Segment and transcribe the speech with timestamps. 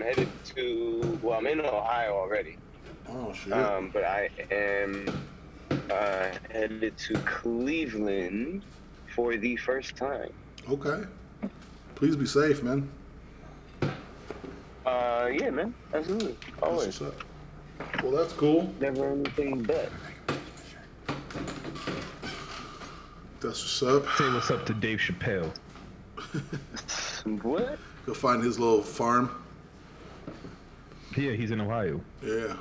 [0.00, 1.18] I'm headed to.
[1.22, 2.56] Well, I'm in Ohio already.
[3.08, 3.52] Oh shit.
[3.52, 5.06] Um, but I am
[5.90, 8.62] uh, headed to Cleveland
[9.14, 10.30] for the first time.
[10.70, 11.02] okay.
[11.96, 12.88] Please be safe, man.
[14.86, 17.00] Uh, yeah, man, absolutely, That's always.
[17.00, 18.02] what's up.
[18.02, 18.72] Well, that's cool.
[18.80, 19.90] Never anything but.
[23.40, 24.06] That's what's up.
[24.16, 25.52] Say what's up to Dave Chappelle.
[27.42, 27.78] What?
[28.06, 29.42] Go find his little farm.
[31.16, 32.00] Yeah, he's in Ohio.
[32.22, 32.54] Yeah.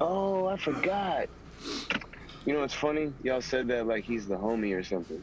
[0.00, 1.28] Oh, I forgot.
[2.44, 3.12] You know what's funny?
[3.22, 5.22] Y'all said that like he's the homie or something.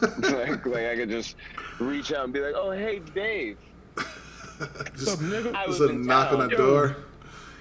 [0.20, 1.36] like, like I could just
[1.78, 3.58] reach out and be like, "Oh, hey, Dave."
[3.96, 4.08] Just,
[4.58, 5.54] What's up, nigga?
[5.54, 6.96] I just was a in knock on the door.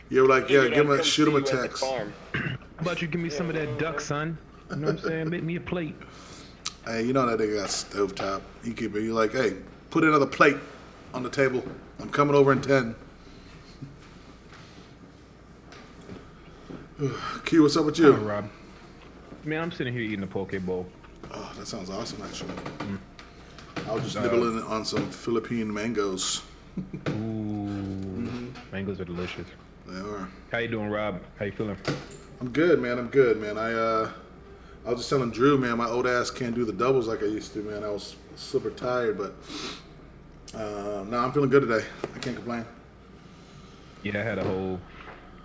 [0.09, 1.79] You're like, yeah, give him a come shoot him a the text.
[1.81, 2.13] farm.
[2.33, 4.37] How about you give me some of that duck, son?
[4.69, 5.29] You know what I'm saying?
[5.29, 5.95] Make me a plate.
[6.85, 8.41] Hey, you know that nigga got stovetop.
[8.63, 9.03] He keep it.
[9.03, 9.55] You're like, hey,
[9.89, 10.57] put another plate
[11.13, 11.63] on the table.
[11.99, 12.95] I'm coming over in ten.
[17.45, 18.13] Q, what's up with you?
[18.13, 18.49] Hi, Rob.
[19.43, 20.85] Man, I'm sitting here eating a poke bowl.
[21.31, 22.53] Oh, that sounds awesome, actually.
[23.87, 26.43] I was just Uh, nibbling on some Philippine mangoes.
[27.09, 29.47] Ooh, mangoes are delicious.
[29.87, 30.29] They are.
[30.51, 31.19] How you doing, Rob?
[31.39, 31.75] How you feeling?
[32.39, 32.99] I'm good, man.
[32.99, 33.57] I'm good, man.
[33.57, 34.11] I uh,
[34.85, 37.27] I was just telling Drew, man, my old ass can't do the doubles like I
[37.27, 37.83] used to, man.
[37.83, 39.33] I was super tired, but
[40.53, 41.83] uh, no, I'm feeling good today.
[42.15, 42.63] I can't complain.
[44.03, 44.79] Yeah, I had a whole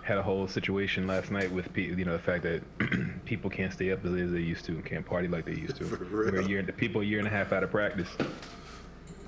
[0.07, 2.61] had a whole situation last night with pe- you know the fact that
[3.25, 5.51] people can't stay up as late as they used to and can't party like they
[5.53, 5.83] used to.
[5.85, 6.31] For real.
[6.31, 8.07] We're a year, the people a year and a half out of practice.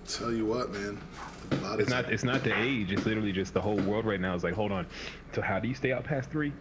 [0.08, 0.98] Tell you what, man.
[1.78, 2.94] It's not it's not the age.
[2.94, 4.86] It's literally just the whole world right now is like, hold on.
[5.34, 6.54] So how do you stay out past three?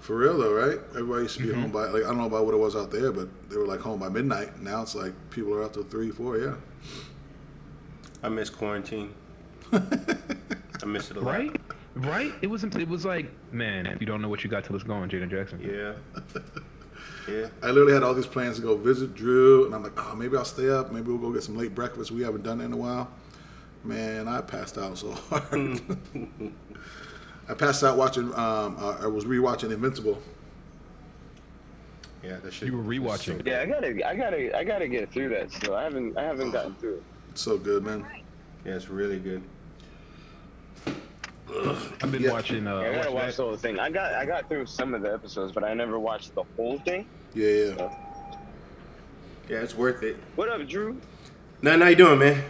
[0.00, 0.78] for real though, right?
[0.96, 1.60] Everybody used to be Mm-hmm.
[1.60, 3.66] home by like I don't know about what it was out there, but they were
[3.66, 4.58] like home by midnight.
[4.60, 6.38] Now it's like people are out till three, four.
[6.38, 6.54] Yeah.
[8.22, 9.12] I miss quarantine.
[9.72, 11.34] I miss it a lot.
[11.38, 11.60] Right?
[11.94, 12.32] Right?
[12.40, 14.84] It was it was like, man, if you don't know what you got till it's
[14.84, 15.60] gone, Janet Jackson.
[15.60, 16.40] Yeah.
[17.28, 17.48] Yeah.
[17.62, 20.36] I literally had all these plans to go visit Drew, and I'm like, oh, maybe
[20.36, 20.92] I'll stay up.
[20.92, 22.10] Maybe we'll go get some late breakfast.
[22.10, 23.10] We haven't done that in a while.
[23.84, 25.80] Man, I passed out so hard.
[27.48, 28.32] I passed out watching.
[28.34, 30.20] Um, uh, I was rewatching Invincible.
[32.22, 32.68] Yeah, that shit.
[32.68, 33.46] You were was so rewatching.
[33.46, 35.50] Yeah, I gotta, I gotta, I gotta get through that.
[35.50, 37.02] Still, I haven't, I haven't gotten through it.
[37.30, 38.04] It's so good, man.
[38.64, 39.42] Yeah, it's really good.
[42.02, 42.32] I've been Yeah.
[42.32, 43.78] watching uh I gotta watch that- the whole thing.
[43.78, 46.78] I got, I got through some of the episodes, but I never watched the whole
[46.78, 47.06] thing.
[47.34, 47.94] Yeah, yeah.
[49.48, 50.16] Yeah, it's worth it.
[50.36, 51.00] What up, Drew?
[51.62, 51.80] Nothing.
[51.80, 52.44] How you doing, man?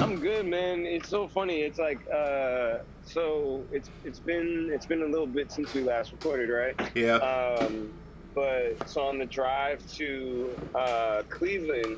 [0.00, 0.86] I'm good, man.
[0.86, 1.60] It's so funny.
[1.62, 6.12] It's like, uh, so it's it's been it's been a little bit since we last
[6.12, 6.74] recorded, right?
[6.94, 7.14] Yeah.
[7.16, 7.92] Um,
[8.34, 11.96] but so on the drive to uh, Cleveland,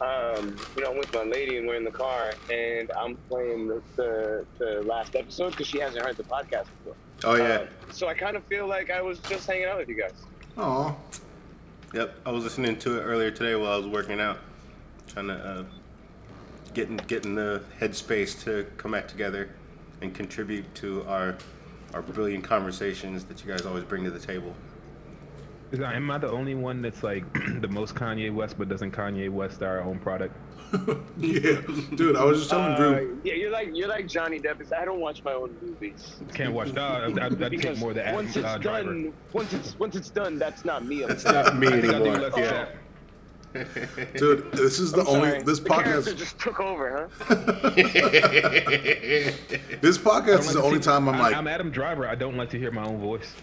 [0.00, 3.68] um, you know, I'm with my lady and we're in the car, and I'm playing
[3.68, 6.94] the the, the last episode because she hasn't heard the podcast before.
[7.24, 7.42] oh yeah.
[7.42, 10.12] Uh, so I kind of feel like I was just hanging out with you guys.
[10.56, 10.94] Aw,
[11.92, 12.14] Yep.
[12.24, 14.38] I was listening to it earlier today while I was working out,
[15.08, 15.64] trying to uh,
[16.72, 19.50] getting getting the headspace to come back together
[20.00, 21.36] and contribute to our
[21.92, 24.54] our brilliant conversations that you guys always bring to the table.
[25.72, 27.22] Is I, am I the only one that's like
[27.60, 30.34] the most Kanye West, but doesn't Kanye West our own product?
[31.18, 31.60] yeah,
[31.94, 32.16] dude.
[32.16, 33.20] I was just telling Uh, Drew.
[33.24, 34.60] yeah, you're like you're like Johnny Depp.
[34.60, 36.16] It's, I don't watch my own movies.
[36.34, 36.72] Can't watch.
[36.72, 38.88] No, I, I, I'd take because more the once it's uh, driver.
[38.92, 41.02] done, once it's once it's done, that's not me.
[41.04, 42.30] It's not me I think I do anymore.
[42.36, 42.66] Yeah.
[43.52, 43.52] that.
[44.16, 45.42] Dude, this is the I'm only sorry.
[45.42, 46.16] this the podcast.
[46.16, 47.34] just took over, huh?
[49.80, 52.06] This podcast don't is the to only see- time I'm like, I'm Adam Driver.
[52.06, 53.34] I don't like to hear my own voice.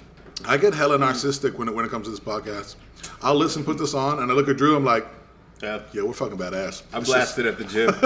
[0.46, 2.76] I get hella narcissistic when it when it comes to this podcast.
[3.22, 4.76] I'll listen, put this on, and I look at Drew.
[4.76, 5.06] I'm like,
[5.62, 5.82] Yeah.
[5.94, 6.84] yeah, we're fucking badass.
[6.94, 7.90] I It's just- blasted at the gym.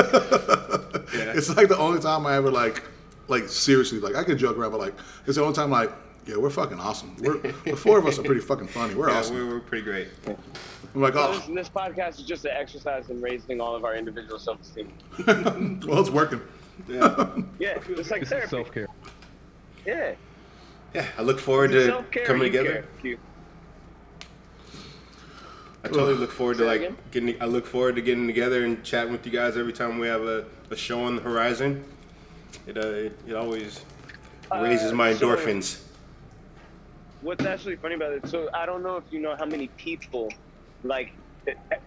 [1.13, 1.33] yeah.
[1.35, 2.83] It's like the only time I ever like,
[3.27, 4.93] like seriously, like I can joke around, but like
[5.25, 5.91] it's the only time like,
[6.25, 7.15] yeah, we're fucking awesome.
[7.19, 8.93] We're the four of us are pretty fucking funny.
[8.95, 9.35] We're Yeah, awesome.
[9.49, 10.07] We're pretty great.
[10.93, 13.83] I'm like, So this, oh, this podcast is just an exercise in raising all of
[13.85, 14.91] our individual self-esteem.
[15.87, 16.41] well, it's working.
[16.87, 17.27] Yeah.
[17.59, 18.49] Yeah, it's like This therapy.
[18.49, 18.87] self care.
[19.85, 20.13] Yeah,
[20.93, 21.07] Yeah.
[21.17, 22.85] I look forward to coming together.
[25.83, 26.97] I totally look forward to like again?
[27.11, 27.41] getting.
[27.41, 30.21] I look forward to getting together and chatting with you guys every time we have
[30.21, 31.83] a, a show on the horizon.
[32.67, 33.81] It uh, it, it always
[34.53, 35.81] raises Uh, my so- endorphins.
[37.21, 38.27] What's actually funny about it?
[38.27, 40.33] So I don't know if you know how many people,
[40.83, 41.13] like,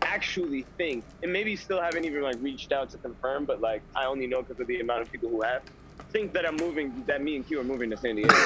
[0.02, 4.06] actually think, and maybe still haven't even like reached out to confirm, but like I
[4.06, 5.62] only know because of the amount of people who have
[6.14, 8.32] think that I'm moving, that me and Q are moving to San Diego.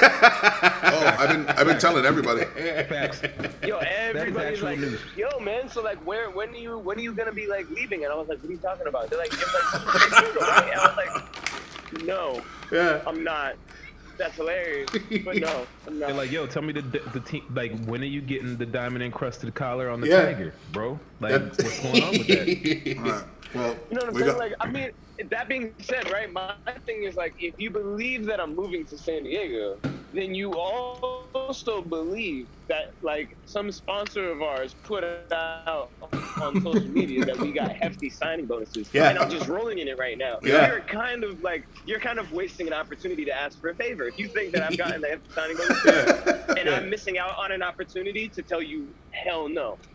[0.91, 2.43] Oh, I've been I've been telling everybody.
[2.85, 3.21] Facts.
[3.65, 4.99] Yo, everybody's like, news.
[5.15, 5.69] yo, man.
[5.69, 8.03] So like, where, when are you, when are you gonna be like leaving?
[8.03, 9.09] And I was like, what are you talking about?
[9.09, 10.77] They're like, you're like, San Diego, right?
[10.77, 10.97] I was
[11.93, 13.01] like, no, Yeah.
[13.05, 13.53] I'm not.
[14.17, 14.89] That's hilarious.
[15.23, 16.07] But no, I'm not.
[16.07, 16.81] They're like, yo, tell me the
[17.13, 17.43] the team.
[17.53, 20.25] Like, when are you getting the diamond encrusted collar on the Yeah.
[20.25, 20.99] tiger, bro?
[21.19, 22.97] Like, what's going on with that?
[22.97, 23.23] All right.
[23.53, 24.31] Well, You know what I'm we saying?
[24.31, 24.91] got Like, I mean,
[25.31, 26.31] that being said, right?
[26.31, 26.55] My
[26.85, 29.81] thing is like, if you believe that I'm moving to San Diego,
[30.13, 35.89] then you also believe that like some sponsor of ours put out
[36.41, 38.89] on social media that we got hefty signing bonuses.
[38.93, 39.09] Yeah.
[39.09, 40.39] And I'm just rolling in it right now.
[40.43, 40.67] Yeah.
[40.67, 44.07] You're kind of like you're kind of wasting an opportunity to ask for a favor.
[44.07, 47.51] If you think that I've gotten the hefty signing bonuses and I'm missing out on
[47.51, 49.77] an opportunity to tell you hell no.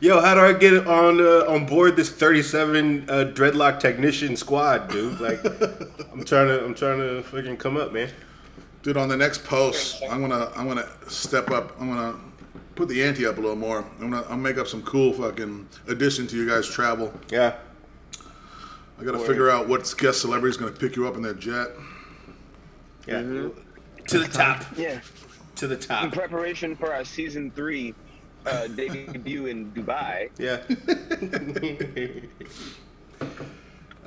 [0.00, 4.88] Yo, how do I get on uh, on board this 37 uh, dreadlock technician squad,
[4.88, 5.20] dude?
[5.20, 5.44] Like,
[6.12, 8.10] I'm trying to I'm trying to fucking come up, man.
[8.84, 11.72] Dude, on the next post, I'm gonna I'm gonna step up.
[11.80, 12.18] I'm gonna
[12.74, 13.78] put the ante up a little more.
[13.98, 17.10] I'm gonna I'll make up some cool fucking addition to you guys' travel.
[17.30, 17.54] Yeah.
[19.00, 21.68] I gotta figure out what guest celebrity's gonna pick you up in their jet.
[23.06, 23.22] Yeah.
[23.22, 24.62] To the top.
[24.76, 25.00] Yeah.
[25.56, 26.04] To the top.
[26.04, 27.94] In preparation for our season three
[28.44, 30.28] uh, debut in Dubai.
[30.36, 30.60] Yeah.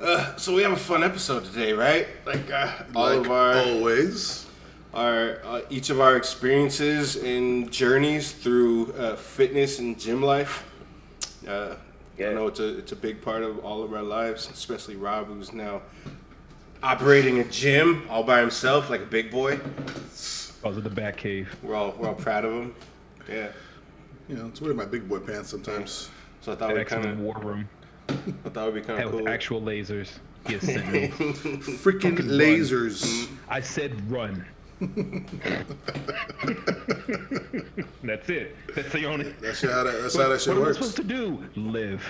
[0.00, 2.06] uh, so we have a fun episode today, right?
[2.24, 4.47] Like uh, all like of our always.
[4.94, 10.64] Our uh, each of our experiences and journeys through uh, fitness and gym life.
[11.46, 11.74] Uh,
[12.16, 12.30] Yeah.
[12.30, 15.28] I know it's a it's a big part of all of our lives, especially Rob,
[15.28, 15.82] who's now
[16.82, 19.56] operating a gym all by himself like a big boy.
[19.56, 21.54] Because of the back cave.
[21.62, 22.74] We're all we're all proud of him.
[23.28, 23.48] Yeah.
[24.28, 26.10] You know, it's weird my big boy pants sometimes.
[26.40, 27.68] So I thought we Excellent kind of war room.
[28.08, 29.32] I thought it'd be kind Had of with cool.
[29.32, 30.10] actual lasers.
[30.46, 31.12] He has sentinels.
[31.82, 33.28] Freaking Fucking lasers.
[33.48, 34.44] I said run.
[38.02, 38.56] That's it.
[38.74, 39.32] That's the only.
[39.40, 41.44] That's how that, that's how that shit what am I supposed to do?
[41.56, 42.04] Live.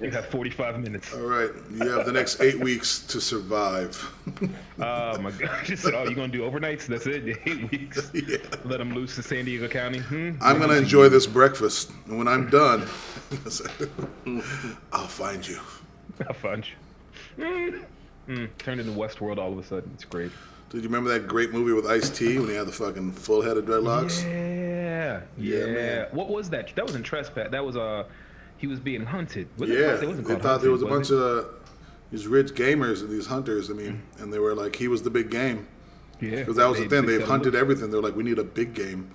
[0.00, 1.14] you have 45 minutes.
[1.14, 3.96] All right, you have the next eight weeks to survive.
[4.78, 5.50] Oh my god!
[5.94, 6.86] "Oh, you gonna do overnights?
[6.86, 7.24] That's it?
[7.46, 8.10] Eight weeks?
[8.14, 8.36] Yeah.
[8.64, 9.98] Let them loose to San Diego County?
[9.98, 10.32] Hmm?
[10.40, 12.82] I'm gonna enjoy this breakfast, and when I'm done,
[14.92, 15.58] I'll find you.
[16.26, 16.62] Have fun.
[17.38, 17.84] Mm.
[18.28, 18.48] Mm.
[18.58, 19.90] Turned into Westworld all of a sudden.
[19.94, 20.30] It's great.
[20.70, 23.42] Did you remember that great movie with Ice T when he had the fucking full
[23.42, 24.24] head of dreadlocks?
[24.24, 25.66] Yeah, Yeah, yeah.
[25.72, 26.06] man.
[26.12, 26.74] What was that?
[26.74, 27.50] That wasn't trespass.
[27.50, 28.04] That was uh,
[28.56, 29.46] he was being hunted.
[29.58, 31.48] Was Yeah, it wasn't they called thought there was a hunted, bunch of uh,
[32.10, 33.70] these rich gamers and these hunters.
[33.70, 35.68] I mean, and they were like, he was the big game
[36.20, 37.02] Yeah, because that was the thing.
[37.06, 37.90] they They've said, hunted everything.
[37.90, 39.10] They're like, we need a big game,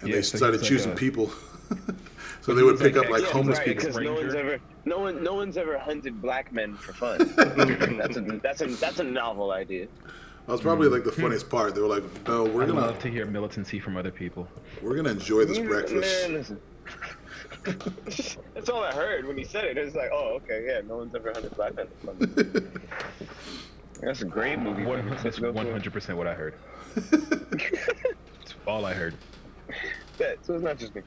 [0.00, 1.30] and Yeah, they so he started was like choosing a- people.
[2.40, 4.00] so they would pick like up like yeah, homeless right, people.
[4.00, 7.18] no one's ever no one no one's ever hunted black men for fun.
[7.36, 9.86] that's a that's a that's a novel idea.
[10.46, 11.74] That was probably like the funniest part.
[11.74, 14.48] They were like, no, we're I gonna love to hear militancy from other people.
[14.82, 16.22] we're gonna enjoy this breakfast.
[16.28, 16.60] Man, listen.
[18.54, 19.76] That's all I heard when he said it.
[19.76, 22.80] It's like, oh, okay, yeah, no one's ever hunted black men for fun.
[24.00, 24.84] That's a great movie.
[24.84, 25.64] One, that's Let's go for it.
[25.64, 26.54] 100 percent what I heard.
[26.94, 29.14] That's all I heard.
[30.20, 31.02] Yeah, so it's not just me.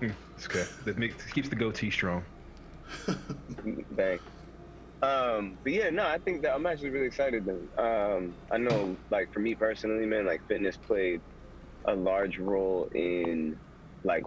[0.00, 0.64] Hmm, It's okay.
[0.84, 2.24] That makes keeps the goatee strong.
[3.92, 4.18] Bang.
[5.02, 7.44] Um, but yeah, no, I think that I'm actually really excited.
[7.44, 11.20] Then, um, I know, like for me personally, man, like fitness played
[11.84, 13.58] a large role in
[14.04, 14.24] like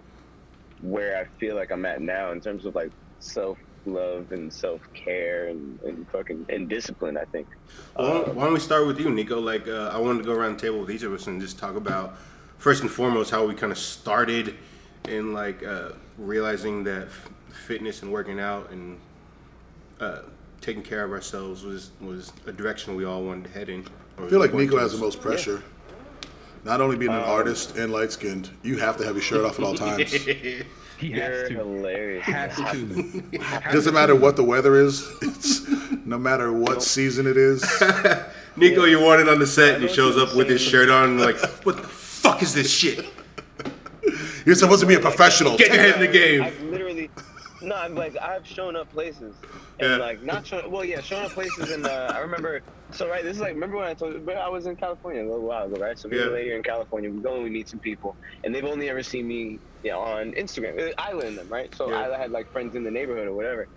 [0.81, 4.81] where I feel like I'm at now in terms of like self love and self
[4.93, 7.17] care and, and fucking and discipline.
[7.17, 7.47] I think.
[7.95, 9.39] Why don't, why don't we start with you, Nico?
[9.39, 11.57] Like, uh, I wanted to go around the table with each of us and just
[11.57, 12.15] talk about
[12.57, 14.55] first and foremost how we kind of started
[15.07, 17.07] in like uh, realizing that
[17.59, 18.97] fitness and working out and
[19.99, 20.19] uh,
[20.61, 23.85] taking care of ourselves was was a direction we all wanted to head in.
[24.17, 25.61] I feel like Nico has the most pressure.
[26.65, 29.59] Not only being an artist and light skinned, you have to have your shirt off
[29.59, 30.11] at all times.
[30.11, 31.53] He You're has to.
[31.55, 32.25] hilarious.
[32.25, 33.23] Has to.
[33.31, 35.09] It doesn't matter what the weather is.
[35.21, 35.65] It's
[36.05, 37.63] no matter what season it is.
[38.57, 41.21] Nico, you wanted on the set, and he shows up with his shirt on, and
[41.21, 43.05] like, what the fuck is this shit?
[44.45, 45.55] You're supposed to be a professional.
[45.57, 46.68] Get your head in the game.
[47.61, 49.43] No, I'm like, I've shown up places,
[49.79, 49.87] Yeah.
[49.89, 52.61] and like, not shown, well, yeah, shown up places, and uh, I remember,
[52.91, 55.29] so right, this is like, remember when I told you, I was in California a
[55.29, 55.97] little while ago, right?
[55.97, 56.25] So we Yeah.
[56.25, 59.03] a lady in California, we go and we meet some people, and they've only ever
[59.03, 60.79] seen me, you know, on Instagram.
[60.79, 61.73] Uh, Isla in them, right?
[61.75, 62.05] So Yeah.
[62.07, 63.67] Isla had like friends in the neighborhood or whatever.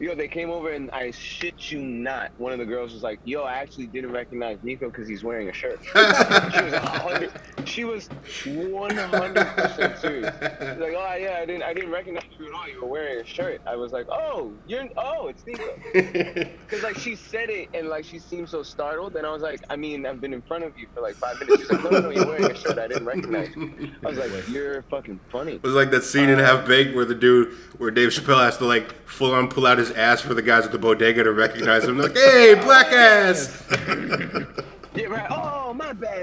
[0.00, 2.32] Yo, they came over and I shit you not.
[2.38, 5.48] One of the girls was like, "Yo, I actually didn't recognize Nico because he's wearing
[5.48, 7.32] a shirt." she was a hundred.
[7.64, 8.08] she was
[8.44, 10.34] 100% serious.
[10.34, 12.68] She's like, oh yeah, I didn't, I didn't recognize you at all.
[12.68, 13.60] You were wearing a shirt.
[13.66, 15.62] I was like, oh, you're, oh, it's Nico.
[16.62, 19.60] Because like she said it and like she seemed so startled, and I was like,
[19.68, 21.60] I mean, I've been in front of you for like five minutes.
[21.62, 22.78] She's like, no, no, no, you're wearing a shirt.
[22.78, 23.90] I didn't recognize you.
[24.04, 25.54] I was like, you're fucking funny.
[25.56, 28.42] It was like that scene in Uh, Half Baked where the dude, where Dave Chappelle
[28.42, 31.24] has to like full on pull out his ass for the guys at the bodega
[31.24, 31.98] to recognize him.
[31.98, 33.62] They're Like, hey, black ass.
[34.94, 35.26] Yeah, right.
[35.30, 36.20] Oh, my bad.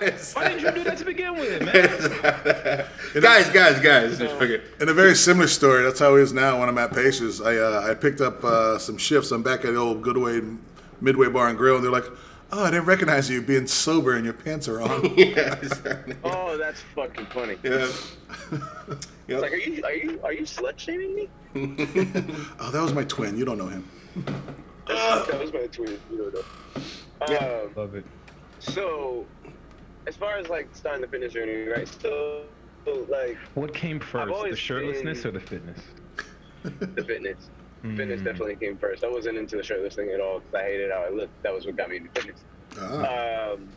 [0.00, 0.14] man.
[0.32, 2.86] Why didn't you do that to begin with, man?
[3.22, 4.16] guys, guys, guys.
[4.16, 4.62] So- Okay.
[4.80, 7.42] In a very similar story, that's how it is now when I'm at Pacers.
[7.42, 9.32] I uh, I picked up uh, some shifts.
[9.32, 10.56] I'm back at the old Goodway
[11.02, 12.06] Midway Bar and Grill, and they're like,
[12.52, 15.54] "Oh, I didn't recognize you being sober and your pants are on." yeah.
[16.24, 17.58] Oh, that's fucking funny.
[17.62, 17.86] yeah.
[19.28, 21.30] It's like, are you, are you, are you slut shaming me?
[22.58, 23.36] oh, that was my twin.
[23.38, 23.88] You don't know him.
[24.86, 25.98] that was my twin.
[26.10, 27.66] You don't know.
[27.66, 28.04] Um, Love it.
[28.58, 29.26] so,
[30.06, 31.88] as far as like starting the fitness journey, right?
[32.02, 32.44] So,
[32.86, 35.80] so, like What came first, the shirtlessness been- or the fitness?
[36.62, 37.50] the fitness.
[37.84, 38.24] Fitness Mm.
[38.24, 39.04] definitely came first.
[39.04, 41.42] I wasn't into the shirtless thing at all because I hated how I looked.
[41.42, 42.42] That was what got me into fitness.
[42.80, 43.50] Ah.
[43.52, 43.68] Um,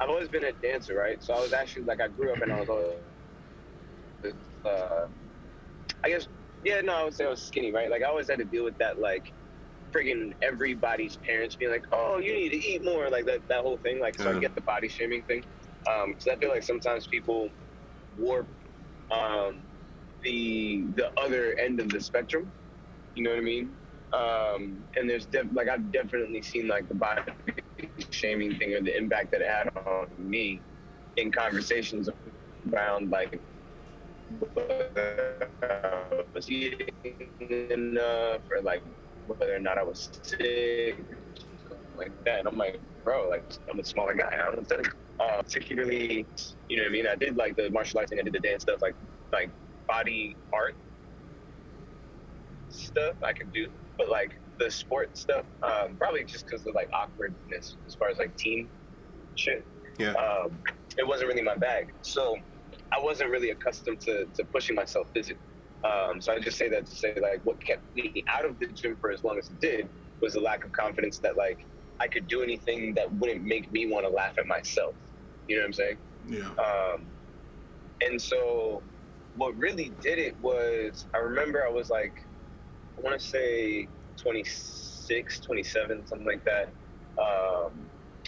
[0.00, 1.22] I've always been a dancer, right?
[1.22, 2.96] So I was actually like I grew up and I was always,
[4.24, 5.06] uh,
[6.04, 6.28] I guess,
[6.64, 7.90] yeah, no, I would say I was skinny, right?
[7.90, 9.32] Like I always had to deal with that, like,
[9.94, 13.78] friggin' everybody's parents being like, "Oh, you need to eat more," like that that whole
[13.78, 14.00] thing.
[14.00, 15.44] Like, so I get the body shaming thing.
[15.90, 17.50] Um, I feel like sometimes people
[18.16, 18.48] warp
[19.10, 19.64] um,
[20.22, 22.52] the the other end of the spectrum.
[23.14, 23.76] You know what I mean?
[24.12, 27.22] Um, and there's def- like I've definitely seen like the body
[28.10, 30.62] shaming thing or the impact that it had on me
[31.16, 32.08] in conversations
[32.72, 33.40] around like
[35.62, 36.88] I was eating
[37.70, 38.82] enough or like
[39.26, 40.96] whether or not I was sick,
[41.96, 42.40] like that.
[42.40, 44.40] And I'm like, bro, like I'm a smaller guy.
[44.40, 44.88] I don't think,
[45.20, 46.26] uh, particularly,
[46.68, 47.06] you know what I mean?
[47.06, 48.18] I did like the martial arts thing.
[48.18, 48.94] I did the dance stuff, like
[49.32, 49.50] like
[49.86, 50.74] body art
[52.68, 56.90] stuff I could do, but like the sport stuff, um, probably just because of like
[56.92, 58.68] awkwardness as far as like team
[59.34, 59.64] shit.
[59.98, 60.12] Yeah.
[60.12, 60.58] Um,
[60.98, 62.36] it wasn't really my bag, so
[62.92, 65.40] I wasn't really accustomed to, to pushing myself physically.
[65.84, 68.66] Um, so I just say that to say like what kept me out of the
[68.68, 69.88] gym for as long as it did
[70.20, 71.66] was the lack of confidence that like
[72.00, 74.94] I could do anything that wouldn't make me want to laugh at myself.
[75.48, 75.96] You know what I'm saying?
[76.28, 76.48] Yeah.
[76.50, 77.06] Um,
[78.00, 78.82] and so
[79.36, 82.14] what really did it was I remember I was like,
[82.98, 86.72] I want to say 26, 27, something like that,
[87.18, 87.72] um,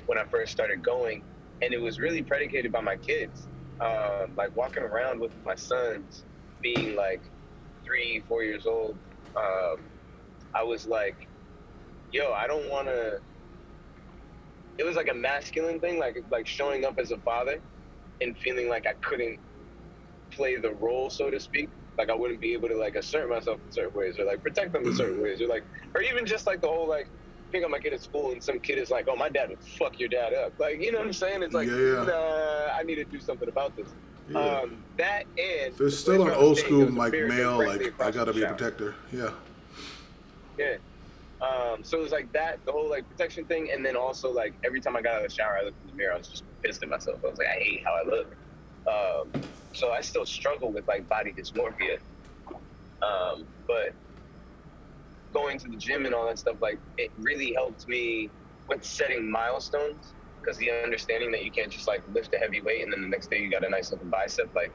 [0.07, 1.23] when I first started going.
[1.63, 3.47] And it was really predicated by my kids.
[3.81, 6.25] Um, like walking around with my sons
[6.63, 7.23] being like
[7.85, 8.99] three, four years old.
[9.37, 9.85] Um,
[10.55, 11.29] I was like,
[12.13, 13.19] yo, I don't want to.
[14.79, 17.61] It was like a masculine thing, like like showing up as a father
[18.21, 19.39] and feeling like I couldn't
[20.33, 21.69] play the role, so to speak.
[21.99, 24.73] Like I wouldn't be able to like assert myself in certain ways or like protect
[24.73, 25.65] them in certain ways or like
[25.95, 27.09] or even just like the whole like
[27.55, 29.61] pick up my kid at school and some kid is like, Oh, my dad would
[29.61, 30.59] fuck your dad up.
[30.59, 31.43] Like, you know what I'm saying?
[31.43, 33.89] It's like Yeah, nah, I need to do something about this.
[34.29, 34.39] Yeah.
[34.39, 37.13] Um that and There's still an where I was old school there was a like
[37.13, 38.97] male like I gotta be a protector.
[39.13, 39.31] Yeah.
[40.59, 40.77] Yeah.
[41.41, 44.55] Um, so it was like that, the whole like protection thing, and then also like
[44.65, 46.29] every time I got out of the shower, I looked in the mirror, I was
[46.29, 47.19] just pissed at myself.
[47.23, 48.37] I was like, I hate how I look.
[48.87, 49.43] Um,
[49.73, 51.99] so I still struggle with like body dysmorphia.
[53.03, 53.93] Um, but
[55.35, 58.31] going to the gym and all that stuff, like it really helped me
[58.69, 62.83] with setting milestones because the understanding that you can't just like lift a heavy weight
[62.83, 64.73] and then the next day you got a nice looking bicep, like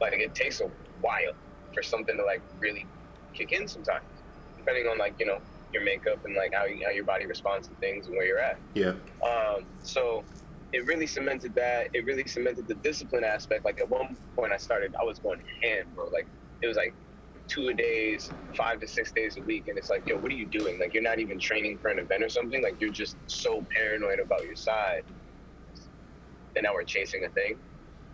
[0.00, 0.64] like it takes a
[1.00, 1.34] while
[1.74, 2.86] for something to like really
[3.34, 4.04] kick in sometimes,
[4.58, 5.38] depending on like you know
[5.72, 8.38] your makeup and like how you, how your body responds to things and where you're
[8.38, 8.58] at.
[8.74, 8.94] Yeah.
[9.26, 10.24] Um, so
[10.72, 11.88] it really cemented that.
[11.92, 13.64] It really cemented the discipline aspect.
[13.64, 16.04] Like at one point, I started, I was going ham, bro.
[16.12, 16.28] Like
[16.62, 16.94] it was like
[17.48, 20.34] two a days, five to six days a week, and it's like, yo, what are
[20.36, 20.78] you doing?
[20.80, 22.62] Like you're not even training for an event or something.
[22.62, 25.02] Like you're just so paranoid about your side.
[26.56, 27.58] And now we're chasing a thing,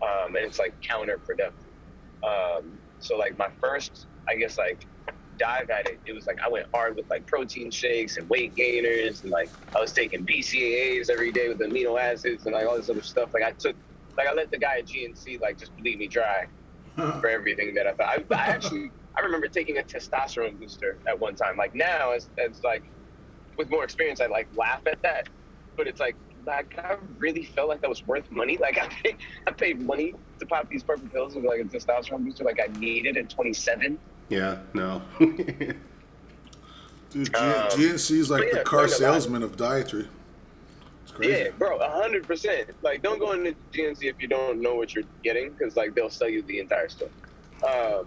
[0.02, 1.74] um, and it's like counterproductive.
[2.26, 4.86] Um, so like my first, I guess like
[5.38, 8.54] dive at it, it was like I went hard with like protein shakes and weight
[8.56, 12.76] gainers, and like I was taking BCAAs every day with amino acids and like all
[12.76, 13.30] this other stuff.
[13.32, 13.76] Like I took,
[14.18, 16.46] like I let the guy at GNC like just bleed me dry
[16.96, 18.24] for everything that I thought.
[18.30, 21.56] I, I actually, I remember taking a testosterone booster at one time.
[21.56, 22.82] Like now, as as like
[23.56, 25.28] with more experience, I like laugh at that,
[25.76, 26.16] but it's like.
[26.44, 28.58] Like I really felt like that was worth money.
[28.58, 29.16] Like I paid,
[29.46, 32.42] I paid money to pop these purple pills with like a testosterone booster.
[32.42, 33.96] Like I needed at 27.
[34.28, 34.58] Yeah.
[34.74, 35.02] No.
[35.20, 35.76] Dude,
[37.12, 40.08] G- Um, GNC is like yeah, the car salesman of dietary.
[41.04, 41.44] It's crazy.
[41.44, 42.70] Yeah, bro, hundred percent.
[42.82, 46.10] Like, don't go into GNC if you don't know what you're getting, because like they'll
[46.10, 47.10] sell you the entire stuff.
[47.62, 48.06] Um,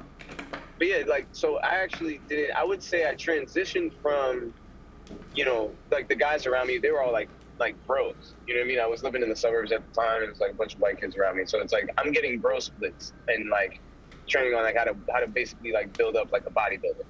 [0.77, 2.51] but yeah, like, so I actually did.
[2.51, 4.53] I would say I transitioned from,
[5.33, 6.77] you know, like the guys around me.
[6.77, 7.29] They were all like,
[7.59, 8.35] like bros.
[8.45, 8.79] You know what I mean?
[8.79, 10.75] I was living in the suburbs at the time, and it was like a bunch
[10.75, 11.43] of white kids around me.
[11.45, 13.81] So it's like I'm getting bro splits and like
[14.27, 17.05] training on like how to how to basically like build up like a bodybuilder.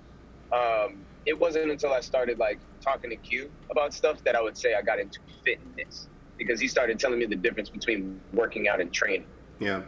[0.55, 4.57] Um, it wasn't until I started like talking to Q about stuff that I would
[4.57, 8.81] say I got into fitness because he started telling me the difference between working out
[8.81, 9.27] and training.
[9.59, 9.83] Yeah.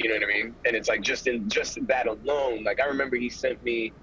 [0.00, 0.56] You know what I mean?
[0.66, 2.64] And it's like just in just that alone.
[2.64, 3.94] Like I remember he sent me.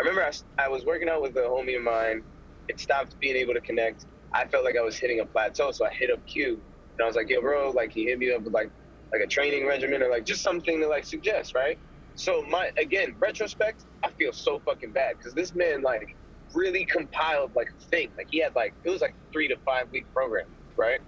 [0.00, 0.32] I remember I,
[0.64, 2.24] I was working out with a homie of mine.
[2.68, 4.06] It stopped being able to connect.
[4.34, 7.08] I felt like I was hitting a plateau, so I hit up Q, and I
[7.08, 8.72] was like, "Yo, bro!" Like he hit me up with like
[9.14, 11.78] like a training regimen or like just something to like suggest, right?
[12.16, 16.08] So my again, retrospect, I feel so fucking bad because this man like
[16.54, 18.12] really compiled like a thing.
[18.18, 20.46] Like he had like it was like three to five week program,
[20.78, 21.00] right?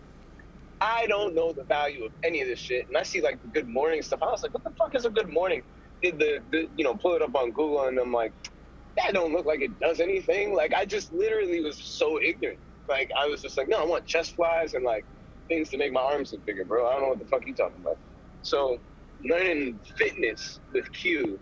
[0.84, 3.48] I don't know the value of any of this shit, and I see like the
[3.48, 4.20] good morning stuff.
[4.22, 5.62] I was like, what the fuck is a good morning?
[6.02, 8.34] Did the, the you know pull it up on Google, and I'm like,
[8.98, 10.54] that don't look like it does anything.
[10.54, 12.60] Like I just literally was so ignorant.
[12.88, 15.06] Like I was just like, no, I want chest flies and like
[15.48, 16.88] things to make my arms look bigger, bro.
[16.88, 17.98] I don't know what the fuck you talking about.
[18.42, 18.78] So
[19.24, 21.40] learning fitness with Q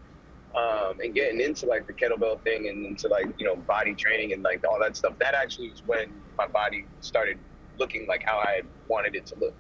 [0.57, 4.33] um, and getting into like the kettlebell thing and into like you know body training
[4.35, 5.15] and like all that stuff.
[5.21, 7.41] That actually was when my body started
[7.79, 9.55] looking like how I wanted it to look.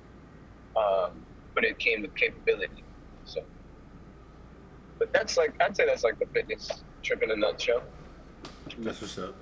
[0.77, 2.85] Um, but it came with capability.
[3.25, 3.41] So,
[4.99, 6.69] but that's like I'd say that's like the fitness
[7.05, 7.83] trip in a nutshell.
[8.79, 9.35] That's what's up.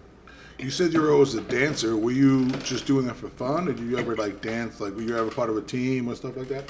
[0.58, 1.96] You said you were always a dancer.
[1.96, 4.80] Were you just doing it for fun, or did you ever like dance?
[4.80, 6.68] Like, were you ever part of a team or stuff like that?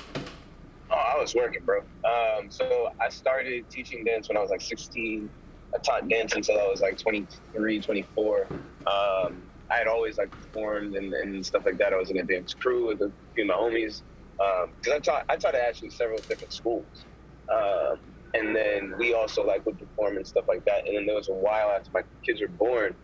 [0.92, 1.78] Oh, I was working, bro.
[1.78, 5.30] Um, so I started teaching dance when I was like 16.
[5.75, 8.50] I taught dance until I was like 23, 24.
[8.87, 11.92] Um, I had always like performed and, and stuff like that.
[11.92, 14.02] I was in a dance crew with a few of my homies.
[14.38, 17.06] Because I taught, I taught at actually several different schools.
[17.52, 17.98] Um,
[18.34, 20.86] and then we also like would perform and stuff like that.
[20.86, 22.94] And then there was a while after my kids were born,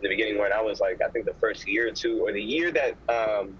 [0.00, 2.32] in the beginning when I was like, I think the first year or two, or
[2.32, 3.54] the year that um,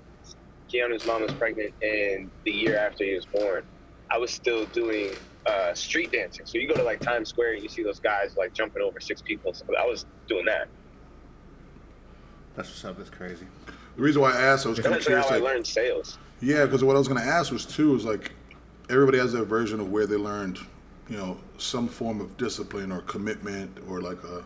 [0.72, 3.62] Keanu's mom was pregnant, and the year after he was born,
[4.10, 5.12] I was still doing
[5.46, 6.46] uh, street dancing.
[6.46, 9.00] So you go to like Times Square and you see those guys like jumping over
[9.00, 9.54] six people.
[9.54, 9.68] stuff.
[9.80, 10.68] I was doing that.
[12.56, 12.96] That's what's up.
[12.98, 13.46] That's crazy.
[13.96, 15.26] The reason why I asked, I was kind of curious.
[15.26, 16.18] how I Like, learned sales.
[16.40, 18.32] yeah, because what I was going to ask was too is like
[18.90, 20.58] everybody has their version of where they learned,
[21.08, 24.42] you know, some form of discipline or commitment or like a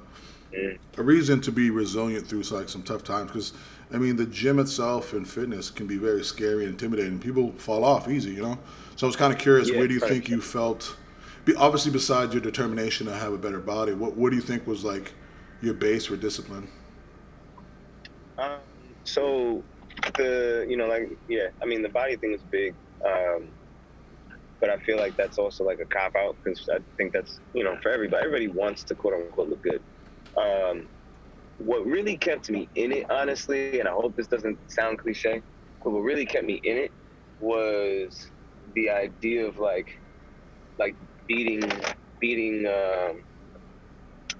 [0.50, 0.78] Mm.
[0.96, 3.26] a reason to be resilient through like some tough times.
[3.30, 3.52] Because
[3.92, 7.18] I mean, the gym itself and fitness can be very scary and intimidating.
[7.18, 8.58] People fall off easy, you know.
[8.96, 10.96] So I was kind of curious, Yeah, where do you think you felt?
[11.58, 14.84] Obviously, besides your determination to have a better body, what what do you think was
[14.84, 15.12] like
[15.60, 16.68] your base for discipline?
[18.38, 18.60] Um,
[19.04, 19.64] so
[20.16, 22.74] the you know like yeah, I mean the body thing is big,
[23.06, 23.52] um,
[24.60, 27.64] but I feel like that's also like a cop out because I think that's you
[27.64, 28.24] know for everybody.
[28.24, 29.82] Everybody wants to quote unquote look good.
[30.40, 30.88] Um,
[31.58, 35.42] what really kept me in it, honestly, and I hope this doesn't sound cliche,
[35.82, 36.92] but what really kept me in it
[37.40, 38.16] was
[38.74, 39.88] the idea of like
[40.78, 40.96] like
[41.26, 41.62] beating
[42.20, 43.22] beating um,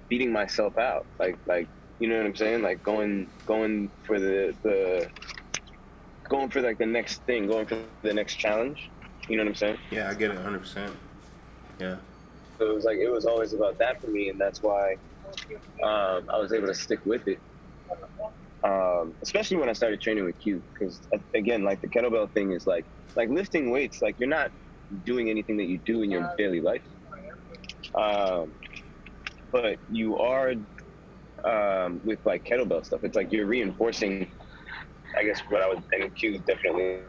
[0.09, 2.63] beating myself out like like you know what i'm saying?
[2.63, 5.09] Like going going for the the
[6.29, 8.91] going for like the next thing going for the next challenge.
[9.29, 9.79] You know what i'm saying?
[9.91, 10.91] Yeah, I get it 100%.
[11.81, 11.97] Yeah.
[12.59, 14.97] so it was like it was always about that for me and that's why
[15.85, 17.41] um, i was able to stick with it.
[18.65, 21.01] Um, especially when i started training with q because
[21.35, 22.85] again like the kettlebell thing is like
[23.15, 24.51] like lifting weights like you're not
[25.05, 26.83] doing anything that you do in your daily life.
[27.95, 28.53] Um,
[29.53, 30.55] but you are
[31.45, 33.01] um, with like kettlebell stuff.
[33.03, 34.33] It's like you're reinforcing
[35.17, 37.05] i guess what i would and q definitely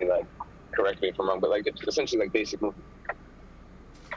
[0.00, 0.26] like
[0.74, 2.84] correct me if i'm wrong but like it's essentially like basic movement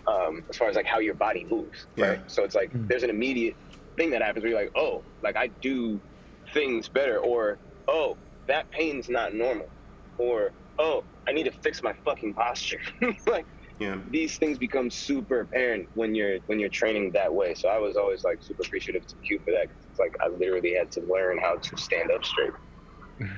[0.07, 2.21] um, as far as like how your body moves right?
[2.27, 3.55] So it's like there's an immediate
[3.97, 6.01] thing that happens where you're like oh like i do
[6.53, 9.67] things better or oh that pain's not normal
[10.17, 12.79] or oh i need to fix my fucking posture.
[13.27, 13.45] Like
[13.79, 13.97] Yeah.
[14.09, 17.53] these things become super apparent when you're when you're training that way.
[17.53, 19.67] So I was always like super appreciative to Q for that.
[19.67, 22.51] 'cause It's like I literally had to learn how to stand up straight.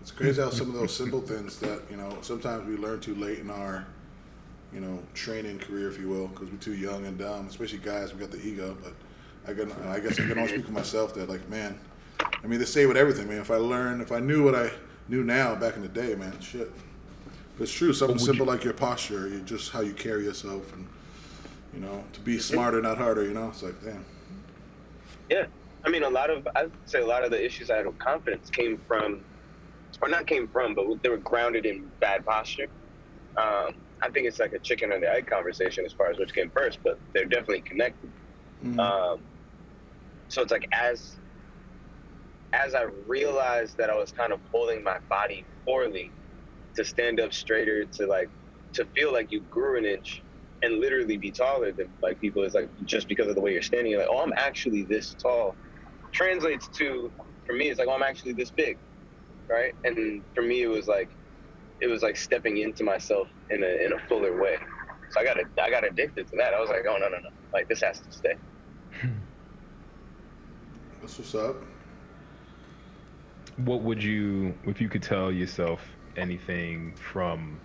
[0.00, 3.14] It's crazy how some of those simple things that you know sometimes we learn too
[3.14, 3.86] late in our,
[4.74, 7.46] you know, training career, if you will, because we're too young and dumb.
[7.46, 8.76] Especially guys, we got the ego.
[8.82, 8.94] But
[9.48, 11.78] I can, I guess I can only speak for myself that like, man,
[12.42, 13.38] I mean, they say with everything, man.
[13.40, 14.70] If I learn, if I knew what I
[15.08, 16.72] knew now back in the day, man, shit.
[17.56, 17.92] But it's true.
[17.92, 20.88] Something simple you- like your posture, you just how you carry yourself, and
[21.72, 23.24] you know, to be smarter, not harder.
[23.24, 24.04] You know, it's like, damn.
[25.30, 25.46] Yeah,
[25.84, 27.98] I mean, a lot of I'd say a lot of the issues I had with
[27.98, 29.24] confidence came from,
[30.00, 32.68] or not came from, but they were grounded in bad posture.
[33.36, 36.34] Um, I think it's like a chicken or the egg conversation as far as which
[36.34, 38.10] came first, but they're definitely connected.
[38.64, 38.78] Mhm.
[38.78, 39.20] Um,
[40.28, 41.16] so it's like as
[42.54, 46.10] as I realized that I was kind of holding my body poorly
[46.76, 48.30] to stand up straighter, to like
[48.74, 50.22] to feel like you grew an inch
[50.62, 53.62] and literally be taller than like people is like just because of the way you're
[53.62, 55.56] standing, you're like, oh, I'm actually this tall.
[56.12, 57.12] Translates to
[57.46, 58.78] for me, it's like, oh, I'm actually this big,
[59.50, 59.72] right?
[59.84, 61.10] And for me, it was like
[61.80, 64.56] it was like stepping into myself in a in a fuller way.
[65.10, 66.54] So I got I got addicted to that.
[66.54, 68.34] I was like, oh no no no, like this has to stay.
[71.02, 71.56] That's what's up.
[73.56, 75.80] What would you, if you could tell yourself
[76.16, 77.58] anything from,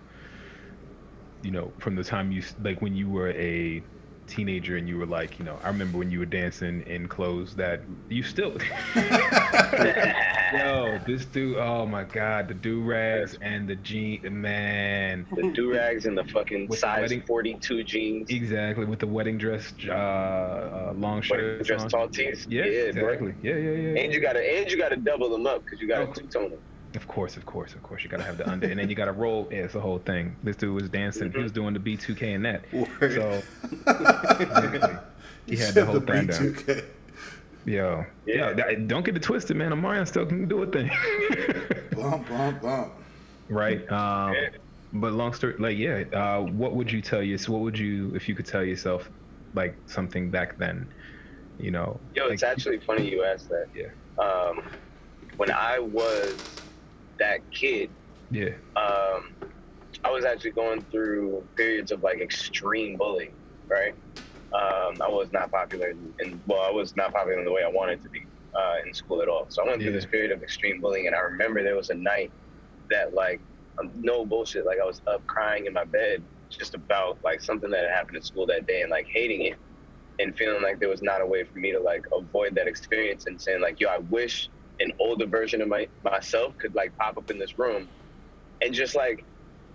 [1.42, 3.82] you know, from the time you, like when you were a
[4.26, 7.54] teenager and you were like, you know, I remember when you were dancing in clothes
[7.56, 7.80] that
[8.10, 8.58] you still,
[10.52, 15.26] yo, this dude, oh my God, the do rags and the jean, man.
[15.34, 19.06] The do rags and the fucking With the size wedding- 42 jeans, Exactly, with the
[19.06, 21.64] wedding dress, uh, uh long wedding shirt.
[21.66, 22.46] dress tall tees.
[22.50, 23.08] Yeah, bro.
[23.10, 23.34] exactly.
[23.42, 24.00] Yeah, yeah, yeah.
[24.02, 26.10] And you gotta and you gotta double them up because you got Oh.
[26.10, 26.56] a two toner.
[26.94, 28.02] Of course, of course, of course.
[28.02, 29.46] You gotta have the under, and then you gotta roll.
[29.50, 30.34] Yeah, it's the whole thing.
[30.42, 31.30] This dude was dancing.
[31.32, 32.72] He was doing the B2K and that.
[32.72, 33.12] Word.
[33.12, 33.42] So
[35.46, 36.54] he had the whole thing down.
[36.54, 36.84] B2K.
[37.66, 38.34] Yo, yeah.
[38.34, 38.52] Yeah.
[38.54, 39.72] that- don't get it twisted, man.
[39.72, 40.90] Omarion still can do a thing,
[41.94, 42.92] Bump, bump, bump.
[43.50, 43.80] right?
[43.92, 44.48] Um, Yeah.
[44.94, 46.04] but long story, like, yeah.
[46.18, 47.36] Uh, what would you tell you?
[47.36, 49.10] So, what would you, if you could tell yourself,
[49.54, 50.86] like something back then?
[51.58, 53.66] You know, Yo, like, it's actually funny you asked that.
[53.74, 53.88] Yeah.
[54.24, 54.62] Um,
[55.36, 56.36] when I was
[57.18, 57.94] that kid,
[58.30, 58.56] yeah.
[58.76, 59.36] um,
[60.04, 63.34] I was actually going through periods of like extreme bullying,
[63.70, 63.94] right?
[64.52, 67.68] Um, I was not popular, in well, I was not popular in the way I
[67.70, 68.26] wanted to be
[68.58, 69.46] uh, in school at all.
[69.50, 69.96] So I went through Yeah.
[69.96, 72.32] this period of extreme bullying, and I remember there was a night
[72.90, 73.40] that, like,
[73.80, 77.70] um, no bullshit, like I was up crying in my bed just about like something
[77.70, 79.58] that had happened at school that day, and like hating it,
[80.18, 83.24] and feeling like there was not a way for me to like avoid that experience,
[83.26, 84.50] and saying like, yo, I wish
[84.80, 87.88] an older version of my myself could like pop up in this room
[88.60, 89.24] and just like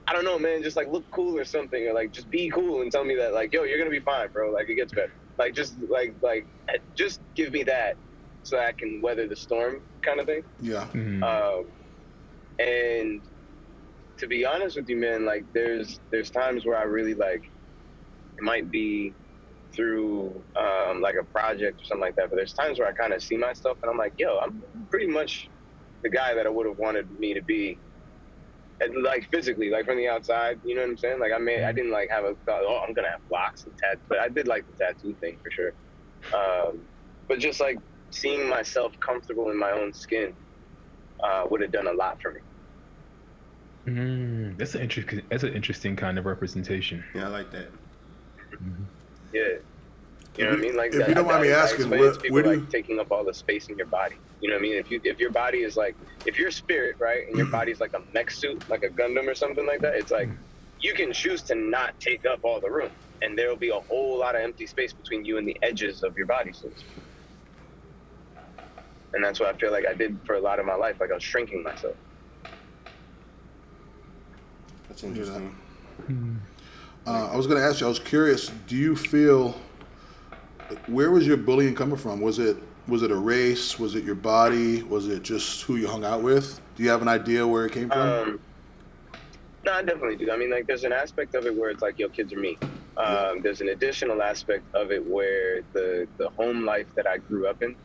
[0.07, 2.81] I don't know, man, just like look cool or something, or like just be cool
[2.81, 4.51] and tell me that like, yo, you're gonna be fine, bro.
[4.51, 5.13] Like it gets better.
[5.37, 6.47] Like just like like
[6.95, 7.97] just give me that
[8.43, 10.43] so I can weather the storm, kind of thing.
[10.59, 10.87] Yeah.
[10.93, 11.23] Mhm.
[11.23, 11.71] Um,
[12.59, 13.21] and
[14.19, 17.43] to be honest with you, man, like there's there's times where I really like
[18.37, 19.13] it might be
[19.75, 23.13] through um, like a project or something like that, but there's times where I kind
[23.13, 25.49] of see myself and I'm like, yo, I'm pretty much
[26.03, 27.79] the guy that I would have wanted me to be.
[28.79, 31.19] And like physically, like from the outside, you know what I'm saying?
[31.19, 33.73] Like I may, I didn't like have a thought, oh, I'm gonna have locks and
[33.77, 35.73] tats, but I did like the tattoo thing for sure.
[36.37, 36.81] Um,
[37.29, 37.77] but just like
[38.11, 40.33] seeing myself comfortable in my own skin
[41.23, 42.39] uh, would have done a lot for me.
[43.87, 45.21] Mm, that's an interesting.
[45.29, 47.03] That's an interesting kind of representation.
[47.13, 47.71] Yeah, I like that.
[49.33, 49.41] Yeah.
[50.37, 50.75] You know what I mean?
[50.75, 52.49] Like If you don't mind me I- I asking, explain where- to people, where do
[52.49, 54.15] like you- taking up all the space in your body.
[54.41, 54.75] You know what I mean?
[54.75, 57.51] If you if your body is like if your spirit, right, and your mm-hmm.
[57.51, 60.43] body's like a mech suit, like a Gundam or something like that, it's like mm-hmm.
[60.81, 62.91] you can choose to not take up all the room,
[63.21, 66.03] and there will be a whole lot of empty space between you and the edges
[66.03, 66.51] of your body.
[66.51, 66.69] So
[69.13, 70.99] and that's what I feel like I did for a lot of my life.
[70.99, 71.95] Like I was shrinking myself.
[74.89, 75.55] That's interesting.
[76.07, 76.35] Hmm.
[77.05, 77.85] Uh, I was going to ask you.
[77.85, 78.49] I was curious.
[78.67, 79.59] Do you feel?
[80.87, 82.21] Where was your bullying coming from?
[82.21, 83.79] Was it was it a race?
[83.79, 84.83] Was it your body?
[84.83, 86.59] Was it just who you hung out with?
[86.75, 87.99] Do you have an idea where it came from?
[87.99, 88.39] Um,
[89.65, 90.31] no, I definitely do.
[90.31, 92.57] I mean, like, there's an aspect of it where it's like, yo, kids are me.
[92.97, 97.47] Um, there's an additional aspect of it where the the home life that I grew
[97.47, 97.75] up in.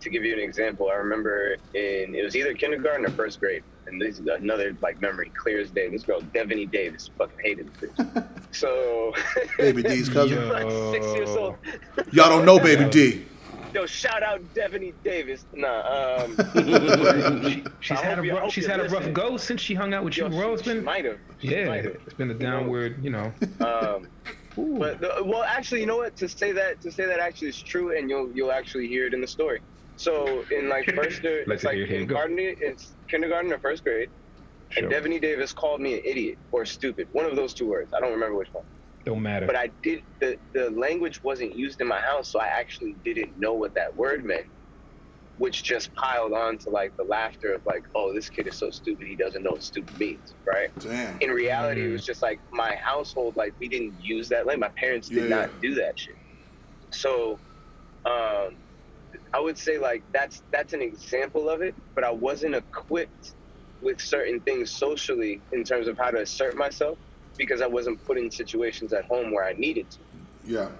[0.00, 3.62] To give you an example, I remember in it was either kindergarten or first grade,
[3.86, 5.88] and this is another like memory, clear as day.
[5.90, 8.28] This girl, Devaney Davis, fucking hated this bitch.
[8.54, 9.14] So,
[9.56, 10.36] Baby D's cousin.
[10.38, 10.48] Yo.
[10.52, 11.56] like six years old.
[12.12, 13.24] Y'all don't know Baby D.
[13.72, 15.46] Yo, shout out Devaney Davis.
[15.54, 16.36] Nah, um,
[17.50, 19.72] She, she's had a hope you- I rough, she's had a rough go since she
[19.74, 20.52] hung out with you, yo, bro.
[20.52, 21.18] It's she, she been might have.
[21.38, 21.96] She yeah, might have.
[22.04, 23.32] it's been a downward, you know.
[23.60, 24.06] Um,
[24.54, 26.14] But the, well, actually, you know what?
[26.16, 29.14] To say that to say that actually is true, and you'll you'll actually hear it
[29.14, 29.60] in the story.
[29.96, 31.90] So in like first, or, Let's it's like hear it.
[31.90, 32.16] Here you go.
[32.16, 34.10] kindergarten, it's kindergarten or first grade,
[34.70, 34.84] Sure.
[34.84, 37.92] and Devaney Davis called me an idiot or stupid, one of those two words.
[37.96, 38.64] I don't remember which one.
[39.06, 39.46] Don't matter.
[39.46, 43.38] But I did the the language wasn't used in my house, so I actually didn't
[43.38, 44.46] know what that word meant,
[45.36, 48.70] which just piled on to like the laughter of like, oh, this kid is so
[48.70, 50.70] stupid, he doesn't know what stupid means, right?
[50.80, 51.18] Damn.
[51.20, 51.92] in reality, it Mm.
[51.92, 54.70] was just like my household, like we didn't use that language.
[54.70, 55.36] My parents did Yeah.
[55.36, 56.16] not do that shit.
[56.92, 57.42] So,
[58.06, 58.61] um,
[59.34, 63.34] I would say like that's that's an example of it, but I wasn't equipped
[63.80, 66.98] with certain things socially in terms of how to assert myself
[67.38, 69.98] because I wasn't put in situations at home where I needed to,
[70.44, 70.70] Yeah.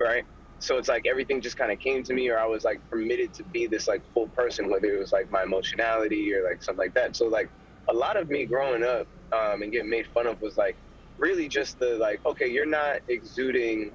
[0.00, 0.24] right?
[0.58, 3.32] So it's like everything just kind of came to me, or I was like permitted
[3.34, 6.84] to be this like full person, whether it was like my emotionality or like something
[6.84, 7.14] like that.
[7.14, 7.50] So like
[7.88, 10.76] a lot of me growing up um, and getting made fun of was like
[11.18, 13.92] really just the like, okay, you're not exuding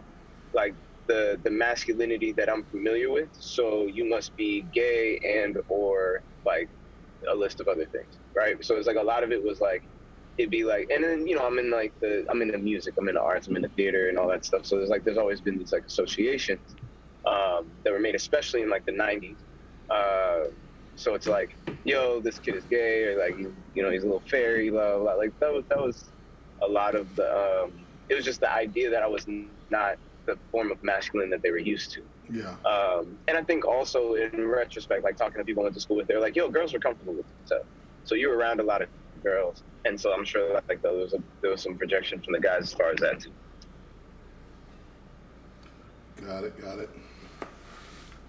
[0.53, 0.75] like
[1.11, 5.95] the the masculinity that I'm familiar with, so you must be gay and or
[6.45, 6.69] like
[7.31, 8.55] a list of other things, right?
[8.65, 9.83] So it's like a lot of it was like
[10.37, 12.93] it'd be like, and then you know I'm in like the I'm in the music,
[12.99, 14.65] I'm in the arts, I'm in the theater and all that stuff.
[14.65, 16.75] So there's like there's always been these like associations
[17.27, 19.39] um, that were made, especially in like the '90s.
[19.89, 20.51] Uh,
[20.95, 21.51] so it's like,
[21.83, 23.37] yo, this kid is gay, or like,
[23.73, 25.15] you know, he's a little fairy, blah, blah, blah.
[25.15, 26.13] Like that was that was
[26.67, 27.27] a lot of the.
[27.41, 29.25] Um, it was just the idea that I was
[29.69, 29.95] not
[30.27, 32.01] the form of masculine that they were used to.
[32.29, 32.55] Yeah.
[32.69, 35.97] Um, and I think also in retrospect, like talking to people I went to school
[35.97, 37.67] with, they're like, yo, girls were comfortable with themselves.
[38.03, 38.89] So you were around a lot of
[39.23, 39.63] girls.
[39.85, 42.63] And so I'm sure like there was a, there was some projection from the guys
[42.63, 43.31] as far as that too.
[46.25, 46.61] Got it.
[46.61, 46.89] Got it.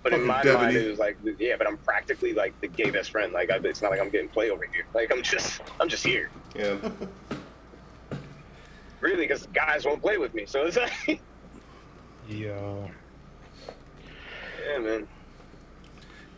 [0.02, 0.54] But in my Devaney.
[0.54, 3.32] mind, it was like, yeah, but I'm practically like the gay best friend.
[3.32, 4.84] Like, I, it's not like I'm getting play over here.
[4.94, 6.76] Like, I'm just, I'm just here, Yeah.
[9.00, 10.46] really, because guys won't play with me.
[10.46, 11.22] So it's like,
[12.28, 12.88] Yo.
[14.70, 15.06] yeah, man.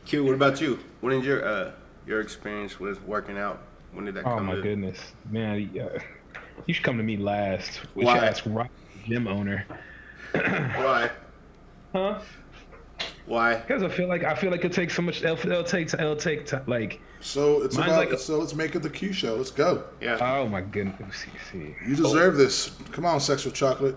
[0.06, 0.78] Q, what about you?
[1.00, 1.72] When did your uh
[2.06, 3.62] your experience with working out?
[3.92, 4.62] When did that Oh come my to?
[4.62, 4.98] goodness,
[5.30, 5.70] man.
[5.80, 5.98] Uh,
[6.66, 7.80] you should come to me last.
[7.94, 8.14] We Why?
[8.14, 8.68] should ask Rob,
[9.06, 9.66] gym owner.
[10.32, 11.10] Why?
[11.92, 12.20] Huh?
[13.26, 13.54] Why?
[13.56, 15.22] Because I feel like I feel like it takes so much.
[15.22, 15.92] It'll, it'll take.
[15.94, 16.46] It'll take.
[16.46, 17.00] ti- like.
[17.20, 17.90] So it's about.
[17.90, 19.36] like a- so let's make it the Q show.
[19.36, 19.84] Let's go.
[20.00, 20.18] Yeah.
[20.20, 21.16] Oh my goodness.
[21.16, 21.74] See, see.
[21.86, 22.72] You deserve this.
[22.92, 23.96] Come on, sexual chocolate.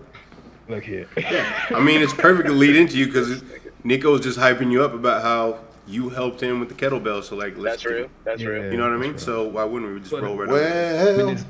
[0.68, 1.08] Look here.
[1.16, 4.92] I mean, it's perfect to lead into you because Nico Nico's just hyping you up
[4.92, 7.22] about how you helped him with the kettlebell.
[7.24, 8.08] So like, let's That's real.
[8.24, 8.48] That's Yeah.
[8.48, 8.70] real.
[8.72, 9.12] You know what I mean?
[9.12, 10.58] That's So why wouldn't we just But- roll right over?
[10.60, 11.46] I Well, it's-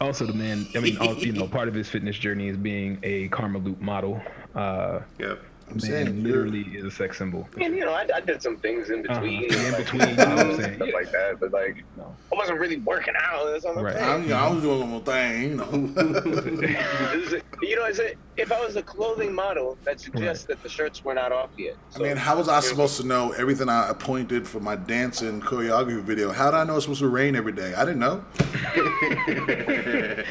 [0.00, 0.66] also, the man.
[0.74, 4.22] I mean, all, you know, part of his fitness journey is being a Karmaloop model.
[4.54, 5.34] Uh, Yeah.
[5.68, 7.48] I'm man saying literally is a sex symbol.
[7.60, 9.20] And you know, I, I did some things in Uh-huh.
[9.20, 10.76] between, In between, you know what I'm saying?
[10.76, 11.36] stuff like that.
[11.40, 12.16] But like, No.
[12.32, 13.46] I wasn't really working out.
[13.52, 13.96] That's all I'm Right.
[13.96, 15.42] I'm, you know, I was doing one more thing.
[15.50, 17.40] You know.
[17.62, 21.02] You know, is it, if I was a clothing model, that suggests that the shirts
[21.02, 21.74] were not off yet.
[21.94, 26.02] I mean, how was I supposed to know everything I appointed for my dancing choreography
[26.02, 26.30] video?
[26.32, 27.72] How did I know it's supposed to rain every day?
[27.74, 28.22] I didn't know.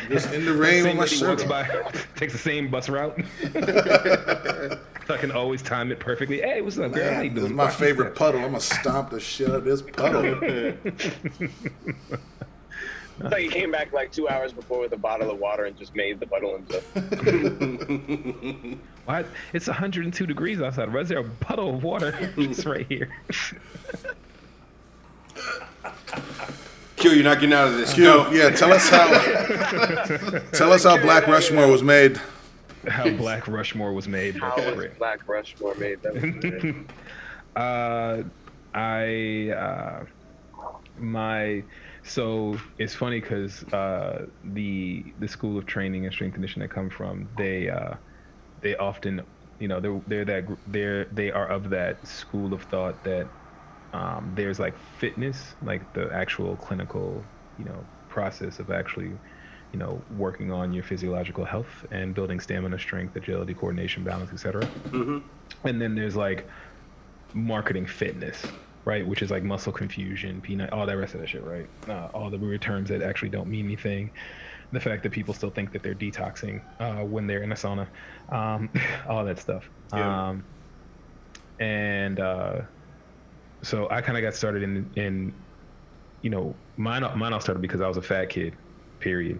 [0.09, 1.63] Just in the rain with my shirt by,
[2.15, 3.19] takes the same bus route.
[5.07, 6.41] So I can always time it perfectly.
[6.41, 7.13] Hey, what's up, girl?
[7.13, 8.41] How you Man, this is my favorite puddle.
[8.41, 10.73] I'm gonna stomp the shit out of this puddle.
[13.17, 15.77] It's like he came back like two hours before with a bottle of water and
[15.77, 16.83] just made the puddle himself.
[19.05, 19.23] Why?
[19.53, 20.93] It's 102 degrees outside.
[20.93, 23.09] Why is there a puddle of water just right here?
[26.97, 27.93] Q, you're not getting out of this.
[27.93, 28.29] Q, Go.
[28.31, 29.07] yeah, tell us how.
[30.51, 32.19] tell us how Black Rushmore was made.
[32.87, 34.35] How Black Rushmore was made.
[34.35, 34.91] How was great.
[34.97, 35.99] Black Rushmore made?
[36.03, 36.85] That was
[37.55, 38.23] Uh,
[38.73, 40.05] I uh,
[40.97, 41.63] my
[42.03, 46.73] so it's funny because uh, the the school of training and strength and conditioning I
[46.73, 47.95] come from, they uh,
[48.61, 49.25] they often
[49.59, 53.31] you know they're they're that they're they are of that school of thought that
[53.93, 59.19] um, there's like fitness, like the actual clinical you know process of actually
[59.75, 64.61] you know working on your physiological health and building stamina, strength, agility, coordination, balance, etc.
[65.65, 66.47] And then there's like
[67.33, 68.37] marketing fitness,
[68.85, 69.05] right?
[69.05, 71.67] Which is like muscle confusion, peanut, all that rest of that shit, right?
[71.89, 74.11] Uh, all the weird terms that actually don't mean anything.
[74.71, 77.89] The fact that people still think that they're detoxing uh, when they're in a sauna,
[78.31, 78.71] um,
[79.09, 79.69] all that stuff.
[79.93, 80.29] Yeah.
[80.29, 80.45] Um,
[81.59, 82.61] and uh,
[83.61, 85.43] so I kind of got started in, in,
[86.21, 87.03] you know, mine.
[87.17, 88.55] Mine all started because I was a fat kid,
[89.05, 89.39] period.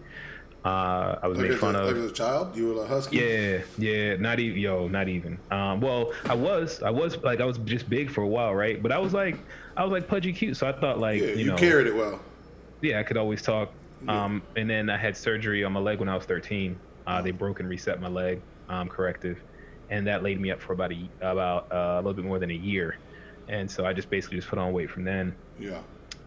[0.63, 1.85] Uh, I was Like made as, a, fun of.
[1.87, 3.17] like as a child, you were a husky.
[3.17, 5.37] Yeah, yeah, not even yo, not even.
[5.51, 8.81] Um, well, I was, I was like, I was just big for a while, right?
[8.81, 9.37] But I was like,
[9.77, 11.95] I was like pudgy cute, so I thought like, Yeah, you, you know, carried it
[11.95, 12.19] well.
[12.81, 13.71] yeah, I could always talk.
[14.05, 14.23] Yeah.
[14.25, 16.79] Um, and then I had surgery on my leg when I was 13.
[17.07, 19.37] Uh, they broke and reset my leg, um, corrective,
[19.91, 22.49] and that laid me up for about a about uh, a little bit more than
[22.51, 22.97] a year.
[23.47, 25.77] And so I just basically just put on weight from then Yeah.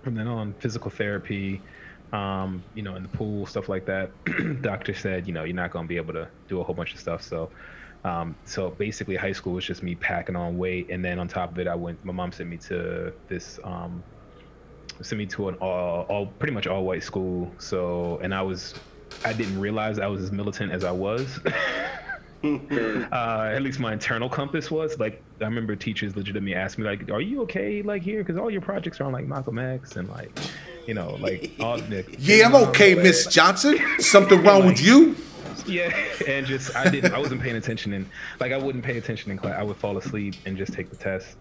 [0.04, 1.60] from then on physical therapy
[2.12, 4.12] um, you know in the pool stuff like that.
[4.62, 6.94] Doctor said you know you're not going to be able to do a whole bunch
[6.94, 7.22] of stuff.
[7.22, 7.52] So
[8.04, 10.90] um, so basically high school was just me packing on weight.
[10.90, 14.04] And then on top of it i went my mom sent me to this um,
[15.02, 17.54] sent me to an all, all pretty much all white school.
[17.58, 18.74] So and i was
[19.24, 21.40] i didn't realize i was as militant as i was.
[22.44, 24.96] Uh, at least my internal compass was.
[24.98, 28.50] Like I remember teachers legitimately asked me like, "Are you okay like here?" Because all
[28.50, 30.36] your projects are on like Malcolm X and like,
[30.88, 33.78] you know, like all the Yeah, I'm okay, Miss Johnson.
[33.98, 35.14] Something wrong with you?
[35.66, 35.94] Yeah,
[36.26, 38.08] and just I didn't I wasn't paying attention and
[38.40, 39.54] like I wouldn't pay attention in class.
[39.56, 41.36] I would fall asleep and just take the test.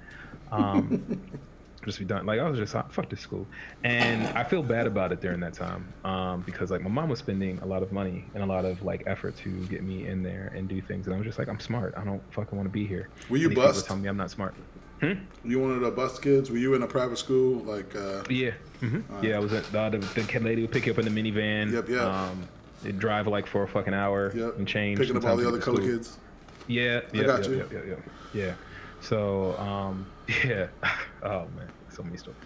[0.52, 1.22] Um,
[1.86, 2.26] just be done.
[2.26, 3.48] Like I was just like, fuck this school,
[3.86, 7.20] and I feel bad about it during that time um, because like my mom was
[7.20, 10.24] spending a lot of money and a lot of like effort to get me in
[10.24, 11.94] there and do things, and I was just like, I'm smart.
[11.96, 13.08] I don't fucking want to be here.
[13.30, 13.86] Were you And these bust?
[13.86, 14.56] Telling me I'm not smart.
[15.02, 16.50] You one of the bus kids?
[16.50, 17.60] Were you in a private school?
[17.64, 19.36] Like, uh, Yeah, hmm yeah.
[19.36, 21.72] I was at the, the, the lady would pick you up in the minivan.
[21.72, 22.02] Yep, yeah.
[22.30, 22.48] Um,
[22.84, 25.00] they'd drive like for a fucking hour yep, and change.
[25.00, 25.88] picking up all the other color school.
[25.90, 26.18] kids.
[26.68, 27.56] Yeah, yeah, got yeah, you.
[27.58, 27.96] yeah, yeah, yeah,
[28.46, 28.54] yeah.
[29.02, 30.06] So, um,
[30.46, 30.68] yeah.
[31.24, 32.40] Oh man, so many stories.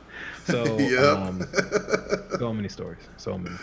[0.45, 1.17] So, Yep.
[1.17, 1.43] um,
[2.37, 3.55] so many stories, so many.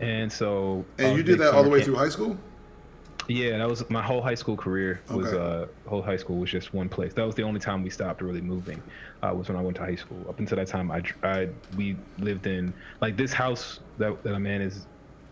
[0.00, 2.36] And so, And you did that all the way camp- through high school?
[3.28, 5.02] Yeah, that was my whole high school career.
[5.10, 5.38] Was Okay.
[5.38, 7.14] uh, whole high school was just one place.
[7.14, 8.82] That was the only time we stopped really moving.
[9.22, 10.26] Uh, was when I went to high school.
[10.28, 14.46] Up until that time, I, I we lived in like this house that that I'm
[14.46, 14.86] in is,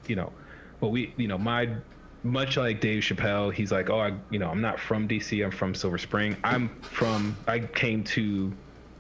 [0.07, 0.33] you know,
[0.81, 1.77] well we you know my
[2.23, 5.43] much like Dave Chappelle, he's like, oh, I, you know, I'm not from DC.
[5.43, 6.37] I'm from Silver Spring.
[6.45, 7.35] I'm from.
[7.49, 8.53] I came to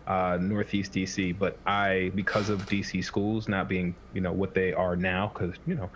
[0.06, 4.72] uh, Northeast DC, but I, because of DC schools not being, you know, what they
[4.72, 5.90] are now, because you know,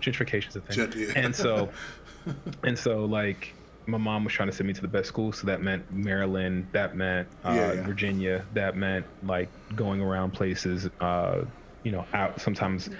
[0.00, 1.12] gentrification is a thing, Gent- yeah.
[1.16, 1.68] and so,
[2.64, 3.54] and so, like,
[3.86, 6.70] my mom was trying to send me to the best school, so that meant Maryland,
[6.72, 7.86] that meant uh, Yeah, yeah.
[7.86, 11.44] Virginia, that meant like going around places, uh,
[11.84, 12.90] you know, out sometimes,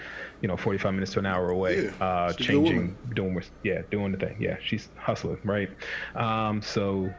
[0.40, 3.38] you know, 45 minutes to an hour away, Yeah, uh, she's a good changing, doing,
[3.62, 5.68] yeah, doing the thing, yeah, she's hustling, right?
[6.14, 7.18] Um, so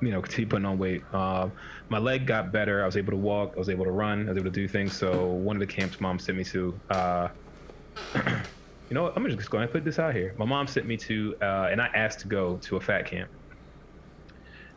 [0.00, 1.12] you know, continue putting on weight.
[1.12, 1.54] Um,
[1.90, 2.82] my leg got better.
[2.82, 3.54] I was able to walk.
[3.56, 4.26] I was able to run.
[4.26, 4.96] I was able to do things.
[4.96, 7.28] So one of the camps mom sent me to, uh,
[8.88, 9.16] you know what?
[9.16, 10.34] I'm just going to put this out here.
[10.38, 13.30] My mom sent me to, uh, and I asked to go to a fat camp.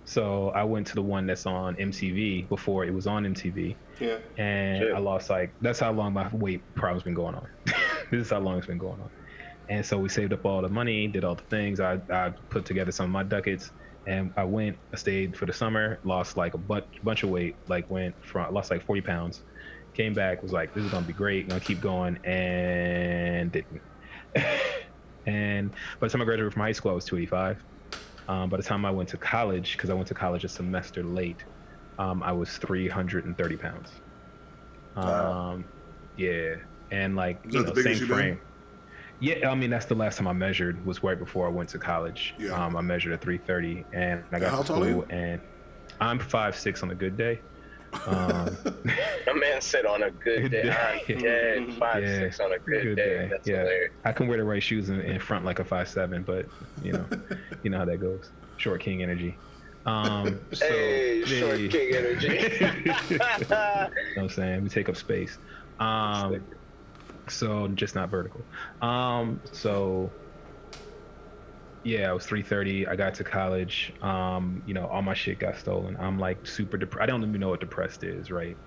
[0.05, 4.17] So I went to the one that's on MTV before it was on MTV, Yeah.
[4.37, 4.93] and Shit.
[4.93, 7.47] I lost like that's how long my weight problem's been going on.
[8.11, 9.09] this is how long it's been going on.
[9.69, 11.79] And so we saved up all the money, did all the things.
[11.79, 13.71] I, I put together some of my ducats,
[14.07, 14.75] and I went.
[14.91, 17.55] I stayed for the summer, lost like a bunch, bunch of weight.
[17.67, 19.41] Like went from lost like 40 pounds.
[19.93, 21.47] Came back, was like, this is gonna be great.
[21.47, 23.81] Gonna keep going, and didn't.
[25.25, 27.63] and by the time I graduated from high school, I was 285.
[28.27, 31.03] Um, by the time I went to college, because I went to college a semester
[31.03, 31.43] late,
[31.97, 33.91] um, I was 330 pounds.
[34.95, 35.59] Um, Wow.
[36.15, 36.55] yeah,
[36.91, 38.17] and like you know, the same you've been?
[38.17, 38.41] frame.
[39.19, 41.79] Yeah, I mean that's the last time I measured was right before I went to
[41.79, 42.33] college.
[42.37, 42.51] Yeah.
[42.53, 45.41] Um, I measured at 330, and I got how to school, and
[45.99, 47.41] I'm five six on a good day.
[48.05, 48.57] Um,
[49.27, 51.63] A man said on a good day, I'm dead.
[51.79, 53.03] Five Yeah, six on a good, good day.
[53.03, 53.63] day, That's yeah.
[53.63, 53.91] hilarious.
[54.03, 56.93] I can wear the right shoes in, in front like a five seven, but you
[56.93, 57.09] know,
[57.63, 58.31] you know how that goes.
[58.57, 59.41] Short king energy.
[59.85, 61.69] Um, so, hey, short hey.
[61.69, 62.27] king energy.
[62.29, 63.17] you
[63.49, 64.63] know what I'm saying?
[64.63, 65.39] We take up space.
[65.79, 66.47] Um,
[67.29, 68.47] so just not vertical.
[68.81, 70.15] Um, so
[71.83, 72.87] yeah, I was 330.
[72.87, 73.91] I got to college.
[74.01, 75.97] Um, you know, all my shit got stolen.
[75.99, 77.03] I'm like super depressed.
[77.03, 78.57] I don't even know what depressed is, right?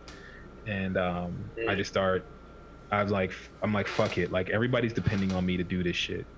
[0.67, 2.27] And um, I just start.
[2.91, 4.31] I was like, I'm like, fuck it.
[4.33, 6.29] Like everybody's depending on me to do this shit.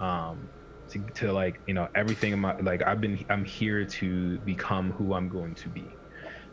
[0.00, 0.50] Um,
[0.90, 4.92] to, to like, you know, everything in my like, I've been, I'm here to become
[4.92, 5.98] who I'm going to be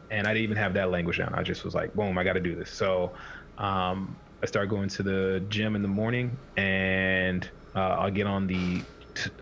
[0.10, 1.34] and I didn't even have that language down.
[1.34, 2.72] I just was like, boom, I got to do this.
[2.72, 3.16] So
[3.58, 8.48] um, I started going to the gym in the morning, and uh, I'll get on
[8.48, 8.91] the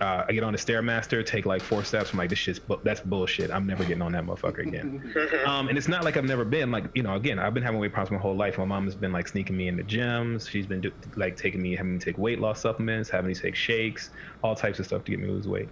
[0.02, 2.12] uh, I get on the stairmaster, take like four steps.
[2.12, 3.52] I'm like, this shit's bu- that's bullshit.
[3.52, 5.14] I'm never getting on that motherfucker again.
[5.46, 7.80] um, and it's not like I've never been like you know again I've been having
[7.80, 8.58] weight problems my whole life.
[8.58, 10.50] My mom has been like sneaking me into gyms.
[10.50, 13.56] She's been do, like taking me having me take weight loss supplements, having me take
[13.56, 14.10] shakes,
[14.44, 15.70] all types of stuff to get me to lose weight.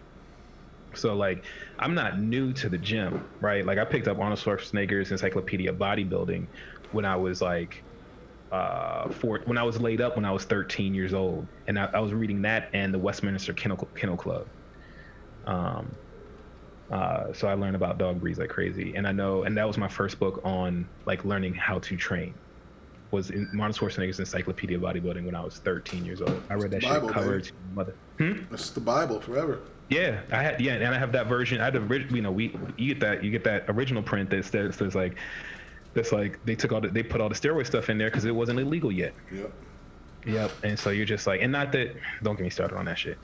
[0.93, 1.45] So like
[1.79, 3.65] I'm not new to the gym, right?
[3.65, 6.47] Like I picked up Arnold Schwarzenegger's Encyclopedia Bodybuilding
[6.91, 7.83] when I was like
[8.51, 11.89] uh four when I was laid up when I was 13 years old, and I,
[11.93, 14.47] I was reading that and the Westminster Kennel, Kennel Club.
[15.45, 15.91] Um,
[16.91, 19.77] uh, so I learned about dog breeds like crazy, and I know, and that was
[19.77, 22.33] my first book on like learning how to train.
[23.11, 26.41] Was in Arnold Schwarzenegger's Encyclopedia of Bodybuilding when I was 13 years old.
[26.49, 27.95] I read that Bible, shit cover to mother.
[28.19, 29.61] It's the Bible forever.
[29.89, 31.61] Yeah, I had yeah, and I have that version.
[31.61, 34.43] I had the you know we you get that you get that original print that
[34.43, 35.17] says, that's like
[35.93, 38.25] that's like they took all the, they put all the steroid stuff in there because
[38.25, 39.13] it wasn't illegal yet.
[39.31, 39.51] Yep.
[40.25, 40.51] Yep.
[40.63, 43.17] And so you're just like, and not that don't get me started on that shit.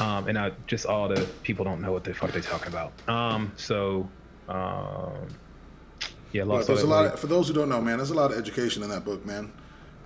[0.00, 2.92] Um, and I just all the people don't know what the fuck they talking about.
[3.08, 4.08] Um, so
[4.48, 5.28] um,
[6.32, 7.06] yeah, lost there's a lot.
[7.06, 9.24] Of, for those who don't know, man, there's a lot of education in that book,
[9.24, 9.52] man.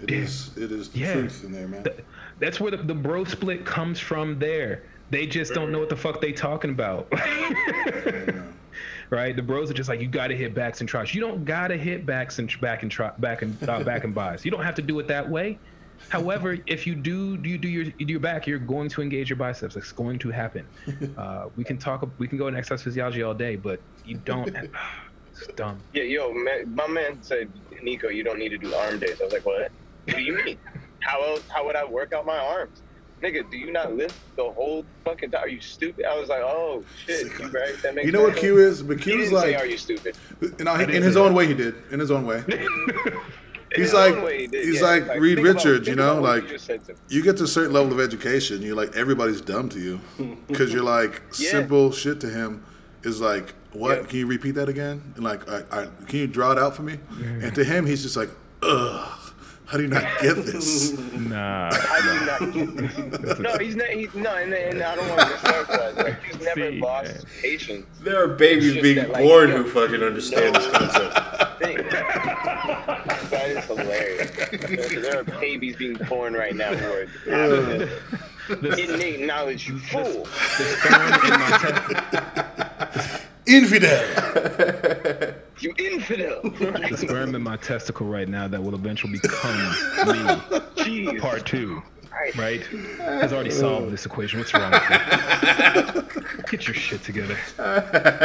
[0.00, 0.18] It Yeah.
[0.18, 0.56] is.
[0.56, 1.12] It is the Yeah.
[1.14, 1.84] truth in there, man.
[1.84, 1.96] Th-
[2.38, 4.38] That's where the, the bro split comes from.
[4.38, 7.10] There, They just don't know what the fuck they talking about.
[9.12, 9.36] right?
[9.36, 11.14] The bros are just like, you gotta hit backs and tries.
[11.14, 14.44] You don't gotta hit backs and back and try back and uh, back and buys.
[14.44, 15.60] You don't have to do it that way.
[16.08, 19.30] However, if you do you do your you do your back, you're going to engage
[19.30, 19.76] your biceps.
[19.76, 20.68] It's going to happen.
[21.16, 22.08] Uh, we can talk.
[22.18, 24.56] We can go in exercise physiology all day, but you don't.
[25.34, 25.82] It's dumb.
[25.94, 27.50] Yeah, yo, man, my man said,
[27.82, 29.18] Nico, you don't need to do arm days.
[29.18, 29.72] I was like, what?
[30.04, 30.58] What do you mean?
[31.00, 31.42] How else?
[31.48, 32.82] How would I work out my arms?
[33.22, 35.44] Nigga, do you not lift the whole fucking time?
[35.44, 36.04] Are you stupid?
[36.04, 37.74] I was like, oh shit, you right?
[37.82, 38.40] That makes You know what sense.
[38.40, 38.82] Q is?
[38.82, 40.16] But He Q is didn't say, like, are you stupid?
[40.40, 41.74] you know, I in his own way, he did.
[41.92, 42.42] In his own way.
[43.74, 44.86] He's like- way, he did, he's yeah.
[44.86, 46.98] like Reed Richards, you know, like- you just said to me.
[47.08, 49.98] You get to a certain level of education, you're like everybody's dumb to you
[50.46, 51.50] because you're like Yeah.
[51.52, 52.64] simple shit to him
[53.02, 53.96] is like what?
[54.02, 54.06] Yeah.
[54.06, 55.14] Can you repeat that again?
[55.14, 56.98] And like, I, I, can you draw it out for me?
[57.18, 58.28] And to him, he's just like,
[58.62, 59.18] ugh.
[59.72, 60.92] How do you not get this?
[61.22, 61.72] Nah.
[61.72, 62.40] How do you not
[62.76, 62.76] get
[63.10, 63.38] this?
[63.38, 63.86] no, he's not.
[63.88, 65.96] He's no, and, and I don't want to mischaracterize.
[65.96, 67.22] Like, he's never See, lost man.
[67.40, 67.86] patience.
[68.00, 71.58] There are babies being that, like, born you who fucking understand this concept.
[71.62, 71.76] Thing.
[73.30, 74.30] that is hilarious.
[74.90, 77.88] There- There are babies being born right now who are having
[78.60, 79.68] this innate knowledge.
[79.68, 80.24] You fool.
[80.24, 81.50] The sperm in my
[82.92, 85.34] te- Infidel.
[85.60, 86.40] You infidel.
[86.42, 89.64] the sperm in my testicle right now that will eventually become me.
[90.74, 91.20] Jeez.
[91.20, 91.80] Part two.
[92.10, 92.36] Right.
[92.36, 92.66] Right?
[92.98, 94.40] Has already solved this equation.
[94.40, 96.42] What's wrong with you?
[96.50, 97.36] Get your shit together.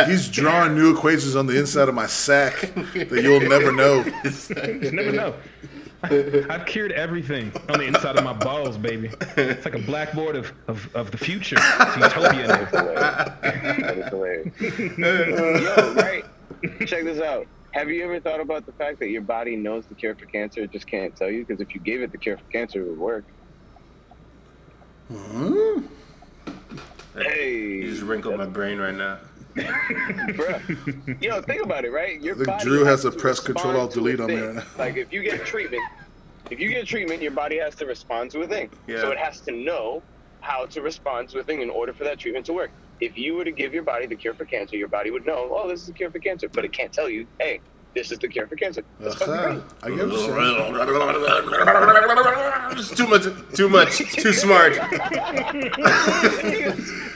[0.07, 4.03] He's drawing new equations on the inside of my sack that you'll never know.
[4.81, 5.35] You never know.
[6.49, 9.11] I've cured everything on the inside of my balls, baby.
[9.37, 11.57] It's like a blackboard of, of, of the future.
[11.59, 12.69] It's utopia in there.
[12.71, 14.55] That is hilarious.
[15.63, 16.23] Yo, right.
[16.85, 17.47] Check this out.
[17.73, 20.61] Have you ever thought about the fact that your body knows the cure for cancer,
[20.61, 21.45] it just can't tell you?
[21.45, 23.25] Because if you gave it the cure for cancer, it would work.
[25.09, 25.85] hmm
[27.15, 29.19] Hey, You just wrinkled my brain right now.
[29.57, 31.21] Bruh.
[31.29, 32.21] know, think about it, right?
[32.21, 34.63] Your body Drew has to to press Control Alt Delete on there.
[34.77, 35.83] Like if you get treatment,
[36.49, 38.69] if you get treatment, your body has to respond to a thing.
[38.87, 39.01] Yeah.
[39.01, 40.01] So it has to know
[40.41, 42.71] how to respond to a thing in order for that treatment to work.
[42.99, 45.49] If you were to give your body the cure for cancer, your body would know,
[45.51, 47.59] oh, this is a cure for cancer, but it can't tell you, hey,
[47.93, 48.83] this is the cure for cancer.
[48.99, 49.61] That's fucking Uh-huh.
[49.83, 50.39] I get what you're
[52.69, 52.77] saying.
[52.77, 53.23] Just too much,
[53.55, 54.73] too much, too smart.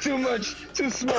[0.01, 1.17] too much, too smart.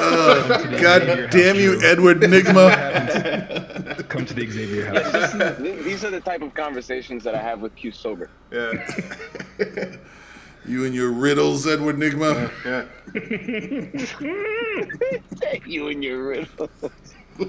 [0.81, 4.09] God damn you, Edward Nygma.
[4.09, 5.33] Come to the Xavier house.
[5.59, 8.31] These are the type of conversations that I have with Q sober.
[8.51, 8.73] Yeah,
[10.65, 12.49] You and your riddles, Edward Nygma.
[12.65, 12.85] yeah.
[15.67, 16.71] you and your riddle.
[17.41, 17.47] All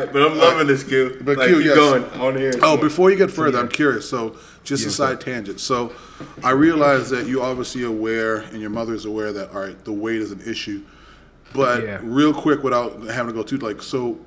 [0.00, 1.18] right, but I'm loving this, Q.
[1.22, 1.76] But like, Q, keep yes.
[1.76, 2.04] going.
[2.20, 2.52] on here.
[2.52, 2.66] to hear.
[2.66, 4.08] Oh, before you get further, I'm curious.
[4.08, 5.60] So, just a Yes, side tangent.
[5.60, 5.92] So,
[6.44, 9.92] I realize that you obviously aware, and your mother is aware that all right, the
[9.92, 10.82] weight is an issue.
[11.54, 12.00] But Yeah.
[12.02, 14.18] real quick, without having to go too like, so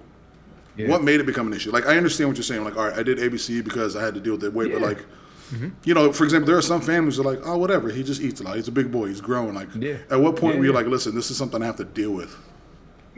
[0.76, 0.88] Yeah.
[0.88, 1.70] what made it become an issue?
[1.72, 2.64] Like, I understand what you're saying.
[2.64, 4.82] Like, all right, I did ABC because I had to deal with that weight, but
[4.82, 4.88] Yeah.
[4.88, 5.06] like.
[5.54, 5.68] Mm-hmm.
[5.84, 7.90] You know, for example, there are some families that are like, oh, whatever.
[7.90, 8.56] He just eats a lot.
[8.56, 9.08] He's a big boy.
[9.08, 9.54] He's growing.
[9.54, 9.96] Like, Yeah.
[10.10, 10.78] at what point Yeah, were you yeah.
[10.78, 12.38] like, listen, this is something I have to deal with?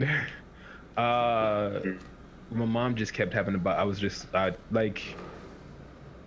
[0.96, 1.80] Uh,
[2.50, 3.74] my mom just kept having to buy.
[3.74, 5.02] I was just I like.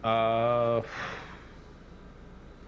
[0.03, 0.81] Uh,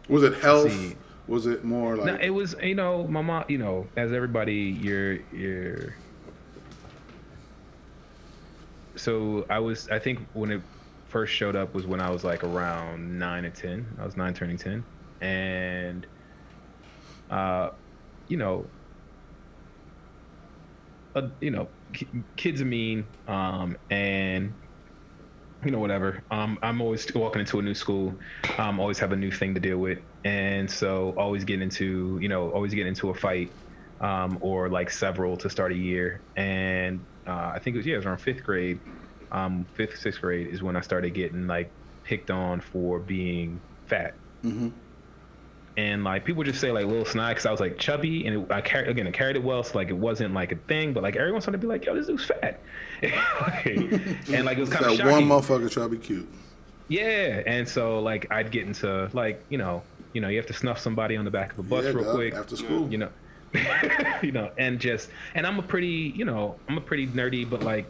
[0.08, 0.72] Was it health?
[0.72, 0.96] see.
[1.28, 2.06] Was it more like?
[2.06, 3.46] no, it was you know my mom.
[3.50, 5.96] You know, as everybody, you're you're.
[8.96, 9.88] So I was.
[9.90, 10.62] I think when it
[11.08, 13.96] first showed up was when I was like around nine or ten.
[14.00, 14.86] I was nine, turning ten,
[15.22, 16.08] and.
[17.30, 17.72] Uh,
[18.28, 18.72] you know.
[21.16, 21.70] Uh, you know,
[22.38, 24.58] kids are mean, um, and
[25.64, 26.24] you know whatever.
[26.32, 28.18] Um, I'm always walking into a new school.
[28.58, 32.30] Um, always have a new thing to deal with, and so always get into you
[32.30, 33.56] know always get into a fight,
[34.00, 36.24] um, or like several to start a year.
[36.36, 38.84] And uh, I think it was yeah, it was around fifth grade,
[39.32, 41.74] um, fifth sixth grade is when I started getting like
[42.04, 44.14] picked on for being fat.
[44.44, 44.89] Mhm.
[45.80, 48.52] And like people just say like little snide because I was like chubby and it,
[48.52, 50.92] I carried again I carried it well so like it wasn't like a thing.
[50.94, 52.60] But like everyone started to be like yo this dude's fat.
[54.34, 56.28] And like it was kind of that one motherfucker try to be cute.
[56.90, 60.54] Yeah, and so like I'd get into like you know you know you have to
[60.54, 62.90] snuff somebody on the back of a bus Yeah, real quick after school.
[62.92, 63.10] you know.
[64.22, 67.64] You know and just and I'm a pretty you know I'm a pretty nerdy but
[67.64, 67.86] like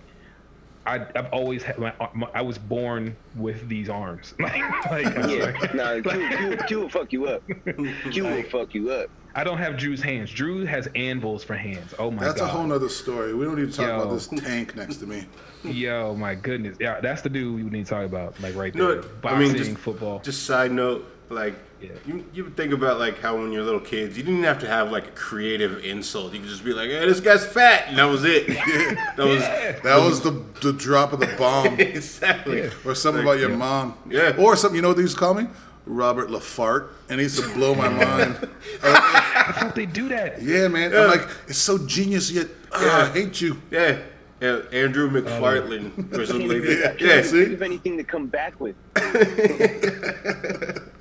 [0.85, 5.57] I I've always had my, my I was born with these arms like, like Yeah,
[5.57, 5.71] swear.
[5.73, 7.43] nah, Q, Q, Q will fuck you up.
[8.11, 9.09] Q will fuck you up.
[9.35, 10.31] I don't have Drew's hands.
[10.31, 11.93] Drew has anvils for hands.
[11.99, 12.45] Oh my That's god.
[12.45, 13.33] That's a whole nother story.
[13.35, 14.01] We don't need to talk Yo.
[14.01, 15.25] about this tank next to me.
[15.63, 16.77] Yo, my goodness.
[16.79, 18.39] Yeah, that's the dude we need to talk about.
[18.41, 19.03] Like right No, there.
[19.31, 20.19] I mean, Boxing, just- football.
[20.19, 21.91] Just side note, Like Yeah.
[22.07, 24.91] you, you think about like how when you're little kids, you didn't have to have
[24.91, 26.33] like a creative insult.
[26.33, 28.47] You could just be like, "Hey, this guy's fat," and that was it.
[29.15, 29.41] that was
[29.83, 31.79] That was the the drop of the bomb.
[31.79, 32.59] exactly.
[32.63, 32.69] Yeah.
[32.83, 33.55] Or something Like, about your yeah.
[33.57, 33.93] mom.
[34.09, 34.35] Yeah.
[34.39, 35.47] Or something, you know what they used to call me?
[35.85, 36.89] Robert LaFart.
[37.09, 38.47] And he used to blow my mind.
[38.83, 40.41] I thought they do that.
[40.41, 40.91] Yeah, man.
[40.91, 41.01] Yeah.
[41.03, 43.09] I'm like, it's so genius, yet ah, Yeah.
[43.09, 43.61] I hate you.
[43.71, 43.99] Yeah.
[44.41, 46.19] Yeah, Andrew McFartlane oh.
[46.19, 46.97] or something like I that.
[46.97, 47.53] can't Yeah, even think see?
[47.53, 48.75] of anything to come back with.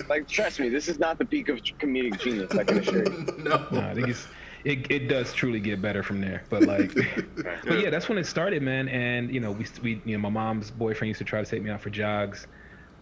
[0.09, 2.53] Like, trust me, this is not the peak of comedic genius.
[2.53, 3.27] I can assure you.
[3.39, 3.67] No.
[3.71, 4.27] Nah, I think it's
[4.65, 6.43] it, it does truly get better from there.
[6.51, 6.93] But like,
[7.67, 8.89] but yeah, that's when it started, man.
[8.89, 11.63] And you know, we we you know, my mom's boyfriend used to try to take
[11.63, 12.47] me out for jogs.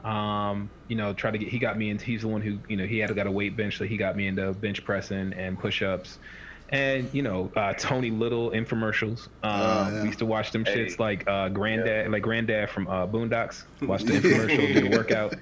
[0.05, 2.05] Um, you know, try to get he got me into.
[2.05, 4.17] He's the one who you know he had got a weight bench, so he got
[4.17, 6.19] me into bench pressing and push ups.
[6.69, 9.29] And you know, uh, Tony Little infomercials.
[9.43, 10.01] Um, Oh, yeah.
[10.03, 10.87] We used to watch them Hey.
[10.87, 13.65] shits like uh, Granddad, like Granddad from uh, Boondocks.
[13.83, 15.35] Watch the infomercial, do the workout.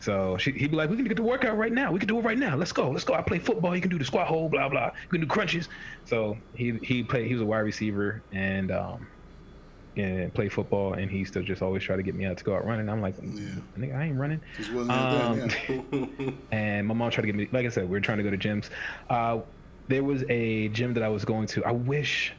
[0.00, 1.92] So she, he'd be like, "We can get the workout right now.
[1.92, 2.56] We can do it right now.
[2.56, 2.90] Let's go.
[2.90, 3.14] Let's go.
[3.14, 3.74] I play football.
[3.74, 4.48] You can do the squat hole.
[4.48, 4.86] Blah blah.
[4.86, 5.68] You can do crunches."
[6.04, 7.26] So he he played.
[7.26, 9.08] He was a wide receiver and um
[9.96, 10.94] and played football.
[10.94, 12.88] And he used to just always try to get me out to go out running.
[12.88, 13.16] I'm like,
[13.78, 14.40] "Nigga, I ain't running."
[14.88, 15.38] Um,
[15.68, 15.80] yeah.
[16.52, 18.30] and my mom tried to get me like i said we were trying to go
[18.30, 18.70] to gyms
[19.10, 19.40] uh,
[19.88, 22.32] there was a gym that i was going to i wish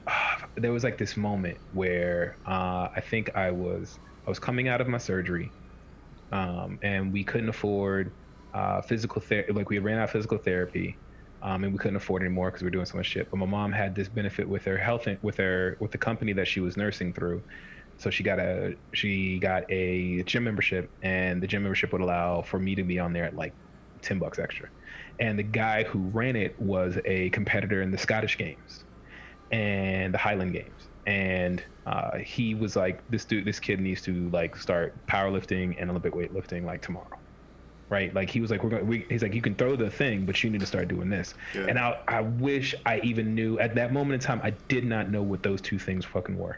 [0.58, 4.82] there was like this moment where uh, i think i was i was coming out
[4.82, 5.54] of my surgery
[6.32, 8.14] um, and we couldn't afford
[8.54, 11.00] uh, physical therapy like we ran out of physical therapy
[11.42, 13.46] um, and we couldn't afford anymore because we were doing so much shit but my
[13.46, 16.78] mom had this benefit with her health with her with the company that she was
[16.78, 17.42] nursing through
[18.02, 22.42] so she got a she got a gym membership, and the gym membership would allow
[22.42, 23.54] for me to be on there at like
[24.02, 24.70] ten bucks extra.
[25.20, 28.86] And the guy who ran it was a competitor in the Scottish Games
[29.52, 30.90] and the Highland Games.
[31.06, 35.90] And uh, he was like, "This dude, this kid needs to like start powerlifting and
[35.90, 37.10] Olympic weightlifting like tomorrow."
[37.90, 40.26] Right, like he was like, "We're going." We, he's like, "You can throw the thing,
[40.26, 41.66] but you need to start doing this." Yeah.
[41.68, 44.40] And I, I wish I even knew at that moment in time.
[44.44, 46.58] I did not know what those two things fucking were.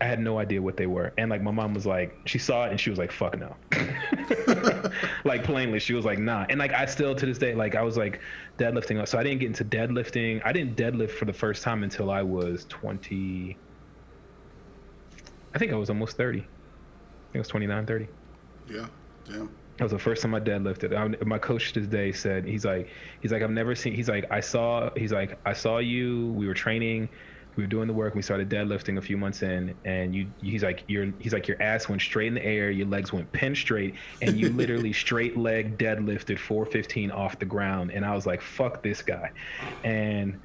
[0.00, 1.12] I had no idea what they were.
[1.16, 3.56] And like my mom was like, she saw it and she was like, fuck no.
[5.24, 6.46] like plainly, she was like, nah.
[6.48, 8.20] And like I still to this day, like I was like
[8.58, 9.06] deadlifting.
[9.08, 10.42] So I didn't get into deadlifting.
[10.44, 13.56] I didn't deadlift for the first time until I was 20.
[15.54, 16.40] I think I was almost 30.
[16.40, 16.48] I think
[17.34, 18.08] it was 29, 30.
[18.68, 18.86] Yeah.
[19.24, 19.50] Damn.
[19.78, 20.96] That was the first time I deadlifted.
[20.96, 22.88] I, my coach to this day said, he's like,
[23.20, 23.94] he's like, I've never seen.
[23.94, 24.90] He's like, I saw.
[24.96, 26.32] He's like, I saw you.
[26.32, 27.08] We were training.
[27.56, 28.14] We were doing the work.
[28.14, 30.26] We started deadlifting a few months in, and you.
[30.42, 31.12] He's like, your.
[31.18, 32.70] He's like, your ass went straight in the air.
[32.70, 37.90] Your legs went pin straight, and you literally straight leg deadlifted 415 off the ground.
[37.92, 39.30] And I was like, fuck this guy,
[39.84, 40.38] and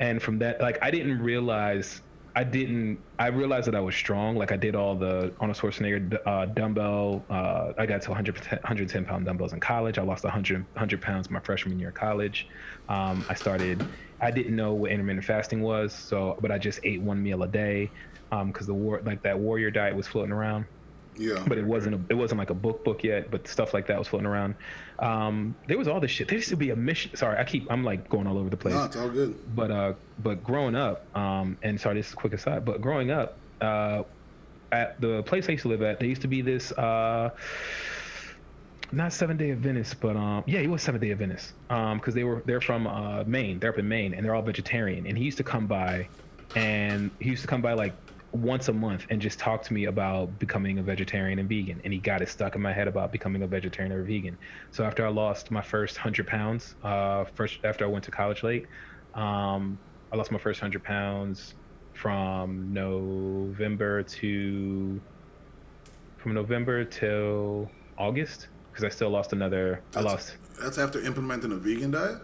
[0.00, 2.02] and from that, like, I didn't realize.
[2.34, 2.98] I didn't.
[3.18, 4.36] I realized that I was strong.
[4.36, 7.24] Like I did all the Arnold Schwarzenegger uh, dumbbell.
[7.30, 9.96] Uh, I got to 100, 110 pound dumbbells in college.
[9.96, 12.46] I lost 100, 100 pounds my freshman year of college.
[12.90, 13.82] Um, I started.
[14.20, 17.48] I didn't know what intermittent fasting was, so but I just ate one meal a
[17.48, 17.92] day
[18.46, 20.66] because the war like that warrior diet was floating around
[21.16, 21.44] Yeah.
[21.46, 23.98] but it wasn't a, it wasn't like a book book yet but stuff like that
[23.98, 24.56] was floating around
[24.98, 27.66] um there was all this shit there used to be a mission sorry i keep
[27.70, 29.38] i'm like going all over the place no, it's all good.
[29.46, 33.10] but uh but growing up um and sorry this is a quick aside but growing
[33.12, 34.02] up uh
[34.72, 37.30] at the place i used to live at there used to be this uh
[38.92, 42.14] not seven day of Venice, but um yeah he was seven day adventist um because
[42.14, 43.60] they were they're from uh maine.
[43.60, 45.06] They're up in maine and they're all vegetarian.
[45.06, 46.10] And he used to come by
[46.54, 47.96] and he used to come by like
[48.32, 51.80] once a month and just talk to me about becoming a vegetarian and vegan.
[51.84, 54.38] And he got it stuck in my head about becoming a vegetarian or vegan.
[54.72, 58.42] So after i lost my first 100 pounds uh first after i went to college
[58.42, 58.66] late
[59.14, 59.80] um
[60.12, 61.54] i lost my first 100 pounds
[61.94, 65.02] from november to
[66.18, 71.56] from november till august because i still lost another i lost That's after implementing a
[71.56, 72.18] vegan diet?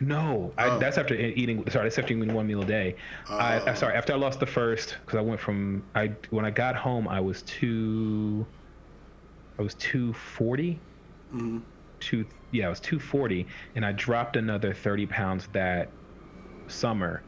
[0.00, 0.78] no, I, Oh.
[0.80, 1.68] that's after eating.
[1.70, 2.96] Sorry, that's after eating one meal a day.
[3.28, 3.66] I, Oh.
[3.66, 6.74] I sorry after I lost the first because I went from I when I got
[6.76, 8.44] home I was two.
[9.58, 10.80] I was two forty.
[11.32, 11.58] Mm-hmm.
[12.00, 15.88] Two yeah, I was two forty, and I dropped another thirty pounds that
[16.66, 17.22] summer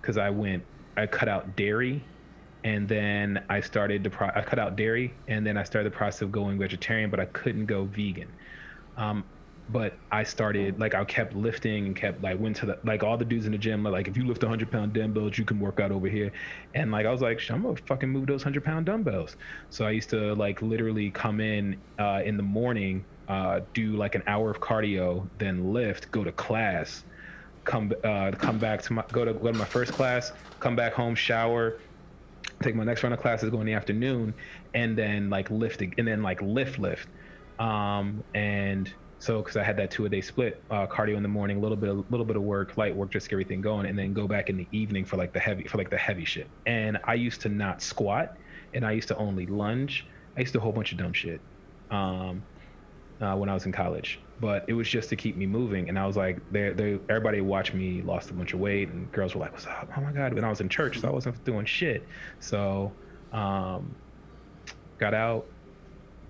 [0.00, 0.62] because I went
[0.96, 2.04] I cut out dairy.
[2.64, 5.96] And then I started the pro- I cut out dairy, and then I started the
[5.96, 8.32] process of going vegetarian, but I couldn't go vegan.
[8.96, 9.24] Um,
[9.68, 13.16] but I started like I kept lifting and kept like went to the like all
[13.16, 15.80] the dudes in the gym like if you lift 100 pound dumbbells you can work
[15.80, 16.32] out over here.
[16.74, 19.36] And like I was like I'm gonna fucking move those 100 pound dumbbells.
[19.70, 24.14] So I used to like literally come in uh, in the morning uh, do like
[24.14, 27.04] an hour of cardio then lift go to class
[27.64, 30.92] come uh, come back to my go to go to my first class come back
[30.92, 31.78] home shower
[32.62, 34.34] take my next round of classes go in the afternoon
[34.74, 37.08] and then like lift and then like lift lift
[37.58, 41.28] Um, and so because I had that two a day split, uh, cardio in the
[41.28, 43.86] morning, a little bit, a little bit of work, light work, just get everything going,
[43.86, 46.24] and then go back in the evening for like the heavy, for like the heavy
[46.24, 46.50] shit.
[46.66, 48.36] And I used to not squat,
[48.74, 50.08] and I used to only lunge.
[50.36, 51.40] I used to do a whole bunch of dumb shit.
[51.90, 52.46] Um,
[53.20, 55.88] uh, when I was in college, but it was just to keep me moving.
[55.88, 59.10] And I was like, they, they, everybody watched me lost a bunch of weight, and
[59.12, 59.88] girls were like, "What's up?
[59.96, 62.04] Oh my god!" When I was in church, so I wasn't doing shit.
[62.40, 62.90] So,
[63.32, 63.94] um,
[64.98, 65.46] got out.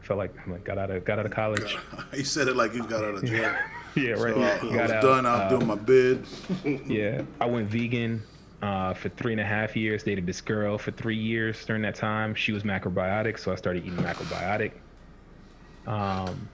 [0.03, 1.75] Felt like I'm like got out of got out of college.
[2.15, 3.55] he said it like he got out of jail.
[3.97, 4.35] yeah, right.
[4.35, 5.03] So I, I got was out.
[5.03, 5.27] done.
[5.27, 6.27] I was uh, doing my bid.
[6.87, 8.23] yeah, I went vegan
[8.61, 10.03] uh, for three and a half years.
[10.03, 12.35] Dated this girl for three years during that time.
[12.35, 14.73] She was macrobiotic, so I started eating macrobiotic.
[15.87, 16.47] Um,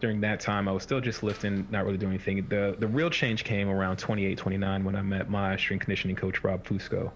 [0.00, 2.46] during that time, I was still just lifting, not really doing anything.
[2.48, 6.42] The the real change came around 28, 29 when I met my strength conditioning coach
[6.44, 7.12] Rob Fusco,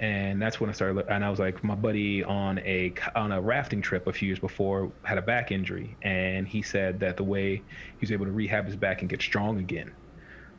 [0.00, 1.06] and that's when I started.
[1.08, 4.40] And I was like, my buddy on a on a rafting trip a few years
[4.40, 8.32] before had a back injury, and he said that the way he was able to
[8.32, 9.92] rehab his back and get strong again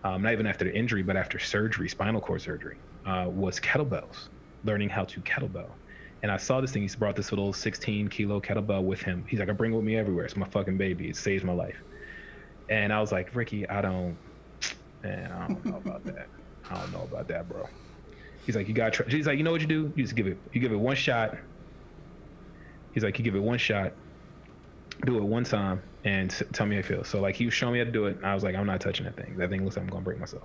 [0.03, 4.29] um, not even after the injury, but after surgery, spinal cord surgery, uh, was kettlebells,
[4.63, 5.75] learning how to kettlebell.
[6.23, 6.81] And I saw this thing.
[6.81, 9.25] He's brought this little 16 kilo kettlebell with him.
[9.27, 10.23] He's like, I bring it with me everywhere.
[10.23, 11.09] It's my fucking baby.
[11.09, 11.75] It saves my life.
[12.69, 14.17] And I was like, Ricky, I don't,
[15.03, 16.29] man, I don't know about that.
[16.71, 17.67] I don't know about that, bro.
[18.45, 18.95] He's like, you got.
[19.09, 19.91] He's like, you know what you do?
[19.95, 20.37] You just give it.
[20.53, 21.37] You give it one shot.
[22.93, 23.91] He's like, you give it one shot.
[25.05, 27.09] Do it one time and tell me how it feels.
[27.09, 28.17] So like he was showing me how to do it.
[28.17, 29.35] And I was like, I'm not touching that thing.
[29.37, 30.43] That thing looks like I'm gonna break myself.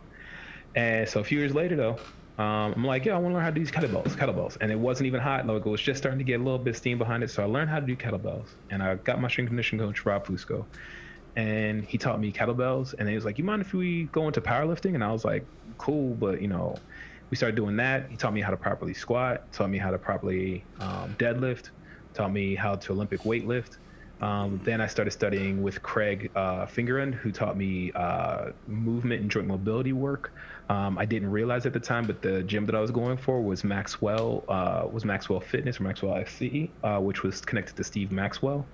[0.75, 1.99] And so a few years later though,
[2.39, 4.57] um, I'm like, yeah, I want to learn how to do these kettlebells, kettlebells.
[4.61, 5.45] And it wasn't even hot.
[5.47, 7.31] Like it was just starting to get a little bit steam behind it.
[7.31, 8.51] So I learned how to do kettlebells.
[8.71, 10.67] And I got my strength conditioning coach, Rob Fusco.
[11.35, 12.95] And he taught me kettlebells.
[12.97, 14.95] And he was like, you mind if we go into powerlifting?
[14.95, 16.77] And I was like, cool, but you know,
[17.31, 18.09] we started doing that.
[18.09, 21.71] He taught me how to properly squat, taught me how to properly um, deadlift,
[22.15, 23.71] taught me how to Olympic weightlift.
[24.21, 29.31] Um, then I started studying with Craig uh, Fingerend, who taught me uh, movement and
[29.31, 30.33] joint mobility work.
[30.69, 33.41] Um, I didn't realize at the time, but the gym that I was going for
[33.41, 38.11] was Maxwell, uh, was Maxwell Fitness or Maxwell SC, uh, which was connected to Steve
[38.11, 38.67] Maxwell.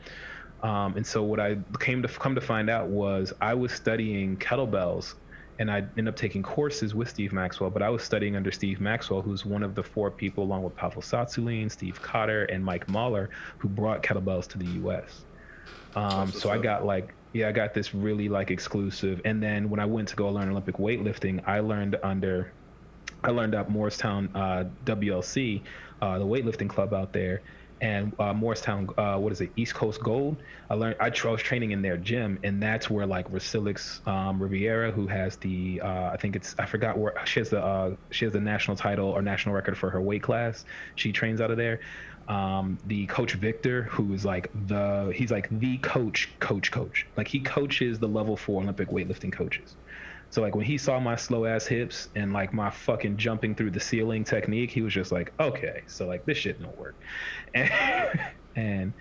[0.62, 4.38] Um, and so what I came to come to find out was I was studying
[4.38, 5.14] kettlebells,
[5.58, 7.68] and I ended up taking courses with Steve Maxwell.
[7.68, 10.74] But I was studying under Steve Maxwell, who's one of the four people, along with
[10.74, 13.28] Pavel Tsatsouline, Steve Cotter, and Mike Mahler,
[13.58, 15.26] who brought kettlebells to the U.S.
[15.94, 19.20] Um, so I got like, yeah, I got this really like exclusive.
[19.24, 22.52] And then when I went to go learn Olympic weightlifting, I learned under,
[23.22, 25.62] I learned at Morristown uh, WLC,
[26.00, 27.42] uh, the weightlifting club out there,
[27.80, 30.42] and uh, Morristown, uh, what is it, East Coast Gold.
[30.70, 34.40] I learned, I, I was training in their gym, and that's where like Rasilix um,
[34.40, 37.96] Riviera, who has the, uh, I think it's, I forgot where she has the, uh,
[38.10, 40.64] she has the national title or national record for her weight class.
[40.94, 41.80] She trains out of there
[42.28, 47.06] um, the coach Victor, who is like the he's like the coach, coach, coach.
[47.16, 49.76] Like he coaches the level four Olympic weightlifting coaches.
[50.30, 53.70] So like when he saw my slow ass hips and like my fucking jumping through
[53.72, 56.96] the ceiling technique, he was just like, okay, so like this shit don't work,
[57.54, 58.20] and
[58.56, 58.94] and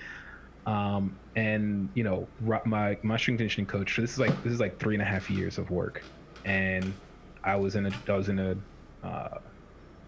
[0.65, 3.97] um and you know my my strength conditioning coach.
[3.97, 6.03] This is like this is like three and a half years of work,
[6.45, 6.99] and
[7.43, 8.55] I was in a I was in a
[9.07, 9.39] uh,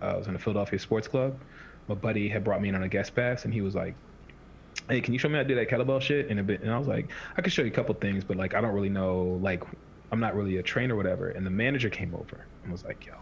[0.01, 1.43] I was in a Philadelphia sports club.
[1.87, 3.95] My buddy had brought me in on a guest pass, and he was like,
[4.89, 6.71] "Hey, can you show me how to do that kettlebell shit?" in a bit, and
[6.71, 8.89] I was like, "I could show you a couple things, but like I don't really
[8.89, 9.39] know.
[9.41, 9.63] Like,
[10.11, 13.05] I'm not really a trainer or whatever." And the manager came over and was like,
[13.05, 13.13] "Yo,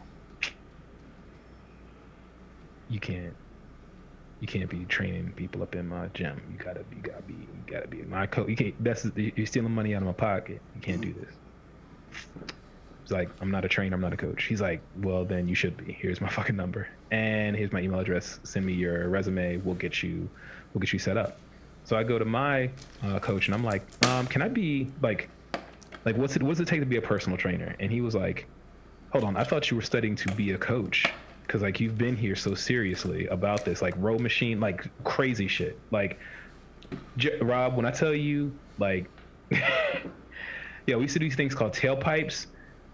[2.90, 3.36] you can't."
[4.40, 6.42] You can't be training people up in my gym.
[6.52, 8.50] You gotta be, gotta be, you gotta be my coach.
[8.50, 8.84] You can't.
[8.84, 10.62] That's you're stealing money out of my pocket.
[10.76, 11.22] You can't do mm.
[11.22, 12.54] this.
[13.14, 14.46] Like, I'm not a trainer, I'm not a coach.
[14.46, 15.94] He's like, well, then you should be.
[15.94, 18.40] Here's my fucking number, and here's my email address.
[18.44, 19.58] Send me your resume.
[19.58, 20.28] We'll get you,
[20.74, 21.38] we'll get you set up.
[21.86, 22.70] So I go to my
[23.04, 25.30] uh, coach and I'm like, um, can I be like,
[26.06, 27.76] like what's it, what's it take to be a personal trainer?
[27.80, 28.48] And he was like,
[29.12, 31.06] hold on, I thought you were studying to be a coach
[31.46, 35.78] because like you've been here so seriously about this, like row machine, like crazy shit,
[35.92, 36.20] like.
[37.18, 39.10] J- Rob, when I tell you, like,
[39.52, 42.48] yeah, we used to do these things called tailpipes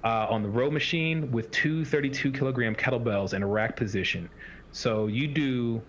[0.03, 4.29] uh, on the row machine with two 32 kilogram kettlebells in a rack position.
[4.71, 5.81] So you do,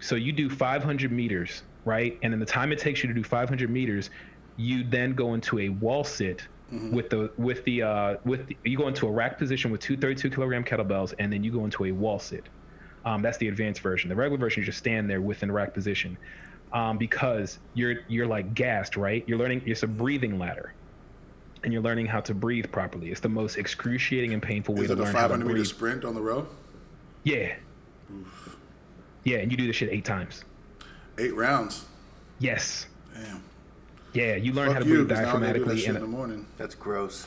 [0.00, 2.18] so you do 500 meters, right?
[2.22, 4.10] And in the time it takes you to do 500 meters,
[4.56, 6.48] you then go into a wall sit
[6.92, 9.96] with the with the uh, with the, you go into a rack position with two
[9.96, 12.48] 32 kilogram kettlebells, and then you go into a wall sit.
[13.04, 14.08] Um, that's the advanced version.
[14.08, 16.18] The regular version, you just stand there within the rack position,
[16.72, 19.24] um, because you're you're like gassed, right?
[19.26, 19.62] You're learning.
[19.66, 20.74] It's a breathing ladder,
[21.62, 23.10] and you're learning how to breathe properly.
[23.10, 25.44] It's the most excruciating and painful way Is to it a learn how to 500
[25.44, 25.66] meter breathe.
[25.66, 26.46] sprint on the row?
[27.24, 27.54] Yeah.
[29.24, 30.44] Yeah, and you do this shit eight times.
[31.18, 31.84] Eight rounds.
[32.38, 32.86] Yes.
[33.14, 33.42] Damn.
[34.12, 35.78] Yeah, you learn Fuck how to you, breathe 'cause now I gotta do that diaphragmatically.
[35.78, 36.46] shit in the morning.
[36.56, 37.26] That's gross.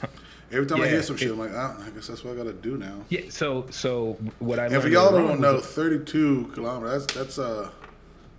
[0.51, 2.53] Every time I hear some shit, I'm like, ah, I guess that's what I gotta
[2.53, 3.01] do now.
[3.09, 7.05] yeah, so so what I And for y'all don't know, 32 kilometers.
[7.07, 7.69] That's that's uh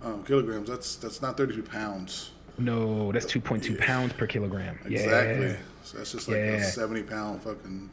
[0.03, 0.69] um, kilograms.
[0.69, 2.31] That's that's not 32 pounds.
[2.57, 4.77] no, that's 2.2 pounds per kilogram.
[4.85, 5.47] Exactly.
[5.47, 5.55] Yeah.
[5.85, 6.43] So that's just like Yeah.
[6.55, 7.89] a 70 pound fucking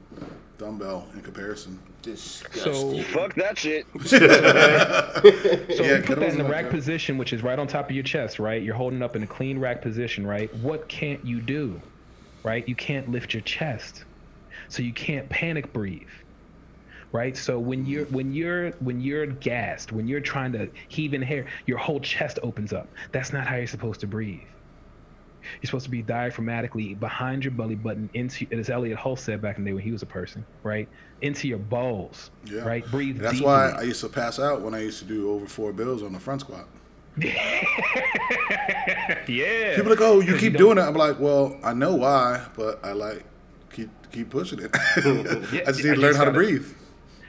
[0.56, 1.78] dumbbell in comparison.
[2.00, 3.02] Disgusting.
[3.04, 3.86] Fuck that shit.
[4.02, 7.90] So Yeah, you put that in the rack like- position, which is right on top
[7.90, 8.62] of your chest, right?
[8.62, 10.52] You're holding up in a clean rack position, right?
[10.56, 11.80] What can't you do?
[12.42, 12.66] Right?
[12.66, 14.04] You can't lift your chest.
[14.68, 16.08] So you can't panic breathe.
[17.12, 17.36] Right?
[17.36, 21.44] So when you're when you're when you're gassed, when you're trying to heave in air,
[21.66, 22.88] your whole chest opens up.
[23.12, 24.40] That's not how you're supposed to breathe.
[25.60, 29.58] You're supposed to be diaphragmatically behind your belly button into as Elliott Hulse said back
[29.58, 30.88] in the day when he was a person, right?
[31.20, 32.30] Into your balls.
[32.44, 32.62] Yeah.
[32.62, 32.84] Right?
[32.90, 33.46] Breathe That's deeply.
[33.46, 36.12] why I used to pass out when I used to do over four bills on
[36.12, 36.66] the front squat.
[39.28, 39.74] yeah.
[39.76, 40.82] People are like, oh, you keep don't- doing it.
[40.82, 43.24] I'm like, well, I know why, but I like
[43.70, 44.74] keep keep pushing it.
[45.52, 46.66] Yeah, I just need to learn how to breathe.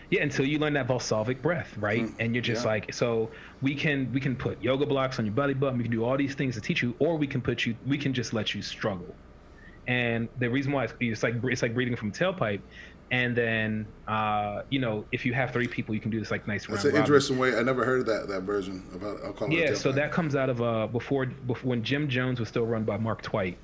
[0.09, 2.03] Yeah, until you learn that Valsalvic breath, right?
[2.03, 2.71] Mm, and you're just yeah.
[2.71, 3.31] like, so
[3.63, 5.77] we can we can put yoga blocks on your belly button.
[5.77, 7.97] We can do all these things to teach you, or we can put you, we
[7.97, 9.15] can just let you struggle.
[9.87, 12.61] And the reason why it's, it's like it's like breathing from a tailpipe.
[13.11, 16.47] And then, uh, you know, if you have three people, you can do this like
[16.47, 17.01] nice That's an robin.
[17.01, 17.55] interesting way.
[17.55, 19.19] I never heard that that version about.
[19.23, 19.53] I'll call it.
[19.53, 22.83] Yeah, so that comes out of uh before before when Gym Jones was still run
[22.83, 23.57] by Mark Twight,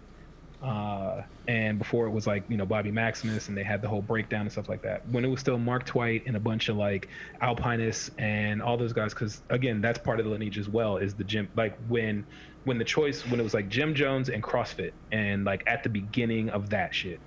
[0.61, 4.01] uh, and before it was like you know Bobby Maximus and they had the whole
[4.01, 5.07] breakdown and stuff like that.
[5.07, 7.09] When it was still Mark Twight and a bunch of like
[7.41, 10.97] alpinists and all those guys, because again that's part of the lineage as well.
[10.97, 12.25] Is the gym like when
[12.63, 15.89] when the choice when it was like Gym Jones and CrossFit and like at the
[15.89, 17.21] beginning of that shit,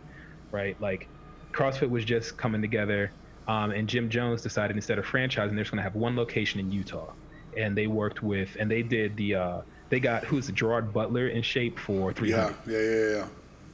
[0.50, 0.76] right?
[0.80, 1.08] Like
[1.52, 3.14] CrossFit was just coming together.
[3.48, 6.60] Um, and Gym Jones decided instead of franchising, they're just going to have one location
[6.60, 7.12] in Utah.
[7.56, 9.62] And they worked with, and they did the, uh,
[9.92, 13.26] they got who's Gerard Butler in shape for 300, Yeah, yeah, yeah, yeah.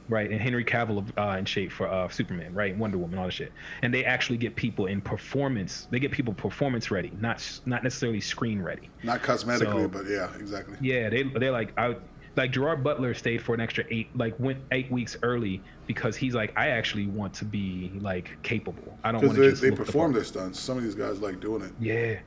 [0.09, 0.29] right?
[0.29, 2.75] And Henry Cavill uh, in shape for uh, Superman, right?
[2.75, 3.53] Wonder Woman, all that shit.
[3.83, 5.87] And they actually get people in performance.
[5.91, 8.89] They get people performance ready, not not necessarily screen ready.
[9.01, 10.75] Not cosmetically, So- but yeah, exactly.
[10.81, 11.95] Yeah, they they're like I
[12.35, 16.35] like Gerard Butler stayed for an extra eight like went eight weeks early because he's
[16.35, 18.97] like I actually want to be like capable.
[19.05, 20.59] I don't want to just they the perform their stunts.
[20.59, 21.71] Some of these guys like doing it.
[21.79, 22.19] Yeah,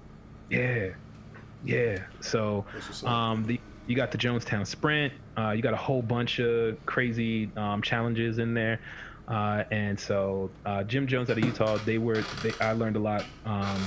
[0.48, 0.88] yeah,
[1.62, 1.98] yeah.
[2.20, 3.10] So, That's what's up.
[3.10, 5.12] um, the you got the Jonestown Sprint.
[5.36, 8.80] Uh, you got a whole bunch of crazy um, challenges in there.
[9.28, 12.22] Uh, and so uh, Gym Jones out of Utah, they were.
[12.42, 13.80] They, I learned a lot um,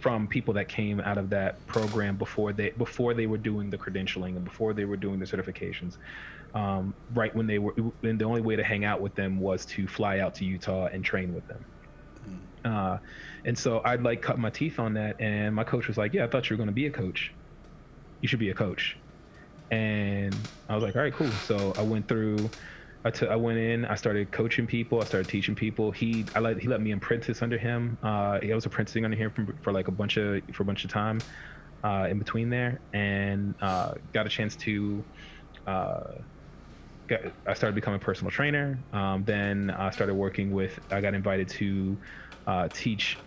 [0.00, 3.78] from people that came out of that program before they before they were doing the
[3.78, 5.96] credentialing and before they were doing the certifications.
[6.54, 9.64] Um, right when they were, and the only way to hang out with them was
[9.66, 11.64] to fly out to Utah and train with them.
[12.64, 12.98] Uh,
[13.44, 15.20] and so I'd like cut my teeth on that.
[15.20, 17.32] And my coach was like, Yeah, I thought you were going to be a coach.
[18.20, 18.98] You should be a coach.
[19.70, 21.38] And I was like, All right, cool.
[21.38, 22.52] So I went through,
[23.04, 25.92] I took- I went in, I started coaching people, I started teaching people.
[25.92, 27.98] He, I let, he let me apprentice under him.
[28.02, 30.84] Uh, I was apprenticing under him for, for like a bunch of, for a bunch
[30.84, 31.24] of time
[31.84, 35.06] uh, in between there and uh, got a chance to,
[35.66, 36.00] uh,
[37.08, 38.84] got, I started becoming a personal trainer.
[38.92, 40.78] Um, then I started working with.
[40.90, 41.98] I got invited to
[42.46, 43.18] uh, teach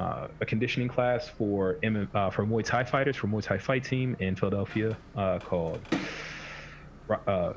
[0.00, 3.84] uh, a conditioning class for M- uh, for Muay Thai fighters for Muay Thai fight
[3.84, 5.86] team in Philadelphia uh, called.
[7.26, 7.52] Uh,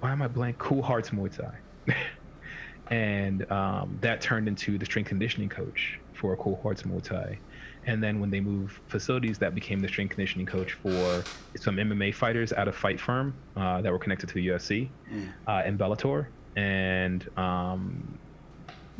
[0.00, 0.58] why am I blank?
[0.58, 1.94] Cool Hearts Muay Thai.
[2.90, 7.40] and um, that turned into the strength conditioning coach for Cool Hearts Muay Thai.
[7.86, 12.14] And then when they moved facilities, that became the strength conditioning coach for some MMA
[12.14, 14.94] fighters out of Fight Firm uh, that were connected to the UFC
[15.48, 16.28] uh, and Bellator.
[16.56, 18.18] And um,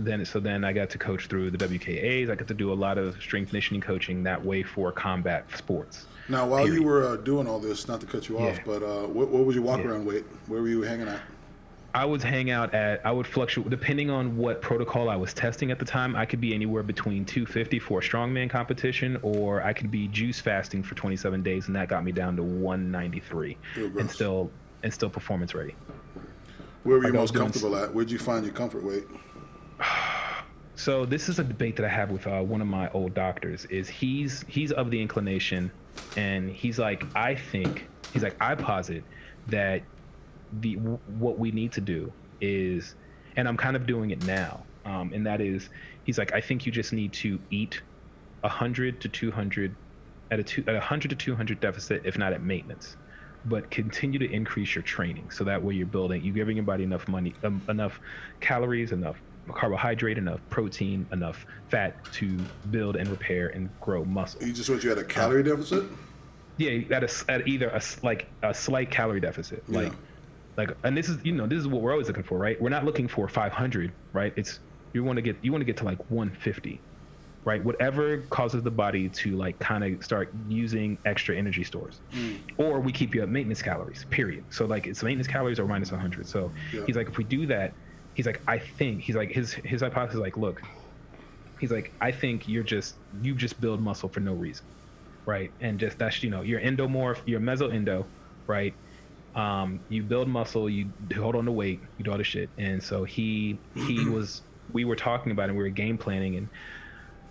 [0.04, 2.30] then, so then I got to coach through the WKAs.
[2.30, 6.06] I got to do a lot of strength conditioning coaching that way for combat sports.
[6.28, 9.06] Now, while you were uh, doing all this, not to cut you off, but uh,
[9.06, 9.88] what, what was your walk Yeah.
[9.88, 10.24] around weight?
[10.46, 11.20] Where were you hanging out?
[11.94, 15.70] I would hang out at, I would fluctuate depending on what protocol I was testing
[15.70, 16.16] at the time.
[16.16, 20.40] I could be anywhere between 250 for a strongman competition, or I could be juice
[20.40, 24.50] fasting for 27 days, and that got me down to 193, Ew, and still
[24.82, 25.74] and still performance ready.
[26.84, 27.92] Where were you was most doing comfortable at?
[27.94, 29.04] Where'd you find your comfort weight?
[30.74, 33.66] So this is a debate that I have with uh, one of my old doctors.
[33.66, 35.70] Is he's he's of the inclination,
[36.16, 39.04] and he's like, I think he's like, I posit
[39.46, 39.82] that
[40.60, 42.96] the what we need to do is,
[43.36, 45.68] and I'm kind of doing it now, um, and that is,
[46.04, 47.80] he's like, I think you just need to eat
[48.42, 49.74] hundred to two hundred
[50.30, 52.96] at a two at a hundred to two hundred deficit, if not at maintenance.
[53.44, 56.84] But continue to increase your training, so that way you're building, you're giving your body
[56.84, 58.00] enough money, um, enough
[58.40, 59.16] calories, enough
[59.50, 64.42] carbohydrate, enough protein, enough fat to build and repair and grow muscle.
[64.42, 65.84] You just want you had a uh, calorie deficit?
[66.58, 69.78] Yeah, at a, at either a like a slight calorie deficit, Yeah.
[69.78, 69.92] like
[70.56, 72.60] like, and this is you know this is what we're always looking for, right?
[72.60, 74.32] We're not looking for 500, right?
[74.36, 74.60] It's
[74.92, 76.82] you want to get you want to get to like 150,
[77.46, 77.64] right?
[77.64, 82.38] Whatever causes the body to like kind of start using extra energy stores, mm.
[82.58, 84.04] or we keep you at maintenance calories.
[84.10, 84.44] Period.
[84.50, 86.28] So like it's maintenance calories or minus 100.
[86.28, 86.82] So Yeah.
[86.86, 87.72] he's like, if we do that,
[88.14, 90.60] he's like, I think he's like his his hypothesis is like, look,
[91.58, 94.66] he's like, I think you're just you just build muscle for no reason,
[95.26, 95.52] right?
[95.60, 98.08] And just that's you know you're endomorph, you're mesoendo,
[98.48, 98.74] right?
[99.34, 102.50] Um, you build muscle, you hold on to weight, you do all this shit.
[102.58, 104.42] And so he he was
[104.72, 106.50] we were talking about it, and we were game planning, and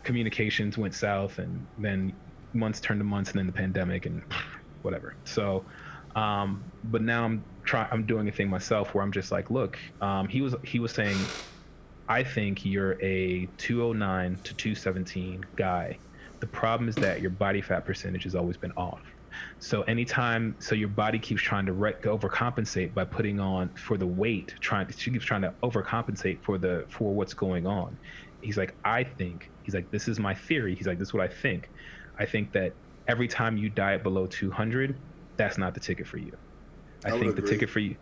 [0.04, 2.18] communications went south, and then
[2.54, 4.24] months turned to months, and then the pandemic, and
[4.82, 5.16] whatever.
[5.26, 5.68] So,
[6.16, 7.88] um, but now I'm trying.
[7.92, 10.92] I'm doing a thing myself where I'm just like, look, um, he was he was
[10.92, 11.18] saying
[12.10, 15.98] I think you're a 209 to 217 guy.
[16.42, 19.02] The problem is that your body fat percentage has always been off.
[19.60, 24.06] So anytime, so your body keeps trying to re- overcompensate by putting on for the
[24.06, 27.98] weight, trying to, she keeps trying to overcompensate for the for what's going on.
[28.42, 30.76] He's like, I think, he's like, this is my theory.
[30.76, 31.70] He's like, this is what I think.
[32.20, 32.74] I think that
[33.08, 35.00] every time you diet below 200,
[35.38, 36.36] that's not the ticket for you.
[37.06, 37.50] I, I think the agree.
[37.50, 37.96] ticket for you,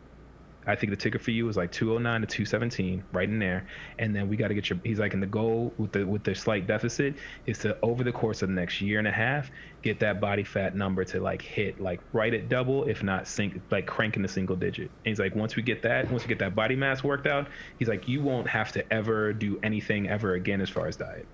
[0.68, 3.66] I think the ticket for you is like 209 to 217, right in there.
[3.98, 4.80] And then we got to get your.
[4.84, 8.12] He's like, and the goal with the with the slight deficit is to over the
[8.12, 9.50] course of the next year and a half
[9.82, 13.62] get that body fat number to like hit like right at double, if not sink
[13.72, 14.92] like cranking the single digit.
[15.06, 17.48] And he's like, once we get that, once we get that body mass worked out,
[17.80, 21.26] he's like, you won't have to ever do anything ever again as far as diet.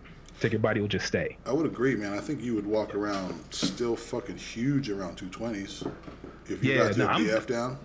[0.43, 1.37] Like your body will just stay.
[1.45, 2.13] I would agree, man.
[2.13, 5.89] I think you would walk around still fucking huge around 220s
[6.47, 7.77] if you Yeah, got no, your I'm- BF down.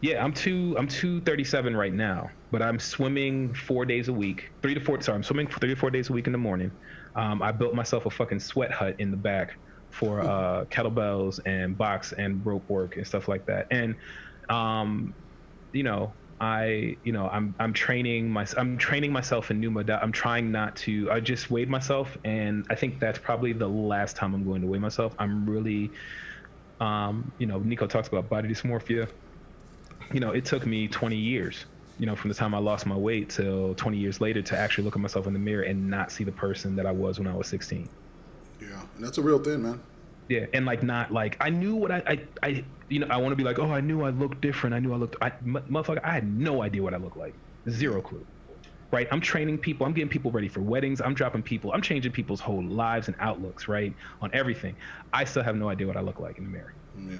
[0.00, 0.76] Yeah, I'm two.
[0.78, 4.80] I'm two thirty seven right now, but I'm swimming four days a week, three to
[4.80, 5.00] four.
[5.00, 6.70] Sorry, I'm swimming three to four days a week in the morning.
[7.16, 9.58] Um, I built myself a fucking sweat hut in the back
[9.90, 13.66] for uh, kettlebells and box and rope work and stuff like that.
[13.72, 13.96] And
[14.48, 15.16] um,
[15.72, 19.76] you know, I you know I'm I'm training my I'm training myself in new.
[19.80, 21.10] I'm trying not to.
[21.10, 24.68] I just weighed myself, and I think that's probably the last time I'm going to
[24.68, 25.12] weigh myself.
[25.18, 25.90] I'm really,
[26.80, 29.08] um, you know, Nico talks about body dysmorphia
[30.12, 31.66] you know, it took me 20 years,
[31.98, 34.84] you know, from the time I lost my weight till 20 years later to actually
[34.84, 37.28] look at myself in the mirror and not see the person that I was when
[37.28, 37.90] I was 16.
[38.60, 39.82] Yeah, and that's a real thing, man.
[40.28, 43.32] Yeah, and like not like I knew what I I, I you know I want
[43.32, 45.64] to be like oh I knew I looked different I knew I looked I m-
[45.70, 48.26] motherfucker I had no idea what I looked like zero clue
[48.90, 52.12] right I'm training people I'm getting people ready for weddings I'm dropping people I'm changing
[52.12, 54.74] people's whole lives and outlooks right on everything
[55.12, 57.16] I still have no idea what I look like in the mirror Yeah.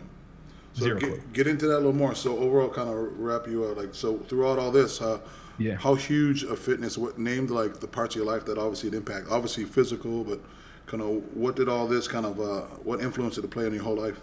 [0.75, 1.11] So Zero clue.
[1.16, 2.14] get, get into that a little more.
[2.14, 3.79] So overall, kind of wrap you up.
[3.79, 5.19] Like so, throughout all this, uh,
[5.59, 5.75] Yeah.
[5.77, 6.97] how huge a fitness?
[6.97, 9.27] What named like the parts of your life that obviously it impact?
[9.31, 10.39] Obviously physical, but
[10.87, 13.75] kind of what did all this kind of uh, what influence did it play on
[13.75, 14.21] your whole life?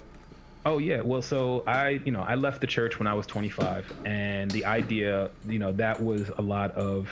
[0.66, 3.92] Oh yeah, well, so I, you know, I left the church when I was 25,
[4.06, 7.10] and the idea, you know, that was a lot of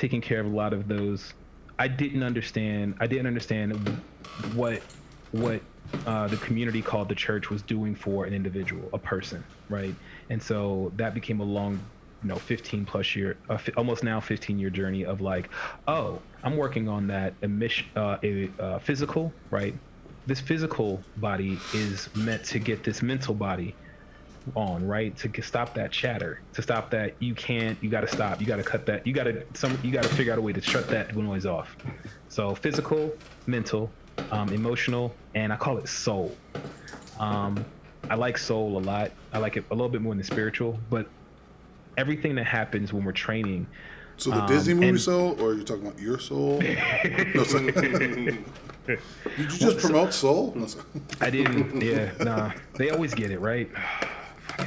[0.00, 1.34] taking care of a lot of those.
[1.78, 2.96] I didn't understand.
[3.00, 4.02] I didn't understand
[4.36, 4.84] what
[5.32, 5.62] what
[6.06, 9.96] uh, the community called the church was doing for an individual, a person, right?
[10.30, 11.90] And so that became a long,
[12.22, 15.52] you know, 15 plus year, uh, fi- almost now 15 year journey of like,
[15.86, 19.78] oh, I'm working on that emission, uh, a, uh, physical, right?
[20.26, 23.78] This physical body is meant to get this mental body
[24.54, 25.16] on, right?
[25.18, 28.56] To stop that chatter, to stop that you can't, you got to stop, you got
[28.56, 30.60] to cut that, you got to some, you got to figure out a way to
[30.60, 31.76] shut that noise off.
[32.28, 33.12] So physical,
[33.46, 33.90] mental,
[34.30, 36.36] um, emotional, and I call it soul.
[37.18, 37.64] Um,
[38.08, 39.10] I like soul a lot.
[39.32, 41.06] I like it a little bit more than spiritual, but
[41.96, 43.66] everything that happens when we're training.
[44.16, 46.60] So the Um, Disney movie and- Soul, or are you talking about your soul?
[47.34, 47.44] No.
[48.86, 48.98] Did
[49.36, 50.56] you just promote Soul?
[51.20, 51.80] I didn't.
[51.80, 52.52] Yeah, nah.
[52.74, 53.70] They always get it right.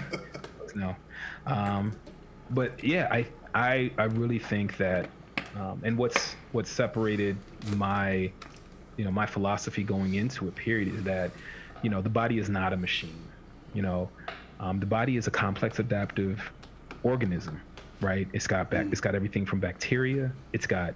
[0.75, 0.95] no,
[1.45, 2.01] um,
[2.49, 5.11] but yeah, I I I really think that,
[5.55, 8.33] um, and what's what separated my,
[8.97, 10.55] you know, my philosophy going into it.
[10.55, 11.33] Period is that,
[11.81, 13.31] you know, the body is not a machine.
[13.73, 14.13] You know,
[14.59, 16.53] um, the body is a complex adaptive
[17.03, 17.63] organism,
[18.01, 18.27] right?
[18.33, 18.89] It's got back.
[18.91, 20.35] It's got everything from bacteria.
[20.53, 20.95] It's got,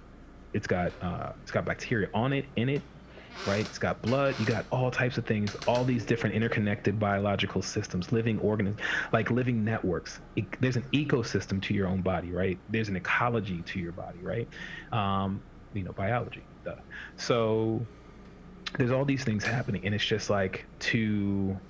[0.52, 2.84] it's got, uh, it's got bacteria on it, in it,
[3.44, 3.66] right?
[3.66, 4.38] It's got blood.
[4.38, 8.80] You got all types of things, all these different interconnected biological systems, living organisms,
[9.12, 10.20] like living networks.
[10.60, 12.60] There's an ecosystem to your own body, right?
[12.68, 14.48] There's an ecology to your body, right?
[14.92, 16.48] Um, you know, biology.
[16.64, 16.76] Duh.
[17.16, 17.88] So
[18.76, 21.60] there's all these things happening, and it's just like to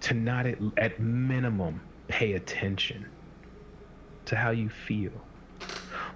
[0.00, 3.06] to not at, at minimum pay attention
[4.26, 5.29] to how you feel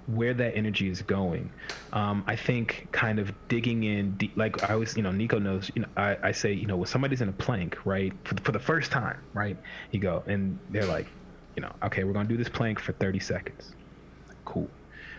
[0.06, 1.50] where that energy is going.
[1.92, 5.70] Um, I think kind of digging in, deep, like I always, you know, Nico knows,
[5.74, 8.42] you know, I, I say, you know, when somebody's in a plank, right, for the,
[8.42, 9.56] for the first time, right,
[9.90, 11.06] you go, and they're like,
[11.56, 13.74] you know, okay, we're going to do this plank for 30 seconds.
[14.44, 14.68] Cool.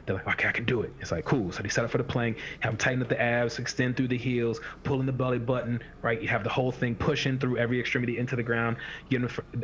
[0.06, 0.94] They're like, okay, I can do it.
[1.00, 1.52] It's like, cool.
[1.52, 4.10] So they set up for the plank, have them tighten up the abs, extend through
[4.10, 6.22] the heels, pulling the belly button, right?
[6.22, 8.78] You have the whole thing pushing through every extremity into the ground.
[9.10, 9.64] Get them,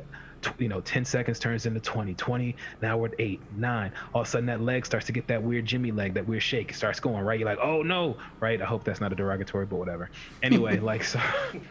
[0.58, 2.56] you know, 10 seconds turns into 20, 20.
[2.82, 3.92] Now we're at eight, nine.
[4.14, 6.44] All of a sudden that leg starts to get that weird Jimmy leg, that weird
[6.44, 6.72] shake.
[6.72, 7.40] It starts going, right?
[7.40, 8.62] You're like, oh no, right?
[8.62, 10.10] I hope that's not a derogatory, but whatever.
[10.42, 11.20] Anyway, like, so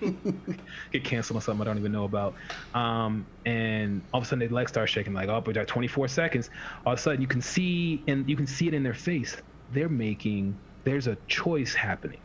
[0.92, 2.34] get canceled on something I don't even know about.
[2.74, 6.08] Um, and all of a sudden the leg starts shaking, like, oh, but at 24
[6.08, 6.50] seconds,
[6.84, 9.36] all of a sudden you can see, and you can see it in their face.
[9.68, 12.20] They're making, there's a choice happening.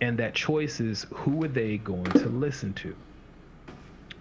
[0.00, 2.96] And that choice is who are they going to listen to?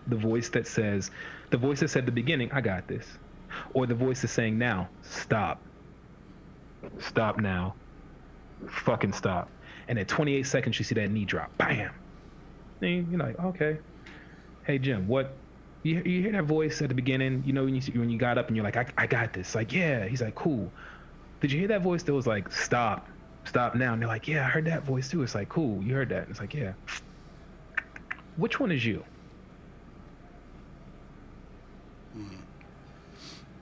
[0.07, 1.11] The voice that says,
[1.49, 3.05] the voice that said the beginning, I got this.
[3.73, 5.61] Or the voice is saying now, stop.
[6.99, 7.75] Stop now.
[8.67, 9.49] Fucking stop.
[9.87, 11.55] And at 28 seconds, you see that knee drop.
[11.57, 11.91] Bam.
[12.81, 13.77] And you're like, okay.
[14.65, 15.33] Hey, Jim, what?
[15.83, 18.37] You, you hear that voice at the beginning, you know, when you, when you got
[18.37, 19.53] up and you're like, I, I got this.
[19.55, 20.05] Like, yeah.
[20.07, 20.71] He's like, cool.
[21.41, 23.07] Did you hear that voice that was like, stop,
[23.43, 23.91] stop now?
[23.91, 25.23] And they're like, yeah, I heard that voice too.
[25.23, 25.83] It's like, cool.
[25.83, 26.23] You heard that.
[26.23, 26.73] And it's like, yeah.
[28.37, 29.03] Which one is you?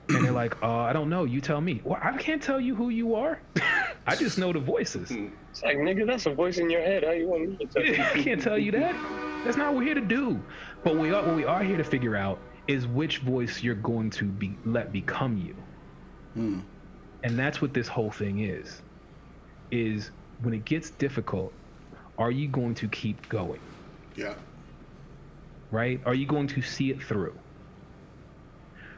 [0.08, 1.24] And they're like, uh, I don't know.
[1.24, 1.80] You tell me.
[1.84, 3.40] Well, I can't tell you who you are.
[4.06, 5.10] I just know the voices.
[5.10, 7.04] It's like, nigga, that's a voice in your head.
[7.04, 8.02] How you want me to tell you?
[8.02, 8.94] I can't tell you that.
[9.44, 10.40] That's not what we're here to do.
[10.84, 14.10] But we are, what we are here to figure out is which voice you're going
[14.10, 15.56] to be let become you.
[16.34, 16.60] Hmm.
[17.22, 18.82] And that's what this whole thing is.
[19.70, 20.10] Is
[20.42, 21.52] when it gets difficult,
[22.18, 23.60] are you going to keep going?
[24.16, 24.34] Yeah.
[25.70, 26.00] Right?
[26.04, 27.34] Are you going to see it through?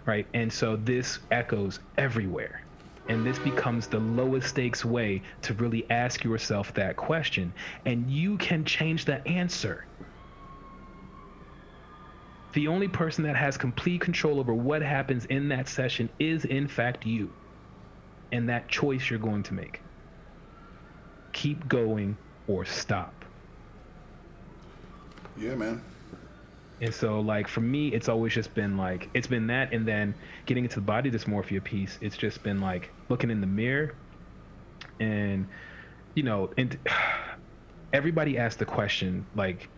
[0.06, 0.26] Right?
[0.34, 2.62] And so this echoes everywhere.
[3.08, 7.52] And this becomes the lowest stakes way to really ask yourself that question.
[7.84, 9.84] And you can change the answer.
[12.54, 16.68] The only person that has complete control over what happens in that session is, in
[16.68, 17.30] fact, you.
[18.32, 19.80] And that choice you're going to make.
[21.32, 23.12] Keep going or stop.
[25.36, 25.82] Yeah, man.
[26.80, 30.14] And so, like for me, it's always just been like it's been that, and then
[30.46, 31.98] getting into the body dysmorphia piece.
[32.00, 33.98] It's just been like looking in the mirror,
[35.00, 35.48] and
[36.14, 36.78] you know, and
[37.92, 39.70] everybody asks the question like,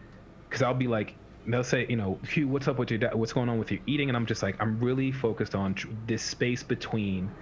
[0.50, 3.48] because I'll be like, they'll say, you know, Q, what's up with your, what's going
[3.48, 4.08] on with your eating?
[4.08, 7.34] And I'm just like, I'm really focused on tr- this space between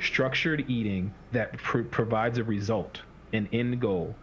[0.00, 3.02] structured eating that pr- provides a result,
[3.32, 4.20] an end goal,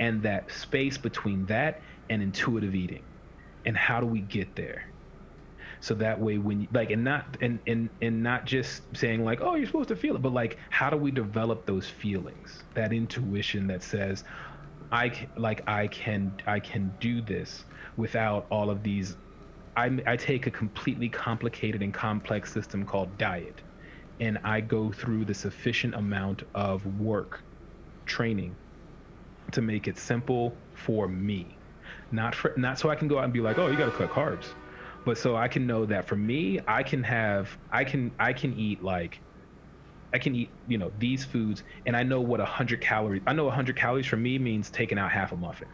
[0.00, 3.07] and that space between that and intuitive eating
[3.64, 4.82] and how do we get there?
[5.80, 9.40] So that way when you, like and not and, and and not just saying like
[9.42, 12.64] oh you're supposed to feel it but like how do we develop those feelings?
[12.74, 14.16] That intuition that says
[14.92, 17.64] i like i can i can do this
[17.96, 19.16] without all of these
[19.76, 23.62] I, I take a completely complicated and complex system called diet
[24.20, 27.44] and i go through the sufficient amount of work
[28.06, 28.58] training
[29.52, 31.57] to make it simple for me
[32.10, 33.92] not for not so I can go out and be like, oh, you got to
[33.92, 34.54] cut carbs,
[35.04, 38.54] but so I can know that for me, I can have, I can, I can
[38.54, 39.22] eat like,
[40.12, 43.22] I can eat, you know, these foods, and I know what a hundred calories.
[43.26, 45.68] I know a hundred calories for me means taking out half a muffin.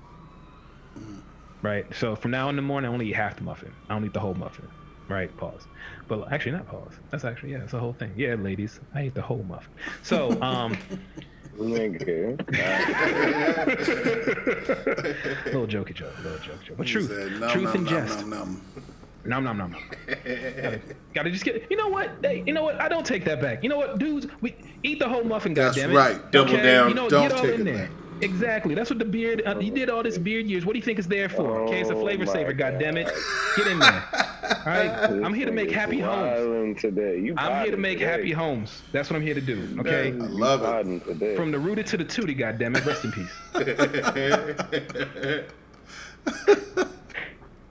[1.62, 1.86] Right.
[1.94, 3.74] So from now in the morning, I only eat half the muffin.
[3.88, 4.68] I don't eat the whole muffin.
[5.08, 5.34] Right.
[5.36, 5.66] Pause.
[6.08, 6.94] But actually, not pause.
[7.10, 8.12] That's actually yeah, it's the whole thing.
[8.16, 9.72] Yeah, ladies, I eat the whole muffin.
[10.02, 10.76] So um.
[11.58, 12.38] Nigga.
[15.46, 16.76] little jokey joke, little joke joke.
[16.76, 18.20] But truth, said, "Nom, truth nom, and nom, jest.
[18.20, 18.62] nom, nom."
[19.26, 19.80] Nom nom nom nom.
[20.06, 20.80] gotta,
[21.14, 21.64] gotta just get.
[21.70, 22.10] You know what?
[22.20, 22.78] Hey, you know what?
[22.78, 23.62] I don't take that back.
[23.62, 24.26] You know what, dudes?
[24.42, 25.54] We eat the whole muffin.
[25.54, 25.94] Goddamn.
[25.94, 26.20] That's goddammit.
[26.20, 26.30] right.
[26.32, 26.90] Double down.
[26.90, 27.86] You know, Don't get all take in it there.
[27.86, 27.90] back.
[28.24, 28.74] Exactly.
[28.74, 29.42] That's what the beard.
[29.46, 30.64] Uh, you did all this beard years.
[30.64, 31.60] What do you think it's there for?
[31.62, 32.52] Okay, it's a Oh flavor saver.
[32.52, 32.78] God.
[32.78, 33.10] damn it.
[33.56, 34.04] Get in there.
[34.12, 34.90] All right.
[35.24, 36.40] I'm here to make happy homes.
[36.40, 37.20] Wildin' today.
[37.20, 38.10] You I'm here to make today.
[38.10, 38.82] happy homes.
[38.92, 39.76] That's what I'm here to do.
[39.80, 40.08] Okay.
[40.08, 40.86] I love it.
[40.86, 41.36] Vibing today.
[41.36, 42.38] From the rooted to the tootie.
[42.38, 42.84] Goddammit.
[42.86, 43.30] Rest in peace.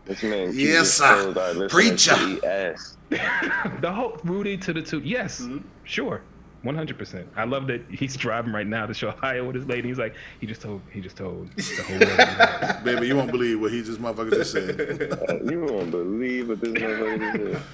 [0.05, 1.33] This man Yes, sir.
[1.33, 2.15] toes out, listen Preacher.
[2.15, 2.75] to
[3.81, 5.01] the whole rooted to the tootie.
[5.05, 5.41] Yes.
[5.85, 6.21] Sure.
[6.64, 7.26] 100%.
[7.36, 9.89] I love that he's driving right now to show Ohio with his lady.
[9.89, 12.84] He's like, he just told, he just told the whole world.
[12.84, 15.30] Baby, you won't believe what he just motherfucker just said.
[15.30, 17.66] Uh, you won't believe what this motherfucker just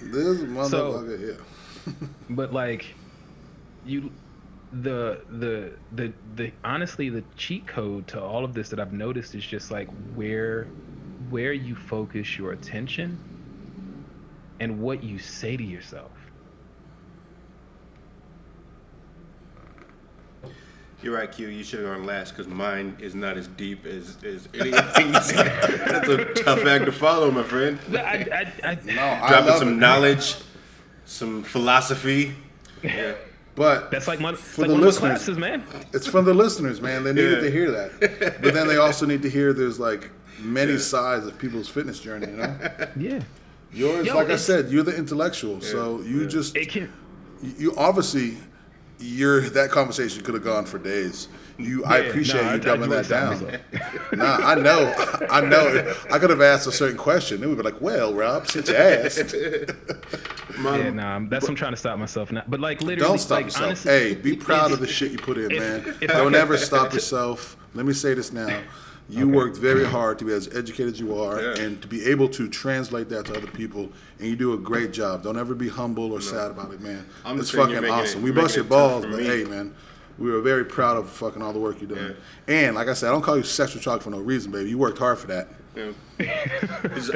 [0.00, 0.12] said.
[0.12, 1.36] This motherfucker,
[1.86, 1.92] yeah.
[2.30, 2.86] but like
[3.84, 4.10] you
[4.72, 9.34] the the the the honestly the cheat code to all of this that I've noticed
[9.34, 10.64] is just like where
[11.30, 13.18] where you focus your attention
[14.60, 16.10] and what you say to yourself.
[21.02, 21.48] You're right, Q.
[21.48, 25.12] You should have gone last because mine is not as deep as, as anything.
[25.12, 25.30] That's
[26.08, 27.78] a tough act to follow, my friend.
[27.92, 27.96] I,
[28.64, 28.94] I, I, No,
[29.28, 29.76] Dropping love some it.
[29.76, 30.34] knowledge,
[31.04, 32.34] some philosophy.
[32.82, 33.14] Yeah.
[33.54, 35.10] But that's like one, it's For like the one of my listeners.
[35.24, 35.64] classes, man.
[35.92, 37.02] it's from the listeners, man.
[37.02, 37.40] They needed Yeah.
[37.40, 38.40] to hear that.
[38.40, 40.78] But then they also need to hear there's like many Yeah.
[40.78, 42.28] sides of people's fitness journey.
[42.28, 42.56] You know,
[42.96, 43.20] Yeah,
[43.72, 46.28] yours, Yo, like I said, you're the intellectual, so you Yeah.
[46.28, 46.92] just it can.
[47.42, 48.36] you- you obviously
[48.98, 51.28] your that conversation could have gone for days.
[51.56, 53.58] You, I appreciate no, I- you I dumbing that down.
[54.18, 54.92] nah, I know,
[55.30, 55.94] I know.
[56.10, 57.40] I could have asked a certain question.
[57.40, 59.34] They would be like, "Well, Rob, since you asked,
[60.58, 62.44] My- Yeah, nah, that's what I'm trying to stop myself now.
[62.46, 63.64] But like literally, don't stop like, yourself.
[63.66, 65.96] honestly, hey, be proud of the shit you put in, if- man.
[66.00, 67.56] if I Don't could- ever stop yourself.
[67.74, 68.60] Let me say this now.
[69.10, 71.62] You worked very hard to be as educated as you are, Yeah.
[71.62, 74.92] and to be able to translate that to other people, and you do a great
[74.92, 75.22] job.
[75.22, 77.06] Don't ever be humble or sad about it, man.
[77.24, 78.22] I'm it's just saying you're fucking making it- awesome.
[78.22, 79.24] we bust your making it tough balls, but me.
[79.24, 79.74] hey, man,
[80.18, 82.14] we were very proud of fucking all the work you're doing.
[82.48, 84.68] And like I said, I don't call you sexual chalk for no reason, baby.
[84.68, 85.48] You worked hard for that.
[85.74, 85.92] Yeah.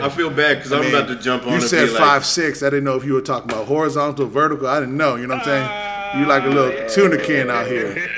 [0.01, 2.25] I feel bad because I'm mean, about to jump on You said be like, five
[2.25, 2.63] six.
[2.63, 4.67] I didn't know if you were talking about horizontal, vertical.
[4.69, 5.17] I didn't know.
[5.17, 5.67] You know what I'm saying?
[5.69, 5.92] Ah.
[6.17, 7.97] You like a little tuna can out here.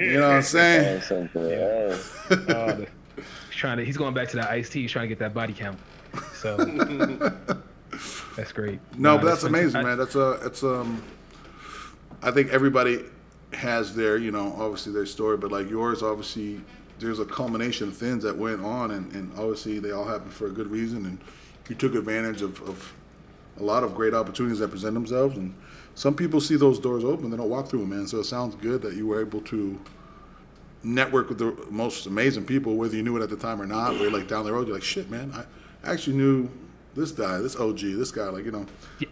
[0.00, 1.02] You know what I'm saying?
[1.34, 1.96] Yeah.
[2.48, 2.84] Oh,
[3.16, 3.26] he's
[3.56, 3.84] trying to.
[3.84, 4.82] He's going back to that iced tea.
[4.82, 5.78] He's trying to get that body count.
[6.34, 6.56] So
[8.36, 8.80] that's great.
[8.98, 9.98] No, Nah, but that's fant- amazing, I- man.
[9.98, 11.02] That's a, it's um.
[12.22, 13.04] I think everybody
[13.52, 16.60] has their, you know, obviously their story, but like yours, obviously,
[16.98, 20.46] there's a culmination of things that went on, and, and obviously they all happened for
[20.46, 21.18] a good reason, and
[21.68, 22.92] you took advantage of, of
[23.60, 25.54] a lot of great opportunities that present themselves, and
[25.94, 28.06] some people see those doors open, they don't walk through them, man.
[28.06, 29.78] So it sounds good that you were able to
[30.82, 33.98] network with the most amazing people, whether you knew it at the time or not.
[33.98, 36.50] Where like down the road, you're like, shit, man, I actually knew
[36.94, 38.66] this guy, this OG, this guy, like you know.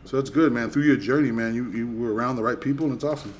[0.04, 0.70] So it's good, man.
[0.70, 3.32] Through your journey, man, you you were around the right people, and it's awesome.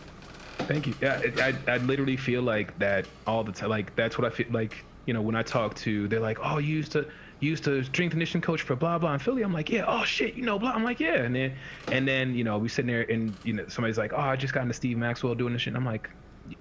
[0.59, 0.95] Thank you.
[1.01, 3.71] Yeah, it, I I literally feel like that all the time.
[3.71, 4.85] Like that's what I feel like.
[5.05, 7.07] You know, when I talk to, they're like, "Oh, you used to
[7.43, 10.35] used to strength conditioning coach for blah blah in Philly." I'm like, "Yeah." Oh shit,
[10.35, 10.71] you know, blah.
[10.71, 11.57] I'm like, "Yeah." And then
[11.91, 14.55] and then you know we sitting there and you know somebody's like, "Oh, I just
[14.55, 16.09] got into Steve Maxwell doing this shit." And I'm like,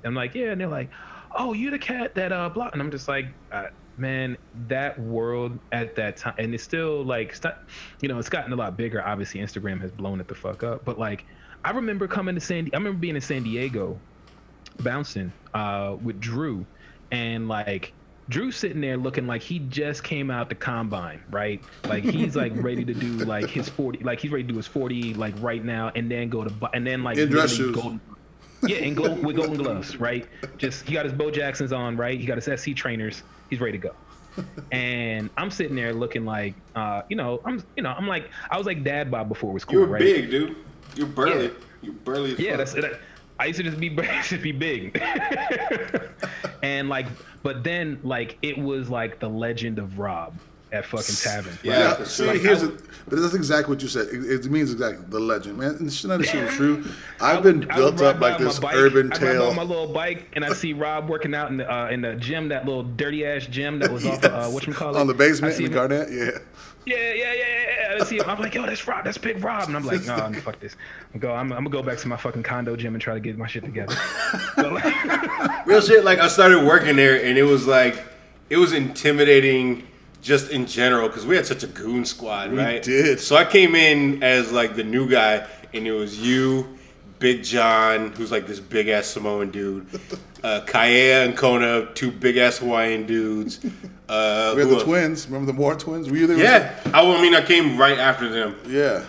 [0.06, 0.92] I'm like, "Yeah." And they're like,
[1.38, 3.68] "Oh, you the cat that uh blah." And I'm just like, uh,
[3.98, 7.36] man, that world at that time, and it's still like,
[8.02, 9.06] you know, it's gotten a lot bigger.
[9.06, 10.86] Obviously, Instagram has blown it the fuck up.
[10.86, 11.26] But like,
[11.64, 12.70] I remember coming to San.
[12.74, 14.04] I remember being in San Diego
[14.80, 16.68] bouncing uh, with Drew,
[17.12, 17.94] and like
[18.30, 21.62] Drew sitting there looking like he just came out the combine, right?
[21.86, 24.68] Like he's like ready to do like his forty, like he's ready to do his
[24.68, 27.76] forty like right now, and then go to and then like In dress shoes.
[27.76, 28.00] golden-
[28.64, 30.28] yeah, and go with golden gloves, right?
[30.58, 32.20] Just he got his Bo Jacksons on, right?
[32.20, 33.24] He got his SC trainers.
[33.50, 33.96] He's ready to go.
[34.72, 38.58] And I'm sitting there looking like, uh, you know, I'm, you know, I'm like, I
[38.58, 40.00] was like dad bod before it was cool, you were right?
[40.00, 40.56] big, dude.
[40.96, 41.46] You're burly.
[41.48, 41.52] Yeah.
[41.82, 42.34] You're burly.
[42.34, 42.58] As Yeah, fuck.
[42.60, 43.00] that's that,
[43.42, 43.90] I used to just be
[44.24, 45.02] to be big,
[46.62, 47.08] and like,
[47.42, 50.36] but then like it was like the legend of Rob
[50.72, 51.58] at fucking Tavern.
[51.64, 51.98] Yeah.
[52.00, 52.80] Yeah, see, like- here's it.
[53.08, 54.08] But that's exactly what you said.
[54.08, 55.72] It, it means exactly the legend, man.
[55.80, 56.86] And shit, that shit was true.
[57.20, 58.76] I've been I built ride up like this bike.
[58.76, 61.70] urban I'd ride on my little bike, and I see Rob working out in the
[61.70, 64.64] uh, in the gym, that little dirty ass gym that was off of, uh, what
[64.74, 66.12] call it on the basement I see in the him- Garnet.
[66.12, 66.40] Yeah.
[66.86, 67.98] Yeah, yeah, yeah, yeah, yeah.
[68.02, 68.24] I see him.
[68.28, 70.76] I'm like, yo, that's Rob, that's Big Rob, and I'm like, no, fuck this.
[71.14, 71.32] I'm go.
[71.34, 73.46] I'm, I'm gonna go back to my fucking condo gym and try to get my
[73.48, 73.96] shit together.
[74.56, 76.04] But, like, Real shit.
[76.04, 78.04] Like I started working there, and it was like,
[78.50, 79.88] it was intimidating,
[80.22, 82.82] just in general, because we had such a goon squad, We right?
[82.84, 83.20] did.
[83.20, 86.78] So I came in as like the new guy, and it was you,
[87.20, 89.86] Big John, who's like this big ass Samoan dude,
[90.44, 93.60] uh, Kaya and Kona, two big ass Hawaiian dudes.
[94.10, 94.84] Uh, We had the else?
[94.84, 95.26] twins.
[95.28, 96.10] Remember the Moore twins?
[96.10, 96.38] Were you there?
[96.38, 98.56] Yeah, I, I mean, I came right after them.
[98.68, 99.04] Yeah.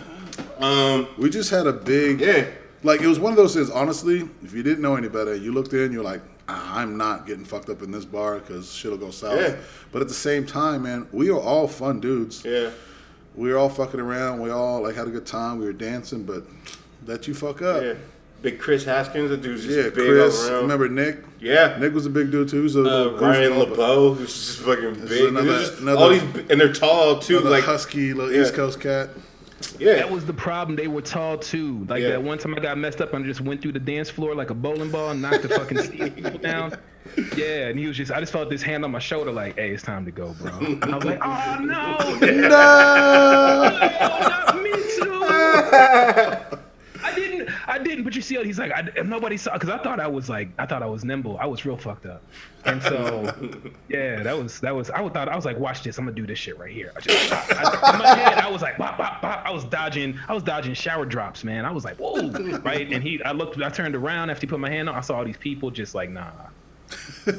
[0.59, 2.21] Um, We just had a big.
[2.21, 2.45] yeah,
[2.83, 3.69] Like it was one of those things.
[3.69, 7.25] Honestly, if you didn't know any better, you looked in, you're like, "Ah, I'm not
[7.25, 9.39] getting fucked up in this bar because shit'll go south.
[9.39, 9.55] Yeah.
[9.91, 12.43] But at the same time, man, we are all fun dudes.
[12.45, 12.69] yeah.
[13.35, 14.41] We were all fucking around.
[14.41, 15.57] We all like had a good time.
[15.57, 16.43] We were dancing, but
[17.07, 17.81] let you fuck up.
[17.81, 17.93] Yeah.
[18.43, 20.47] Big Chris Haskins, that dude's just Yeah, big Chris.
[20.49, 20.61] around.
[20.63, 21.23] Remember Nick?
[21.39, 21.77] Yeah.
[21.79, 22.61] Nick was a big dude too.
[22.63, 25.29] Was a uh, Ryan LeBeau, who's just fucking big.
[25.29, 27.39] another- just- another- all these, and they're tall too.
[27.39, 28.41] Like, husky little yeah.
[28.41, 29.09] East Coast cat.
[29.79, 30.75] Yeah, That was the problem.
[30.75, 31.85] They were tall too.
[31.89, 32.09] Like Yeah.
[32.09, 34.49] that one time I got messed up and just went through the dance floor like
[34.49, 36.75] a bowling ball and knocked the fucking people down.
[37.35, 39.71] Yeah, and he was just I just felt this hand on my shoulder like, hey,
[39.71, 40.51] it's time to go, bro.
[40.59, 41.97] And I was like, oh no,
[42.47, 42.49] No.
[44.29, 46.57] not me too.
[47.67, 50.07] I didn't But you see, he's like, I, and nobody saw because I thought I
[50.07, 51.37] was like, I thought I was nimble.
[51.37, 52.21] I was real fucked up.
[52.65, 53.33] And so,
[53.89, 54.89] yeah, that was that was.
[54.89, 55.97] I thought I was like, watch this.
[55.97, 56.91] I'm gonna do this shit right here.
[56.95, 59.45] I just, I, in my head, I was like, bop, bop, bop.
[59.45, 60.17] I was dodging.
[60.27, 61.65] I was dodging shower drops, man.
[61.65, 62.29] I was like, whoa,
[62.59, 62.91] right?
[62.91, 64.95] And he, I looked, I turned around after he put my hand on.
[64.95, 66.31] I saw all these people just like, nah.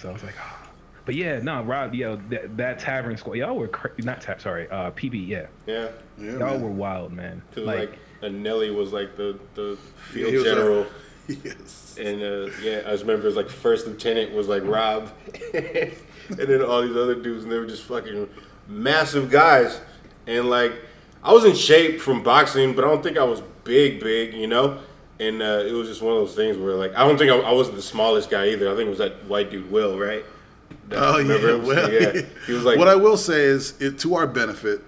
[0.00, 0.68] So I was like, oh.
[1.04, 4.66] but yeah, no, Rob, yo, that, that tavern squad, y'all were cra- not tap, sorry,
[4.70, 5.88] uh, PB, yeah, Yeah.
[6.18, 6.62] Yeah, y'all man.
[6.62, 7.42] were wild, man.
[7.54, 9.78] Like, like, and Nelly was like the the
[10.12, 10.78] field was general.
[10.80, 10.88] like-
[11.44, 11.96] yes.
[12.00, 15.10] And uh, yeah, I just remember it was like first lieutenant was like Rob,
[15.54, 15.92] and
[16.28, 18.28] then all these other dudes, and they were just fucking
[18.68, 19.80] massive guys.
[20.26, 20.72] And like,
[21.22, 24.46] I was in shape from boxing, but I don't think I was big, big, you
[24.46, 24.78] know.
[25.20, 27.36] And uh, it was just one of those things where like I don't think I,
[27.38, 28.68] I wasn't the smallest guy either.
[28.72, 30.24] I think it was that white dude Will, right?
[30.88, 32.22] That- Oh yeah, well, yeah.
[32.46, 34.82] He was like, what I will say is, it, to our benefit,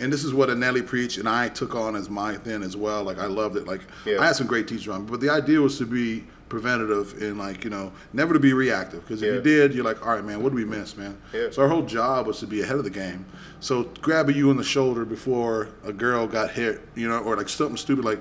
[0.00, 3.02] and this is what Anelli preached, and I took on as my thing as well.
[3.04, 3.66] Like I loved it.
[3.66, 4.20] Like Yeah.
[4.20, 7.38] I had some great teachers on, me, but the idea was to be preventative and
[7.38, 9.34] like you know never to be reactive because if Yeah.
[9.34, 11.18] you did, you're like, all right, man, what did we miss, man?
[11.32, 11.48] Yeah.
[11.50, 13.26] So our whole job was to be ahead of the game.
[13.60, 17.48] So grabbing you on the shoulder before a girl got hit, you know, or like
[17.48, 18.20] something stupid like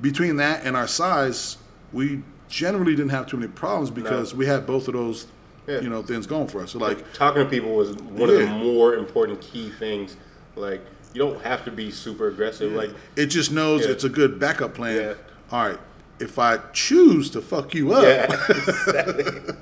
[0.00, 1.58] between that and our size,
[1.92, 5.26] we generally didn't have too many problems because we had both of those,
[5.66, 6.70] you know, things going for us.
[6.72, 10.16] So like, talking to people was one of the more important key things.
[10.56, 10.80] Like,
[11.14, 12.72] you don't have to be super aggressive.
[12.72, 13.92] Like, it just knows Yeah.
[13.92, 14.96] it's a good backup plan.
[14.96, 15.14] Yeah.
[15.52, 15.78] All right,
[16.20, 18.24] if I choose to fuck you up, Yeah.
[18.48, 19.54] exactly.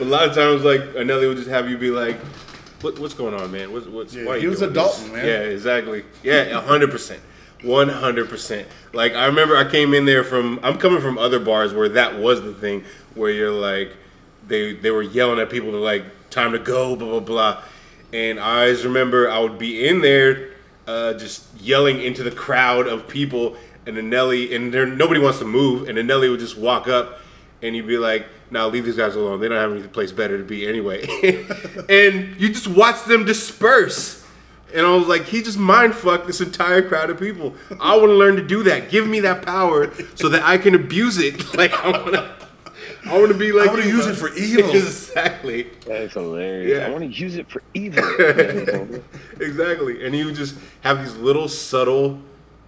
[0.00, 2.16] a lot of times, like Anelli would just have you be like,
[2.82, 3.72] what, "What's going on, man?
[3.72, 5.26] What's what's Yeah, why he was a Dalton, man.
[5.26, 6.04] Yeah, exactly.
[6.22, 7.20] Yeah, hundred percent,
[7.62, 8.68] one hundred percent.
[8.92, 10.60] Like I remember, I came in there from.
[10.62, 12.84] I'm coming from other bars where that was the thing,
[13.14, 13.92] where you're like,
[14.46, 17.62] they they were yelling at people to like, time to go, blah blah blah.
[18.12, 20.50] And I just remember I would be in there,
[20.86, 23.56] uh, just yelling into the crowd of people,
[23.86, 26.88] and then Nelly, and there nobody wants to move, and then Nelly would just walk
[26.88, 27.20] up,
[27.62, 29.40] and he'd be like, "Now leave these guys alone.
[29.40, 31.06] They don't have any place better to be anyway."
[31.88, 34.24] and you just watch them disperse.
[34.74, 37.54] And I was like, he just mind fucked this entire crowd of people.
[37.80, 38.90] I want to learn to do that.
[38.90, 41.44] Give me that power so that I can abuse it.
[41.58, 42.36] Like I want to,
[43.06, 43.68] I want to be like.
[43.70, 44.70] I wanna use it for evil.
[44.74, 45.68] exactly.
[45.86, 46.78] That's hilarious.
[46.78, 46.86] Yeah.
[46.86, 48.04] I want to use it for evil.
[49.40, 50.04] exactly.
[50.04, 52.20] And he would just have these little subtle,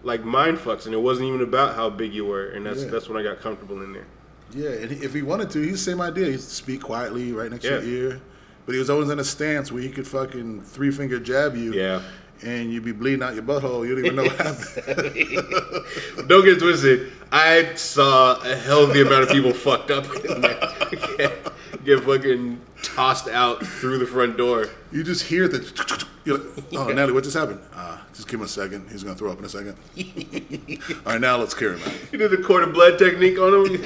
[0.02, 2.48] like mind fucks, and it wasn't even about how big you were.
[2.50, 2.90] And that's Yeah.
[2.90, 4.06] that's when I got comfortable in there.
[4.52, 4.70] yeah.
[4.70, 6.26] And if he wanted to, he's the same idea.
[6.26, 7.80] He'd speak quietly right next Yeah.
[7.80, 8.20] to your ear,
[8.66, 11.72] but he was always in a stance where he could fucking three finger jab you.
[11.72, 12.02] Yeah.
[12.42, 13.86] And you'd be bleeding out your butthole.
[13.86, 16.28] You don't even know what happened.
[16.28, 17.12] Don't get twisted.
[17.30, 20.04] I saw a hell of the amount of people fucked up.
[20.22, 24.68] Get, get fucking tossed out through the front door.
[24.90, 26.06] You just hear the.
[26.24, 27.60] You're like, oh, Natalie, what just happened?
[27.74, 28.88] Uh, just give him a second.
[28.90, 29.76] He's gonna throw up in a second.
[31.06, 31.94] All right, now let's carry him out.
[32.12, 33.82] You did the quarter blood technique on him.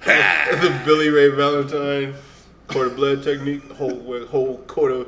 [0.00, 2.14] The Billy Ray Valentine
[2.68, 3.70] quarter blood technique.
[3.72, 5.06] Whole whole quarter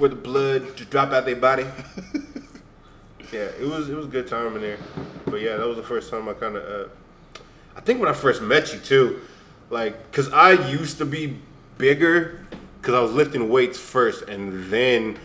[0.00, 1.66] where the blood just drop out their body.
[3.32, 4.78] Yeah, it was it was a good time in there.
[5.26, 6.88] But yeah, that was the first time I kind of.
[6.88, 6.90] Uh,
[7.76, 9.20] I think when I first met you too,
[9.70, 11.38] like, cause I used to be
[11.78, 12.44] bigger,
[12.82, 15.16] cause I was lifting weights first, and then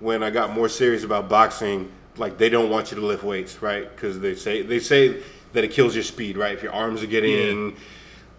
[0.00, 3.62] when I got more serious about boxing, like they don't want you to lift weights,
[3.62, 3.88] right?
[3.94, 5.22] Because they say they say
[5.52, 6.54] that it kills your speed, right?
[6.54, 7.76] If your arms are getting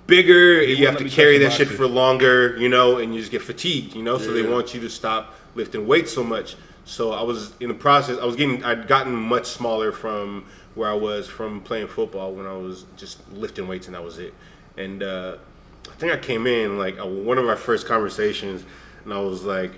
[0.06, 3.42] bigger, you have to carry that shit for longer, you know, and you just get
[3.42, 4.18] fatigued, you know.
[4.18, 6.56] So they want you to stop lifting weights so much.
[6.86, 8.18] So I was in the process.
[8.20, 8.64] I was getting.
[8.64, 13.20] I'd gotten much smaller from where I was from playing football when I was just
[13.32, 14.34] lifting weights and that was it.
[14.78, 15.38] And uh,
[15.88, 18.66] I think I came in like one of our first conversations,
[19.04, 19.72] and I was like,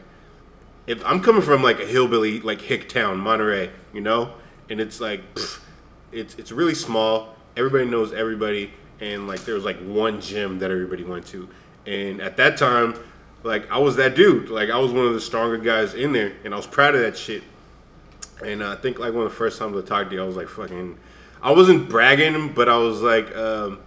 [0.87, 4.33] if I'm coming from like a hillbilly like hick town, Monterey, you know,
[4.69, 5.59] and it's like, pff,
[6.11, 7.35] it's it's really small.
[7.57, 11.49] Everybody knows everybody, and like there was like one gym that everybody went to,
[11.85, 12.95] and at that time,
[13.45, 14.49] like I was that dude.
[14.49, 17.01] Like I was one of the stronger guys in there, and I was proud of
[17.01, 17.43] that shit.
[18.43, 20.25] And uh, I think like one of the first times I talked to you, I
[20.25, 20.97] was like fucking.
[21.41, 23.79] I wasn't bragging, but I was like, um,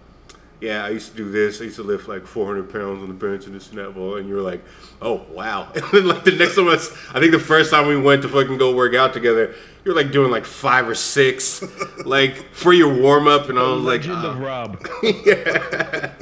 [0.61, 1.61] yeah, I used to do this.
[1.61, 3.95] I used to lift like 400 pounds on the bench and this and that.
[3.95, 4.17] Ball.
[4.17, 4.63] And you were like,
[5.03, 5.73] oh wow.
[5.75, 8.29] And then like the next time, I, I think the first time we went to
[8.29, 9.55] fucking go work out together,
[9.85, 11.65] you were like doing like five or six,
[12.05, 13.49] like for your warm up.
[13.49, 14.87] And I was like, of Rob.
[15.03, 16.13] yeah.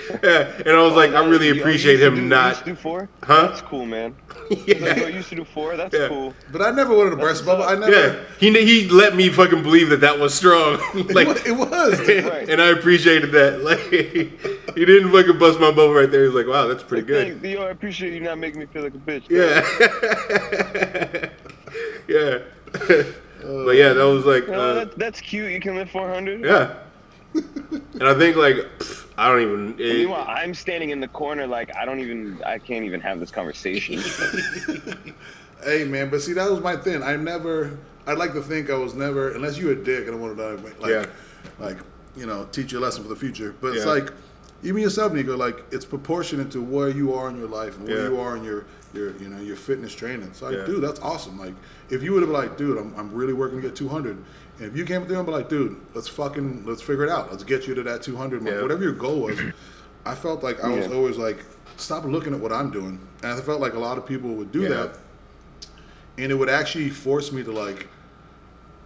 [0.22, 2.48] And I was like, I really appreciate him do- not.
[2.50, 3.08] used to do four?
[3.22, 3.48] Huh?
[3.48, 4.14] That's cool, man.
[4.66, 4.96] yeah.
[4.96, 5.76] Yo, you used to do four?
[5.76, 6.08] That's Yeah.
[6.08, 6.34] cool.
[6.50, 7.64] But I never wanted to burst bubble.
[7.64, 7.92] I never.
[7.92, 10.78] Yeah, he he let me fucking believe that that was strong.
[11.10, 11.98] like, it was.
[12.00, 12.48] Right.
[12.48, 13.62] and I appreciated that.
[13.62, 13.80] Like,
[14.74, 16.22] he didn't fucking bust my bubble right there.
[16.22, 18.66] He was like, "Wow, that's pretty good." Thank- Yo, I appreciate you not making me
[18.66, 19.28] feel like a bitch.
[19.28, 19.62] Yeah,
[22.08, 22.38] yeah.
[23.42, 25.52] but yeah, that was like, Oh, uh, that, that's cute.
[25.52, 26.44] You can lift 400.
[26.44, 26.74] yeah.
[27.34, 29.70] And I think like pff, I don't even.
[29.78, 33.20] It, Meanwhile, I'm standing in the corner, like I don't even, I can't even have
[33.20, 34.00] this conversation.
[35.64, 37.04] Hey man, but see that was my thing.
[37.04, 37.78] I never.
[38.08, 40.54] I'd like to think I was never, unless you a dick and I wanted to
[40.80, 41.06] like, Yeah.
[41.60, 41.76] like,
[42.16, 43.54] you know, teach you a lesson for the future.
[43.60, 44.12] But it's like,
[44.64, 47.98] even yourself, Nico, like it's proportionate to where you are in your life and where
[48.02, 48.08] Yeah.
[48.08, 50.32] you are in your your you know your fitness training.
[50.32, 50.64] So like, Yeah.
[50.66, 51.38] dude, that's awesome.
[51.38, 51.54] Like,
[51.90, 54.18] if you would have been like, dude, I'm, I'm really working to get 200.
[54.62, 57.10] And if you came up there and be like, dude, let's fucking let's figure it
[57.10, 57.32] out.
[57.32, 58.54] Let's get you to that 200 mark.
[58.54, 58.62] Yeah.
[58.62, 59.38] Whatever your goal was.
[60.06, 60.94] I felt like I was Yeah.
[60.94, 61.44] always like,
[61.76, 63.00] stop looking at what I'm doing.
[63.24, 64.68] And I felt like a lot of people would do Yeah.
[64.68, 64.98] that
[66.18, 67.88] and it would actually force me to like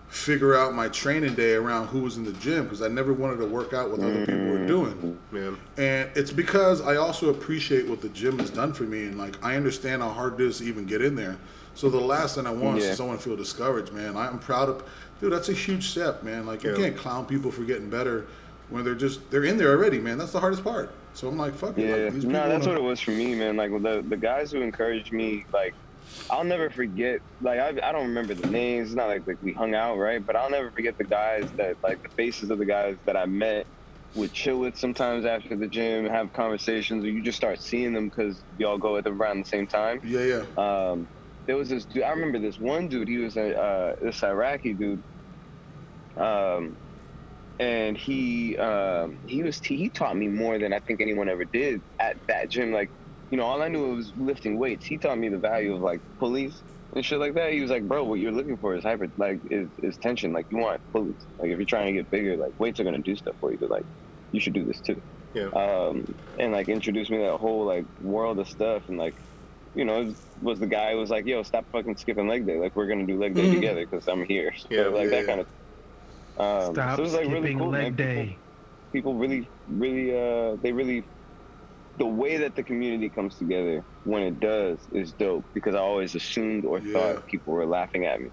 [0.08, 3.38] figure out my training day around who was in the gym because I never wanted
[3.38, 4.60] to work out what other people Mm.
[4.60, 5.18] were doing.
[5.32, 5.58] man.
[5.76, 9.36] And it's because I also appreciate what the gym has done for me and like
[9.44, 11.36] I understand how hard it is to even get in there.
[11.74, 12.90] So the last thing I want Yeah.
[12.92, 14.16] is someone to feel discouraged, man.
[14.16, 14.82] I'm proud of
[15.20, 16.46] dude, that's a huge step, man.
[16.46, 16.76] Like you Yeah.
[16.76, 18.26] can't clown people for getting better
[18.68, 20.18] when they're just they're in there already, man.
[20.18, 20.90] That's the hardest part.
[21.14, 21.88] So I'm like, fuck it.
[21.88, 23.56] Yeah, Like, these no, that's wanna- what it was for me, man.
[23.56, 25.74] Like the the guys who encouraged me, like
[26.30, 27.20] I'll never forget.
[27.40, 28.88] Like I, I don't remember the names.
[28.88, 30.24] It's not like like we hung out, right?
[30.24, 33.26] But I'll never forget the guys that like the faces of the guys that I
[33.26, 33.66] met
[34.14, 38.08] would chill with sometimes after the gym, have conversations, or you just start seeing them
[38.08, 40.00] because y'all go at the, around the same time.
[40.04, 40.20] Yeah,
[40.56, 40.90] yeah.
[40.90, 41.06] Um,
[41.46, 42.02] there was this dude.
[42.04, 43.08] I remember this one dude.
[43.08, 45.04] He was a uh, this Iraqi dude.
[46.16, 46.76] Um,
[47.58, 51.82] and he um, he was he taught me more than I think anyone ever did
[52.00, 52.72] at that gym.
[52.72, 52.92] Like,
[53.30, 54.86] you know, all I knew was lifting weights.
[54.86, 56.64] He taught me the value of like pulleys
[56.94, 57.52] and shit like that.
[57.52, 60.32] He was like, bro, what you're looking for is hyper, like is, is tension.
[60.32, 61.26] Like you want pulleys.
[61.38, 63.58] Like if you're trying to get bigger, like weights are gonna do stuff for you.
[63.58, 63.86] But like
[64.32, 65.02] you should do this too
[65.34, 65.50] Yeah.
[65.54, 66.04] um,
[66.38, 69.16] and like introduced me to that whole like world of stuff and like
[69.76, 70.12] you know
[70.42, 73.06] was the guy who was like yo stop fucking skipping leg day like we're gonna
[73.06, 73.54] do leg day Mhm.
[73.54, 75.20] together because i'm here so, Yeah, like yeah.
[75.22, 75.46] that kind of
[76.38, 77.82] um, Stop so it was like skipping really cool man.
[77.82, 78.38] leg People- day.
[78.92, 81.04] people really really uh they really
[81.98, 86.14] the way that the community comes together when it does is dope because i always
[86.14, 86.92] assumed or Yeah.
[86.92, 88.30] thought people were laughing at me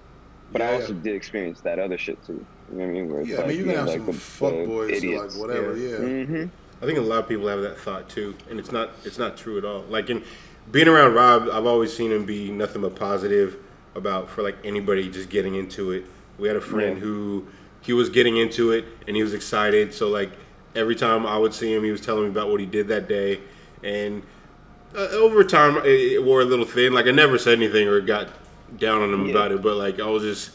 [0.54, 3.22] but i also did experience that other shit too you know what i mean where
[3.22, 4.66] it's Yeah, I like, mean you you can know, have like some the- fuck the
[4.66, 5.36] boys or idiots.
[5.36, 5.90] like whatever, Yeah.
[5.90, 6.26] yeah.
[6.26, 6.50] Mhm.
[6.82, 9.38] I think a lot of people have that thought too, and it's not it's not
[9.38, 9.84] true at all.
[9.90, 10.22] Like in
[10.72, 13.58] being around Rob, I've always seen him be nothing but positive
[13.96, 16.06] about for like anybody just getting into it.
[16.40, 17.04] We had a friend Yeah.
[17.04, 17.48] who
[17.82, 19.94] he was getting into it and he was excited.
[19.94, 20.32] So like
[20.76, 23.08] every time I would see him, he was telling me about what he did that
[23.08, 23.40] day,
[23.84, 24.24] and
[24.96, 26.94] uh, over time it, it wore a little thin.
[26.94, 28.30] Like I never said anything or got
[28.78, 29.32] down on him Yeah.
[29.32, 30.52] about it, but like I was just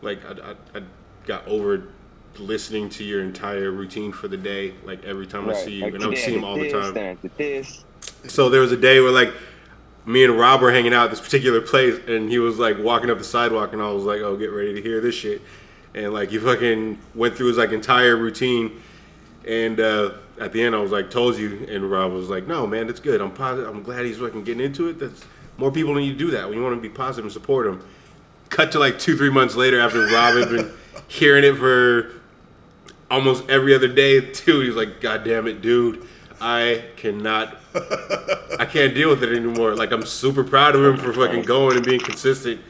[0.00, 0.82] like I, I, I
[1.26, 1.88] got over
[2.38, 5.94] listening to your entire routine for the day like every time i see you Like,
[5.94, 7.84] and i would see him all the time then I did this.
[8.26, 9.32] So there was a day where like
[10.08, 13.10] me and Rob were hanging out at this particular place, and he was like walking
[13.10, 15.42] up the sidewalk, and I was like, "Oh, get ready to hear this shit."
[15.94, 18.80] And like he fucking went through his like entire routine,
[19.46, 22.66] and uh, at the end I was like, "Told you," and Rob was like, "No,
[22.66, 23.20] man, that's good.
[23.20, 23.68] I'm positive.
[23.68, 24.98] I'm glad he's fucking getting into it.
[24.98, 25.24] That's
[25.58, 26.48] more people need to do that.
[26.48, 27.84] When you want to be positive and support him."
[28.48, 30.72] Cut to like two, three months later, after Rob had been
[31.06, 32.12] hearing it for
[33.10, 34.60] almost every other day too.
[34.60, 36.06] He's like, "God damn it, dude."
[36.40, 37.56] I cannot
[38.58, 39.74] I can't deal with it anymore.
[39.74, 42.60] Like I'm super proud of him for fucking going and being consistent.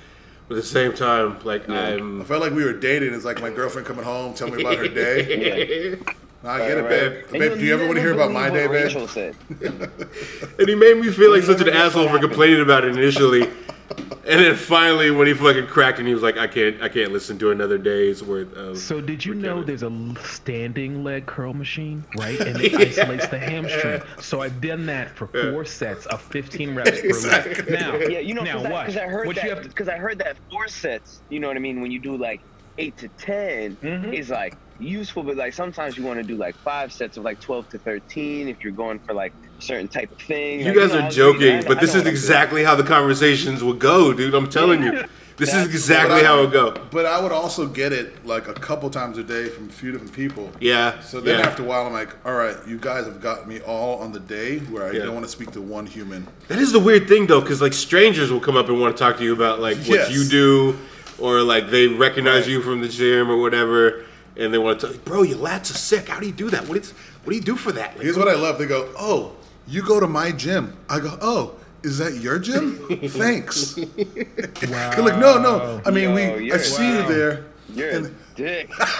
[0.48, 3.12] But at the same time, like I I'm felt like we were dating.
[3.14, 5.98] It's like my girlfriend coming home, telling me about her day.
[6.40, 7.12] Nah, I get it, Right, babe.
[7.12, 7.32] right.
[7.32, 9.34] Babe, And do you ever you'll want to hear about my day, believe babe?
[10.60, 13.50] And he made me feel like such an asshole for complaining about it initially.
[13.90, 17.12] And then finally, when he fucking cracked, and he was like, "I can't, I can't
[17.12, 21.54] listen to another day's worth of." So did you know there's a standing leg curl
[21.54, 22.38] machine, right?
[22.38, 24.02] And it isolates the hamstring.
[24.20, 27.70] So I've done that for four sets of 15 reps per leg.
[27.70, 28.86] Now, Yeah, you know, now because I, watch.
[28.88, 31.22] 'cause I heard what you have to, Because I heard that four sets.
[31.30, 31.80] You know what I mean?
[31.80, 32.42] When you do like
[32.76, 34.12] eight to 10 Mhm.
[34.12, 37.40] is like useful, but like sometimes you want to do like five sets of like
[37.40, 40.60] twelve to thirteen if you're going for like a certain type of thing.
[40.60, 41.32] You Like, guys know, are I'll do that.
[41.32, 44.34] joking, I- but this is exactly how the conversations would go, dude.
[44.34, 45.04] I'm telling you,
[45.36, 46.70] this is exactly I- how it would go.
[46.90, 49.90] But I would also get it like a couple times a day from a few
[49.92, 50.50] different people.
[50.60, 51.00] Yeah.
[51.00, 51.46] So then yeah.
[51.46, 54.20] after a while, I'm like, all right, you guys have got me all on the
[54.20, 55.04] day where I Yeah.
[55.06, 56.26] don't want to speak to one human.
[56.48, 59.02] That is the weird thing though, because like strangers will come up and want to
[59.02, 60.12] talk to you about like what Yes.
[60.12, 60.78] you do,
[61.18, 64.04] or like they recognize you from the gym or whatever,
[64.38, 66.08] and they want to tell you, bro, your lats are sick.
[66.08, 66.68] How do you do that?
[66.68, 66.92] What is
[67.24, 67.94] what do you do for that?
[67.96, 68.58] Like, Here's what I love.
[68.58, 69.32] They go, oh,
[69.66, 70.76] you go to my gym.
[70.88, 72.78] I go, oh, is that your gym?
[73.08, 73.74] Thanks.
[73.74, 75.80] They're like, no, no.
[75.84, 77.44] I mean, Yo, we, I see seen you there.
[77.74, 78.70] You're a dick.
[78.78, 78.90] That's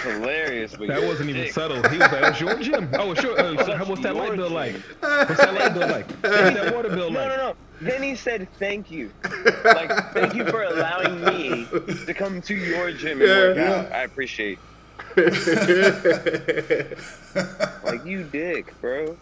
[0.00, 0.76] hilarious.
[0.76, 1.52] But that wasn't even dick.
[1.52, 1.76] subtle.
[1.88, 2.90] He was like, "Oh, it's your gym.
[2.92, 3.40] Oh, sure.
[3.40, 4.74] Uh, so what's that light bill like?
[5.00, 6.06] What's that light bill like?
[6.10, 7.14] What's that water bill like?
[7.14, 7.56] No, like?" no, no.
[7.80, 9.12] Then he said thank you.
[9.64, 11.66] Like thank you for allowing me
[12.06, 13.92] to come to your gym and work out.
[13.92, 14.58] I appreciate.
[17.84, 19.16] like you dick, bro.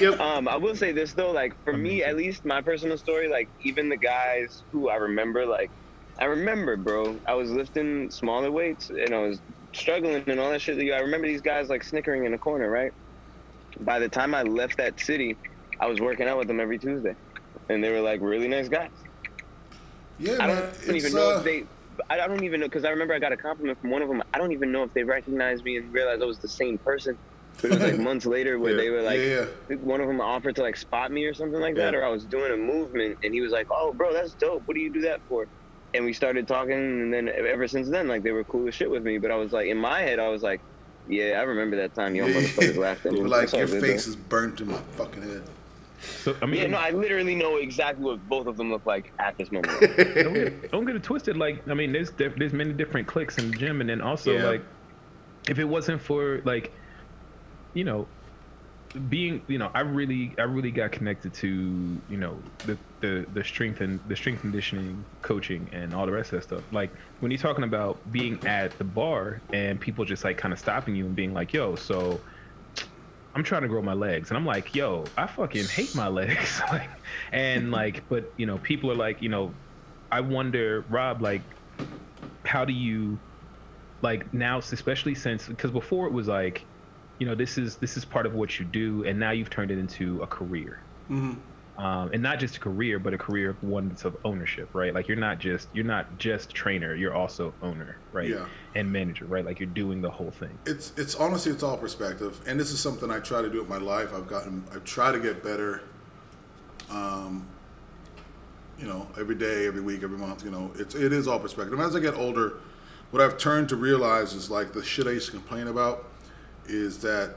[0.00, 0.20] Yep.
[0.20, 3.48] Um, I will say this though, like for me at least, my personal story, like
[3.62, 5.70] even the guys who I remember, like
[6.18, 9.40] I remember, bro, I was lifting smaller weights and I was
[9.72, 10.78] struggling and all that shit.
[10.92, 12.92] I remember these guys like snickering in the corner, right?
[13.80, 15.36] By the time I left that city,
[15.80, 17.14] I was working out with them every Tuesday,
[17.70, 18.90] and they were like really nice guys.
[20.18, 21.64] Yeah, I don't it's, even know uh, if they.
[22.10, 24.08] I I don't even know because I remember I got a compliment from one of
[24.08, 24.22] them.
[24.34, 27.16] I don't even know if they recognized me and realized I was the same person.
[27.62, 28.76] But it was like months later where Yeah.
[28.78, 31.74] they were like, yeah, one of them offered to like spot me or something like
[31.76, 34.62] that, or I was doing a movement and he was like, "Oh, bro, that's dope.
[34.66, 35.46] What do you do that for?"
[35.94, 38.90] And we started talking, and then ever since then, like they were cool as shit
[38.90, 39.18] with me.
[39.18, 40.60] But I was like, in my head, I was like,
[41.08, 44.10] "Yeah, I remember that time y'all motherfuckers laughed at me." like your good, face though.
[44.10, 45.42] is burnt in my fucking head.
[46.00, 49.12] So I mean, Yeah, no, I literally know exactly what both of them look like
[49.18, 49.78] at this moment.
[49.96, 51.36] don't get, don't get it twisted.
[51.36, 54.48] Like, I mean, there's there's many different clicks in the gym, and then also Yeah.
[54.48, 54.64] like,
[55.48, 56.72] if it wasn't for like,
[57.74, 58.08] you know,
[59.08, 61.48] being, you know, I really I really got connected to
[62.08, 66.32] you know the the the strength and the strength conditioning coaching and all the rest
[66.32, 66.64] of that stuff.
[66.72, 66.90] Like
[67.20, 70.96] when you're talking about being at the bar and people just like kind of stopping
[70.96, 72.20] you and being like, yo, so.
[73.34, 76.60] I'm trying to grow my legs, and I'm like, yo, I fucking hate my legs,
[76.72, 76.90] like,
[77.32, 79.60] and like, but you know, people are like, you know,
[80.10, 81.54] I wonder, Rob, like,
[82.46, 83.22] how do you,
[84.02, 86.68] like, now, especially since, because before it was like,
[87.18, 89.70] you know, this is this is part of what you do, and now you've turned
[89.70, 91.49] it into a career, Mm-hmm.
[91.80, 94.92] Um, and not just a career, but a career of one that's of ownership, right?
[94.92, 98.28] Like, you're not just you're not just trainer, you're also owner, right?
[98.28, 98.44] Yeah.
[98.74, 99.46] And manager, right?
[99.46, 100.58] Like, you're doing the whole thing.
[100.66, 103.68] It's it's honestly it's all perspective, and this is something I try to do with
[103.70, 104.12] my life.
[104.14, 105.82] I've gotten I try to get better.
[106.90, 107.46] Um,
[108.78, 110.44] you know, every day, every week, every month.
[110.44, 111.72] You know, it's it is all perspective.
[111.72, 112.58] And as I get older,
[113.10, 116.04] what I've turned to realize is like the shit I used to complain about
[116.66, 117.36] is that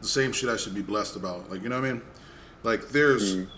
[0.00, 1.50] the same shit I should be blessed about.
[1.50, 2.02] Like you know what I mean?
[2.62, 3.48] Like there's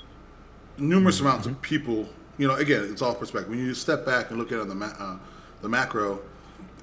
[0.78, 2.08] numerous amounts of people.
[2.38, 3.50] You know, again, it's all perspective.
[3.50, 5.16] When you step back and look at it on the ma- uh,
[5.60, 6.20] the macro,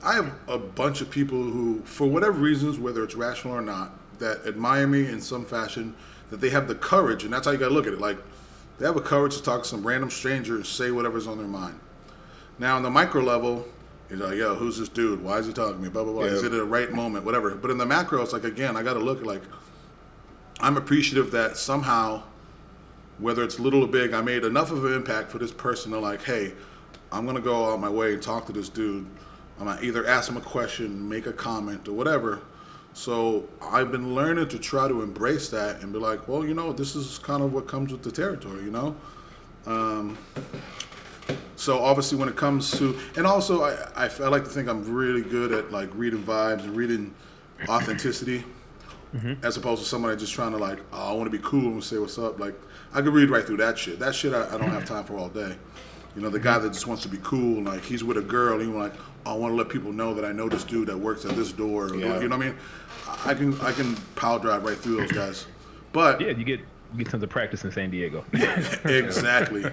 [0.04, 3.92] I have a bunch of people who, for whatever reasons, whether it's rational or not,
[4.20, 5.96] that admire me in some fashion.
[6.30, 8.00] That they have the courage, and that's how you got to look at it.
[8.00, 8.18] Like
[8.78, 11.48] they have a courage to talk to some random stranger and say whatever's on their
[11.48, 11.80] mind.
[12.60, 13.66] Now, on the micro level,
[14.10, 15.24] you're like, yo, who's this dude?
[15.24, 15.90] Why is he talking to me?
[15.90, 16.24] Blah blah blah.
[16.24, 17.26] Is it at the right moment?
[17.26, 17.56] Whatever.
[17.56, 19.42] But in the macro, it's like again, I got to look like
[20.60, 22.24] I'm appreciative that somehow,
[23.20, 26.00] whether it's little or big, I made enough of an impact for this person to
[26.00, 26.54] like, hey,
[27.12, 29.06] I'm gonna go out my way and talk to this dude.
[29.60, 32.42] I'm gonna either ask him a question, make a comment, or whatever.
[32.94, 36.74] So I've been learning to try to embrace that and be like, well, you know,
[36.74, 38.96] this is kind of what comes with the territory, you know.
[39.66, 40.18] Um,
[41.56, 44.84] so obviously, when it comes to, and also I, I, I like to think I'm
[44.92, 47.14] really good at like reading vibes and reading
[47.68, 48.44] authenticity,
[49.16, 49.44] Mm-hmm.
[49.44, 51.84] as opposed to somebody just trying to like, oh, I want to be cool and
[51.84, 52.40] say what's up.
[52.40, 52.54] Like
[52.94, 53.98] I could read right through that shit.
[53.98, 54.94] That shit I, I don't have mm-hmm.
[54.94, 55.56] time for all day.
[56.16, 56.44] You know, the mm-hmm.
[56.48, 58.94] guy that just wants to be cool, like he's with a girl, and he like,
[59.26, 61.36] oh, I want to let people know that I know this dude that works at
[61.36, 61.86] this door.
[61.86, 62.20] or- Yeah.
[62.20, 62.58] You know what I mean?
[63.26, 65.46] I can I can power drive right through those guys.
[65.92, 66.60] But Yeah, you get
[66.92, 68.26] you get tons of practice in San Diego.
[68.86, 69.64] exactly.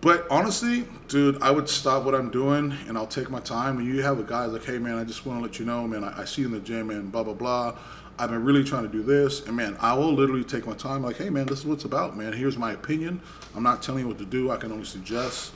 [0.00, 3.78] but honestly, dude, I would stop what I'm doing and I'll take my time.
[3.78, 5.86] And you have a guy like, hey man, I just want to let you know,
[5.86, 7.76] man, I, I see you in the gym and blah blah blah.
[8.18, 11.02] I've been really trying to do this, and man, I will literally take my time.
[11.02, 12.32] Like, hey man, this is what it's about, man.
[12.32, 13.20] Here's my opinion.
[13.56, 14.50] I'm not telling you what to do.
[14.50, 15.52] I can only suggest.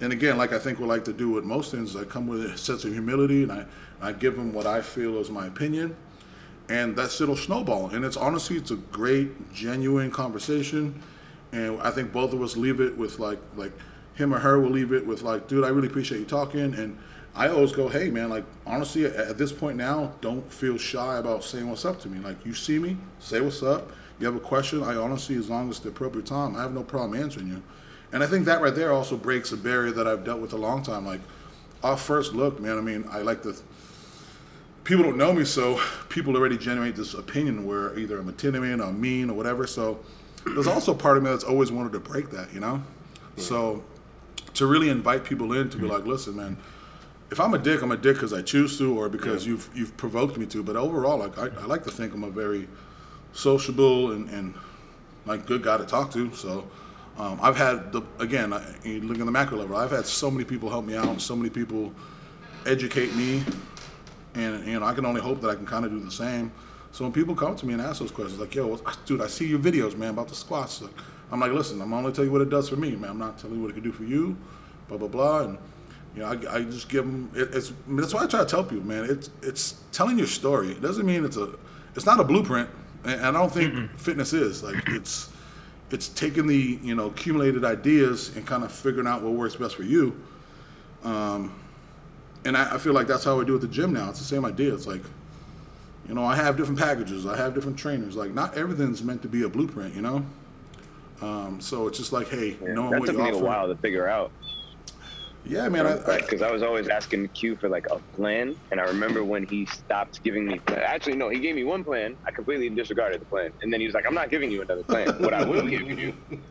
[0.00, 2.44] And again, like I think we like to do with most things, I come with
[2.44, 3.66] a sense of humility, and I
[4.00, 5.96] I give them what I feel is my opinion
[6.68, 7.90] and that's shit'll snowball.
[7.90, 11.00] And it's honestly, it's a great, genuine conversation,
[11.52, 13.72] and I think both of us leave it with like, like
[14.14, 16.98] him or her will leave it with like, dude, I really appreciate you talking, and
[17.38, 21.44] I always go, hey man, like honestly, at, this point now, don't feel shy about
[21.44, 22.18] saying what's up to me.
[22.18, 23.92] Like you see me, say what's up.
[24.18, 26.72] You have a question, I honestly, as long as it's the appropriate time, I have
[26.72, 27.62] no problem answering you.
[28.12, 30.56] And I think that right there also breaks a barrier that I've dealt with a
[30.56, 31.06] long time.
[31.06, 31.20] Like,
[31.84, 32.76] off first look, man.
[32.76, 33.60] I mean, I like the
[34.82, 38.80] people don't know me, so people already generate this opinion where either I'm a intimidating
[38.80, 39.66] or mean or whatever.
[39.68, 40.00] So
[40.44, 42.82] there's also part of me that's always wanted to break that, you know.
[43.36, 43.84] So
[44.54, 45.92] to really invite people in to be mm-hmm.
[45.92, 46.56] like, listen, man,
[47.30, 49.96] if I'm a dick, I'm a dick because I choose to or because you've you've
[49.96, 50.62] provoked me to.
[50.62, 52.68] But overall, like I, I like to think I'm a very
[53.32, 54.54] sociable and, and
[55.26, 56.32] like good guy to talk to.
[56.34, 56.68] So
[57.18, 59.76] um, I've had the again, I, you look at the macro level.
[59.76, 61.92] I've had so many people help me out, and so many people
[62.64, 63.42] educate me,
[64.34, 66.50] and you know I can only hope that I can kind of do the same.
[66.92, 69.46] So when people come to me and ask those questions, like, "Yo, dude, I see
[69.46, 70.80] your videos, man, about the squats.
[70.80, 70.92] Like,
[71.30, 73.10] I'm like, listen, I'm only telling you what it does for me, man.
[73.10, 74.36] I'm not telling you what it can do for you,
[74.88, 75.40] blah blah blah.
[75.40, 75.58] And
[76.14, 77.30] you know, I, I just give them.
[77.34, 79.04] It, it's I mean, that's why I try to tell people, man.
[79.04, 80.72] It's it's telling your story.
[80.72, 81.50] It doesn't mean it's a
[81.94, 82.68] it's not a blueprint,
[83.04, 85.30] and I don't think mm fitness is like it's
[85.90, 89.76] it's taking the you know accumulated ideas and kind of figuring out what works best
[89.76, 90.20] for you.
[91.04, 91.54] Um,
[92.44, 94.10] and I, I feel like that's how I do at the gym now.
[94.10, 94.74] It's the same idea.
[94.74, 95.02] It's like,
[96.08, 97.26] you know, I have different packages.
[97.26, 98.16] I have different trainers.
[98.16, 99.94] Like, not everything's meant to be a blueprint.
[99.94, 100.26] You know.
[101.20, 103.44] Um, so it's just like, hey, yeah, knowing that what took you me offer.
[103.44, 104.30] a while to figure out.
[105.48, 105.86] Yeah, man.
[106.04, 109.24] Because I, I, I, was always asking Q for like a plan, and I remember
[109.24, 110.60] when he stopped giving me.
[110.68, 112.18] Actually, no, he gave me one plan.
[112.26, 114.84] I completely disregarded the plan, and then he was like, "I'm not giving you another
[114.84, 115.08] plan.
[115.22, 116.14] what I will give you."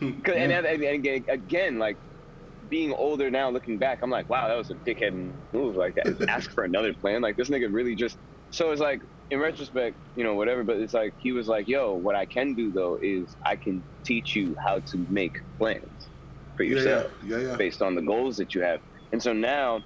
[0.00, 1.96] and, and, and, again, like
[2.68, 5.76] being older now, looking back, I'm like, "Wow, that was a dickhead move.
[5.76, 5.96] Like,
[6.28, 7.22] ask for another plan.
[7.22, 8.18] Like this nigga really just."
[8.50, 9.00] So it's like,
[9.30, 10.62] in retrospect, you know, whatever.
[10.62, 13.82] But it's like he was like, "Yo, what I can do though is I can
[14.04, 16.10] teach you how to make plans."
[16.56, 17.50] For yourself yeah, yeah.
[17.50, 18.80] Yeah, based on the goals that you have.
[19.12, 19.80] And so now,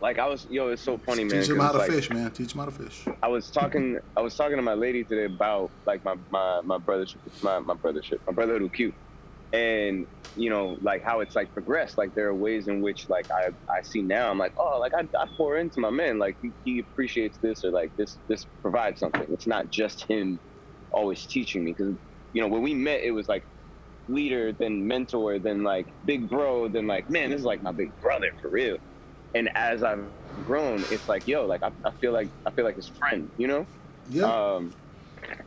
[0.00, 1.40] like I was, yo, it's so funny, man.
[1.40, 2.30] Teach them how to like, fish, man.
[2.30, 3.06] Teach them how to fish.
[3.22, 6.78] I was talking, I was talking to my lady today about like my my my
[6.78, 8.92] brothership, my my brothership, my brotherhood with Q,
[9.52, 11.98] and you know like how it's like progressed.
[11.98, 14.30] Like there are ways in which like I I see now.
[14.30, 16.18] I'm like, oh, like I, I pour into my man.
[16.18, 19.26] Like he, he appreciates this or like this this provides something.
[19.28, 20.40] It's not just him
[20.92, 21.94] always teaching me because
[22.32, 23.44] you know when we met it was like
[24.10, 27.98] leader, than mentor, than like big bro, than like, man, this is like my big
[28.00, 28.76] brother for real.
[29.34, 30.10] And as I've
[30.42, 33.46] grown, it's like, yo, like I, I feel like I feel like his friend, you
[33.48, 33.66] know?
[34.06, 34.24] Yeah.
[34.24, 34.74] Um,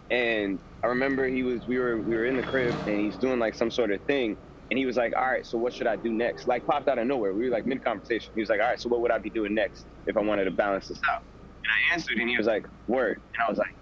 [0.10, 3.40] and I remember he was we were we were in the crib and he's doing
[3.40, 4.38] like some sort of thing
[4.70, 6.48] and he was like, All right, so what should I do next?
[6.48, 7.34] Like popped out of nowhere.
[7.34, 8.32] We were like mid conversation.
[8.36, 10.46] He was like, All right, so what would I be doing next if I wanted
[10.46, 11.22] to balance this out?
[11.64, 13.22] And I answered and he was like, Word.
[13.38, 13.76] And I was like,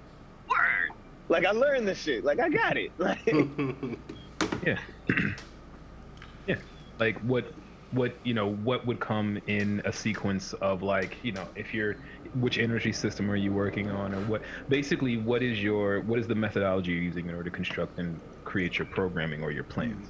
[0.49, 0.89] Word.
[1.29, 2.23] Like I learned this shit.
[2.23, 2.91] Like I got it.
[2.99, 3.19] Like
[4.61, 4.79] Yeah.
[6.47, 6.57] yeah.
[6.99, 7.53] Like what
[7.91, 11.95] what you know what would come in a sequence of like you know if you're
[12.33, 16.27] which energy system are you working on or what basically what is your what is
[16.27, 20.07] the methodology you're using in order to construct and create your programming or your plans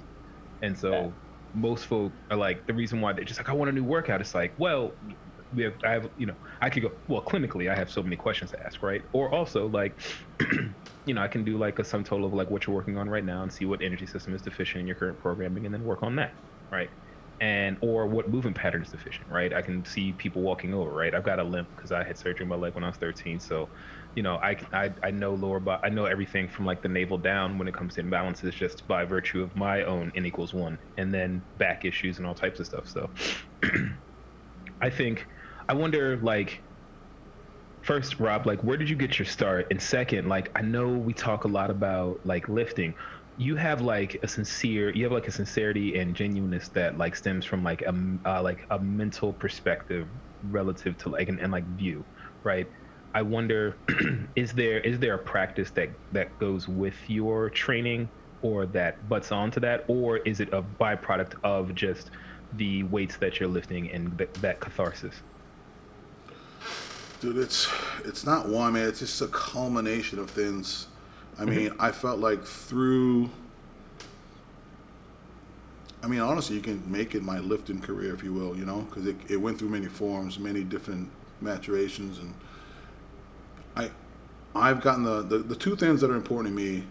[0.61, 1.09] and so yeah.
[1.53, 4.21] most folk are like the reason why they're just like i want a new workout
[4.21, 4.95] it's like well
[5.51, 8.15] we have, I have, you know, I could go, well, clinically, I have so many
[8.15, 9.01] questions to ask, right?
[9.13, 9.99] Or also, like,
[11.05, 13.09] you know, I can do like a sum total of like what you're working on
[13.09, 15.83] right now and see what energy system is deficient in your current programming and then
[15.83, 16.35] work on that,
[16.71, 16.89] right?
[17.39, 19.51] And, or what movement pattern is deficient, right?
[19.51, 21.15] I can see people walking over, right?
[21.15, 23.39] I've got a limp because I had surgery in my leg when I was 13.
[23.39, 23.71] So,
[24.13, 27.17] you know, I, I, I know lower body, I know everything from like the navel
[27.17, 30.77] down when it comes to imbalances just by virtue of my own n equals one
[30.97, 32.87] and then back issues and all types of stuff.
[32.87, 33.11] So,
[34.81, 35.27] I think
[35.71, 36.65] I wonder, like,
[37.81, 39.67] first, Rob, like, where did you get your start?
[39.71, 42.95] And second, like, I know we talk a lot about like lifting.
[43.37, 47.45] You have like a sincere, you have like a sincerity and genuineness that like stems
[47.45, 47.93] from like a
[48.25, 50.09] uh, like a mental perspective
[50.43, 52.05] relative to like an and like view,
[52.43, 52.67] right?
[53.13, 53.79] I wonder,
[54.35, 58.11] is there is there a practice that that goes with your training
[58.41, 62.11] or that butts onto that, or is it a byproduct of just
[62.51, 65.21] the weights that you're lifting and th- that catharsis?
[67.21, 67.69] Dude, it's
[68.03, 68.87] it's not one man.
[68.87, 70.87] It's just a culmination of things.
[71.37, 71.81] I mean, mm-hmm.
[71.81, 73.29] I felt like through.
[76.01, 78.81] I mean, honestly, you can make it my lifting career, if you will, you know,
[78.89, 81.11] because it, it went through many forms, many different
[81.41, 82.33] maturations, and
[83.75, 83.91] I,
[84.55, 86.83] I've gotten the, the the two things that are important to me,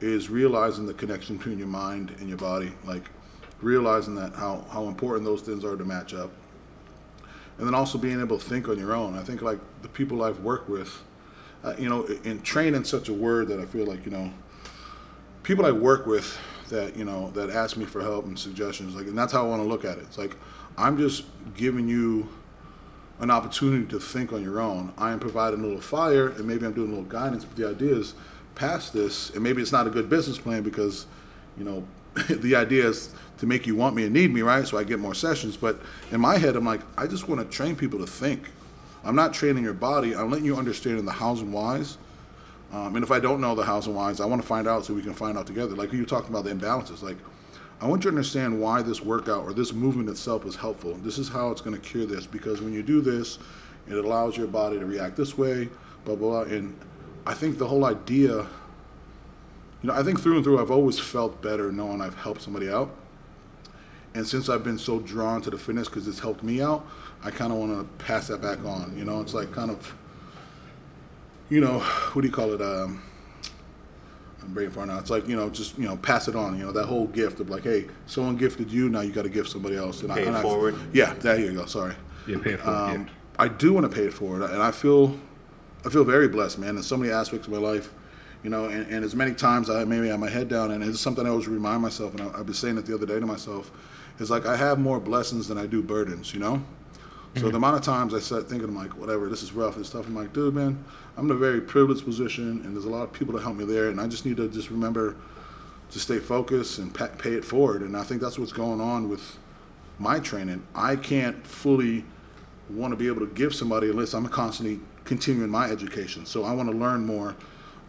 [0.00, 3.08] is realizing the connection between your mind and your body, like
[3.60, 6.32] realizing that how how important those things are to match up,
[7.60, 9.18] and then also being able to think on your own.
[9.18, 11.02] I think like the people I've worked with,
[11.62, 14.32] uh, you know, in training such a word that I feel like you know,
[15.42, 16.38] people I work with
[16.70, 19.48] that you know that ask me for help and suggestions, like, and that's how I
[19.48, 20.04] want to look at it.
[20.04, 20.36] It's like
[20.78, 21.24] I'm just
[21.54, 22.30] giving you
[23.18, 24.94] an opportunity to think on your own.
[24.96, 27.68] I am providing a little fire, and maybe I'm doing a little guidance, but the
[27.68, 28.14] idea is
[28.54, 31.04] past this, and maybe it's not a good business plan because,
[31.58, 31.86] you know,
[32.30, 34.66] the idea is to make you want me and need me, right?
[34.66, 35.56] So I get more sessions.
[35.56, 35.80] But
[36.12, 38.50] in my head, I'm like, I just want to train people to think.
[39.02, 40.14] I'm not training your body.
[40.14, 41.96] I'm letting you understand the hows and whys.
[42.70, 44.84] Um, and if I don't know the hows and whys, I want to find out
[44.84, 45.74] so we can find out together.
[45.74, 47.02] Like you talked about the imbalances.
[47.02, 47.16] Like,
[47.80, 50.94] I want you to understand why this workout or this movement itself is helpful.
[50.96, 53.38] This is how it's going to cure this because when you do this,
[53.88, 55.70] it allows your body to react this way,
[56.04, 56.54] blah, blah, blah.
[56.54, 56.78] And
[57.24, 58.46] I think the whole idea, you
[59.84, 62.94] know, I think through and through, I've always felt better knowing I've helped somebody out.
[64.14, 66.84] And since I've been so drawn to the fitness because it's helped me out,
[67.22, 68.94] I kind of want to pass that back on.
[68.96, 69.94] You know, it's like kind of,
[71.48, 71.78] you know,
[72.12, 72.60] what do you call it?
[72.60, 73.02] Um,
[74.42, 74.98] I'm brain fart now.
[74.98, 76.58] It's like you know, just you know, pass it on.
[76.58, 79.28] You know, that whole gift of like, hey, someone gifted you, now you got to
[79.28, 80.00] gift somebody else.
[80.02, 80.74] And Pay it and forward.
[80.92, 81.66] Yeah, there you go.
[81.66, 81.94] Sorry.
[82.26, 83.08] Yeah, pay it for Um, it.
[83.38, 85.18] I do want to pay it forward, and I feel,
[85.84, 86.76] I feel very blessed, man.
[86.76, 87.90] In so many aspects of my life,
[88.42, 91.00] you know, and, and as many times I maybe have my head down, and it's
[91.00, 93.24] something I always remind myself, and I, I've been saying it the other day to
[93.26, 93.70] myself,
[94.20, 96.62] is like I have more blessings than I do burdens, you know.
[97.34, 97.56] So the mm-hmm.
[97.56, 100.06] amount of times I sat thinking, I'm like, whatever, this is rough and stuff.
[100.06, 100.84] I'm like, dude, man,
[101.16, 103.64] I'm in a very privileged position, and there's a lot of people to help me
[103.64, 105.14] there, and I just need to just remember
[105.90, 107.82] to stay focused and pa- pay it forward.
[107.82, 109.38] And I think that's what's going on with
[109.98, 110.66] my training.
[110.74, 112.04] I can't fully
[112.68, 116.26] want to be able to give somebody unless I'm constantly continuing my education.
[116.26, 117.36] So I want to learn more.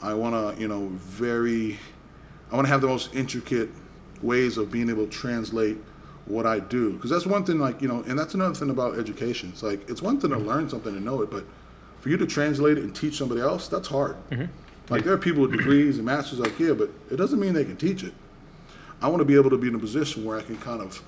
[0.04, 1.80] I want to, you know, very,
[2.52, 3.70] I want to have the most intricate
[4.22, 5.78] ways of being able to translate
[6.32, 6.94] what I do.
[6.94, 9.50] Because that's one thing, like, you know, and that's another thing about education.
[9.50, 11.44] It's like, it's one thing to learn something and know it, but
[12.00, 14.16] for you to translate it and teach somebody else, that's hard.
[14.30, 14.46] Mm-hmm.
[14.90, 17.66] Like, there are people with degrees and masters, like, yeah, but it doesn't mean they
[17.66, 18.14] can teach it.
[19.02, 21.02] I want to be able to be in a position where I can kind of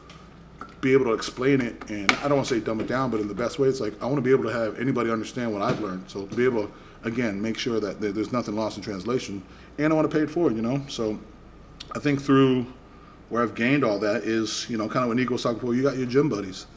[0.81, 3.19] be able to explain it, and I don't want to say dumb it down, but
[3.19, 3.67] in the best way.
[3.67, 6.09] It's like I want to be able to have anybody understand what I've learned.
[6.09, 6.71] So to be able, to,
[7.03, 9.43] again, make sure that there's nothing lost in translation,
[9.77, 10.55] and I want to pay it forward.
[10.55, 11.19] You know, so
[11.95, 12.65] I think through
[13.33, 15.73] where I've gained all that is, you know, kind of what Nico was talking before.
[15.73, 16.67] You got your gym buddies.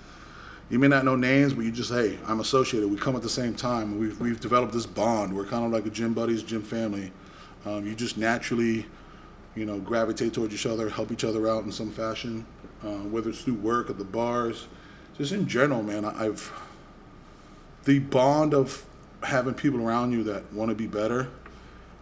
[0.71, 2.91] You may not know names, but you just, hey, I'm associated.
[2.91, 3.99] We come at the same time.
[3.99, 5.37] We've, we've developed this bond.
[5.37, 7.13] We're kind of like a gym buddies, gym family.
[7.67, 8.87] Um, you just naturally,
[9.55, 12.47] you know, gravitate towards each other, help each other out in some fashion,
[12.83, 14.67] uh, whether it's through work at the bars,
[15.19, 16.07] just in general, man.
[16.07, 16.51] I've
[17.85, 18.83] the bond of
[19.23, 21.29] having people around you that want to be better,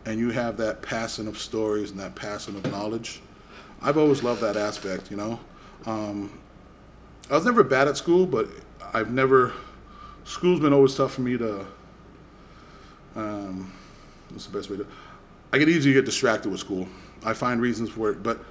[0.07, 3.21] and you have that passing of stories and that passing of knowledge.
[3.85, 5.39] I've always loved that aspect, you know.
[5.85, 6.33] Um,
[7.31, 8.49] I was never bad at school, but
[8.95, 9.53] I've never.
[10.25, 11.67] School's been always tough for me to.
[13.15, 13.71] Um,
[14.31, 14.87] what's the best way to?
[15.53, 16.89] I get easy to get distracted with school.
[17.25, 18.43] I find reasons for it, but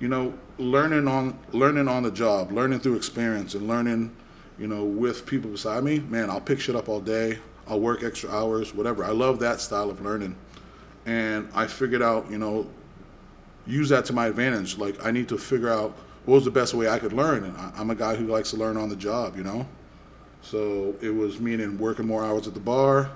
[0.00, 4.16] you know, learning on learning on the job, learning through experience, and learning,
[4.58, 6.00] you know, with people beside me.
[6.00, 7.38] Man, I'll pick shit up all day.
[7.66, 9.04] I'll work extra hours, whatever.
[9.04, 10.34] I love that style of learning,
[11.04, 12.66] and I figured out, you know,
[13.68, 14.78] use that to my advantage.
[14.78, 17.56] Like I need to figure out what was the best way I could learn, and
[17.56, 19.66] I, I'm a guy who likes to learn on the job, you know.
[20.42, 23.10] So it was meaning working more hours at the bar,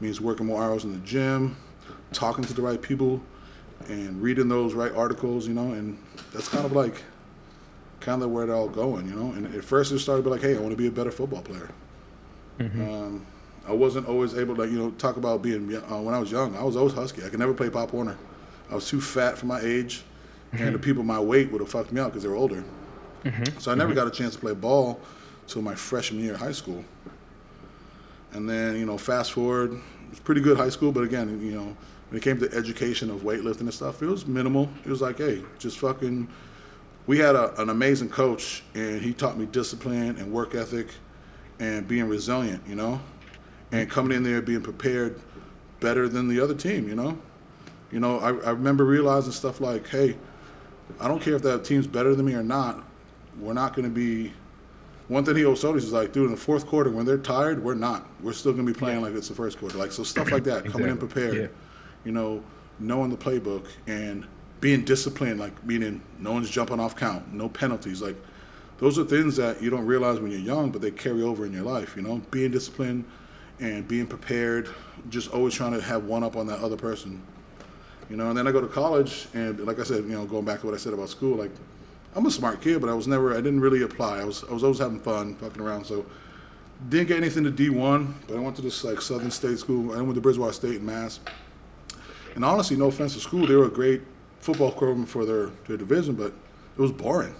[0.00, 1.56] means working more hours in the gym,
[2.12, 3.20] talking to the right people,
[3.88, 5.98] and reading those right articles, you know, and
[6.32, 7.02] that's kind of like
[8.00, 9.32] kind of where it all going, you know.
[9.32, 11.10] And at first it started to be like, hey, I want to be a better
[11.10, 11.70] football player.
[12.80, 13.26] Um,
[13.68, 16.56] I wasn't always able to, you know, talk about being uh, when I was young.
[16.56, 17.24] I was always husky.
[17.24, 18.16] I could never play Pop Warner.
[18.70, 20.02] I was too fat for my age,
[20.52, 20.72] and mm-hmm.
[20.72, 22.64] the people my weight would have fucked me up because they were older.
[23.24, 23.58] Mm-hmm.
[23.58, 23.98] So I never mm-hmm.
[23.98, 25.00] got a chance to play ball
[25.46, 26.84] till my freshman year of high school.
[28.32, 31.52] And then, you know, fast forward, it was pretty good high school, but again, you
[31.52, 31.76] know,
[32.08, 34.68] when it came to education of weightlifting and stuff, it was minimal.
[34.84, 36.28] It was like, hey, just fucking.
[37.06, 40.88] We had a, an amazing coach, and he taught me discipline and work ethic,
[41.58, 43.00] and being resilient, you know,
[43.72, 45.20] and coming in there being prepared
[45.80, 47.18] better than the other team, you know.
[47.96, 50.18] You know, I, I remember realizing stuff like, hey,
[51.00, 52.84] I don't care if that team's better than me or not.
[53.40, 54.34] We're not going to be.
[55.08, 57.16] One thing he always told us is like, dude, in the fourth quarter, when they're
[57.16, 58.06] tired, we're not.
[58.20, 59.78] We're still going to be playing like it's the first quarter.
[59.78, 61.46] Like, so stuff like that, coming in prepared, Yeah.
[62.04, 62.42] you know,
[62.78, 64.26] knowing the playbook and
[64.60, 68.02] being disciplined, like meaning no one's jumping off count, no penalties.
[68.02, 68.16] Like,
[68.76, 71.52] those are things that you don't realize when you're young, but they carry over in
[71.54, 73.06] your life, you know, being disciplined
[73.58, 74.68] and being prepared,
[75.08, 77.22] just always trying to have one up on that other person.
[78.10, 80.44] You know, and then I go to college, and like I said, you know, going
[80.44, 81.50] back to what I said about school, like
[82.14, 84.20] I'm a smart kid, but I was never, I didn't really apply.
[84.20, 85.84] I was, I was always having fun, fucking around.
[85.84, 86.06] So
[86.88, 89.92] didn't get anything to D1, but I went to this like Southern State school.
[89.92, 91.20] I went to Bridgewater State in Mass.
[92.34, 94.02] And honestly, no offense to school, they were a great
[94.40, 96.32] football program for their their division, but
[96.76, 97.34] it was boring.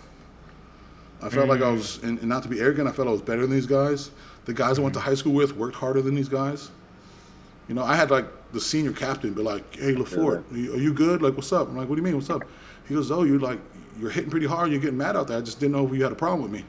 [1.22, 1.76] I felt like I mm.
[1.76, 4.10] was, and, and not to be arrogant, I felt I was better than these guys.
[4.44, 6.70] The guys I went to high school with worked harder than these guys.
[7.68, 10.78] You know, I had like the senior captain be like, "Hey, LaFort, are you, are
[10.78, 11.20] you good?
[11.22, 12.14] Like, what's up?" I'm like, "What do you mean?
[12.16, 12.42] What's up?"
[12.86, 13.58] He goes, "Oh, you're like
[14.00, 14.70] you're hitting pretty hard.
[14.70, 15.38] You're getting mad out there.
[15.38, 16.64] I just didn't know if you had a problem with me."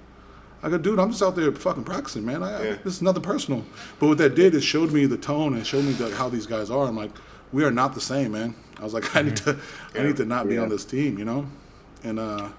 [0.64, 2.42] I go, "Dude, I'm just out there fucking practicing, man.
[2.42, 3.64] I, I- this is nothing personal."
[4.00, 6.48] But what that did is showed me the tone and showed me the, how these
[6.48, 6.88] guys are.
[6.88, 7.12] I'm like,
[7.54, 9.58] "We are not the same, man." I was like, "I need to,
[9.96, 10.62] I need to not be Yeah.
[10.62, 11.46] on this team," you know,
[12.04, 12.50] and uh.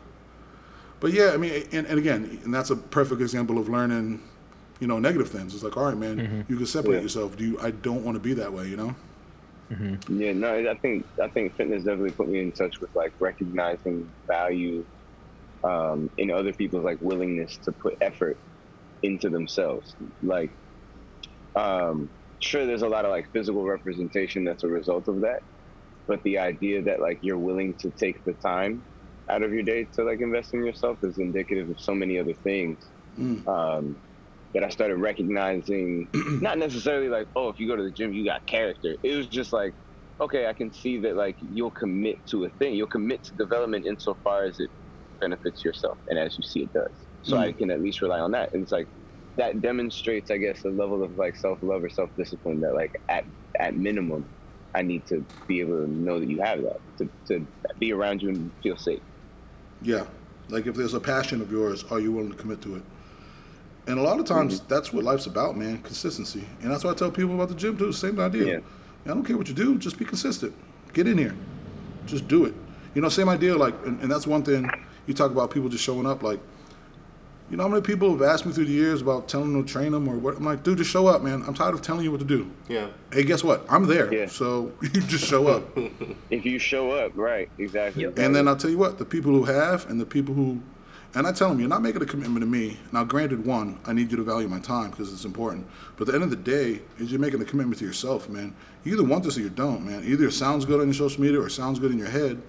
[1.01, 4.21] But yeah, I mean, and, and again, and that's a perfect example of learning,
[4.81, 5.55] you know, negative things.
[5.55, 7.03] It's like, all right, man, you can separate Yeah.
[7.03, 7.37] yourself.
[7.37, 7.59] Do you?
[7.61, 8.95] I don't want to be that way, you know.
[10.09, 14.13] Yeah, no, I think I think fitness definitely put me in touch with like recognizing
[14.27, 14.87] value
[15.65, 18.39] um, in other people's like willingness to put effort
[19.03, 19.95] into themselves.
[20.23, 20.57] Like,
[21.55, 22.11] um,
[22.41, 25.41] sure, there's a lot of like physical representation that's a result of that,
[26.07, 28.85] but the idea that like you're willing to take the time
[29.31, 32.35] out of your day to like invest in yourself is indicative of so many other
[32.45, 32.79] things
[33.19, 33.47] Mm.
[33.49, 33.97] um,
[34.55, 36.09] that I started recognizing.
[36.15, 38.97] not necessarily like, oh, if you go to the gym, you got character.
[39.03, 39.75] It was just like,
[40.21, 42.75] okay, I can see that like you'll commit to a thing.
[42.75, 44.71] You'll commit to development insofar as it
[45.21, 47.09] benefits yourself and as you see it does.
[47.23, 47.41] So Mm.
[47.41, 48.51] I can at least rely on that.
[48.53, 48.89] And it's like
[49.37, 52.93] that demonstrates, I guess, a level of like self love or self discipline that like
[53.09, 53.25] at
[53.61, 54.31] at minimum,
[54.75, 57.47] I need to be able to know that you have that to to
[57.79, 59.03] be around you and feel safe.
[59.81, 60.07] Yeah.
[60.49, 62.85] Like if there's a passion of yours, are you willing to commit to it?
[63.89, 64.69] And a lot of times mm-hmm.
[64.69, 66.45] that's what life's about, man, consistency.
[66.63, 68.47] And that's why I tell people about the gym too, same idea.
[68.47, 68.61] Yeah.
[69.07, 70.55] I don't care what you do, just be consistent.
[70.93, 71.35] Get in here.
[72.07, 72.55] Just do it.
[72.95, 74.71] You know, same idea, like and, and that's one thing
[75.07, 76.41] you talk about people just showing up, like
[77.51, 79.73] you know how many people have asked me through the years about telling them to
[79.73, 80.37] train them or what?
[80.37, 81.43] I'm like, dude, just show up, man.
[81.47, 82.51] I'm tired of telling you what to do.
[82.69, 82.89] Yeah.
[83.11, 83.65] Hey, guess what?
[83.71, 84.13] I'm there.
[84.13, 84.27] Yeah.
[84.27, 85.65] So you just show up.
[86.31, 87.49] If you show up, right?
[87.57, 88.03] Exactly.
[88.03, 88.19] Yep.
[88.19, 90.61] And then I'll tell you what, the people who have and the people who,
[91.15, 92.77] and I tell them, you're not making a commitment to me.
[92.93, 95.67] Now, granted, one, I need you to value my time because it's important.
[95.97, 98.55] But at the end of the day, is you're making a commitment to yourself, man.
[98.85, 100.05] You either want this or you don't, man.
[100.05, 102.41] Either it sounds good on your social media or it sounds good in your head.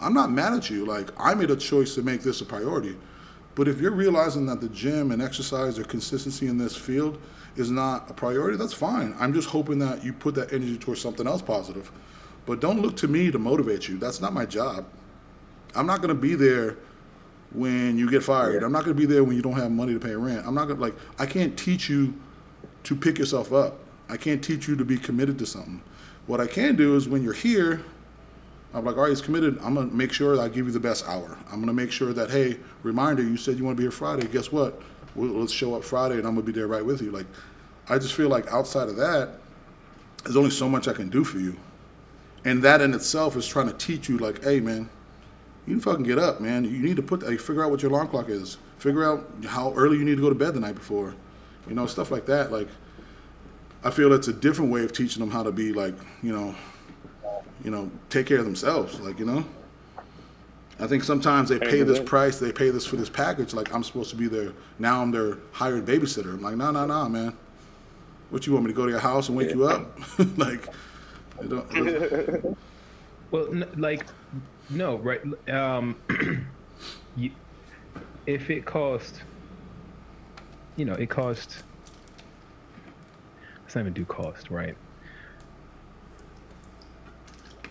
[0.00, 0.84] I'm not mad at you.
[0.84, 2.96] Like, I made a choice to make this a priority.
[3.54, 7.20] But if you're realizing that the gym and exercise or consistency in this field
[7.54, 9.14] is not a priority, that's fine.
[9.20, 11.92] I'm just hoping that you put that energy towards something else positive.
[12.44, 13.98] But don't look to me to motivate you.
[13.98, 14.84] That's not my job.
[15.76, 16.76] I'm not going to be there
[17.54, 18.62] when you get fired.
[18.62, 20.46] I'm not going to be there when you don't have money to pay rent.
[20.46, 22.14] I'm not going to, like, I can't teach you
[22.82, 23.78] to pick yourself up.
[24.08, 25.80] I can't teach you to be committed to something.
[26.26, 27.82] What I can do is when you're here,
[28.74, 29.58] I'm like, all right, he's committed.
[29.62, 31.38] I'm gonna make sure that I give you the best hour.
[31.50, 34.26] I'm gonna make sure that, hey, reminder, you said you want to be here Friday.
[34.26, 34.82] Guess what?
[35.14, 37.12] We'll, let's show up Friday, and I'm gonna be there right with you.
[37.12, 37.26] Like,
[37.88, 39.38] I just feel like outside of that,
[40.24, 41.56] there's only so much I can do for you,
[42.44, 44.90] and that in itself is trying to teach you, like, hey, man,
[45.66, 46.64] you can fucking get up, man.
[46.64, 48.58] You need to put, like, figure out what your alarm clock is.
[48.78, 51.14] Figure out how early you need to go to bed the night before.
[51.68, 52.52] You know, stuff like that.
[52.52, 52.68] Like,
[53.82, 56.54] I feel it's a different way of teaching them how to be, like, you know,
[57.64, 59.00] you know, take care of themselves.
[59.00, 59.44] Like, you know,
[60.80, 63.54] I think sometimes they pay this price, they pay this for this package.
[63.54, 66.34] Like, I'm supposed to be their now I'm their hired babysitter.
[66.34, 67.36] I'm like, no, no, no, man.
[68.30, 69.98] What you want me to go to your house and wake you up?
[70.36, 70.66] like,
[71.40, 72.58] it don't, it doesn't-
[73.34, 74.06] Well, n- like,
[74.68, 75.20] no, right?
[75.50, 76.04] Um,
[77.14, 77.30] you,
[78.26, 79.24] if it cost,
[80.76, 81.62] you know, it cost.
[83.64, 84.76] Let's not even do cost, right?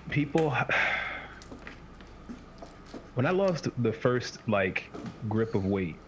[0.10, 0.56] People,
[3.14, 4.92] when I lost the first like
[5.30, 6.02] grip of weight,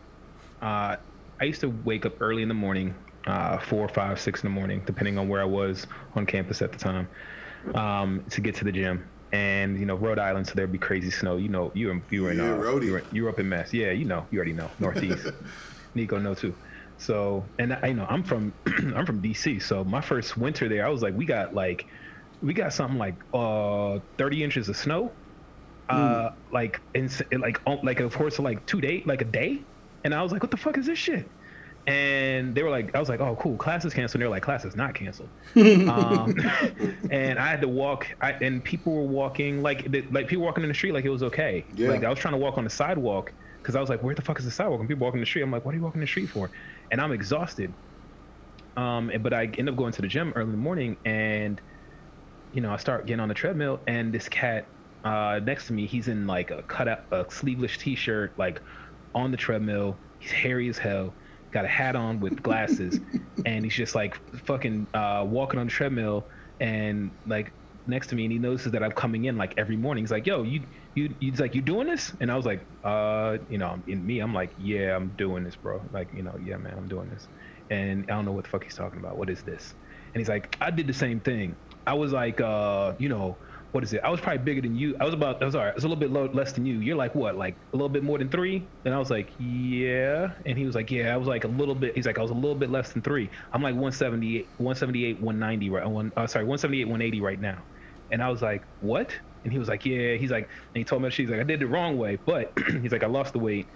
[0.61, 0.97] uh,
[1.41, 2.95] I used to wake up early in the morning,
[3.27, 6.71] uh, four, five, six in the morning, depending on where I was on campus at
[6.73, 7.09] the time,
[7.75, 9.14] um, to get to the gym.
[9.31, 11.37] And you know, Rhode Island, so there'd be crazy snow.
[11.37, 13.49] You know, you were you were in Yeah, uh, you were, you were up in
[13.49, 13.73] Mass.
[13.73, 15.27] Yeah, you know, you already know Northeast.
[15.93, 16.55] Nico know too.
[16.97, 19.61] So, and I you know I'm from I'm from DC.
[19.61, 21.85] So my first winter there, I was like, we got like
[22.41, 25.17] we got something like uh 30 inches of snow
[25.89, 29.67] uh like in like oh, like of course like two day like a day
[30.03, 31.31] and i was like what the fuck is this shit
[31.87, 34.15] and they were like i was like oh cool class is canceled.
[34.15, 35.29] And they were like class is not canceled.
[35.55, 36.35] Um,
[37.11, 40.63] and i had to walk I, and people were walking like the- like people walking
[40.63, 41.65] in the street like it was okay.
[41.75, 41.89] Yeah.
[41.89, 44.21] like i was trying to walk on the sidewalk because i was like where the
[44.21, 44.79] fuck is the sidewalk?
[44.79, 46.49] And people walking in the street i'm like what are you walking the street for?
[46.91, 47.73] And i'm exhausted.
[48.77, 51.61] Um, and- but I end up going to the gym early in the morning, and
[52.51, 54.71] you know I start getting on the treadmill, and this cat
[55.05, 58.61] uh, next to me, he's in like a cut out, a sleeveless T-shirt, like
[59.13, 60.01] on the treadmill.
[60.19, 61.15] He's hairy as hell,
[61.55, 62.99] got a hat on with glasses,
[63.45, 66.29] and he's just like fucking uh, walking on the treadmill,
[66.59, 67.53] and like
[67.87, 70.03] next to me, and he notices that I'm coming in like every morning.
[70.03, 70.67] He's like, "Yo, you."
[70.97, 72.15] You, he's like, you doing this?
[72.21, 75.57] And I was like, uh, you know, in me, I'm like, yeah, I'm doing this,
[75.57, 75.89] bro.
[75.91, 77.27] Like, you know, yeah, man, I'm doing this
[77.69, 79.17] and I don't know what the fuck he's talking about.
[79.17, 79.73] What is this?
[80.13, 81.57] And he's like, I did the same thing.
[81.87, 83.39] I was like, uh, you know,
[83.71, 84.01] what is it?
[84.03, 84.95] I was probably bigger than you.
[84.99, 86.79] I was about, I was sorry, I was a little bit low, less than you.
[86.79, 88.65] You're like what, like a little bit more than three?
[88.85, 90.31] And I was like, yeah.
[90.45, 91.13] And he was like, yeah.
[91.13, 91.95] I was like a little bit.
[91.95, 93.29] He's like, I was a little bit less than three.
[93.51, 95.85] I'm like 178, 178, 190 right.
[95.85, 97.61] One, uh, sorry, 178, 180 right now.
[98.11, 99.11] And I was like, what?
[99.43, 100.15] And he was like, yeah.
[100.15, 102.91] He's like, and he told me, she's like, I did the wrong way, but he's
[102.91, 103.67] like, I lost the weight.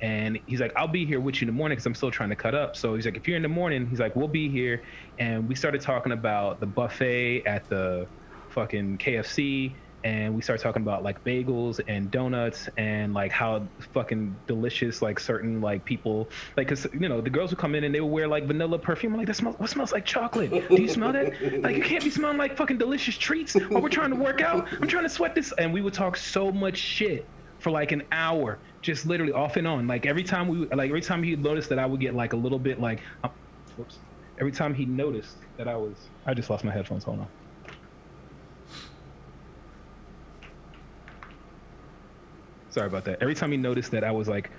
[0.00, 2.30] And he's like, I'll be here with you in the morning because I'm still trying
[2.30, 2.76] to cut up.
[2.76, 4.82] So he's like, if you're in the morning, he's like, we'll be here.
[5.18, 8.08] And we started talking about the buffet at the
[8.54, 9.74] fucking KFC
[10.04, 15.18] and we start talking about like bagels and donuts and like how fucking delicious like
[15.18, 16.28] certain like people
[16.58, 18.78] like because you know the girls would come in and they would wear like vanilla
[18.78, 19.14] perfume.
[19.14, 20.50] I'm like that smells what smells like chocolate?
[20.50, 21.62] Do you smell that?
[21.62, 24.68] Like you can't be smelling like fucking delicious treats while we're trying to work out.
[24.80, 27.26] I'm trying to sweat this, and we would talk so much shit
[27.58, 29.86] for like an hour, just literally off and on.
[29.86, 32.36] Like every time we like every time he noticed that I would get like a
[32.36, 33.32] little bit like, um.
[34.38, 37.04] Every time he noticed that I was, I just lost my headphones.
[37.04, 37.28] Hold on.
[42.74, 43.22] Sorry about that.
[43.22, 44.50] Every time he noticed that I was like,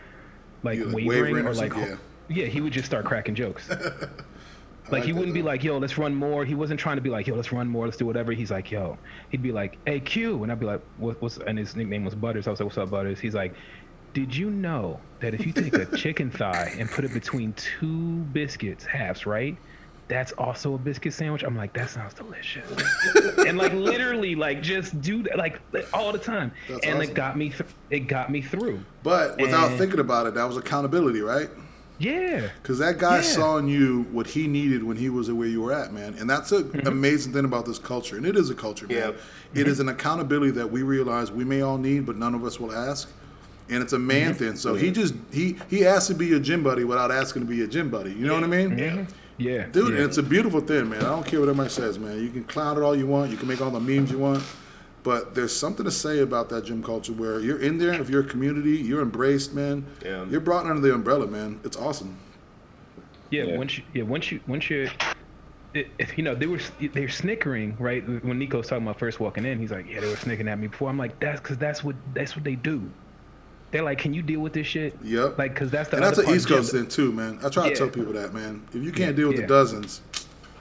[0.64, 3.70] like like, wavering, wavering or or like, something, yeah, he would just start cracking jokes.
[3.70, 7.10] like, like he wouldn't be like, "Yo, let's run more." He wasn't trying to be
[7.10, 8.98] like, "Yo, let's run more, let's do whatever." He's like, "Yo,"
[9.32, 12.16] he'd be like, "Hey, Q," and I'd be like, what, "What's?" And his nickname was
[12.16, 12.48] Butters.
[12.48, 13.54] I was like, "What's up, Butters?" He's like,
[14.14, 18.20] "Did you know that if you take a chicken thigh and put it between two
[18.32, 19.58] biscuits, halves, right?"
[20.08, 21.42] That's also a biscuit sandwich.
[21.44, 22.70] I'm like, that sounds delicious,
[23.40, 25.60] and like literally, like just do that, like
[25.94, 27.10] all the time, That's and awesome.
[27.10, 28.80] it got me, th- it got me through.
[29.02, 31.50] But without And- thinking about it, that was accountability, right?
[31.98, 33.22] Yeah, Because that guy Yeah.
[33.22, 36.14] saw in you what he needed when he was where you were at, man.
[36.20, 36.88] And that's an Mm-hmm.
[36.88, 38.18] amazing thing about this culture.
[38.18, 38.98] And it is a culture, man.
[38.98, 39.08] Yeah.
[39.08, 39.16] It
[39.62, 39.70] Mm-hmm.
[39.70, 42.74] is an accountability that we realize we may all need, but none of us will
[42.74, 43.10] ask.
[43.70, 44.38] And it's a man Mm-hmm.
[44.44, 44.56] thing.
[44.58, 47.64] So he just he he asked to be your gym buddy without asking to be
[47.64, 48.12] a gym buddy.
[48.12, 48.78] You know what I mean?
[48.78, 49.06] yeah,
[49.38, 49.96] yeah, Dude, yeah.
[50.02, 51.00] and it's a beautiful thing, man.
[51.00, 52.22] I don't care what everybody says, man.
[52.22, 53.32] You can clown it all you want.
[53.32, 54.44] You can make all the memes you want.
[55.04, 58.22] But there's something to say about that gym culture where you're in there, if you're
[58.22, 59.86] a community, you're embraced, man.
[60.04, 60.26] Yeah.
[60.26, 61.60] You're brought under the umbrella, man.
[61.64, 62.18] It's awesome.
[63.30, 63.58] Yeah, Yeah.
[63.58, 64.90] once you, yeah, once you, once you,
[65.76, 66.60] it, if you know, they were
[66.94, 69.60] they're snickering right when Nico was talking about first walking in.
[69.60, 70.90] He's like, yeah, they were snickering at me before.
[70.90, 72.90] I'm like, that's because that's what that's what they do.
[73.76, 74.98] They're like, can you deal with this shit?
[75.04, 75.38] Yep.
[75.38, 77.40] Like, cause that's the And that's an East Coast thing too, man.
[77.44, 78.66] I try to tell people that, man.
[78.70, 79.42] If you can't Yeah, deal with yeah.
[79.42, 80.00] the dozens,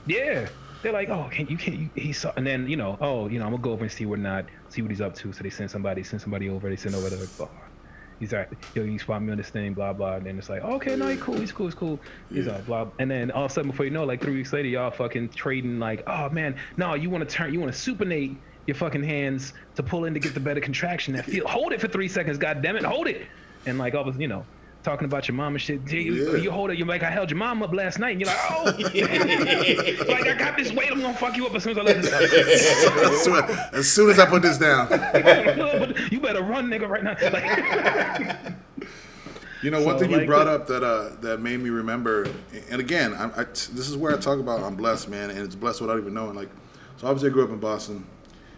[0.05, 0.49] Yeah.
[0.83, 3.39] They're like, oh, can you can't you, he saw, and then you know, oh, you
[3.39, 5.31] know, I'm gonna go over and see what not, see what he's up to.
[5.31, 6.69] So they send somebody, send somebody over.
[6.69, 7.71] They send over the bar.
[8.19, 10.15] He's like, yo, you spot me on this thing, blah blah.
[10.15, 12.01] And then it's like, okay, no, he's cool, he's cool, he's cool.
[12.29, 12.55] He's Yeah.
[12.55, 12.87] like, blah.
[12.99, 14.91] And then all of a sudden, before you know, it, like three weeks later, y'all
[14.91, 18.35] fucking trading like, oh man, no, you want to turn, you want to supinate
[18.67, 21.13] your fucking hands to pull in to get the better contraction.
[21.15, 23.27] That feel, hold it for three seconds, god damn it, hold it.
[23.65, 24.45] And like all of, you know.
[24.83, 25.81] Talking about your mom and shit.
[25.91, 26.37] You, Yeah.
[26.37, 26.77] you hold it.
[26.77, 28.11] You're like, I held your mom up last night.
[28.11, 28.65] And you're like, oh,
[30.07, 30.91] like I got this weight.
[30.91, 33.43] I'm gonna fuck you up as soon as I let this as, soon,
[33.73, 34.87] as soon as I put this down,
[36.11, 37.15] you better run, nigga, right now.
[37.31, 38.37] Like,
[39.63, 42.27] you know, one So, thing you brought up that uh, that made me remember,
[42.69, 45.55] and again, I, I, this is where I talk about I'm blessed, man, and it's
[45.55, 46.35] blessed without even knowing.
[46.35, 46.49] Like,
[46.97, 48.05] so obviously I grew up in Boston,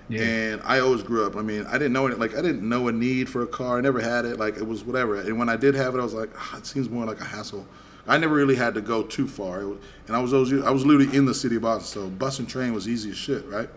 [0.09, 0.21] Yeah.
[0.21, 1.35] and I always grew up.
[1.35, 2.17] I mean, I didn't know it.
[2.17, 3.77] Like, I didn't know a need for a car.
[3.77, 4.39] I never had it.
[4.39, 5.17] Like, it was whatever.
[5.19, 7.25] And when I did have it, I was like, ah, it seems more like a
[7.25, 7.65] hassle.
[8.07, 10.69] I never really had to go too far, it was, and I was always, I
[10.71, 13.45] was literally in the city of Boston, so bus and train was easy as shit,
[13.47, 13.67] right?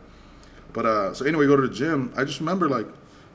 [0.72, 2.12] But uh, so anyway, go to the gym.
[2.16, 2.86] I just remember like,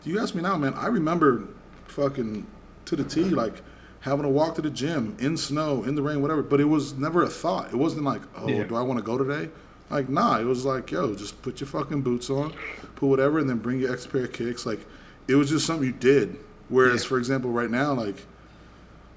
[0.05, 0.73] do you ask me now, man.
[0.75, 1.49] I remember
[1.87, 2.47] fucking
[2.85, 3.61] to the T, like
[3.99, 6.41] having to walk to the gym in snow, in the rain, whatever.
[6.41, 7.67] But it was never a thought.
[7.73, 8.63] It wasn't like, oh, Yeah.
[8.63, 9.49] do I want to go today?
[9.89, 10.39] Like, nah.
[10.39, 12.53] It was like, yo, just put your fucking boots on,
[12.95, 14.65] put whatever, and then bring your extra pair of kicks.
[14.65, 14.79] Like,
[15.27, 16.37] it was just something you did.
[16.69, 17.09] Whereas, Yeah.
[17.09, 18.25] for example, right now, like.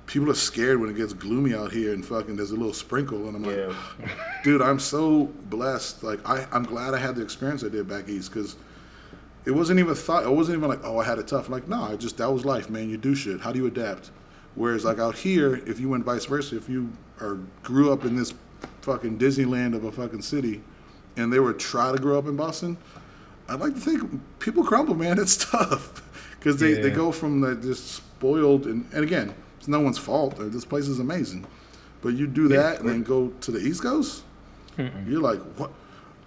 [0.07, 3.29] People are scared when it gets gloomy out here and fucking there's a little sprinkle
[3.29, 4.09] and I'm like, Yeah.
[4.43, 6.03] dude, I'm so blessed.
[6.03, 8.57] Like I, I'm glad I had the experience I did back east because
[9.45, 10.23] it wasn't even thought.
[10.23, 11.51] It wasn't even like, oh, I had it tough.
[11.51, 12.89] Like, no, I just that was life, man.
[12.89, 13.43] You do shit.
[13.43, 14.11] How do you adapt?
[14.55, 16.91] Whereas like out here, if you went vice versa, if you
[17.21, 18.33] are grew up in this
[18.83, 20.63] fucking Disneyland of a fucking city,
[21.17, 22.77] and they were try to grow up in Boston,
[23.49, 25.19] I'd like to think people crumble, man.
[25.19, 26.03] It's tough
[26.39, 30.35] because they, they go from the just spoiled and and again, it's no one's fault.
[30.39, 31.47] This place is amazing,
[32.03, 34.23] but you do that and then go to the East Coast.
[35.07, 35.71] You're like, what?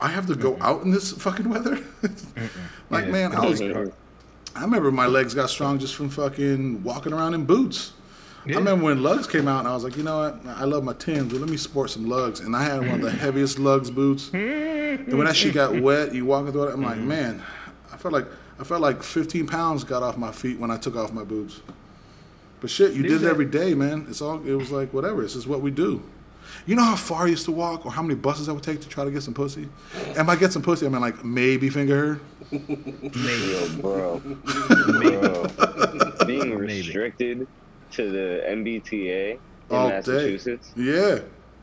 [0.02, 1.80] I have to go out in this fucking weather?
[2.90, 3.12] like, Yeah.
[3.12, 3.62] man, I was.
[3.62, 7.94] I remember my legs got strong just from fucking walking around in boots.
[8.45, 8.55] Yeah.
[8.55, 10.39] I remember when Lugz came out, and I was like, you know what?
[10.57, 12.43] I love my Timbs, but let me sport some Lugz.
[12.43, 14.31] And I had one of the heaviest Lugz boots.
[14.34, 17.07] and when that shit got wet, you walking through it, I'm like, mm-hmm.
[17.07, 17.43] man,
[17.91, 18.26] I felt like
[18.59, 21.61] I felt like 15 pounds got off my feet when I took off my boots.
[22.59, 24.05] But shit, you There's did it every day, man.
[24.07, 24.45] It's all.
[24.45, 25.23] It was like whatever.
[25.23, 26.01] It's just what we do.
[26.68, 28.81] You know how far I used to walk, or how many buses I would take
[28.81, 29.68] to try to get some pussy.
[30.15, 32.22] And by get some pussy, I mean like maybe finger her.
[32.51, 34.19] Yo, bro.
[34.99, 35.47] bro.
[36.27, 37.47] Being Maybe.
[37.91, 39.39] To the MBTA in
[39.76, 39.95] All day.
[39.95, 41.19] Massachusetts Yeah.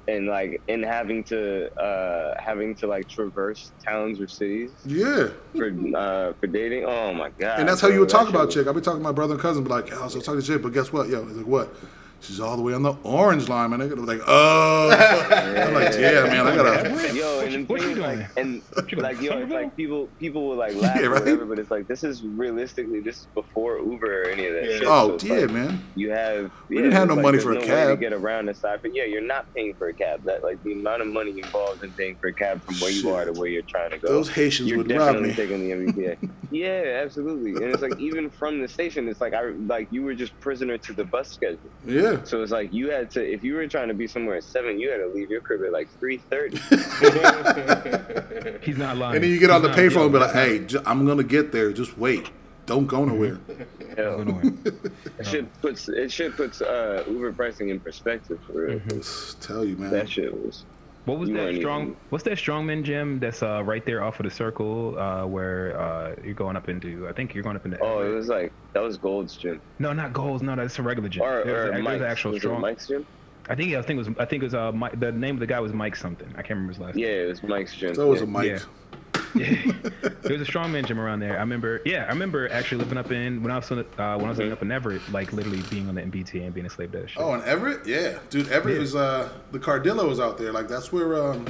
[0.06, 5.28] and like and having to uh having to like traverse towns or cities Yeah.
[5.56, 6.84] for uh for dating.
[6.86, 7.60] Oh my god.
[7.60, 8.66] And that's how bro, you would talk about chick.
[8.66, 10.62] I'd be talking to my brother and cousin, be like, "Oh, so talking to chick,
[10.62, 11.08] but guess what?
[11.08, 11.74] Yo, he's like, what?
[12.20, 13.80] She's all the way on the orange line, man.
[13.80, 14.90] I'm like, oh.
[14.90, 17.14] I'm like, yeah, man, I gotta.
[17.14, 18.62] Yo, and the what thing you is, like, doing?
[18.92, 21.20] and like, yo, it's like people, people will like laugh Yeah, or right?
[21.22, 24.64] whatever, but it's like this is realistically this is before Uber or any of that
[24.64, 24.78] Yeah.
[24.78, 24.86] shit.
[24.88, 25.84] Oh, it's yeah, like, man.
[25.94, 26.50] You have.
[26.68, 27.88] We yeah, didn't have no like money for a no way cab.
[27.90, 30.24] to get around aside, but yeah, you're not paying for a cab.
[30.24, 33.10] That like the amount of money involved in paying for a cab from where you
[33.14, 34.08] are to where you're trying to go.
[34.08, 35.34] Those Haitians you're would rob definitely me.
[35.36, 36.30] taking the MBTA.
[36.50, 37.52] yeah, absolutely.
[37.62, 40.76] And it's like even from the station, it's like I like you were just prisoner
[40.78, 41.58] to the bus schedule.
[41.86, 42.07] Yeah.
[42.24, 44.78] So it's like you had to if you were trying to be somewhere at seven,
[44.78, 46.56] you had to leave your crib at like three thirty.
[48.62, 49.16] He's not lying.
[49.16, 51.52] And then you get on the payphone and be like, hey, j- I'm gonna get
[51.52, 51.72] there.
[51.72, 52.30] Just wait.
[52.66, 53.38] Don't go nowhere.
[53.96, 54.52] go nowhere.
[55.18, 58.80] It should puts it should puts uh, Uber pricing in perspective for real.
[58.90, 59.90] Just tell you, man.
[59.90, 60.64] That shit was
[61.08, 61.82] What was You that strong?
[61.82, 65.78] even- What's that strongman gym that's uh, right there off of the circle uh, where
[65.80, 67.08] uh, you're going up into?
[67.08, 67.78] I think you're going up into.
[67.82, 70.42] oh, it was like that was Gold's gym no, not Gold's.
[70.42, 71.22] No, that's a regular gym.
[71.22, 72.00] or, There's or a- Mike's.
[72.02, 72.60] an actual was strong.
[72.60, 73.06] Mike's gym?
[73.48, 75.40] I think I think it was I think it was uh Mike, the name of
[75.40, 76.28] the guy was Mike something.
[76.32, 76.96] I can't remember his last.
[76.96, 77.04] Name.
[77.04, 77.94] Yeah, it was Mike's gym.
[77.94, 78.26] So it was yeah.
[78.26, 78.44] a mic.
[78.44, 78.58] Yeah.
[79.34, 79.82] name.
[80.22, 81.36] there was a strongman gym around there.
[81.36, 81.80] I remember.
[81.84, 84.52] Yeah, I remember actually living up in when I was uh, when I was living
[84.52, 87.10] up in Everett, like literally being on the MBTA and being a slave to that
[87.10, 87.22] shit.
[87.22, 88.48] Oh, and Everett, yeah, dude.
[88.48, 88.82] Everett Yeah.
[88.82, 90.52] is uh the Cardillo was out there.
[90.52, 91.46] Like that's where um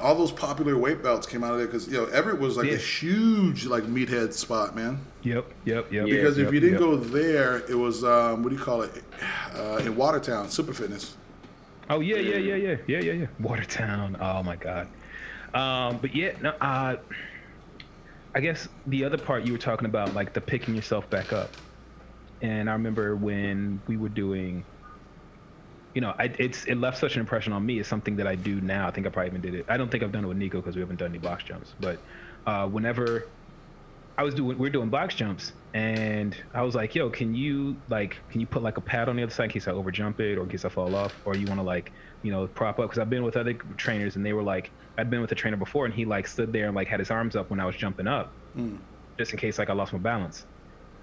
[0.00, 2.66] all those popular weight belts came out of there because you know Everett was like
[2.66, 2.74] Yeah.
[2.74, 5.00] a huge like meathead spot, man.
[5.22, 6.06] Yep, yep, yep.
[6.06, 6.80] Because if you didn't yep.
[6.80, 9.02] go there, it was um what do you call it
[9.54, 11.16] uh, in Watertown, Super Fitness.
[11.90, 13.26] Oh yeah, yeah, yeah, yeah, yeah, yeah, yeah.
[13.40, 14.16] Watertown.
[14.20, 14.88] Oh my god.
[15.52, 16.50] Um, but yeah, no.
[16.60, 16.96] Uh,
[18.34, 21.50] I guess the other part you were talking about, like the picking yourself back up,
[22.42, 24.64] and I remember when we were doing.
[25.94, 27.78] You know, I, it's it left such an impression on me.
[27.78, 28.88] It's something that I do now.
[28.88, 29.66] I think I probably even did it.
[29.68, 31.74] I don't think I've done it with Nico because we haven't done any box jumps.
[31.78, 32.02] But
[32.46, 33.32] uh, whenever
[34.16, 37.82] I was doing, we are doing box jumps, and I was like, "Yo, can you
[37.88, 40.20] like, can you put like a pad on the other side in case I overjump
[40.20, 41.92] it or in case I fall off, or you want to like,
[42.22, 45.10] you know, prop up?" Because I've been with other trainers, and they were like, I'd
[45.10, 47.36] been with a trainer before, and he like stood there and like had his arms
[47.36, 48.34] up when I was jumping up,
[49.18, 50.46] just in case like I lost my balance,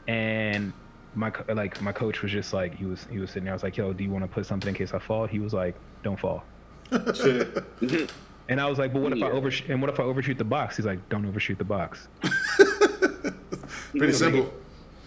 [0.07, 0.73] and
[1.13, 3.53] my co- like my coach was just like he was he was sitting there.
[3.53, 5.39] I was like, "Yo, do you want to put something in case I fall?" He
[5.39, 6.43] was like, "Don't fall."
[6.91, 8.05] Mm-hmm.
[8.49, 9.31] And I was like, "But what if I Yeah.
[9.33, 9.69] overshoot?
[9.69, 12.07] And what if I overshoot the box?" He's like, "Don't overshoot the box."
[13.91, 14.53] Pretty simple.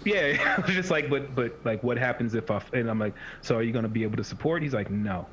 [0.04, 2.62] Yeah, I was just like, but but like, what happens if I?
[2.72, 4.62] And I'm like, so are you gonna be able to support?
[4.62, 5.26] He's like, no,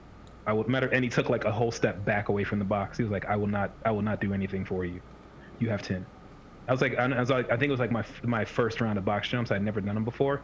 [0.47, 0.87] I would matter.
[0.87, 2.97] And he took like a whole step back away from the box.
[2.97, 5.01] He was like, I will not, I will not do anything for you.
[5.59, 6.05] You have ten.
[6.67, 8.97] I was like, I was like, I think it was like my my first round
[8.97, 9.51] of box jumps.
[9.51, 10.41] I'd never done them before,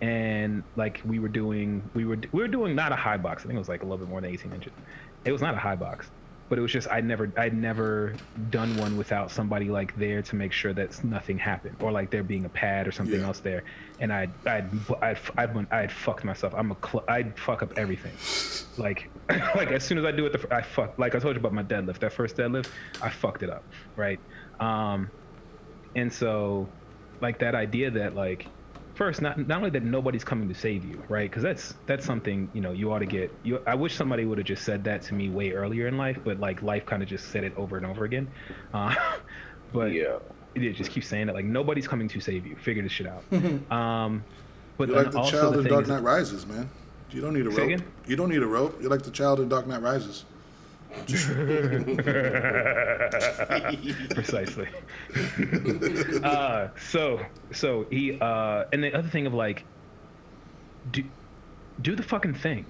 [0.00, 3.42] and like we were doing, we were we were doing not a high box.
[3.42, 4.72] I think it was like a little bit more than 18 inches.
[5.24, 6.10] It was not a high box,
[6.48, 8.14] but it was just I'd never I'd never
[8.50, 12.24] done one without somebody like there to make sure that nothing happened or like there
[12.24, 13.26] being a pad or something Yeah.
[13.26, 13.62] else there.
[14.00, 14.68] And I'd I'd
[15.02, 16.54] I'd I'd, I'd fucked myself.
[16.56, 18.12] I'm a cl- I'd fuck up everything.
[18.82, 19.08] Like
[19.54, 20.98] like as soon as I do it, the, I fuck.
[20.98, 22.00] Like I told you about my deadlift.
[22.00, 22.68] That first deadlift,
[23.00, 23.62] I fucked it up.
[23.94, 24.18] Right.
[24.58, 25.08] Um,
[25.96, 26.68] and so
[27.20, 28.46] like that idea that like
[28.94, 32.48] first not not only that nobody's coming to save you right because that's that's something
[32.52, 35.00] you know you ought to get you i wish somebody would have just said that
[35.02, 37.76] to me way earlier in life but like life kind of just said it over
[37.78, 38.28] and over again
[38.74, 38.94] uh,
[39.72, 40.18] but Yeah.
[40.54, 43.22] it just keeps saying that like nobody's coming to save you figure this shit out
[43.72, 44.22] um
[44.76, 46.68] but You're like the also child the in thing Dark is- Knight Rises, man.
[47.10, 47.58] You don't need a rope.
[47.58, 47.84] again?
[48.06, 48.80] You don't need a rope.
[48.80, 50.24] You're like the child in Dark Knight Rises.
[54.10, 54.68] precisely.
[56.22, 57.20] Uh so
[57.50, 59.64] so he uh and the other thing of like
[60.90, 61.02] do
[61.80, 62.66] do the fucking thing.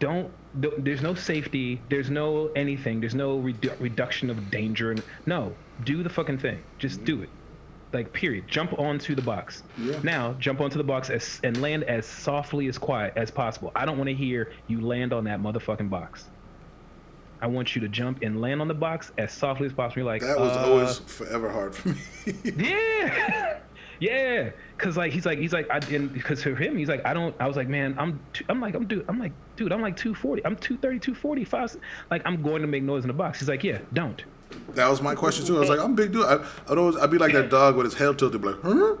[0.00, 0.30] Don't
[0.60, 4.90] th- there's no safety there's no anything there's no redu- reduction of danger.
[4.92, 5.54] And, no
[5.84, 6.62] do the fucking thing.
[6.78, 7.30] Just do it.
[7.92, 8.46] Like period.
[8.48, 9.62] Jump onto the box.
[9.78, 9.98] Yeah.
[10.02, 13.72] now jump onto the box as, and land as softly as quiet as possible.
[13.74, 16.26] I don't want to hear you land on that motherfucking box
[17.40, 20.12] i want you to jump and land on the box as softly as possible You're
[20.12, 21.98] like That was uh, always forever hard for me.
[22.56, 23.58] yeah,
[24.00, 24.50] yeah.
[24.76, 27.34] Cause like he's like he's like I didn't because for him he's like I don't
[27.40, 29.96] I was like man I'm too, I'm like I'm dude I'm like dude I'm like
[29.96, 31.76] 240 I'm 230 245
[32.10, 33.40] like I'm going to make noise in the box.
[33.40, 34.22] He's like yeah don't.
[34.74, 35.56] that was my question too.
[35.56, 36.24] I was like, I'm big dude.
[36.24, 38.96] I, I'd always, I'd be like that dog with his head tilted, be like, huh?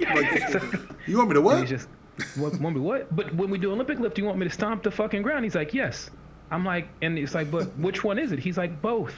[0.00, 0.62] Like,
[1.06, 1.60] you want me to what?
[1.60, 1.88] he's just
[2.36, 3.14] what want me what?
[3.14, 5.44] But when we do Olympic lift, you want me to stomp the fucking ground?
[5.44, 6.10] He's like yes.
[6.52, 8.38] I'm like and it's like but which one is it?
[8.38, 9.14] He's like both.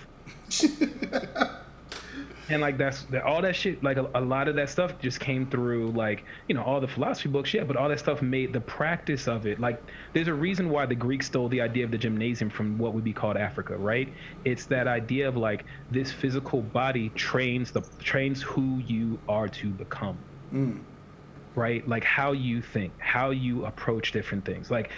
[2.49, 5.21] and like that's that all that shit like a, a lot of that stuff just
[5.21, 8.53] came through like you know all the philosophy books yeah but all that stuff made
[8.53, 9.83] the practice of it like
[10.13, 13.05] there's a reason why the greeks stole the idea of the gymnasium from what would
[13.05, 14.13] be called africa right
[14.45, 19.69] it's that idea of like this physical body trains the trains who you are to
[19.69, 20.19] become
[20.53, 20.79] mm.
[21.55, 21.87] Right?
[21.89, 24.71] Like how you think, how you approach different things.
[24.71, 24.91] Like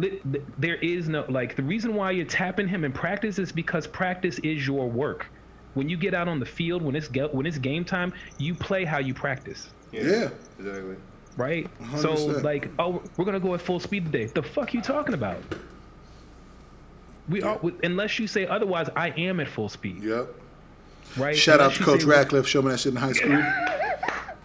[0.00, 3.52] th- th- there is no like the reason why you're tapping him in practice is
[3.52, 5.26] because practice is your work.
[5.74, 8.54] When you get out on the field, when it's ge- when it's game time, you
[8.54, 10.28] play how you practice, Yeah.
[10.58, 10.96] exactly.
[11.38, 11.66] right?
[11.96, 12.42] So 100%.
[12.42, 14.26] like, oh, we're gonna go at full speed today.
[14.26, 15.38] The fuck you talking about?
[17.28, 18.90] We are unless you say otherwise.
[18.96, 20.28] I am at full speed, Yep.
[21.16, 21.34] right?
[21.36, 22.46] Shout out to Coach say- Radcliffe.
[22.46, 23.42] Show me that shit in high school.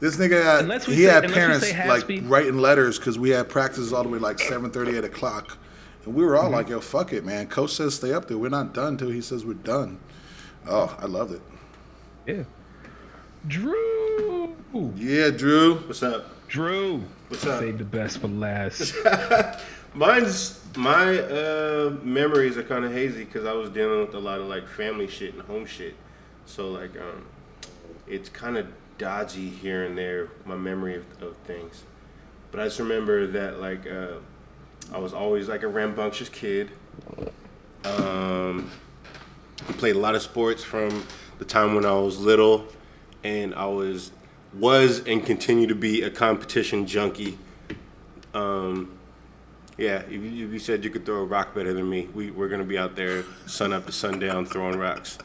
[0.00, 2.24] This nigga, had, Unless we he say- had unless we parents say like speed.
[2.26, 5.58] writing letters because we had practices all the way like seven thirty, eight o'clock,
[6.04, 6.44] and we were Mm-hmm.
[6.44, 8.38] all like, "Yo, fuck it, man." Coach says stay up there.
[8.38, 9.98] We're not done till he says we're done.
[10.68, 11.40] Oh, I loved it.
[12.26, 12.44] Yeah.
[13.46, 14.54] Drew.
[14.96, 15.76] Yeah, Drew.
[15.76, 16.26] What's up?
[16.48, 17.02] Drew.
[17.28, 17.60] What's up?
[17.60, 18.94] Save the best for last.
[19.94, 24.40] Mine's my uh, memories are kind of hazy because I was dealing with a lot
[24.40, 25.94] of like family shit and home shit.
[26.46, 27.26] So like, um,
[28.06, 28.66] it's kind of
[28.98, 30.28] dodgy here and there.
[30.44, 31.84] My memory of, of things,
[32.50, 34.16] but I just remember that like uh,
[34.92, 36.70] I was always like a rambunctious kid.
[37.84, 38.70] Um,
[39.68, 41.06] I played a lot of sports from
[41.38, 42.66] the time when I was little,
[43.24, 44.12] and I was
[44.54, 47.38] was and continue to be a competition junkie.
[48.34, 48.98] Um,
[49.76, 52.30] yeah, if you, if you said you could throw a rock better than me, we,
[52.30, 55.18] we're gonna be out there sun up to sundown throwing rocks.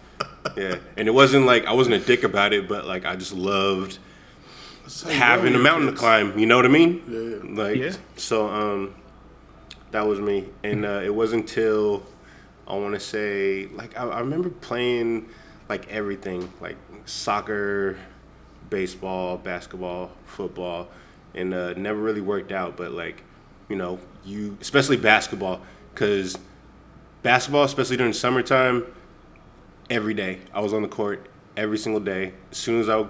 [0.58, 3.34] Yeah, and it wasn't like I wasn't a dick about it, but like I just
[3.34, 3.98] loved
[5.10, 6.38] having a mountain to climb.
[6.38, 7.02] You know what I mean?
[7.08, 7.64] Yeah, yeah.
[7.64, 7.92] Like Yeah.
[8.18, 8.96] so, um,
[9.92, 12.04] that was me, and uh, it wasn't until
[12.68, 15.30] I want to say like I, I remember playing
[15.70, 17.98] like everything, like soccer,
[18.70, 20.90] baseball, basketball, football,
[21.34, 22.76] and uh, never really worked out.
[22.76, 23.24] But like,
[23.70, 25.62] you know, you especially basketball,
[25.94, 26.38] because
[27.22, 28.86] basketball, especially during summertime,
[29.90, 31.28] every day I was on the court
[31.58, 32.34] every single day.
[32.52, 33.10] As soon as I would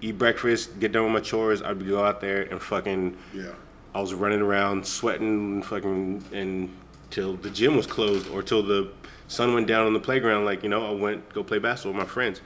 [0.00, 3.16] eat breakfast, get done with my chores, I'd go out there and fucking.
[3.34, 3.52] Yeah.
[3.92, 6.70] I was running around, sweating, fucking, and
[7.10, 8.92] till the gym was closed or till the
[9.26, 10.44] sun went down on the playground.
[10.44, 12.40] Like you know, I went go play basketball with my friends,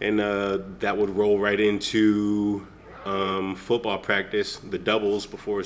[0.00, 2.66] and uh, that would roll right into
[3.06, 5.62] um, football practice, the doubles before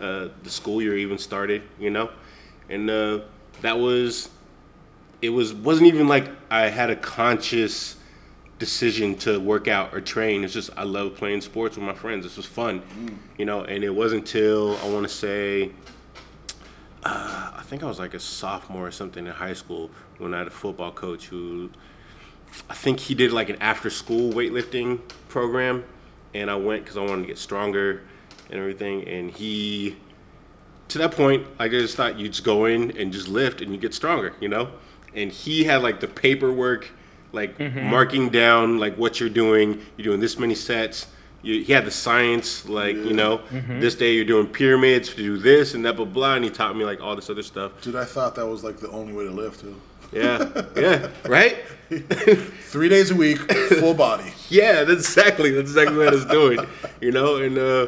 [0.00, 1.62] uh, the school year even started.
[1.78, 2.10] You know,
[2.70, 3.20] and uh,
[3.60, 4.30] that was
[5.22, 7.96] it was wasn't even like I had a conscious
[8.58, 10.44] decision to work out or train.
[10.44, 12.24] It's just I love playing sports with my friends.
[12.24, 12.82] This was fun,
[13.36, 13.62] you know.
[13.62, 15.70] And it wasn't until I want to say,
[17.04, 20.38] uh, I think I was like a sophomore or something in high school when I
[20.38, 21.70] had a football coach who,
[22.70, 25.84] I think he did like an after-school weightlifting program,
[26.32, 28.02] and I went because I wanted to get stronger
[28.50, 29.06] and everything.
[29.06, 29.96] And he,
[30.88, 33.78] to that point, I just thought you just go in and just lift and you
[33.78, 34.70] get stronger, you know.
[35.16, 36.90] And he had like the paperwork,
[37.32, 37.90] like mm-hmm.
[37.90, 39.82] marking down like what you're doing.
[39.96, 41.08] You're doing this many sets.
[41.42, 43.80] You, he had the science, like you know, mm-hmm.
[43.80, 46.34] this day you're doing pyramids to do this and that, blah blah.
[46.34, 47.72] And he taught me like all this other stuff.
[47.82, 49.74] Dude, I thought that was like the only way to live too.
[50.12, 51.56] Yeah, yeah, right.
[52.66, 53.38] Three days a week,
[53.78, 54.32] full body.
[54.48, 56.58] Yeah, that's exactly that's exactly what I was doing,
[57.00, 57.36] you know.
[57.36, 57.86] And uh,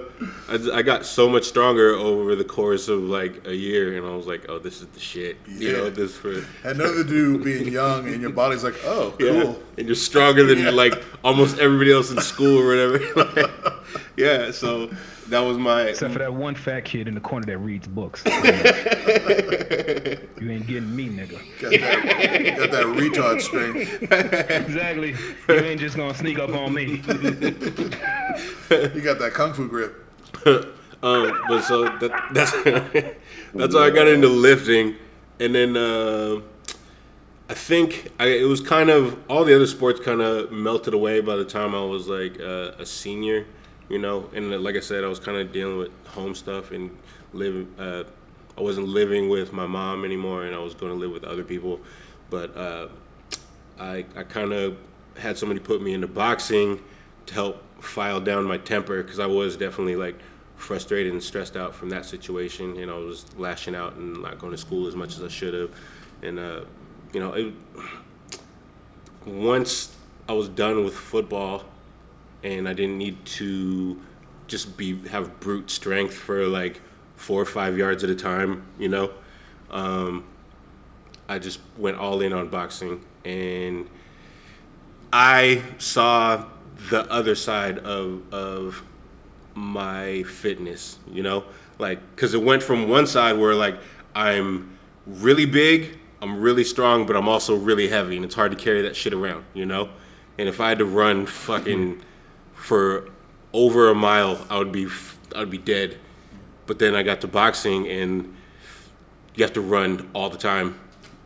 [0.49, 4.15] I, I got so much stronger over the course of like a year, and I
[4.15, 5.85] was like, oh, this is the shit, you know.
[5.85, 5.90] Yeah.
[5.90, 9.27] This for Had nothing to do being young and your body's like, oh, cool.
[9.27, 12.99] yeah, and you're stronger than like almost everybody else in school or whatever.
[13.16, 13.51] Like,
[14.16, 14.90] yeah, so
[15.28, 18.22] that was my Except for that one fat kid in the corner that reads books.
[18.26, 18.32] you
[20.50, 21.40] ain't getting me, nigga.
[21.60, 24.02] Got that, got that retard strength.
[24.50, 25.14] Exactly.
[25.48, 26.84] You ain't just gonna sneak up on me.
[26.84, 26.98] You
[29.00, 30.05] got that kung fu grip.
[31.00, 32.50] Um, but so that, that's
[33.55, 34.96] that's how I got into lifting,
[35.38, 36.40] and then uh,
[37.48, 41.20] I think I, it was kind of all the other sports kind of melted away
[41.20, 43.46] by the time I was like uh, a senior,
[43.89, 44.28] you know.
[44.35, 46.97] And like I said, I was kind of dealing with home stuff and
[47.32, 47.73] living.
[47.78, 48.05] Uh,
[48.56, 51.44] I wasn't living with my mom anymore, and I was going to live with other
[51.44, 51.81] people.
[52.31, 52.89] But uh,
[53.78, 54.77] I, I kind of
[55.16, 56.81] had somebody put me into boxing
[57.27, 60.16] to help file down my temper because I was definitely like
[60.56, 62.77] frustrated and stressed out from that situation.
[62.78, 65.55] And I was lashing out and not going to school as much as I should
[65.55, 65.70] have.
[66.23, 66.60] And, uh,
[67.12, 67.55] you know, it,
[69.24, 69.97] once
[70.28, 71.65] I was done with football
[72.43, 74.01] and I didn't need to
[74.47, 76.81] just be have brute strength for like
[77.16, 79.10] four or five yards at a time, you know.
[79.70, 80.24] Um,
[81.28, 83.89] I just went all in on boxing and
[85.12, 86.47] I saw
[86.90, 88.82] the other side of of
[89.55, 91.44] my fitness, you know?
[91.78, 93.78] Like cuz it went from one side where like
[94.15, 98.56] I'm really big, I'm really strong, but I'm also really heavy and it's hard to
[98.56, 99.90] carry that shit around, you know?
[100.39, 102.01] And if I had to run fucking
[102.69, 103.09] for
[103.55, 104.86] over a mile, I would be
[105.35, 105.97] I would be dead.
[106.66, 108.36] But then I got to boxing, and
[109.35, 110.78] you have to run all the time.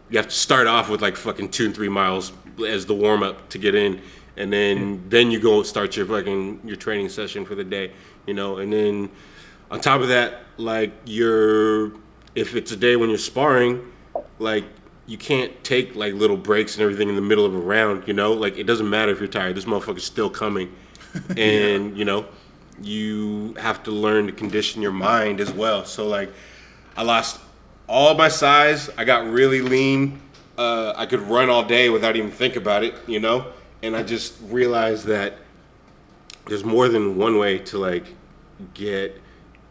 [0.09, 2.33] You have to start off with like fucking two and three miles
[2.65, 4.01] as the warm up to get in,
[4.37, 7.91] and then then you go start your fucking your training session for the day,
[8.25, 8.59] you know.
[8.59, 9.11] And then
[9.69, 11.93] on top of that, like you're
[12.37, 13.93] if it's a day when you're sparring,
[14.39, 14.65] like
[15.07, 18.15] you can't take like little breaks and everything in the middle of a round, you
[18.15, 18.33] know?
[18.33, 20.73] Like it doesn't matter if you're tired, this motherfucker's still coming.
[21.37, 22.27] And, you know,
[22.81, 25.85] you have to learn to condition your mind as well.
[25.85, 26.31] So like
[26.97, 27.41] I lost
[27.89, 30.21] all my size, I got really lean.
[30.57, 33.53] Uh, I could run all day without even think about it, you know?
[33.83, 35.35] And I just realized that
[36.47, 38.07] there's more than one way to like
[38.75, 39.21] get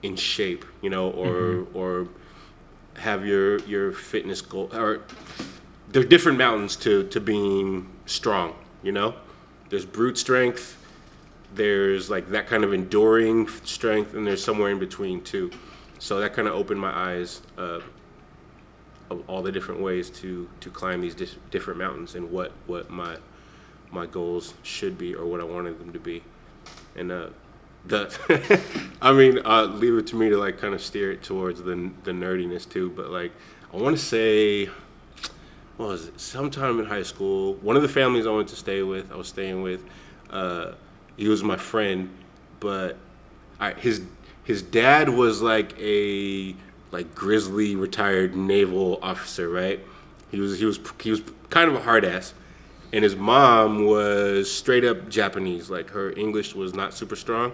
[0.03, 2.07] in shape, you know, or or
[2.95, 5.01] have your your fitness goal or
[5.89, 8.53] there are different mountains to to being strong
[8.83, 9.13] you know
[9.69, 10.77] there's brute strength
[11.53, 15.51] there's like that kind of enduring strength and there's somewhere in between too
[15.99, 17.79] so that kind of opened my eyes uh,
[19.09, 21.15] of all the different ways to to climb these
[21.49, 23.17] different mountains and what what my
[23.91, 26.23] my goals should be or what I wanted them to be
[26.95, 27.29] and uh
[27.85, 28.61] the
[29.01, 31.91] I mean, uh, leave it to me to like kind of steer it towards the
[32.03, 32.89] the nerdiness too.
[32.91, 33.31] But like,
[33.73, 34.65] I want to say,
[35.77, 36.19] what was it?
[36.19, 39.27] Sometime in high school, one of the families I went to stay with, I was
[39.27, 39.83] staying with,
[40.29, 40.73] uh,
[41.17, 42.09] he was my friend,
[42.59, 42.97] but
[43.59, 44.01] I, his
[44.43, 46.55] his dad was like a
[46.91, 49.79] like grizzly retired naval officer, right?
[50.29, 52.33] He was he was he was kind of a hard ass
[52.93, 55.69] and his mom was straight up Japanese.
[55.69, 57.53] Like her English was not super strong.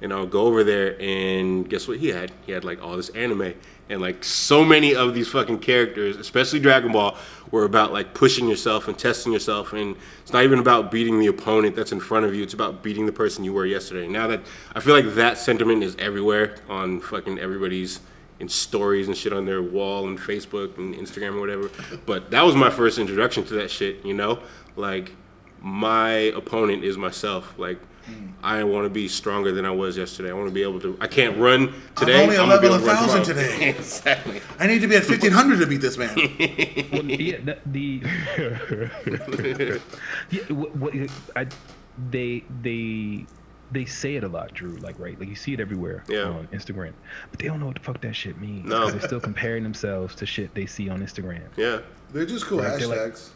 [0.00, 2.32] And I'll go over there and guess what he had?
[2.44, 3.54] He had like all this anime
[3.88, 7.16] and like so many of these fucking characters, especially Dragon Ball,
[7.50, 9.72] were about like pushing yourself and testing yourself.
[9.72, 12.42] And it's not even about beating the opponent that's in front of you.
[12.42, 14.08] It's about beating the person you were yesterday.
[14.08, 14.40] Now that
[14.74, 18.00] I feel like that sentiment is everywhere on fucking everybody's
[18.40, 21.70] in stories and shit on their wall and Facebook and Instagram or whatever.
[22.06, 24.40] But that was my first introduction to that shit, you know?
[24.74, 25.12] Like
[25.60, 27.54] my opponent is myself.
[27.58, 27.78] Like
[28.10, 28.32] Mm.
[28.42, 30.30] I want to be stronger than I was yesterday.
[30.30, 30.96] I want to be able to.
[31.00, 32.14] I can't run today.
[32.16, 33.68] I'm only a gonna level able to run 1,000 today.
[33.78, 34.40] exactly.
[34.58, 36.14] I need to be at 1500 to beat this man.
[36.16, 38.02] well, yeah, the, the
[40.30, 40.94] yeah, what, what,
[41.36, 41.46] I,
[42.10, 43.26] they they
[43.70, 44.76] they say it a lot, Drew.
[44.76, 46.24] Like right, like you see it everywhere Yeah.
[46.24, 46.92] on Instagram,
[47.30, 48.66] but they don't know what the fuck that shit means.
[48.66, 48.90] No.
[48.90, 51.42] they're still comparing themselves to shit they see on Instagram.
[51.56, 51.80] Yeah.
[52.12, 53.30] They're just cool Right, they're like- hashtags.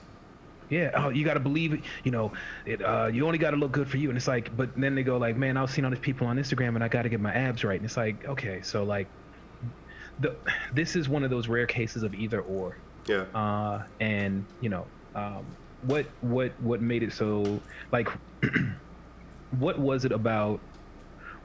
[0.69, 1.85] Yeah, oh, you gotta believe it.
[2.05, 2.33] You know,
[2.65, 2.83] it.
[2.83, 5.17] Uh, you only gotta look good for you, and it's like, but then they go
[5.19, 7.65] like, man, I've seen all these people on Instagram, and I gotta get my abs
[7.65, 9.13] right, and it's like, okay, so like,
[10.19, 10.41] the
[10.73, 12.79] this is one of those rare cases of either or.
[13.09, 13.27] Yeah.
[13.35, 18.09] uh, and you know um, what what what made it so like
[19.51, 20.63] what was it about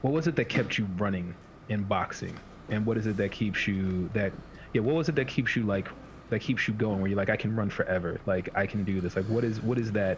[0.00, 1.36] what was it that kept you running
[1.68, 4.34] in boxing and what is it that keeps you that
[4.74, 5.88] yeah what was it that keeps you like
[6.32, 9.00] that keeps you going where you're like i can run forever like i can do
[9.02, 10.16] this like what is what is that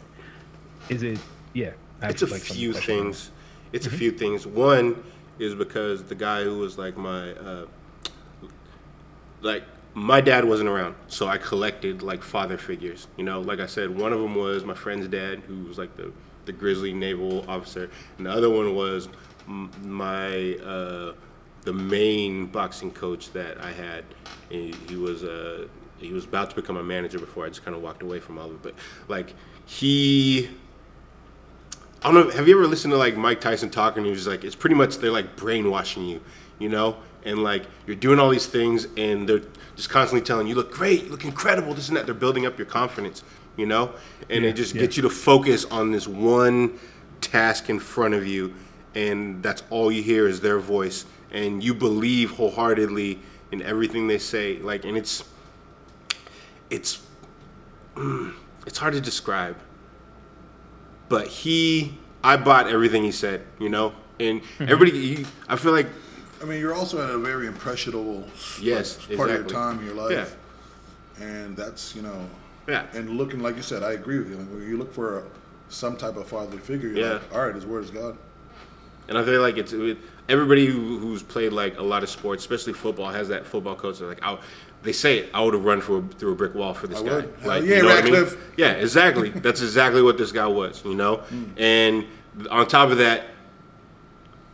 [0.89, 1.19] is it
[1.53, 1.70] yeah
[2.01, 3.31] I it's a like, few things.
[3.73, 3.95] It's Mm-hmm.
[3.95, 4.47] a few things.
[4.47, 5.03] One
[5.39, 7.66] is because the guy who was like my, uh,
[9.43, 9.65] like
[9.95, 13.07] my dad wasn't around, so I collected like father figures.
[13.16, 15.97] You know, like I said, one of them was my friend's dad, who was like
[15.97, 16.12] the
[16.45, 17.89] the grizzly naval officer,
[18.19, 19.09] and the other one was
[19.49, 21.12] m- my uh,
[21.62, 24.05] the main boxing coach that I had.
[24.51, 25.69] He, he was uh,
[25.99, 28.39] he was about to become a manager before I just kind of walked away from
[28.39, 28.62] all of it.
[28.62, 28.75] But
[29.09, 29.35] like
[29.66, 30.51] he
[32.05, 32.35] I don't know.
[32.35, 34.05] Have you ever listened to like Mike Tyson talking?
[34.05, 36.21] He was like, it's pretty much they're like brainwashing you,
[36.59, 39.41] you know, and like you're doing all these things, and they're
[39.75, 42.05] just constantly telling you, look great, you look incredible, this and that.
[42.05, 43.25] They're building up your confidence,
[43.57, 43.95] you know,
[44.29, 44.83] and Yeah, they just yeah.
[44.83, 46.79] get you to focus on this one
[47.23, 48.53] task in front of you,
[48.95, 53.19] and that's all you hear is their voice, and you believe wholeheartedly
[53.51, 54.59] in everything they say.
[54.59, 55.25] Like, and it's
[56.74, 57.01] it's
[58.66, 59.56] it's hard to describe
[61.09, 64.62] but he i bought everything he said you know and Mm-hmm.
[64.64, 65.86] everybody he, i feel like
[66.42, 68.22] I mean, you're also at a very impressionable
[68.60, 70.36] Yes, like, part of your time in your life.
[71.18, 71.24] yeah.
[71.24, 72.28] And that's, you know,
[72.68, 74.36] yeah and looking, like you said, I agree with you.
[74.36, 75.22] Like, when you look for a,
[75.70, 77.12] some type of fatherly figure, you're Yeah.
[77.14, 78.18] like, all right, his word is God.
[79.09, 79.96] and i feel like it's it,
[80.28, 83.98] everybody who, who's played like a lot of sports especially football has that football coach
[84.01, 84.36] they're like I,
[84.85, 87.01] they say it i would have run through a, through a brick wall for this
[87.01, 87.44] I guy would.
[87.44, 88.27] Like yeah, you know what I mean?
[88.56, 91.23] Yeah exactly that's exactly what this guy was you know
[91.56, 92.06] and
[92.51, 93.24] on top of that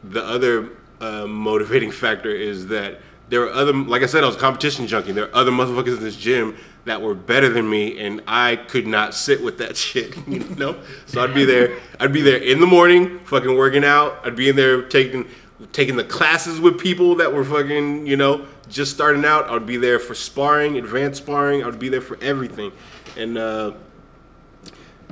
[0.05, 0.71] the other
[1.01, 3.01] uh, motivating factor is that
[3.31, 5.13] there are other, like I said, I was competition junkie.
[5.13, 8.89] There are other motherfuckers in this gym that were better than me, and I could
[8.89, 10.17] not sit with that shit.
[10.27, 11.79] You know, so I'd be there.
[12.01, 14.21] I'd be there in the morning, fucking working out.
[14.25, 15.29] I'd be in there taking
[15.73, 19.51] taking the classes with people that were fucking, you know, just starting out.
[19.51, 21.65] I'd be there for sparring, advanced sparring.
[21.65, 22.73] I'd be there for everything,
[23.17, 23.73] and uh,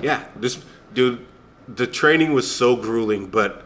[0.00, 0.64] yeah, this
[0.94, 1.26] dude,
[1.66, 3.64] the training was so grueling, but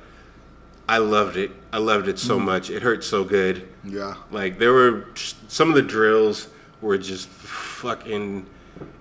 [0.88, 1.50] I loved it.
[1.72, 2.70] I loved it so much.
[2.70, 3.68] It hurt so good.
[3.84, 4.16] Yeah.
[4.30, 5.06] Like there were
[5.48, 6.48] some of the drills
[6.80, 8.46] were just fucking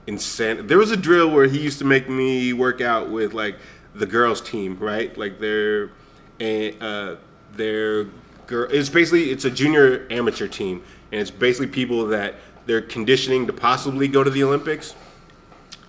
[0.08, 0.68] insane.
[0.68, 3.58] There was a drill where he used to make me work out with like
[3.94, 5.16] the girls team, right?
[5.18, 5.92] Like their
[6.40, 7.16] and uh
[7.54, 8.06] their
[8.52, 13.48] girl it's basically it's a junior amateur team and it's basically people that they're conditioning
[13.48, 14.96] to possibly go to the Olympics.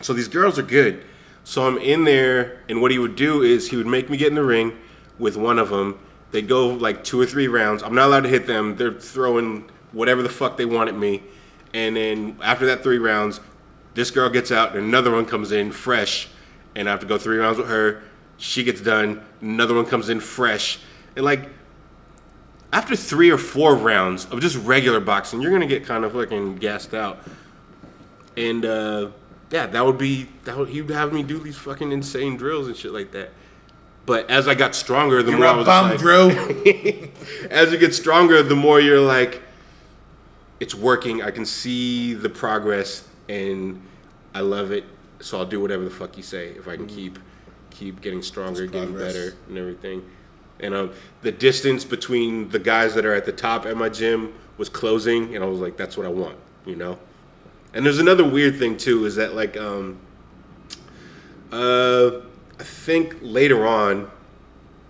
[0.01, 1.05] So these girls are good.
[1.45, 4.29] So I'm in there, and what he would do is he would make me get
[4.29, 4.77] in the ring
[5.19, 5.99] with one of them.
[6.31, 7.83] They'd go like two or three rounds.
[7.83, 8.77] I'm not allowed to hit them.
[8.77, 11.23] They're throwing whatever the fuck they want at me.
[11.75, 13.41] And then after that three rounds,
[13.95, 16.29] this girl gets out, and another one comes in fresh.
[16.75, 18.03] And I have to go three rounds with her.
[18.39, 19.23] She gets done.
[19.41, 20.79] Another one comes in fresh.
[21.17, 21.51] And like,
[22.73, 26.57] after three or four rounds of just regular boxing, you're gonna get kind of fucking
[26.57, 27.19] gassed out.
[28.37, 29.11] And uh,
[29.51, 32.77] yeah, that would be that would he'd have me do these fucking insane drills and
[32.77, 33.31] shit like that.
[34.05, 36.29] But as I got stronger, the You're more I was bum, like, bro.
[37.51, 39.43] as you get stronger, the more you're like,
[40.59, 41.23] it's working.
[41.23, 43.81] I can see the progress, and
[44.35, 44.85] I love it.
[45.21, 47.19] So I'll do whatever the fuck you say if I can keep
[47.71, 50.03] keep getting stronger, getting better, and everything.
[50.63, 54.33] And um, the distance between the guys that are at the top at my gym
[54.57, 56.99] was closing, and I was like, that's what I want, you know.
[57.75, 59.99] And there's another weird thing too, is that like um,
[61.51, 62.21] uh,
[62.59, 64.11] I think later on,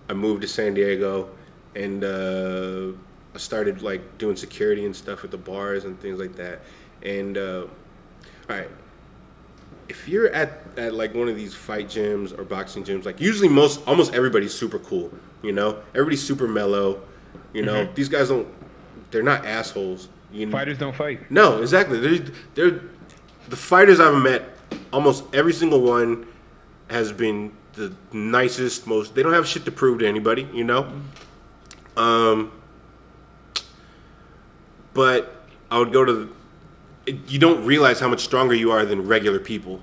[0.08, 1.30] I moved to San Diego,
[1.74, 2.92] and uh,
[3.34, 6.60] I started like doing security and stuff at the bars and things like that.
[7.02, 7.66] And uh,
[8.48, 8.68] all right,
[9.88, 13.48] if you're at, at like one of these fight gyms or boxing gyms, like usually
[13.48, 15.12] most almost everybody's super cool,
[15.42, 17.00] you know, everybody's super mellow,
[17.52, 17.88] you know.
[17.94, 18.48] These guys don't,
[19.10, 20.08] they're not assholes.
[20.32, 20.52] You know?
[20.52, 21.30] Fighters don't fight.
[21.30, 21.98] No, exactly.
[22.00, 22.80] They're, they're
[23.48, 24.44] the fighters I've met.
[24.92, 26.26] Almost every single one
[26.88, 29.14] has been the nicest, most.
[29.14, 30.90] They don't have shit to prove to anybody, you know.
[31.96, 32.52] Um,
[34.94, 36.34] but I would go to.
[37.06, 39.80] it- You don't realize how much stronger you are than regular people,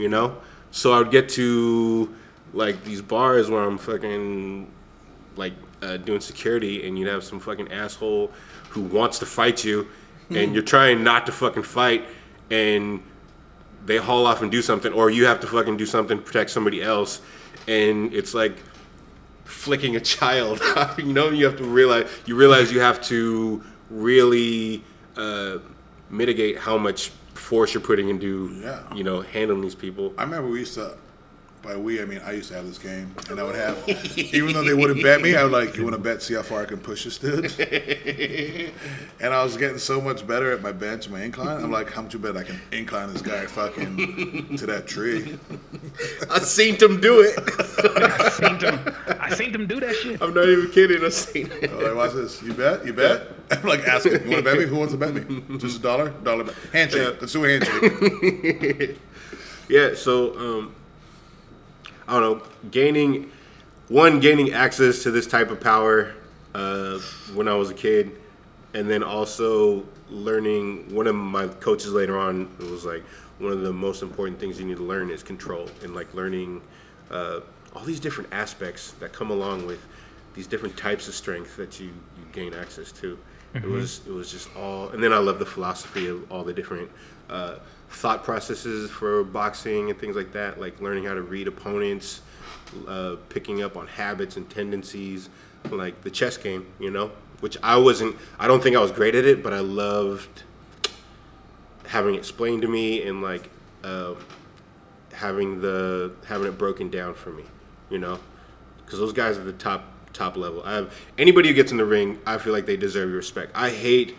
[0.00, 0.36] you know.
[0.70, 2.14] So I would get to
[2.52, 4.70] like these bars where I'm fucking
[5.36, 5.52] like
[5.82, 8.30] uh, doing security, and you'd have some fucking asshole
[8.70, 9.88] who wants to fight you,
[10.30, 12.06] and you're trying not to fucking fight,
[12.50, 13.02] and
[13.84, 16.50] they haul off and do something, or you have to fucking do something to protect
[16.50, 17.20] somebody else,
[17.66, 18.56] and it's like
[19.44, 20.60] flicking a child.
[20.98, 24.84] you know, you have to realize you realize you have to really
[25.16, 25.58] uh,
[26.10, 27.10] mitigate how much
[27.40, 28.82] force you're putting into Yeah.
[28.94, 30.12] you know handling these people.
[30.18, 30.96] I remember we used to,
[31.62, 34.52] by we I mean I used to have this game, and I would have, even
[34.52, 36.62] though they wouldn't bet me, I would like, you want to bet see how far
[36.62, 37.52] I can push this dude?
[39.20, 41.62] and I was getting so much better at my bench, my incline.
[41.62, 45.38] I'm like, how much you bet I can incline this guy fucking to that tree?
[46.30, 47.38] I seen them do it.
[47.78, 48.94] I seen them.
[49.20, 50.22] I seen them do that shit.
[50.22, 51.04] I'm not even kidding.
[51.04, 51.70] I seen it.
[51.70, 52.42] I'm like, watch this.
[52.42, 52.86] You bet?
[52.86, 53.28] You bet?
[53.50, 54.64] I'm like asking, you want to bet me?
[54.64, 55.58] Who wants to bet me?
[55.58, 56.10] Just a dollar?
[56.10, 56.54] Dollar bet.
[56.72, 57.02] Handshake.
[57.02, 57.20] Yeah.
[57.20, 58.98] Let's do a handshake.
[59.70, 60.74] Yeah, so um,
[62.10, 63.30] I don't know, gaining
[63.86, 66.12] one gaining access to this type of power
[66.54, 66.98] uh,
[67.34, 68.10] when I was a kid,
[68.74, 70.92] and then also learning.
[70.92, 73.04] One of my coaches later on was like
[73.38, 76.62] one of the most important things you need to learn is control, and like learning
[77.12, 77.40] uh,
[77.76, 79.80] all these different aspects that come along with
[80.34, 83.16] these different types of strength that you, you gain access to.
[83.54, 86.52] It was it was just all, and then I love the philosophy of all the
[86.52, 86.90] different
[87.28, 87.56] uh,
[87.90, 92.22] thought processes for boxing and things like that, like learning how to read opponents,
[92.86, 95.28] uh, picking up on habits and tendencies,
[95.70, 97.10] like the chess game, you know,
[97.40, 98.16] which I wasn't.
[98.38, 100.44] I don't think I was great at it, but I loved
[101.86, 103.50] having it explained to me and like
[103.82, 104.14] uh,
[105.12, 107.44] having the having it broken down for me,
[107.90, 108.18] you know,
[108.84, 110.62] because those guys are the top top level.
[110.64, 113.52] I have anybody who gets in the ring, I feel like they deserve your respect.
[113.54, 114.16] I hate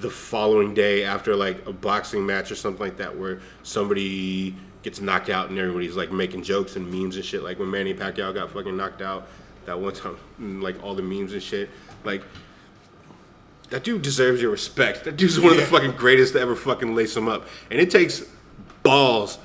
[0.00, 5.00] the following day after like a boxing match or something like that where somebody gets
[5.00, 7.42] knocked out and everybody's like making jokes and memes and shit.
[7.42, 9.26] Like when Manny Pacquiao got fucking knocked out
[9.64, 11.70] that one time, and, like all the memes and shit.
[12.04, 12.22] Like
[13.70, 15.04] that dude deserves your respect.
[15.04, 17.46] That dude's one of the fucking greatest to ever fucking lace him up.
[17.70, 18.22] And it takes
[18.82, 19.38] balls,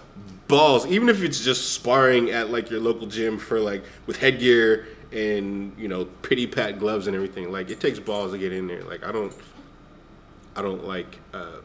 [0.47, 0.85] balls.
[0.85, 5.73] Even if it's just sparring at like your local gym for like with headgear and
[5.77, 7.51] you know pity pat gloves and everything.
[7.51, 8.83] Like it takes balls to get in there.
[8.83, 9.33] Like I don't,
[10.55, 11.57] I don't like uh,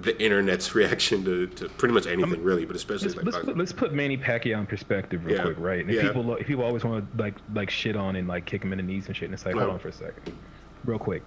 [0.00, 3.56] the internet's reaction to, to pretty much anything really, but especially Let's, like let's, put,
[3.58, 5.42] let's put Manny Pacquiao in perspective real Yeah.
[5.44, 5.84] quick, right?
[5.84, 6.02] And Yeah.
[6.02, 8.72] people lo- if people always want to like like shit on and like kick him
[8.72, 10.36] in the knees and shit, and it's like, hold on for a second,
[10.84, 11.22] real quick.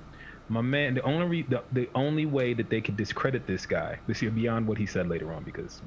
[0.49, 3.97] My man, the only re- the, the only way that they could discredit this guy,
[4.07, 5.81] this is beyond what he said later on, because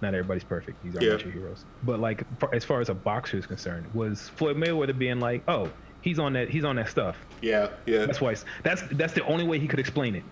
[0.00, 0.80] not everybody's perfect.
[0.84, 1.16] These are Yeah.
[1.18, 1.64] your heroes.
[1.82, 2.22] But like,
[2.52, 5.68] as far as a boxer is concerned, was Floyd Mayweather being like, oh,
[6.00, 7.16] he's on that, he's on that stuff.
[7.42, 8.06] yeah, yeah.
[8.06, 8.34] That's why.
[8.62, 10.24] That's that's the only way he could explain it.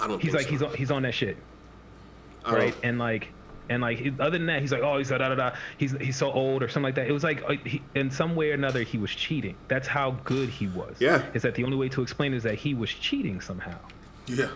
[0.00, 0.20] I don't.
[0.22, 0.50] He's like, so.
[0.50, 1.36] he's on, he's on that shit.
[2.44, 2.74] I right?
[2.82, 3.28] And like,
[3.68, 5.54] and like, other than that, he's like, oh, he's da da da.
[5.78, 7.06] He's he's so old or something like that.
[7.06, 9.56] It was like, uh, he, in some way or another, he was cheating.
[9.68, 10.96] That's how good he was.
[11.00, 11.22] Yeah.
[11.34, 13.76] Is that the only way to explain is that he was cheating somehow,
[14.26, 14.48] Yeah.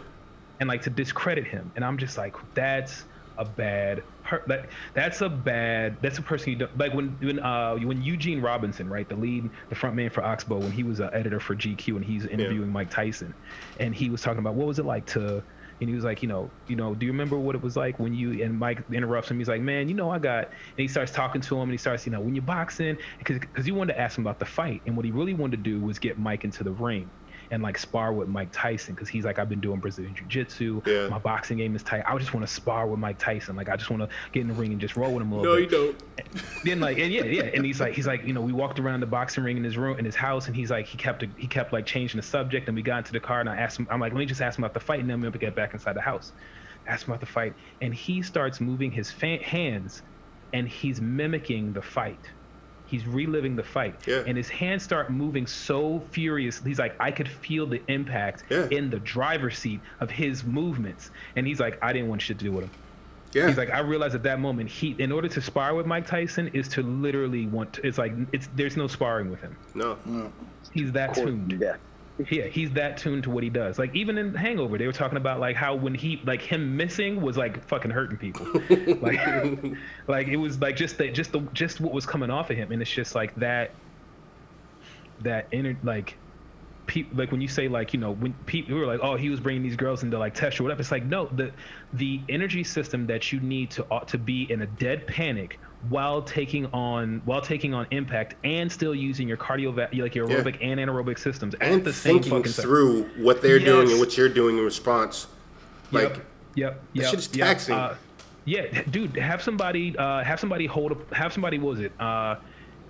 [0.61, 1.71] and like to discredit him.
[1.77, 3.05] And I'm just like, that's
[3.39, 4.05] a bad.
[4.25, 5.99] Per- that that's a bad.
[6.03, 9.51] That's a person you don't like when when uh when Eugene Robinson, right, the lead,
[9.69, 12.71] the front man for Oxbow, when he was an editor for GQ and he's interviewing
[12.71, 13.35] Mike Tyson,
[13.79, 15.45] and he was talking about what was it like to
[15.81, 17.99] and he was like, you know, you know, do you remember what it was like
[17.99, 19.39] when you and Mike interrupts him?
[19.39, 21.79] He's like, man, you know, I got, and he starts talking to him, and he
[21.79, 24.47] starts, you know, when you're boxing, because because he wanted to ask him about the
[24.47, 27.11] fight, and what he really wanted to do was get Mike into the ring
[27.55, 31.09] and like spar with Mike Tyson, because he's like, I've been doing Brazilian Jiu-Jitsu, Yeah.
[31.09, 32.03] my boxing game is tight.
[32.07, 34.49] I just want to spar with Mike Tyson, like I just want to get in
[34.49, 35.97] the ring and just roll with him a little No, bit you don't.
[36.65, 39.01] then like and yeah yeah and he's like he's like you know we walked around
[39.01, 41.49] the boxing ring in his room in his house and he's like he kept he
[41.49, 43.87] kept like changing the subject and we got into the car and I asked him
[43.91, 45.75] I'm like let me just ask him about the fight and then we'll get back
[45.75, 46.33] inside the house
[46.87, 50.03] ask him about the fight and he starts moving his fa- hands
[50.53, 52.21] and he's mimicking the fight
[52.87, 54.23] he's reliving the fight Yeah.
[54.27, 58.69] and his hands start moving so furious he's like i could feel the impact Yeah.
[58.71, 62.45] in the driver's seat of his movements and he's like i didn't want shit to
[62.45, 62.71] do with him
[63.33, 63.49] Yeah.
[63.49, 66.47] He's like, I realized at that moment, he, in order to spar with Mike Tyson,
[66.55, 67.73] is to literally want.
[67.73, 69.57] To, it's like it's there's no sparring with him.
[69.75, 69.97] no.
[70.07, 70.31] Mm.
[70.73, 71.59] He's that tuned.
[71.61, 71.75] Yeah.
[72.19, 73.77] Yeah, he's that tuned to what he does.
[73.77, 77.21] Like even in Hangover, they were talking about like how when he like him missing
[77.21, 78.47] was like fucking hurting people.
[79.01, 79.19] like,
[80.07, 82.71] like it was like just that just the just what was coming off of him,
[82.71, 83.79] and it's just like that.
[85.21, 86.21] That inner like.
[86.87, 89.41] Pe- like when you say like you know when people were like oh he was
[89.41, 91.55] bringing these girls into like test or whatever it's like no the
[91.95, 96.23] the energy system that you need to ought to be in a dead panic while
[96.23, 100.37] taking on while taking on impact and still using your cardio like your Yeah.
[100.37, 102.63] aerobic and anaerobic systems at And the same thinking fucking time.
[102.65, 105.27] through what they're doing and what you're doing in response.
[105.93, 106.25] Like, yep,
[106.55, 107.11] yep, yep.
[107.11, 107.61] shit is yep.
[107.71, 107.95] Uh,
[108.47, 111.93] yeah, dude, have somebody, uh, have somebody hold up, have somebody, what was it?
[112.01, 112.37] Uh,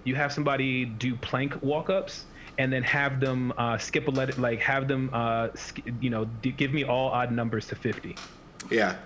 [0.05, 2.25] you have somebody do plank walk ups,
[2.59, 6.11] and then have them uh, skip a let, it like have them, uh, sk- you
[6.11, 8.17] know, d- give me all odd numbers to fifty,
[8.71, 8.97] yeah.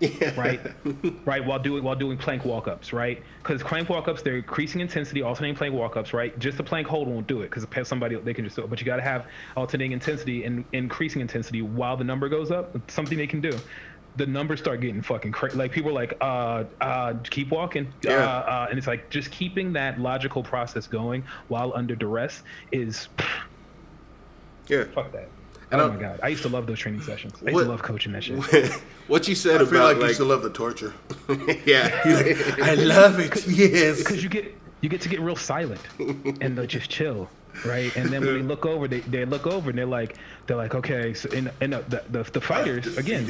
[0.00, 0.38] Yeah.
[0.40, 0.60] right?
[1.26, 3.24] right, while doing while doing plank walk ups, right?
[3.42, 6.38] Because plank walk ups, they're increasing intensity, alternating plank walk ups, right?
[6.38, 8.80] Just a plank hold won't do it because somebody they can just do it, but
[8.80, 9.26] you got to have
[9.56, 12.76] alternating intensity and increasing intensity while the number goes up.
[12.76, 13.60] It's something they can do.
[14.14, 15.56] The numbers start getting fucking crazy.
[15.56, 18.12] Like people are like, uh, uh, keep walking, Yeah.
[18.12, 22.42] uh, uh, and it's like just keeping that logical process going while under duress
[22.72, 23.08] is
[24.68, 24.84] Yeah.
[24.94, 25.37] fuck that.
[25.70, 27.34] And oh I'm- my god, I used to love those training sessions.
[27.40, 28.72] I used What- to love coaching that shit.
[29.08, 30.94] what you said I feel about like, like, you still love the torture.
[31.66, 32.00] yeah.
[32.62, 33.46] I love it.
[33.46, 33.98] Yes.
[33.98, 35.80] because you get you get to get real silent
[36.40, 37.28] and they'll just chill
[37.66, 40.16] right and then when they look over they, they look over and they're like
[40.46, 43.26] they're like okay so and, and the, the, the, the fighters again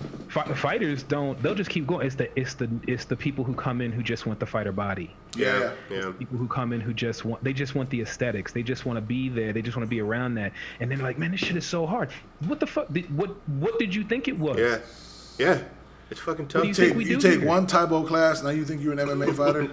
[0.00, 0.24] Defeated you.
[0.30, 3.54] fi- fighters don't they'll just keep going it's the it's the it's the people who
[3.54, 5.72] come in who just want the fighter body yeah.
[5.90, 5.96] Yeah.
[5.98, 6.12] Yeah.
[6.18, 8.96] people who come in who just want they just want the aesthetics they just want
[8.96, 11.30] to be there they just want to be around that and then they're like man
[11.32, 12.10] this shit is so hard
[12.46, 14.78] what the fuck did, what what did you think it was Yeah.
[15.38, 15.62] Yeah.
[16.10, 16.66] It's fucking tough.
[16.66, 19.70] you Take, you take one Tae Bo class, now you think you're an MMA fighter?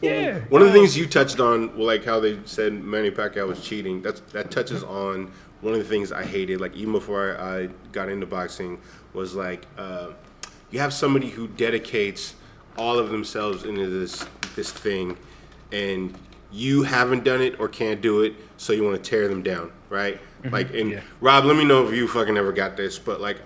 [0.00, 3.46] yeah One of the things you touched on, well, like how they said Manny Pacquiao
[3.46, 4.00] was cheating.
[4.00, 5.30] That's that touches on
[5.62, 6.60] one of the things I hated.
[6.60, 8.78] Like even before I got into boxing,
[9.14, 10.08] was like uh,
[10.70, 12.34] you have somebody who dedicates
[12.76, 15.16] all of themselves into this this thing,
[15.70, 16.14] and
[16.50, 19.72] you haven't done it or can't do it, so you want to tear them down,
[19.88, 20.20] right?
[20.50, 20.90] Like, and Mm-hmm.
[20.90, 21.00] Yeah.
[21.20, 23.38] Rob, let me know if you fucking ever got this, but like.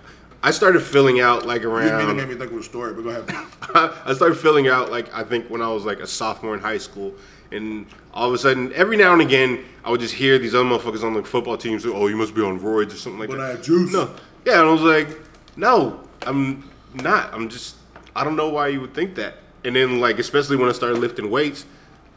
[0.43, 2.09] I started filling out like You mean around.
[2.11, 3.25] it made me think of a story, but go ahead.
[4.05, 6.77] I started filling out like I think when I was like a sophomore in high
[6.77, 7.15] school,
[7.51, 10.65] and all of a sudden, every now and again, I would just hear these other
[10.65, 13.29] motherfuckers on the football team say, "Oh, you must be on roids or something like
[13.29, 13.91] But that." I had juice.
[13.91, 14.09] No,
[14.45, 15.07] yeah, and I was like,
[15.55, 17.33] "No, I'm not.
[17.33, 17.75] I'm just.
[18.15, 20.97] I don't know why you would think that." And then like, especially when I started
[20.99, 21.65] lifting weights,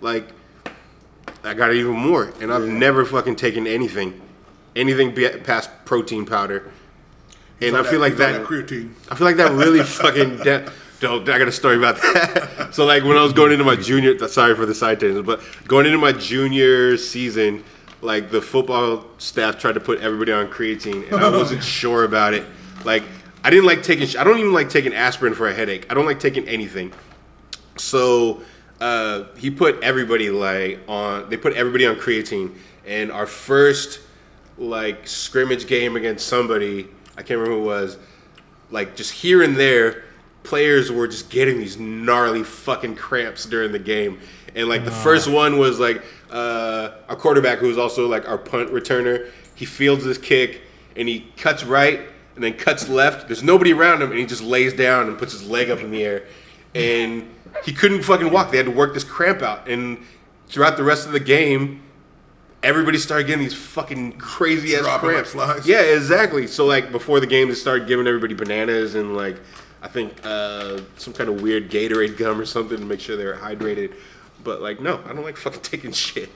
[0.01, 0.29] like
[1.45, 4.21] I got even more, and I've never fucking taken anything,
[4.75, 6.71] anything past protein powder.
[7.63, 8.93] And I feel like He's on that, creatine.
[9.11, 10.39] I feel like that really fucking.
[10.39, 10.71] De-
[11.01, 12.69] Don't, I got a story about that.
[12.73, 15.43] so like when I was going into my junior, sorry for the side tangent, but
[15.67, 17.65] going into my junior season,
[18.03, 22.35] like the football staff tried to put everybody on creatine, and I wasn't sure about
[22.35, 22.45] it.
[22.85, 23.03] Like
[23.43, 24.17] I didn't like taking.
[24.19, 25.87] I don't even like taking aspirin for a headache.
[25.91, 26.93] I don't like taking anything.
[27.77, 28.43] So
[28.81, 31.31] uh, he put everybody like on.
[31.31, 32.55] They put everybody on creatine,
[32.87, 34.01] and our first
[34.59, 37.99] like scrimmage game against somebody, I can't remember who it was.
[38.71, 40.05] Like just here and there,
[40.43, 44.21] players were just getting these gnarly fucking cramps during the game.
[44.55, 48.39] And like the first one was like uh, our quarterback, who was also like our
[48.39, 49.31] punt returner.
[49.55, 50.63] He fields this kick
[50.97, 52.01] and he cuts right
[52.35, 53.27] and then cuts left.
[53.29, 55.91] There's nobody around him, and he just lays down and puts his leg up in
[55.91, 56.25] the air.
[56.75, 57.29] And
[57.65, 58.51] he couldn't fucking walk.
[58.51, 59.69] They had to work this cramp out.
[59.69, 59.99] And
[60.49, 61.83] throughout the rest of the game,
[62.63, 65.33] everybody started getting these fucking crazy ass Dropping like cramps.
[65.33, 65.67] flies.
[65.67, 66.47] Yeah, exactly.
[66.47, 69.37] So like before the game, they started giving everybody bananas and like
[69.83, 73.37] I think uh, some kind of weird Gatorade gum or something to make sure they're
[73.37, 73.95] hydrated.
[74.45, 76.31] But like, no, I don't like fucking taking shit.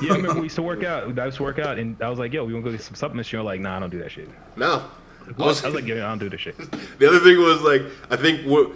[0.00, 1.18] Yeah, I remember we used to work out.
[1.18, 2.84] I used to work out, and I was like, "Yo, we want to go get
[2.84, 4.84] some supplements." You're like, "Nah, I don't do that shit." No.
[5.26, 6.56] I I was, was, like, "Yeah, I don't do this shit."
[6.98, 8.70] the other thing was like I think what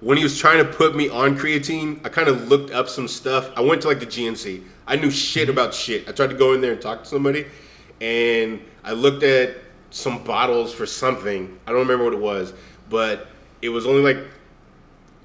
[0.00, 3.08] when he was trying to put me on creatine, I kind of looked up some
[3.08, 3.50] stuff.
[3.56, 4.62] I went to like the GNC.
[4.86, 6.08] I knew shit about shit.
[6.08, 7.46] I tried to go in there and talk to somebody,
[8.00, 9.56] and I looked at
[9.90, 11.58] some bottles for something.
[11.66, 12.52] I don't remember what it was,
[12.88, 13.28] but
[13.62, 14.18] it was only like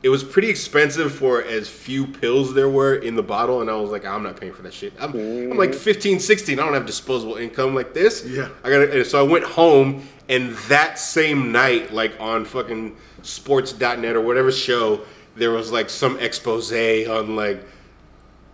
[0.01, 3.75] it was pretty expensive for as few pills there were in the bottle and i
[3.75, 6.73] was like i'm not paying for that shit i'm, I'm like 15 16 i don't
[6.73, 8.49] have disposable income like this Yeah.
[8.63, 14.21] i got so i went home and that same night like on fucking sports.net or
[14.21, 15.01] whatever show
[15.35, 17.63] there was like some expose on like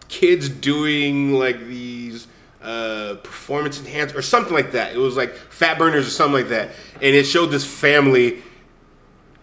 [0.08, 2.28] kids doing like these
[2.62, 4.94] uh, performance enhanced or something like that.
[4.94, 8.42] It was like fat burners or something like that, and it showed this family.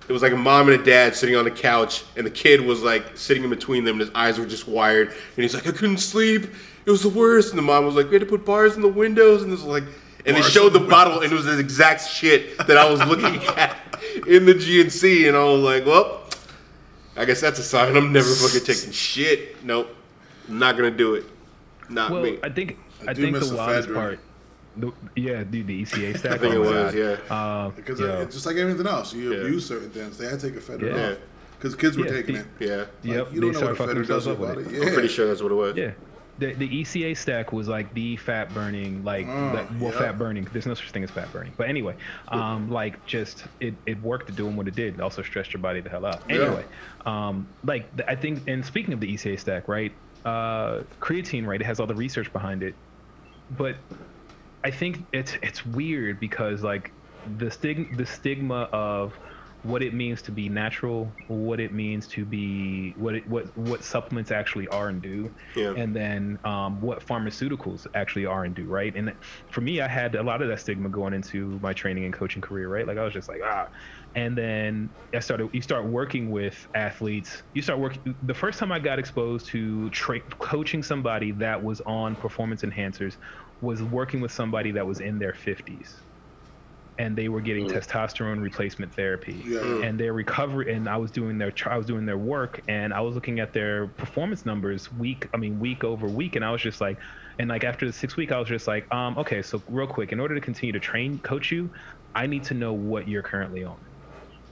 [0.09, 2.61] It was like a mom and a dad sitting on the couch, and the kid
[2.61, 5.09] was like sitting in between them, and his eyes were just wired.
[5.09, 6.45] And he's like, "I couldn't sleep.
[6.85, 8.83] It was the worst." And the mom was like, "We had to put bars in
[8.83, 9.85] the windows," and this was like,
[10.25, 13.01] and they showed the the bottle, and it was the exact shit that I was
[13.07, 13.77] looking at
[14.27, 16.23] in the GNC, and I was like, "Well,
[17.17, 19.65] I guess that's a sign I'm never fucking taking shit.
[19.65, 19.89] Nope,
[20.49, 21.25] not gonna do it.
[21.89, 24.21] Not Well, me." I think I, do think miss the the wildest part.
[24.77, 26.33] The, yeah, dude, the ECA stack.
[26.33, 26.95] I think oh it was, God.
[26.95, 27.35] yeah.
[27.35, 29.41] Uh, Because yo, it's just like anything else, you Yeah.
[29.41, 30.19] abuse certain things.
[30.19, 31.11] They had to take ephedra Yeah.
[31.13, 31.19] off
[31.59, 32.47] because kids were Yeah, taking the- it.
[32.61, 34.67] Yeah, Like, Yep, you don't know started what a fucking ephedra does up about with
[34.67, 34.75] it.
[34.75, 34.79] it.
[34.83, 35.77] Yeah, I'm pretty sure that's what it was.
[35.77, 35.93] Yeah.
[36.39, 39.99] The, the ECA stack was like the fat burning, like, Oh, like well, yeah.
[39.99, 40.47] fat burning.
[40.53, 41.55] There's no such thing as fat burning.
[41.57, 41.95] But anyway,
[42.29, 44.93] um, like just it, it worked at doing what it did.
[44.97, 46.21] It also stressed your body the hell out.
[46.29, 46.37] Yeah.
[46.43, 46.65] Anyway,
[47.07, 49.93] um, like th- I think, and speaking of the ECA stack, right?
[50.27, 51.59] Uh, creatine, right?
[51.59, 52.75] It has all the research behind it,
[53.57, 53.77] but
[54.67, 56.93] I think it's it's weird because like
[57.25, 59.21] the stig- the stigma of
[59.63, 63.85] what it means to be natural, what it means to be what it, what what
[63.85, 65.77] supplements actually are and do, Yeah.
[65.77, 68.95] and then um, what pharmaceuticals actually are and do, right?
[68.97, 69.17] And
[69.53, 72.43] for me, I had a lot of that stigma going into my training and coaching
[72.43, 72.87] career, right?
[72.89, 73.69] Like I was just like ah,
[74.17, 75.51] and then I started.
[75.53, 77.43] You start working with athletes.
[77.55, 78.17] You start working.
[78.23, 83.15] The first time I got exposed to tra- coaching somebody that was on performance enhancers
[83.61, 85.95] was working with somebody that was in their 50s
[86.99, 89.43] and they were getting testosterone replacement therapy.
[89.45, 89.83] Yeah.
[89.83, 93.01] and their recovery and i was doing their i was doing their work and i
[93.01, 96.63] was looking at their performance numbers week i mean week over week and i was
[96.63, 96.99] just like
[97.39, 100.13] and like after the six week i was just like um okay so real quick
[100.13, 101.71] in order to continue to train coach you
[102.15, 103.77] i need to know what you're currently on.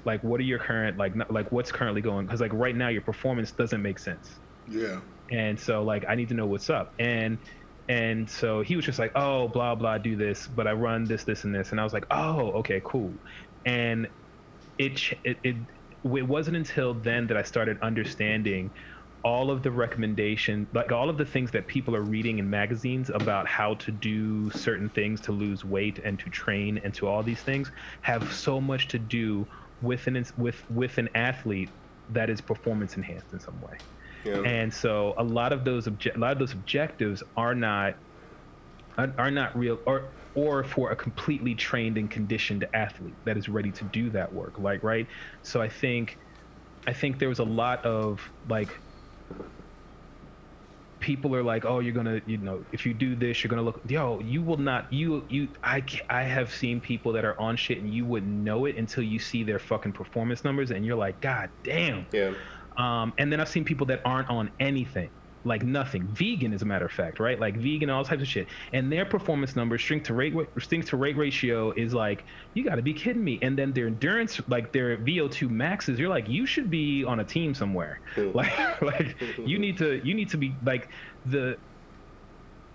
[0.04, 2.88] Like what are your current like not- like what's currently going because like right now
[2.88, 4.38] your performance doesn't make sense.
[4.68, 5.00] Yeah.
[5.30, 6.92] and so like i need to know what's up.
[6.98, 7.38] And
[7.88, 11.24] and so he was just like oh blah blah do this but i run this
[11.24, 11.70] this and this.
[11.72, 13.20] And i was like oh okay cool.
[13.66, 14.08] And
[14.78, 15.56] it it it,
[16.04, 18.72] it wasn't until then that i started understanding
[19.24, 23.10] all of the recommendation like all of the things that people are reading in magazines
[23.10, 27.22] about how to do certain things to lose weight and to train and to all
[27.22, 27.70] these things
[28.02, 29.46] have so much to do
[29.80, 31.70] with an with with an athlete
[32.08, 33.80] that is performance enhanced in some way
[34.24, 34.40] Yeah.
[34.44, 37.94] and so a lot of those obje- a lot of those objectives are not
[38.96, 43.48] are, are not real or or for a completely trained and conditioned athlete that is
[43.48, 45.06] ready to do that work like right
[45.42, 46.16] so i think
[46.86, 48.72] i think there was a lot of like
[51.00, 53.82] people are like oh you're gonna you know if you do this you're gonna look
[53.86, 57.78] yo you will not you you i i have seen people that are on shit
[57.78, 61.20] and you wouldn't know it until you see their fucking performance numbers and you're like
[61.20, 62.32] god damn yeah.
[62.76, 65.10] Um, and then I've seen people that aren't on anything,
[65.44, 67.38] like nothing, vegan as a matter of fact, right?
[67.38, 70.96] Like vegan, all types of shit, and their performance numbers, strength to rate, strength to
[70.96, 72.24] rate ratio is like,
[72.54, 73.38] you got to be kidding me.
[73.42, 77.24] And then their endurance, like their VO2 maxes, you're like, you should be on a
[77.24, 78.00] team somewhere.
[78.34, 80.88] like, like you need to, you need to be like
[81.24, 81.58] the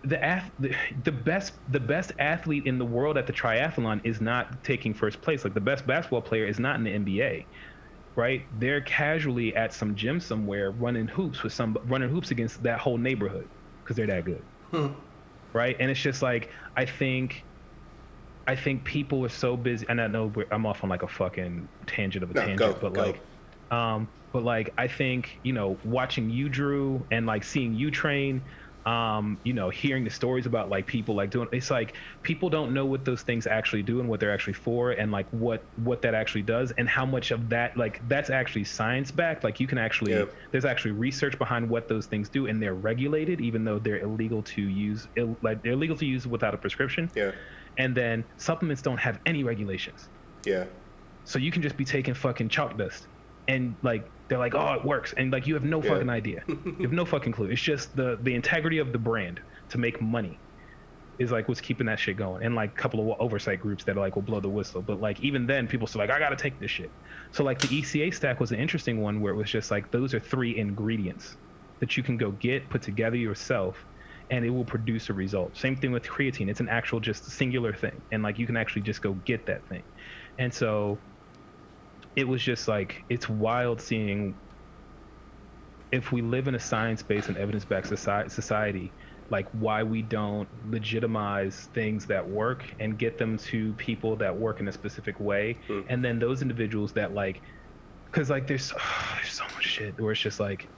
[0.04, 0.74] the, ath- the
[1.04, 5.22] the best the best athlete in the world at the triathlon is not taking first
[5.22, 5.44] place.
[5.44, 7.48] Like the best basketball player is not in the NBA,
[8.20, 8.48] right?
[8.52, 12.98] They're casually at some gym somewhere running hoops with some running hoops against that whole
[13.00, 13.50] neighborhood
[13.84, 14.48] because they're that good,
[15.54, 15.76] right?
[15.80, 17.46] And it's just like I think.
[18.48, 21.08] I think people are so busy, and I know we're, I'm off on like a
[21.08, 23.14] fucking tangent of a No, tangent, go, but go.
[23.14, 23.24] like,
[23.70, 28.50] um, but like I think you know, watching you, Drew, and like seeing you train,
[28.86, 32.74] um, you know, hearing the stories about like people like doing, it's like people don't
[32.74, 36.02] know what those things actually do and what they're actually for, and like what what
[36.02, 39.44] that actually does, and how much of that like that's actually science backed.
[39.44, 40.34] Like you can actually, Yep.
[40.52, 44.44] there's actually research behind what those things do, and they're regulated, even though they're illegal
[44.44, 47.10] to use, Ill, like they're illegal to use without a prescription.
[47.16, 47.32] Yeah.
[47.78, 50.10] And then supplements don't have any regulations.
[50.46, 50.66] Yeah.
[51.26, 53.08] So you can just be taking fucking chalk dust,
[53.50, 55.90] and like they're like, oh, it works, and like you have no Yeah.
[55.90, 57.50] fucking idea, you have no fucking clue.
[57.50, 60.42] It's just the the integrity of the brand to make money
[61.20, 63.98] is like what's keeping that shit going, and like a couple of oversight groups that
[63.98, 64.82] are like will blow the whistle.
[64.82, 66.92] But like even then, people still like, I gotta take this shit.
[67.34, 70.14] So like the ECA stack was an interesting one where it was just like those
[70.14, 71.36] are three ingredients
[71.82, 73.86] that you can go get, put together yourself,
[74.30, 75.58] and it will produce a result.
[75.58, 76.50] Same thing with creatine.
[76.50, 78.04] It's an actual just singular thing.
[78.12, 79.84] And like you can actually just go get that thing.
[80.38, 81.04] And so
[82.16, 84.40] it was just like it's wild seeing
[85.92, 88.96] if we live in a science-based and evidence-backed society, society
[89.32, 94.60] like why we don't legitimize things that work and get them to people that work
[94.60, 95.86] in a specific way Mm.
[95.90, 97.42] and then those individuals that like
[98.12, 98.72] because like there's,
[99.16, 100.70] there's so much shit where it's just like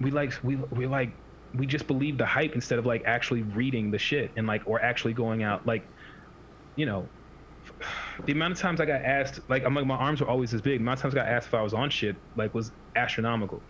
[0.00, 1.18] we like we we like
[1.54, 4.82] we just believe the hype instead of like actually reading the shit and like or
[4.82, 5.84] actually going out like
[6.76, 7.10] you know
[8.26, 10.60] the amount of times I got asked like I'm like my arms were always this
[10.60, 10.78] big.
[10.78, 13.66] The amount of times I got asked if I was on shit like was astronomical.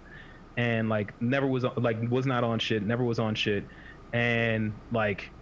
[0.56, 3.66] And like never was like was not on shit never was on shit.
[4.12, 5.32] And like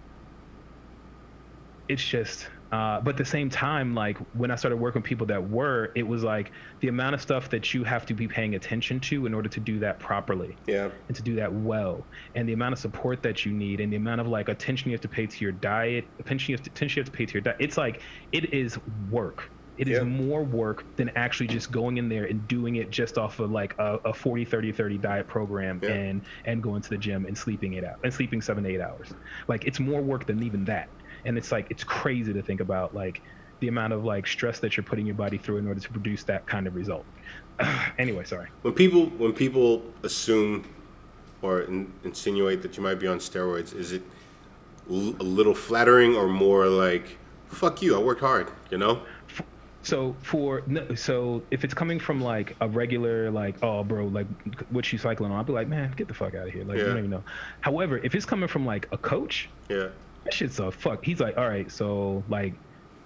[1.89, 5.27] it's just uh, but at the same time like when i started working with people
[5.27, 8.55] that were it was like the amount of stuff that you have to be paying
[8.55, 10.91] attention to in order to do that properly Yeah.
[11.09, 13.97] and to do that well and the amount of support that you need and the
[13.97, 16.71] amount of like attention you have to pay to your diet attention you have to,
[16.71, 18.79] attention you have to pay to your diet it's like it is
[19.09, 20.05] work It is Yeah.
[20.05, 23.75] more work than actually just going in there and doing it just off of like
[23.79, 25.91] a, a 40 30 30 diet program Yeah.
[25.93, 28.81] and and going to the gym and sleeping it out and sleeping seven to eight
[28.81, 29.15] hours
[29.49, 30.89] like it's more work than even that
[31.25, 33.23] and it's like it's crazy to think about like
[33.61, 36.23] the amount of like stress that you're putting your body through in order to produce
[36.25, 37.05] that kind of result
[37.99, 40.65] anyway sorry When people when people assume
[41.43, 44.03] or in, insinuate that you might be on steroids, is it
[44.91, 47.17] l- a little flattering or more like,
[47.47, 49.03] "Fuck you, I worked hard," you know?
[49.83, 54.27] So for no, so if it's coming from like a regular like oh bro like
[54.71, 56.79] what you cycling on I'll be like man get the fuck out of here like
[56.79, 57.23] you don't even know.
[57.61, 59.89] However if it's coming from like a coach Yeah.
[60.29, 61.05] That shit's a fuck.
[61.05, 62.55] He's like all right so like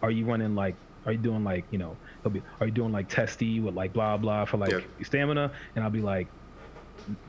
[0.03, 0.75] are you running like
[1.07, 3.93] are you doing like you know he'll be are you doing like testy with like
[3.93, 4.81] blah blah for like Yeah.
[5.03, 5.53] stamina?
[5.77, 6.27] And I'll be like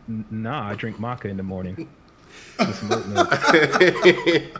[0.07, 1.89] nah I drink maca in the morning.
[2.59, 4.59] With some oat milk."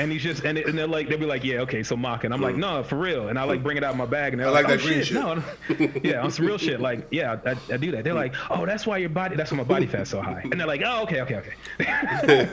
[0.00, 2.24] And he's just and, it- and they're like they'll be like yeah okay so mock
[2.24, 2.58] and I'm like mm.
[2.58, 3.28] no for real.
[3.28, 4.76] And I like bring it out of my bag and they're I like, like oh,
[4.76, 6.00] that green shit, shit." no.
[6.02, 6.80] Yeah on some real shit.
[6.80, 8.02] Like yeah I, I do that.
[8.02, 10.40] They're like oh that's why your body that's why my body fat's so high.
[10.42, 12.50] And they're like oh okay okay okay.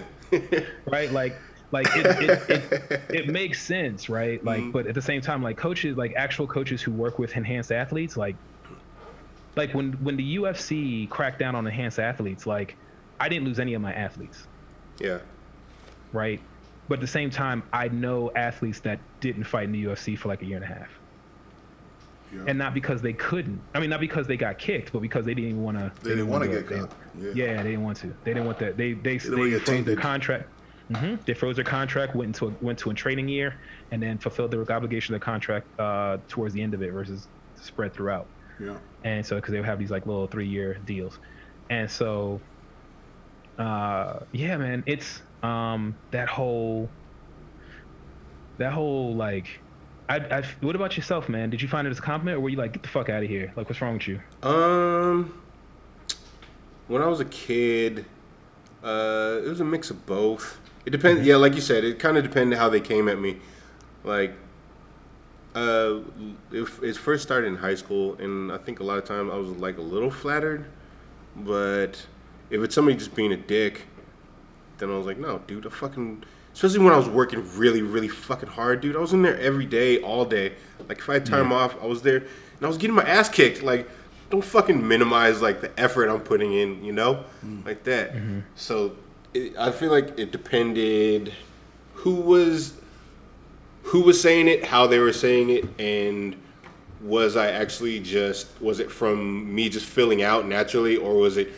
[0.86, 1.12] Right?
[1.12, 1.36] Like
[1.72, 4.72] like it, it, it, it makes sense right like mm-hmm.
[4.72, 8.17] but at the same time like coaches like actual coaches who work with enhanced athletes
[8.17, 8.35] like
[9.56, 12.75] like when when the UFC cracked down on enhanced athletes like
[13.19, 14.48] I didn't lose any of my athletes
[15.00, 15.19] Yeah.
[16.14, 16.41] right?
[16.88, 20.27] But at the same time, I know athletes that didn't fight in the UFC for
[20.27, 20.90] like a year and a half,
[22.33, 22.41] Yeah.
[22.48, 23.61] and not because they couldn't.
[23.74, 25.91] I mean, not because they got kicked, but because they didn't want to.
[26.03, 26.91] They didn't wanna get caught.
[27.17, 27.32] Yeah.
[27.33, 27.58] Yeah.
[27.64, 28.08] they didn't want to.
[28.24, 28.75] They didn't want that.
[28.77, 30.00] They they they, wanna get froze their tainted.
[30.00, 30.50] contract.
[30.95, 33.60] Hmm They froze their contract, went into a, went to a training year,
[33.92, 37.28] and then fulfilled their obligation of the contract uh, towards the end of it versus
[37.56, 38.28] spread throughout.
[38.60, 38.78] Yeah.
[39.03, 41.18] and so because they would have these like little three year deals.
[41.70, 42.42] And so
[43.58, 46.90] uh yeah man it's um that whole
[48.60, 49.48] that whole like
[50.10, 51.50] I, I what about yourself man?
[51.50, 53.24] Did you find it as a compliment or were you like get the fuck out
[53.24, 54.22] of here like what's wrong with you?
[54.44, 55.34] Um,
[56.88, 58.06] when I was a kid,
[58.84, 60.60] uh, it was a mix of both.
[60.85, 61.26] It depends.
[61.26, 63.38] Yeah, like you said, it kind of depended how they came at me.
[64.03, 64.34] Like,
[65.53, 66.00] uh,
[66.51, 69.38] it, it first started in high school, and I think a lot of times I
[69.38, 70.66] was like a little flattered.
[71.35, 72.06] But
[72.50, 73.84] if it's somebody just being a dick,
[74.80, 76.24] then I was like, no, dude, I fucking.
[76.53, 78.98] Especially when I was working really, really fucking hard, dude.
[78.98, 80.53] I was in there every day, all day.
[80.90, 83.30] Like if I had time off, I was there, and I was getting my ass
[83.30, 83.64] kicked.
[83.64, 83.88] Like,
[84.30, 87.24] don't fucking minimize like the effort I'm putting in, you know,
[87.66, 88.14] like that.
[88.56, 88.98] So
[89.34, 91.34] it, I feel like it depended
[91.93, 92.74] who was
[93.84, 96.35] who was saying it, how they were saying it, and
[97.01, 101.51] was I actually just was it from me just filling out naturally, or was it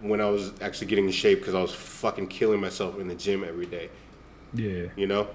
[0.00, 3.14] when I was actually getting in shape because I was fucking killing myself in the
[3.14, 3.90] gym every day?
[4.54, 4.86] Yeah.
[4.96, 5.28] You know?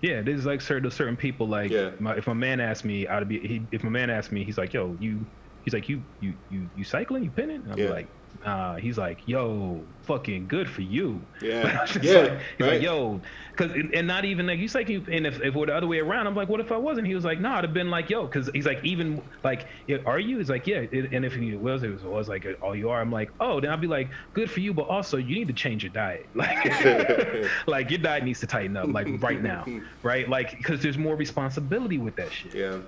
[0.00, 1.90] Yeah, there's like certain certain people like Yeah.
[1.98, 4.56] my, if my man asked me, I'd be he, if my man asked me, he's
[4.56, 5.26] like, "Yo, you,"
[5.64, 7.24] he's like, "You you you you cycling?
[7.24, 7.90] You pinning?" And I'm Yeah.
[7.90, 8.06] like,
[8.44, 11.84] uh, he's like, "Yo, fucking good for you." Yeah.
[12.02, 12.72] Yeah, like- he's right.
[12.74, 15.66] like, "Yo," because and not even like you like you and if, if it were
[15.66, 17.64] the other way around, I'm like, "What if I wasn't?" He was like, "No, I'd
[17.64, 19.66] have been like, yo," because he's like, even like,
[20.06, 22.72] "Are you?" He's like, "Yeah," It- and if he was, it was, was like, "Oh,
[22.72, 25.34] you are." I'm like, "Oh," then I'd be like, "Good for you," but also you
[25.34, 26.64] need to change your diet, like,
[27.66, 29.66] like your diet needs to tighten up, like right now,
[30.02, 30.28] right?
[30.28, 32.54] Like because there's more responsibility with that shit.
[32.54, 32.78] Yeah.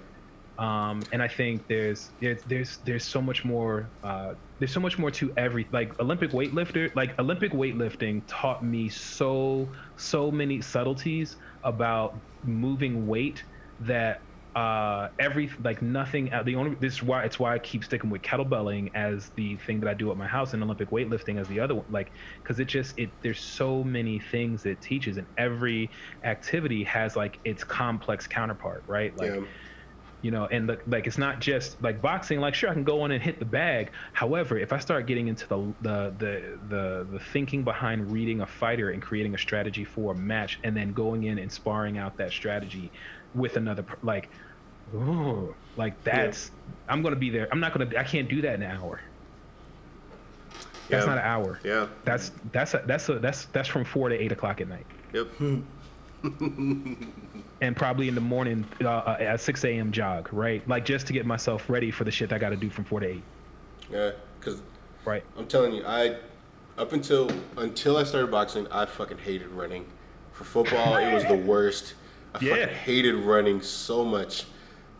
[0.60, 5.10] Um, and I think there's there's there's so much more uh, there's so much more
[5.12, 12.20] to every like Olympic weightlifter like Olympic weightlifting taught me so so many subtleties about
[12.44, 13.42] moving weight
[13.80, 14.18] that
[14.56, 18.10] uh every like nothing uh, the only this is why it's why I keep sticking
[18.10, 21.47] with kettlebelling as the thing that I do at my house and Olympic weightlifting as
[21.48, 22.10] the other one like
[22.42, 25.92] because it just it there's so many things it teaches and every
[26.24, 29.40] activity has like its complex counterpart right like yeah.
[30.23, 33.05] You know and the, like it's not just like boxing like sure i can go
[33.05, 33.90] in and hit the bag.
[34.12, 38.47] However if i start getting into the the the the, the thinking behind reading a
[38.47, 42.16] fighter and creating a strategy for a match and then going in and sparring out
[42.18, 42.92] that strategy
[43.34, 44.31] with another like
[44.94, 46.50] ooh, like that's
[46.89, 47.49] i'm gonna be there.
[47.50, 49.00] I'm not gonna i can't do that in an hour.
[50.89, 51.15] That's Yeah.
[51.15, 51.60] not an hour.
[51.65, 51.86] Yeah.
[52.05, 54.86] that's that's a, that's a, that's that's from four to eight o'clock at night.
[55.12, 55.26] Yep.
[55.39, 55.60] Hmm.
[57.60, 59.92] and probably in the morning uh, uh, at 6 a.m.
[59.92, 60.66] jog, right?
[60.68, 63.00] Like just to get myself ready for the shit I got to do from 4
[63.00, 63.23] to 8,
[63.90, 64.10] Yeah.
[64.39, 64.62] Because
[65.05, 65.23] right?
[65.36, 66.16] I'm telling you, I
[66.78, 69.84] up until until I started boxing, I fucking hated running.
[70.32, 71.94] For football, it was the worst.
[72.34, 72.57] I Yeah.
[72.57, 74.44] fucking hated running so much,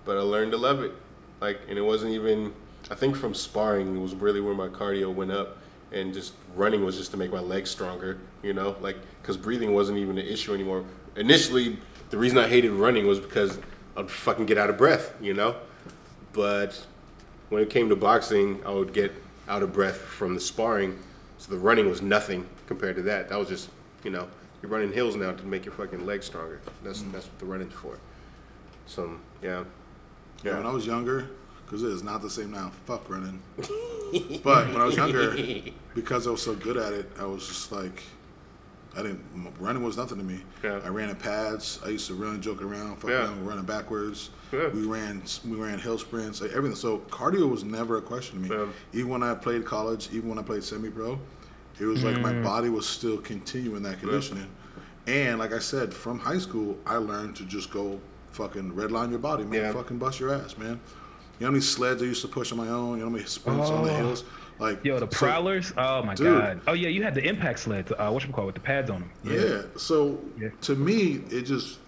[0.05, 0.93] but I learned to love it.
[1.41, 2.53] Like, and it wasn't even.
[2.91, 5.59] I think from sparring was really where my cardio went up,
[5.93, 8.19] and just running was just to make my legs stronger.
[8.43, 10.85] You know, like because breathing wasn't even an issue anymore.
[11.17, 11.79] Initially,
[12.11, 13.59] the reason I hated running was because
[13.97, 15.15] I'd fucking get out of breath.
[15.21, 15.57] You know,
[16.33, 16.85] but
[17.49, 19.13] when it came to boxing, I would get
[19.49, 20.99] out of breath from the sparring.
[21.39, 23.29] So the running was nothing compared to that.
[23.29, 23.71] That was just,
[24.05, 24.29] you know,
[24.63, 26.61] you're running hills now to make your fucking legs stronger.
[26.83, 27.13] That's mm-hmm.
[27.13, 27.99] that's what the running's for.
[28.87, 29.65] So yeah,
[30.45, 31.29] Yeah, when I was younger,
[31.65, 32.71] because it is not the same now.
[32.87, 33.41] Fuck running.
[34.43, 35.37] but when I was younger,
[35.95, 38.03] because I was so good at it, I was just like,
[38.97, 39.55] I didn't.
[39.61, 40.41] Running was nothing to me.
[40.65, 40.81] Yeah.
[40.85, 41.79] I ran in pads.
[41.85, 43.25] I used to run, joke around, fuck Yeah.
[43.25, 44.31] around, running backwards.
[44.53, 44.69] Yeah.
[44.69, 46.77] We ran, we ran hill sprints, like everything.
[46.77, 48.57] So cardio was never a question to me.
[48.57, 48.67] Yeah.
[48.93, 51.19] Even when I played college, even when I played semi-pro,
[51.79, 52.43] it was like my mm.
[52.43, 54.49] body was still continuing that conditioning.
[55.07, 58.01] And like I said, from high school, I learned to just go
[58.33, 59.73] fucking redline your body, man.
[59.73, 60.81] Fucking bust your ass, man.
[61.39, 62.93] You know how many sleds I used to push on my own?
[62.93, 63.97] You know how many sprints on the Oh.
[63.97, 64.25] hills?
[64.61, 65.73] Like Yo, the so- prowlers.
[65.77, 66.27] Oh my Dude.
[66.39, 66.61] god.
[66.67, 67.91] Oh yeah, you had the impact sleds.
[67.93, 69.11] Uh, what you call with the pads on them.
[69.25, 69.63] Yeah.
[69.77, 70.51] So Yeah.
[70.63, 71.79] to me, it just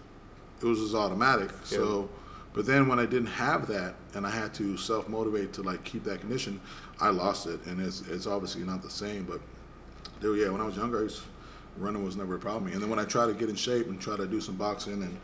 [0.61, 1.51] it was just automatic.
[1.65, 2.09] So,
[2.55, 5.85] but then when I didn't have that and I had to self motivate to like
[5.85, 6.61] keep that condition,
[7.01, 9.25] I lost it, and it's it's obviously not the same.
[9.25, 9.41] But
[10.21, 11.23] dude, yeah, when I was younger, I was,
[11.77, 12.73] running was never a problem.
[12.73, 15.03] And then when I tried to get in shape and try to do some boxing
[15.03, 15.17] and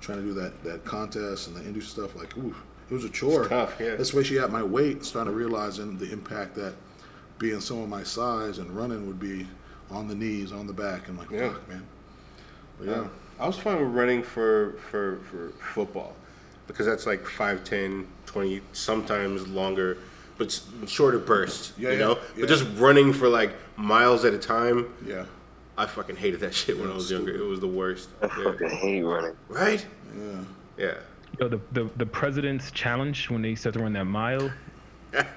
[0.00, 2.54] trying to do that that contest and the industry stuff, like ooh,
[2.90, 3.46] it was a chore.
[3.48, 3.88] tough, yeah.
[3.98, 6.74] Especially at my weight, starting to realizing the impact that
[7.38, 9.46] being someone my size and running would be
[9.90, 11.52] on the knees, on the back, and like Yeah.
[11.52, 11.86] fuck, man.
[12.78, 12.94] But yeah.
[13.02, 13.08] yeah.
[13.38, 16.14] I was fine with running for for for football
[16.66, 17.62] because that's like 5,
[18.26, 19.98] 20, sometimes longer,
[20.38, 21.72] but shorter bursts.
[21.76, 22.40] Yeah, you yeah, know, yeah.
[22.40, 24.92] but just running for like miles at a time.
[25.04, 25.26] Yeah.
[25.76, 27.34] I fucking hated that shit when I was younger.
[27.34, 28.08] It was the worst.
[28.22, 29.36] I fucking hate running.
[29.48, 29.84] Right?
[30.16, 30.40] Yeah.
[30.78, 30.94] Yeah.
[31.40, 34.52] Yo, the, the the president's challenge when they used to run that mile.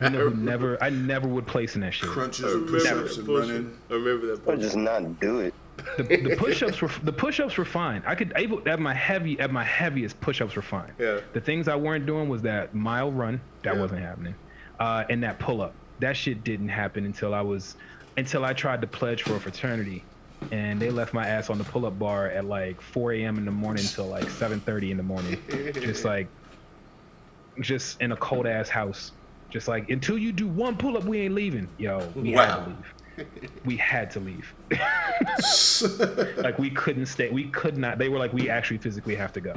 [0.01, 2.09] You know, never I never would place in that shit.
[2.09, 3.80] Crunches I and remember push-ups that and running.
[3.89, 4.33] I remember that.
[4.33, 4.61] Or bullshit.
[4.61, 5.53] just not do it.
[5.97, 8.01] The, the push-ups were the push-ups were fine.
[8.06, 10.91] I could able at my heavy at my heaviest push-ups were fine.
[10.97, 11.19] Yeah.
[11.33, 13.81] The things I weren't doing was that mile run that Yeah.
[13.81, 14.33] wasn't happening,
[14.80, 15.73] uh, and that pull-up.
[15.99, 17.75] That shit didn't happen until I was
[18.17, 20.03] until I tried to pledge for a fraternity,
[20.51, 23.38] and they left my ass on the pull-up bar at like 4 a.m.
[23.38, 25.39] in the morning until like 7:30 in the morning,
[25.73, 26.27] just like
[27.61, 29.11] just in a cold ass house.
[29.58, 31.68] Just like until you do one pull up, we ain't leaving.
[31.80, 32.94] Yo, we had to leave.
[33.66, 34.53] We had to leave.
[36.38, 37.32] like we couldn't stay.
[37.32, 37.98] We could not.
[37.98, 39.56] They were like, we actually physically have to go.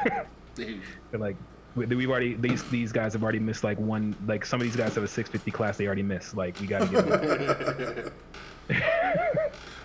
[0.54, 0.80] They're
[1.12, 1.36] like,
[1.74, 4.16] we- we've already these these guys have already missed like one.
[4.26, 6.34] Like some of these guys have a 650 class they already missed.
[6.34, 8.12] Like we gotta get.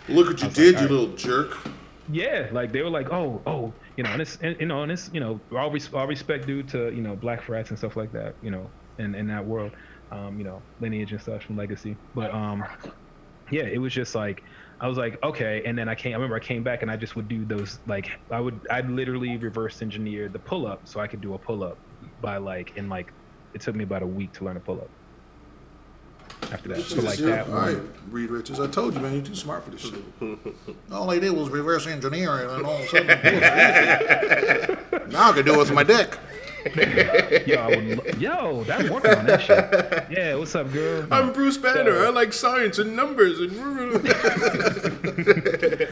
[0.08, 0.90] Look what you did, like, you right.
[0.90, 1.58] little jerk.
[2.10, 4.92] Yeah, like they were like, oh, oh, you know, and it's, and, you know, and
[4.92, 7.96] it's, you know, all, res- all respect due to, you know, black frats and stuff
[7.98, 9.72] like that, you know, in, in that world,
[10.12, 11.96] um, you know, lineage and stuff from legacy.
[12.16, 12.64] But, um,
[13.52, 14.44] yeah, it was just like,
[14.80, 15.64] I was like, okay.
[15.66, 17.80] And then I came, I remember I came back and I just would do those,
[17.88, 21.38] like, I would, I'd literally reverse engineer the pull up so I could do a
[21.38, 21.78] pull up
[22.22, 23.14] by like, in like,
[23.54, 24.90] it took me about a week to learn a pull up.
[26.52, 27.94] After that, so like that All right, one.
[28.10, 28.60] Reed Richards.
[28.60, 29.94] I told you, man, you're too smart for this shit.
[30.92, 33.08] all I did was reverse engineering, and all of a sudden,
[35.10, 36.18] now I can do it with my dick.
[37.46, 40.18] Yo, I would, lo- yo, that working on that shit.
[40.18, 41.06] Yeah, what's up, girl?
[41.12, 42.06] I'm Bruce Banner.
[42.06, 43.54] I like science and numbers and.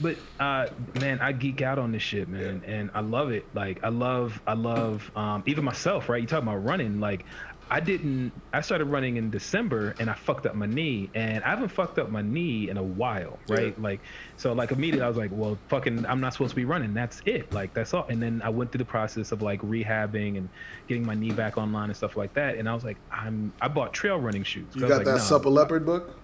[0.00, 0.66] but uh
[1.00, 4.40] man i geek out on this shit man and i love it like i love
[4.46, 7.24] i love um even myself right you talking about running like
[7.70, 11.50] i didn't i started running in december and i fucked up my knee and i
[11.50, 13.82] haven't fucked up my knee in a while right Yeah.
[13.82, 14.00] like
[14.36, 17.20] so like immediately i was like well fucking i'm not supposed to be running that's
[17.26, 20.50] it like that's all and then i went through the process of like rehabbing and
[20.88, 23.68] getting my knee back online and stuff like that and i was like i'm i
[23.68, 25.18] bought trail running shoes You got like, that nah.
[25.18, 26.16] Supple Leopard book?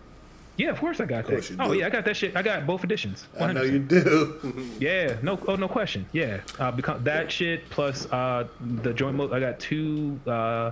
[0.59, 2.67] yeah of course i got course that oh yeah i got that shit i got
[2.67, 4.41] both editions I know you do.
[4.81, 6.09] Yeah, no, oh no question.
[6.13, 9.17] Yeah, uh, because that shit plus uh, the joint.
[9.17, 10.71] Mo- I got two uh,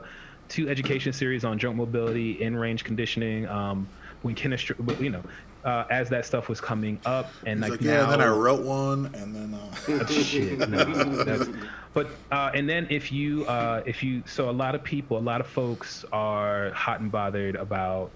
[0.48, 3.46] two education series on joint mobility, in range conditioning.
[3.48, 3.88] Um,
[4.22, 5.22] when chemistry, you know,
[5.64, 8.28] uh, as that stuff was coming up, and He's like, like, yeah, now, then I
[8.28, 10.68] wrote one, and then uh, shit.
[10.68, 11.46] No,
[11.94, 15.20] but uh, and then if you uh, if you so a lot of people, a
[15.20, 18.12] lot of folks are hot and bothered about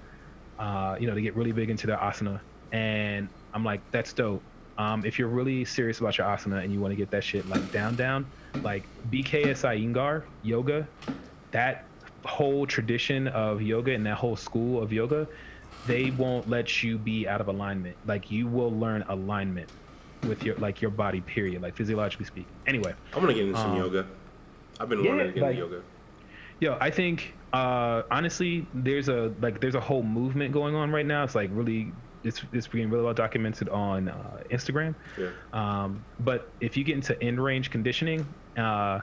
[0.58, 2.40] uh, you know they get really big into their asana,
[2.72, 4.44] and I'm like that's dope.
[4.76, 7.46] Um, if you're really serious about your asana and you want to get that shit
[7.46, 8.30] like down down,
[8.62, 10.88] like BKS Iyengar yoga,
[11.52, 11.87] that
[12.24, 15.26] whole tradition of yoga and that whole school of yoga,
[15.86, 17.96] they won't let you be out of alignment.
[18.06, 19.70] Like you will learn alignment
[20.24, 23.70] with your like your body period like physiologically speaking anyway I'm gonna get into some
[23.70, 24.04] Um, yoga.
[24.80, 25.82] I've been yeah, wanting to get like- into yoga.
[26.58, 31.06] yo i think uh honestly there's a like there's a whole movement going on right
[31.06, 31.92] now it's like really
[32.24, 35.28] it's it's being really well documented on uh, instagram Yeah.
[35.52, 38.98] um but if you get into in range conditioning uh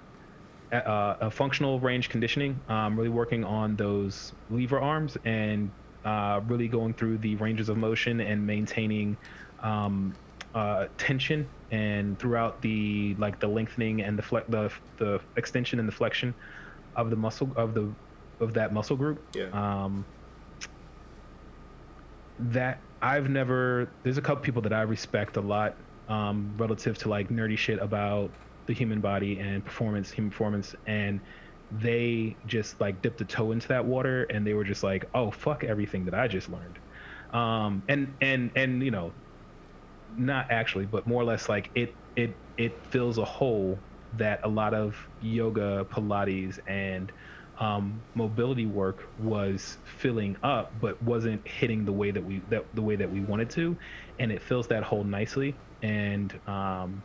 [0.72, 5.72] uh, a functional range conditioning um really working on those lever arms and
[6.04, 9.18] uh really going through the ranges of motion and maintaining
[9.64, 10.18] um
[10.56, 15.88] uh, tension and throughout the like the lengthening and the fle- the the extension and
[15.88, 16.34] the flexion
[16.96, 17.94] of the muscle of the
[18.40, 19.26] of that muscle group.
[19.36, 19.50] Yeah.
[19.52, 20.08] Um,
[22.40, 23.98] that I've never.
[24.04, 25.78] There's a couple people that I respect a lot
[26.08, 28.34] um, relative to like nerdy shit about
[28.68, 31.22] the human body and performance, human performance, and
[31.72, 35.32] they just like dipped a toe into that water and they were just like, oh
[35.32, 36.80] fuck everything that I just learned.
[37.34, 39.16] Um, and and and you know,
[40.10, 44.50] not actually, but more or less like it it it fills a hole that a
[44.50, 47.12] lot of yoga, Pilates, and
[47.60, 52.82] um, mobility work was filling up, but wasn't hitting the way that we that the
[52.82, 53.78] way that we wanted to,
[54.20, 55.60] and it fills that hole nicely.
[55.82, 57.04] And um,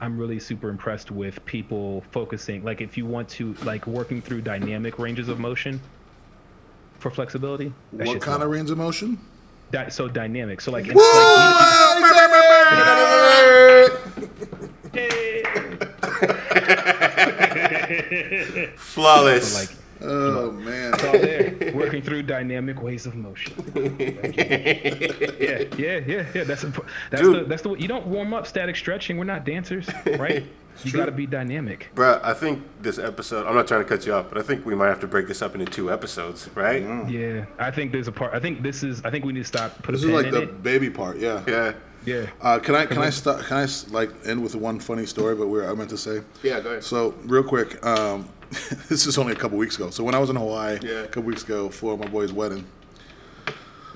[0.00, 2.62] I'm really super impressed with people focusing.
[2.62, 5.80] Like, if you want to like working through dynamic ranges of motion
[6.98, 7.72] for flexibility.
[7.94, 9.18] that what kind of range of motion?
[9.70, 10.60] Di- so dynamic.
[10.60, 11.06] So like, it's like
[18.76, 19.54] Flawless.
[19.54, 21.72] like Oh man, it's all there.
[21.74, 23.54] Working through dynamic ways of motion.
[23.76, 26.44] yeah, yeah, yeah, yeah.
[26.44, 27.44] That's imp- that's Dude.
[27.44, 29.16] the that's the you don't warm up static stretching.
[29.16, 30.44] We're not dancers, right?
[30.84, 31.88] You got to be dynamic.
[31.94, 34.66] Bruh, I think this episode, I'm not trying to cut you off, but I think
[34.66, 36.82] we might have to break this up into two episodes, right?
[37.08, 38.34] Yeah, I think there's a part.
[38.34, 39.02] I think this is.
[39.02, 39.82] I think we need to stop.
[39.82, 40.62] Put this a is like in the it.
[40.62, 41.16] baby part.
[41.18, 41.42] Yeah.
[41.48, 41.72] Yeah.
[42.04, 42.26] Yeah.
[42.42, 43.46] Uh, can I can I start?
[43.46, 45.34] Can I like end with one funny story?
[45.34, 46.20] But where I meant to say.
[46.42, 46.84] Yeah, go ahead.
[46.84, 48.28] So real quick, um,
[48.88, 49.90] this is only a couple weeks ago.
[49.90, 51.00] So when I was in Hawaii Yeah.
[51.02, 52.64] a couple weeks ago for my boy's wedding,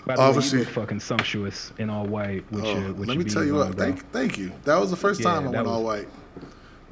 [0.06, 2.44] By the way, Obviously- you look fucking sumptuous in all white.
[2.50, 3.76] With oh, your, with let me tell you what.
[3.76, 3.84] bro.
[3.86, 4.52] Thank thank you.
[4.64, 6.08] That was the first Yeah, time I went was- all white.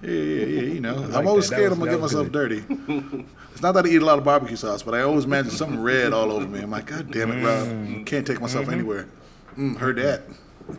[0.02, 0.60] Yeah, yeah, yeah.
[0.74, 1.56] You know, like I'm always that.
[1.56, 2.64] That scared was- I'm gonna get myself good.
[2.68, 3.24] dirty.
[3.52, 5.80] It's not that I eat a lot of barbecue sauce, but I always imagine something
[5.82, 6.60] red all over me.
[6.60, 8.06] I'm like, God damn it, Rob.
[8.06, 8.74] Can't take myself Mm-hmm.
[8.74, 9.06] anywhere.
[9.58, 10.22] Mm, heard that.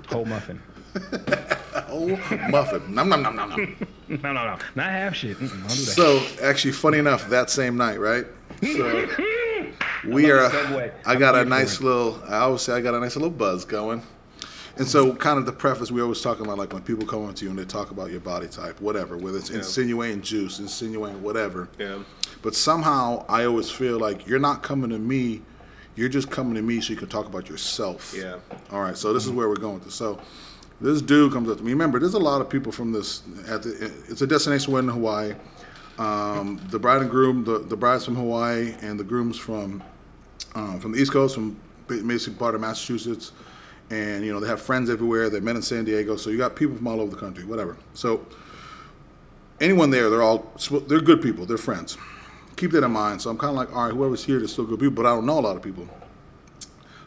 [0.08, 0.62] Whole muffin.
[1.92, 2.08] Oh,
[2.50, 2.94] muffin.
[2.94, 3.76] Nom nom nom nom nom.
[4.08, 4.58] no, no, no.
[4.76, 5.38] Not half shit.
[5.38, 5.70] Mm-mm, do that.
[5.70, 8.26] So actually, funny enough, that same night, right?
[8.62, 9.08] So
[10.08, 10.92] we are.
[11.06, 11.84] I got a nice it.
[11.84, 12.22] little.
[12.28, 14.04] I always say I got a nice little buzz going.
[14.78, 15.18] And so, mm-hmm.
[15.18, 17.50] kind of the preface, we always talking about like when people come up to you
[17.50, 21.68] and they talk about your body type, whatever, whether it's insinuating juice, insinuating whatever.
[21.78, 22.00] Yeah.
[22.42, 25.42] But somehow, I always feel like you're not coming to me.
[25.96, 28.16] You're just coming to me so you can talk about yourself.
[28.18, 28.38] Yeah.
[28.72, 28.96] All right.
[28.96, 29.40] So this is mm-hmm.
[29.40, 29.96] where we're going with this.
[29.96, 30.22] So
[30.82, 31.72] this dude comes up to me.
[31.72, 33.24] Remember, there's a lot of people from this.
[33.48, 35.36] At the, it's a destination wedding in Hawaii.
[35.98, 39.84] Um, the bride and groom, the, the bride's from Hawaii, and the groom's from
[40.56, 43.34] um, from the East Coast, from basically part of Massachusetts.
[43.90, 45.30] And you know they have friends everywhere.
[45.30, 47.76] They met in San Diego, so you got people from all over the country, whatever.
[47.94, 48.26] So
[49.60, 50.52] anyone there, they're all
[50.88, 51.46] they're good people.
[51.46, 51.98] They're friends.
[52.56, 53.22] Keep that in mind.
[53.22, 55.16] So I'm kind of like, all right, whoever's here, they're still good people, but I
[55.16, 55.88] don't know a lot of people.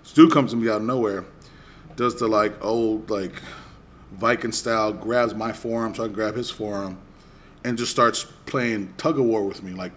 [0.03, 1.25] This dude comes to me out of nowhere,
[1.97, 3.41] does the like old like
[4.19, 6.99] Viking style, grabs my forearm so I can grab his forearm,
[7.65, 9.93] and just starts playing tug of war with me, like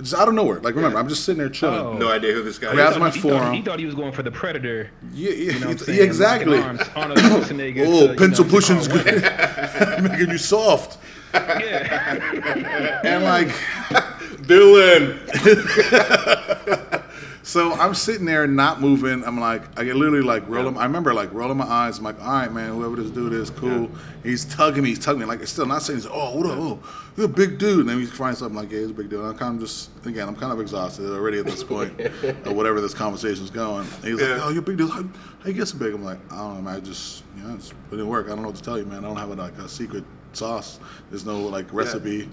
[0.00, 0.58] just out of nowhere.
[0.60, 1.78] Like remember, I'm just sitting there chilling.
[1.80, 1.92] Oh.
[1.98, 3.00] No idea who this guy Grabs is.
[3.00, 4.90] my he, thought, he thought he was going for the predator.
[5.12, 5.98] Yeah, yeah, You know what I'm it's- saying?
[5.98, 6.58] yeah, exactly.
[6.58, 9.04] Arms, Arnold Schwarzenegger oh, to, Oh, you pencil know, pushing's good,
[10.02, 10.98] making you soft.
[11.34, 13.00] Yeah.
[13.04, 13.48] And like,
[14.46, 15.18] Dillon.
[17.42, 19.24] so I'm sitting there not moving.
[19.24, 20.76] I'm like, I get literally like rolling.
[20.76, 21.98] I remember like rolling my eyes.
[21.98, 23.90] I'm like, all right, man, whoever this dude is, cool.
[24.22, 24.90] He's tugging me.
[24.90, 25.26] He's tugging me.
[25.26, 26.56] Like, it's still not saying, he's, oh, what up?
[26.58, 26.78] Oh,
[27.16, 27.80] you're a big dude.
[27.80, 29.24] And then he finds something like, yeah, he's a big dude.
[29.24, 32.80] I'm kind of just, again, I'm kind of exhausted already at this point of whatever
[32.80, 33.86] this conversation's going.
[33.96, 34.34] And he's Yeah.
[34.34, 34.90] like, oh, you're a big dude.
[34.90, 35.92] How, how you get so big?
[35.94, 36.76] I'm like, I don't know, man.
[36.76, 38.26] I just, you know, it didn't work.
[38.26, 39.04] I don't know what to tell you, man.
[39.04, 40.78] I don't have a, like a secret sauce.
[41.10, 42.28] There's no like recipe.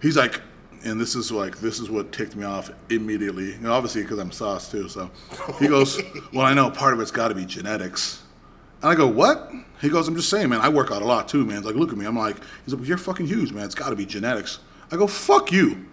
[0.00, 0.40] He's like,
[0.84, 3.54] and this is like this is what ticked me off immediately.
[3.54, 4.88] And obviously because I'm sauce too.
[4.88, 5.10] So
[5.58, 6.00] he goes,
[6.32, 8.22] well, I know part of it's got to be genetics.
[8.82, 9.50] And I go, what?
[9.80, 10.60] He goes, I'm just saying, man.
[10.60, 11.56] I work out a lot too, man.
[11.56, 12.04] He's like, look at me.
[12.04, 13.64] I'm like, he's like, you're fucking huge, man.
[13.64, 14.58] It's got to be genetics.
[14.92, 15.86] I go, fuck you.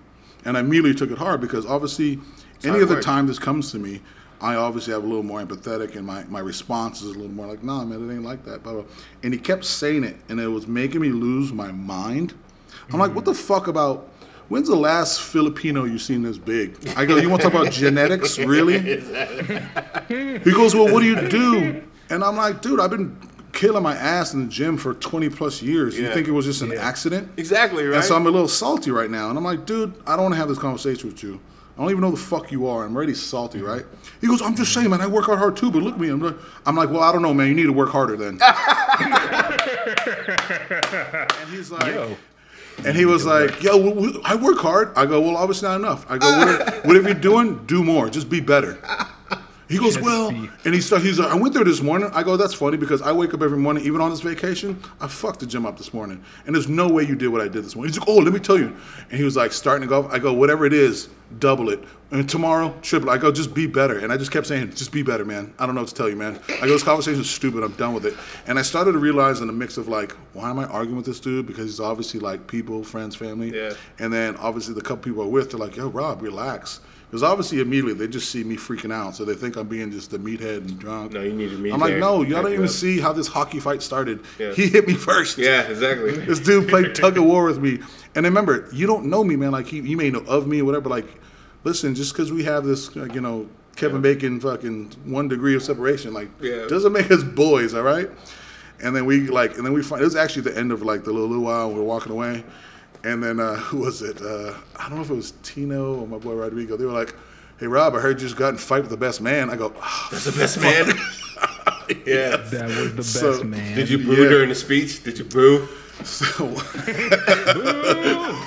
[0.44, 2.20] And I immediately took it hard because obviously,
[2.64, 4.02] any other time this comes to me,
[4.42, 7.46] I obviously have a little more empathetic, and my, my response is a little more
[7.46, 8.64] like, nah, man, it ain't like that.
[8.64, 8.84] Blah, blah.
[9.22, 12.34] And he kept saying it, and it was making me lose my mind.
[12.92, 14.10] I'm like, what the fuck about?
[14.52, 16.78] When's the last Filipino you seen this big?
[16.98, 18.80] I go, you want to talk about genetics, really?
[20.10, 21.82] He goes, well, what do you do?
[22.10, 23.16] And I'm like, dude, I've been
[23.54, 25.98] killing my ass in the gym for 20 plus years.
[25.98, 27.32] You think it was just an accident?
[27.38, 27.96] Exactly, right?
[27.96, 29.30] And so I'm a little salty right now.
[29.30, 31.40] And I'm like, dude, I don't want to have this conversation with you.
[31.78, 32.84] I don't even know the fuck you are.
[32.84, 33.86] I'm already salty, right?
[34.20, 36.10] He goes, I'm just saying, man, I work out hard too, but look at me.
[36.10, 37.48] I'm like, I'm like, well, I don't know, man.
[37.48, 38.38] You need to work harder then.
[41.40, 42.18] and he's like, Yo.
[42.86, 44.92] And he was like, yo, w- w- I work hard.
[44.96, 46.06] I go, well, obviously not enough.
[46.10, 48.10] I go, whatever you're doing, do more.
[48.10, 48.78] Just be better.
[49.72, 52.10] He goes, well, and he start, he's like, I went there this morning.
[52.14, 54.82] I go, that's funny because I wake up every morning, even on this vacation.
[55.00, 57.48] I fucked the gym up this morning, and there's no way you did what I
[57.48, 57.94] did this morning.
[57.94, 58.76] He's like, oh, let me tell you.
[59.10, 60.08] And he was like, starting to go.
[60.10, 61.10] I go, whatever it is,
[61.40, 61.84] double it.
[62.12, 63.10] And tomorrow, triple.
[63.10, 63.14] it.
[63.14, 64.00] I go, just be better.
[64.00, 65.54] And I just kept saying, just be better, man.
[65.58, 66.40] I don't know what to tell you, man.
[66.50, 67.64] I go, this conversation is stupid.
[67.64, 68.16] I'm done with it.
[68.48, 71.06] And I started to realize in the mix of like, why am I arguing with
[71.06, 71.48] this dude?
[71.48, 73.56] Because he's obviously like people, friends, family.
[73.56, 73.74] Yeah.
[74.00, 76.82] And then obviously the couple people I'm with, they're like, yo, Rob, relax.
[77.12, 80.14] Because obviously immediately they just see me freaking out, so they think I'm being just
[80.14, 81.12] a meathead and drunk.
[81.12, 83.28] No, you need needed me I'm like, no, y'all don't even up." see how this
[83.28, 84.22] hockey fight started.
[84.40, 84.54] Yeah.
[84.54, 85.38] He hit me first.
[85.38, 86.12] Yeah, exactly.
[86.14, 87.80] This dude played tug of war with me.
[88.16, 89.52] And remember, you don't know me, man.
[89.52, 90.88] Like, he, you may know of me or whatever.
[90.88, 91.20] Like,
[91.66, 95.64] listen, just because we have this, like, you know, Kevin Bacon fucking one degree of
[95.64, 96.66] separation, like, Yeah.
[96.68, 98.10] doesn't make us boys, all right?
[98.82, 101.04] And then we, like, and then we find, it was actually the end of, like,
[101.04, 102.46] the little, little while we're walking away.
[103.04, 104.22] And then, uh, who was it?
[104.22, 106.78] Uh, I don't know if it was Tino or my boy Rodrigo.
[106.78, 107.16] They were like,
[107.60, 109.50] hey, Rob, I heard you just got in a fight with the best man.
[109.50, 110.88] I go, "Ah, That's the best man.
[112.06, 112.38] yeah.
[112.38, 113.76] That was the best So, man.
[113.76, 114.30] Did you boo Yeah.
[114.30, 115.04] during the speech?
[115.04, 115.68] Did you boo?
[116.04, 116.56] so,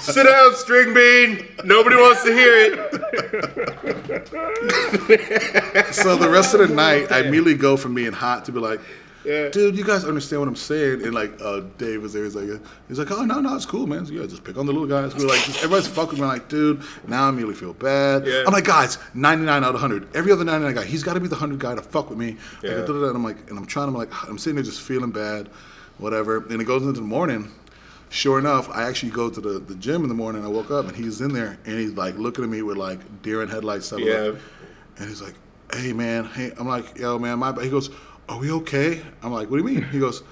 [0.00, 1.46] Sit down, string bean.
[1.64, 2.74] Nobody wants to hear it.
[5.94, 8.80] so the rest of the night, I immediately go from being hot to be like,
[9.24, 9.48] Yeah.
[9.48, 11.02] dude, you guys understand what I'm saying?
[11.02, 12.24] And like, uh, Dave was there.
[12.24, 14.04] He's like, he's like, oh no, no, it's cool, man.
[14.04, 15.14] So, yeah, just pick on the little guys.
[15.14, 16.26] We're like, just, everybody's fucking me.
[16.26, 18.26] Like, dude, now I immediately feel bad.
[18.26, 18.44] Yeah.
[18.46, 20.14] I'm like, guys, 99 out of 100.
[20.14, 22.36] Every other 99 guy, he's got to be the 100 guy to fuck with me.
[22.62, 22.72] Yeah.
[22.72, 25.48] and I'm like, and I'm trying to like, I'm sitting there just feeling bad,
[25.98, 26.44] whatever.
[26.48, 27.50] And it goes into the morning.
[28.10, 30.44] Sure enough, I actually go to the, the gym in the morning.
[30.44, 33.22] I woke up and he's in there and he's like looking at me with like
[33.22, 33.86] deer in headlights.
[33.86, 34.00] stuff.
[34.00, 34.34] Yeah.
[34.98, 35.34] And he's like,
[35.72, 37.90] "Hey man, hey." I'm like, "Yo man, my." He goes,
[38.28, 40.22] "Are we okay?" I'm like, "What do you mean?" He goes,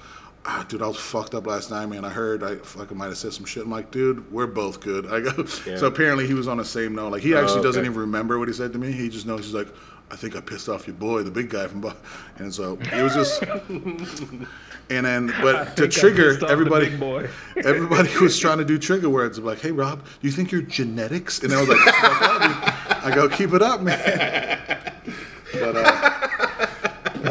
[0.45, 2.05] "Ah, dude, I was fucked up last night, man.
[2.05, 5.07] I heard I fucking might have said some shit." I'm like, "Dude, we're both good."
[5.07, 5.45] I go.
[5.67, 5.77] Yeah.
[5.77, 7.13] So apparently he was on the same note.
[7.13, 8.93] Like he actually Oh, doesn't even remember what he said to me.
[8.93, 9.69] He just knows he's like,
[10.11, 11.93] "I think I pissed off your boy, the big guy from." Bu-"
[12.39, 13.43] And so it was just.
[14.91, 16.87] And then, but to trigger pissed off the everybody,
[17.65, 19.39] everybody was trying to do trigger words.
[19.39, 23.27] I'm like, "Hey, Rob, do you think you're genetics?" And I was like, "I go,
[23.29, 24.59] keep it up, man."
[25.55, 26.22] But uh,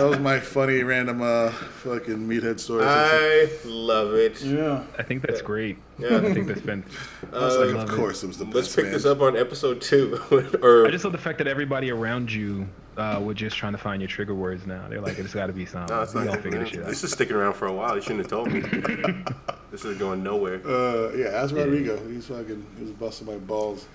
[0.02, 2.84] that was my funny random uh, fucking meathead story.
[2.84, 4.42] I love it.
[4.42, 5.78] yeah, I think that's great.
[6.00, 6.18] Yeah.
[6.18, 6.84] I think that's been.
[7.34, 8.56] I was like, of course it was the best.
[8.56, 8.94] Let's pick man.
[8.94, 10.20] this up on episode two.
[10.64, 13.78] or I just love the fact that everybody around you uh, were just trying to
[13.78, 14.88] find your trigger words now.
[14.88, 15.96] They're like, it's got to be something.
[15.96, 16.30] No, it's we not.
[16.30, 16.88] gonna figure this shit out.
[16.88, 17.96] This is sticking around for a while.
[17.96, 18.62] You shouldn't have told me.
[19.72, 20.66] this is going nowhere.
[20.68, 22.04] Uh, yeah, ask Rodrigo.
[22.10, 22.66] He's fucking.
[22.78, 23.86] He was busting my balls.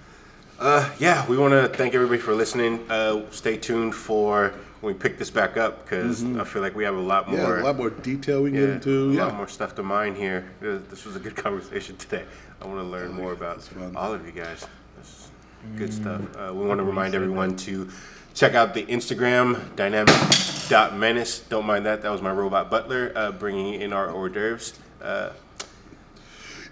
[0.61, 2.89] Uh, yeah, we want to thank everybody for listening.
[2.89, 6.85] Uh, stay tuned for when we pick this back up because I feel like we
[6.85, 7.59] have a lot Yeah, more.
[7.59, 9.11] a lot more detail we can yeah, get into.
[9.11, 9.25] a Yeah.
[9.27, 10.47] lot more stuff to mine here.
[10.61, 12.25] This was a good conversation today.
[12.63, 14.65] I want to learn more about all of you guys.
[14.97, 15.31] This is
[15.77, 16.21] good stuff.
[16.37, 17.89] Uh, we want to remind everyone to
[18.35, 21.41] check out the Instagram dynamic.menace.
[21.49, 22.03] Don't mind that.
[22.03, 24.75] That was my robot butler uh, bringing in our hors d'oeuvres.
[25.03, 25.31] Uh,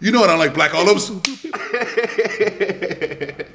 [0.00, 1.10] You know what I like black olives.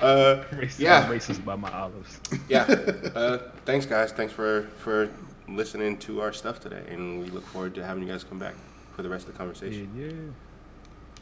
[0.00, 1.08] Racist, yeah.
[1.08, 2.20] Racist about my olives.
[2.48, 2.64] yeah.
[3.14, 4.12] Uh, thanks, guys.
[4.12, 5.08] Thanks for for
[5.48, 8.54] listening to our stuff today, and we look forward to having you guys come back
[8.94, 9.90] for the rest of the yeah, conversation.
[9.96, 10.47] yeah.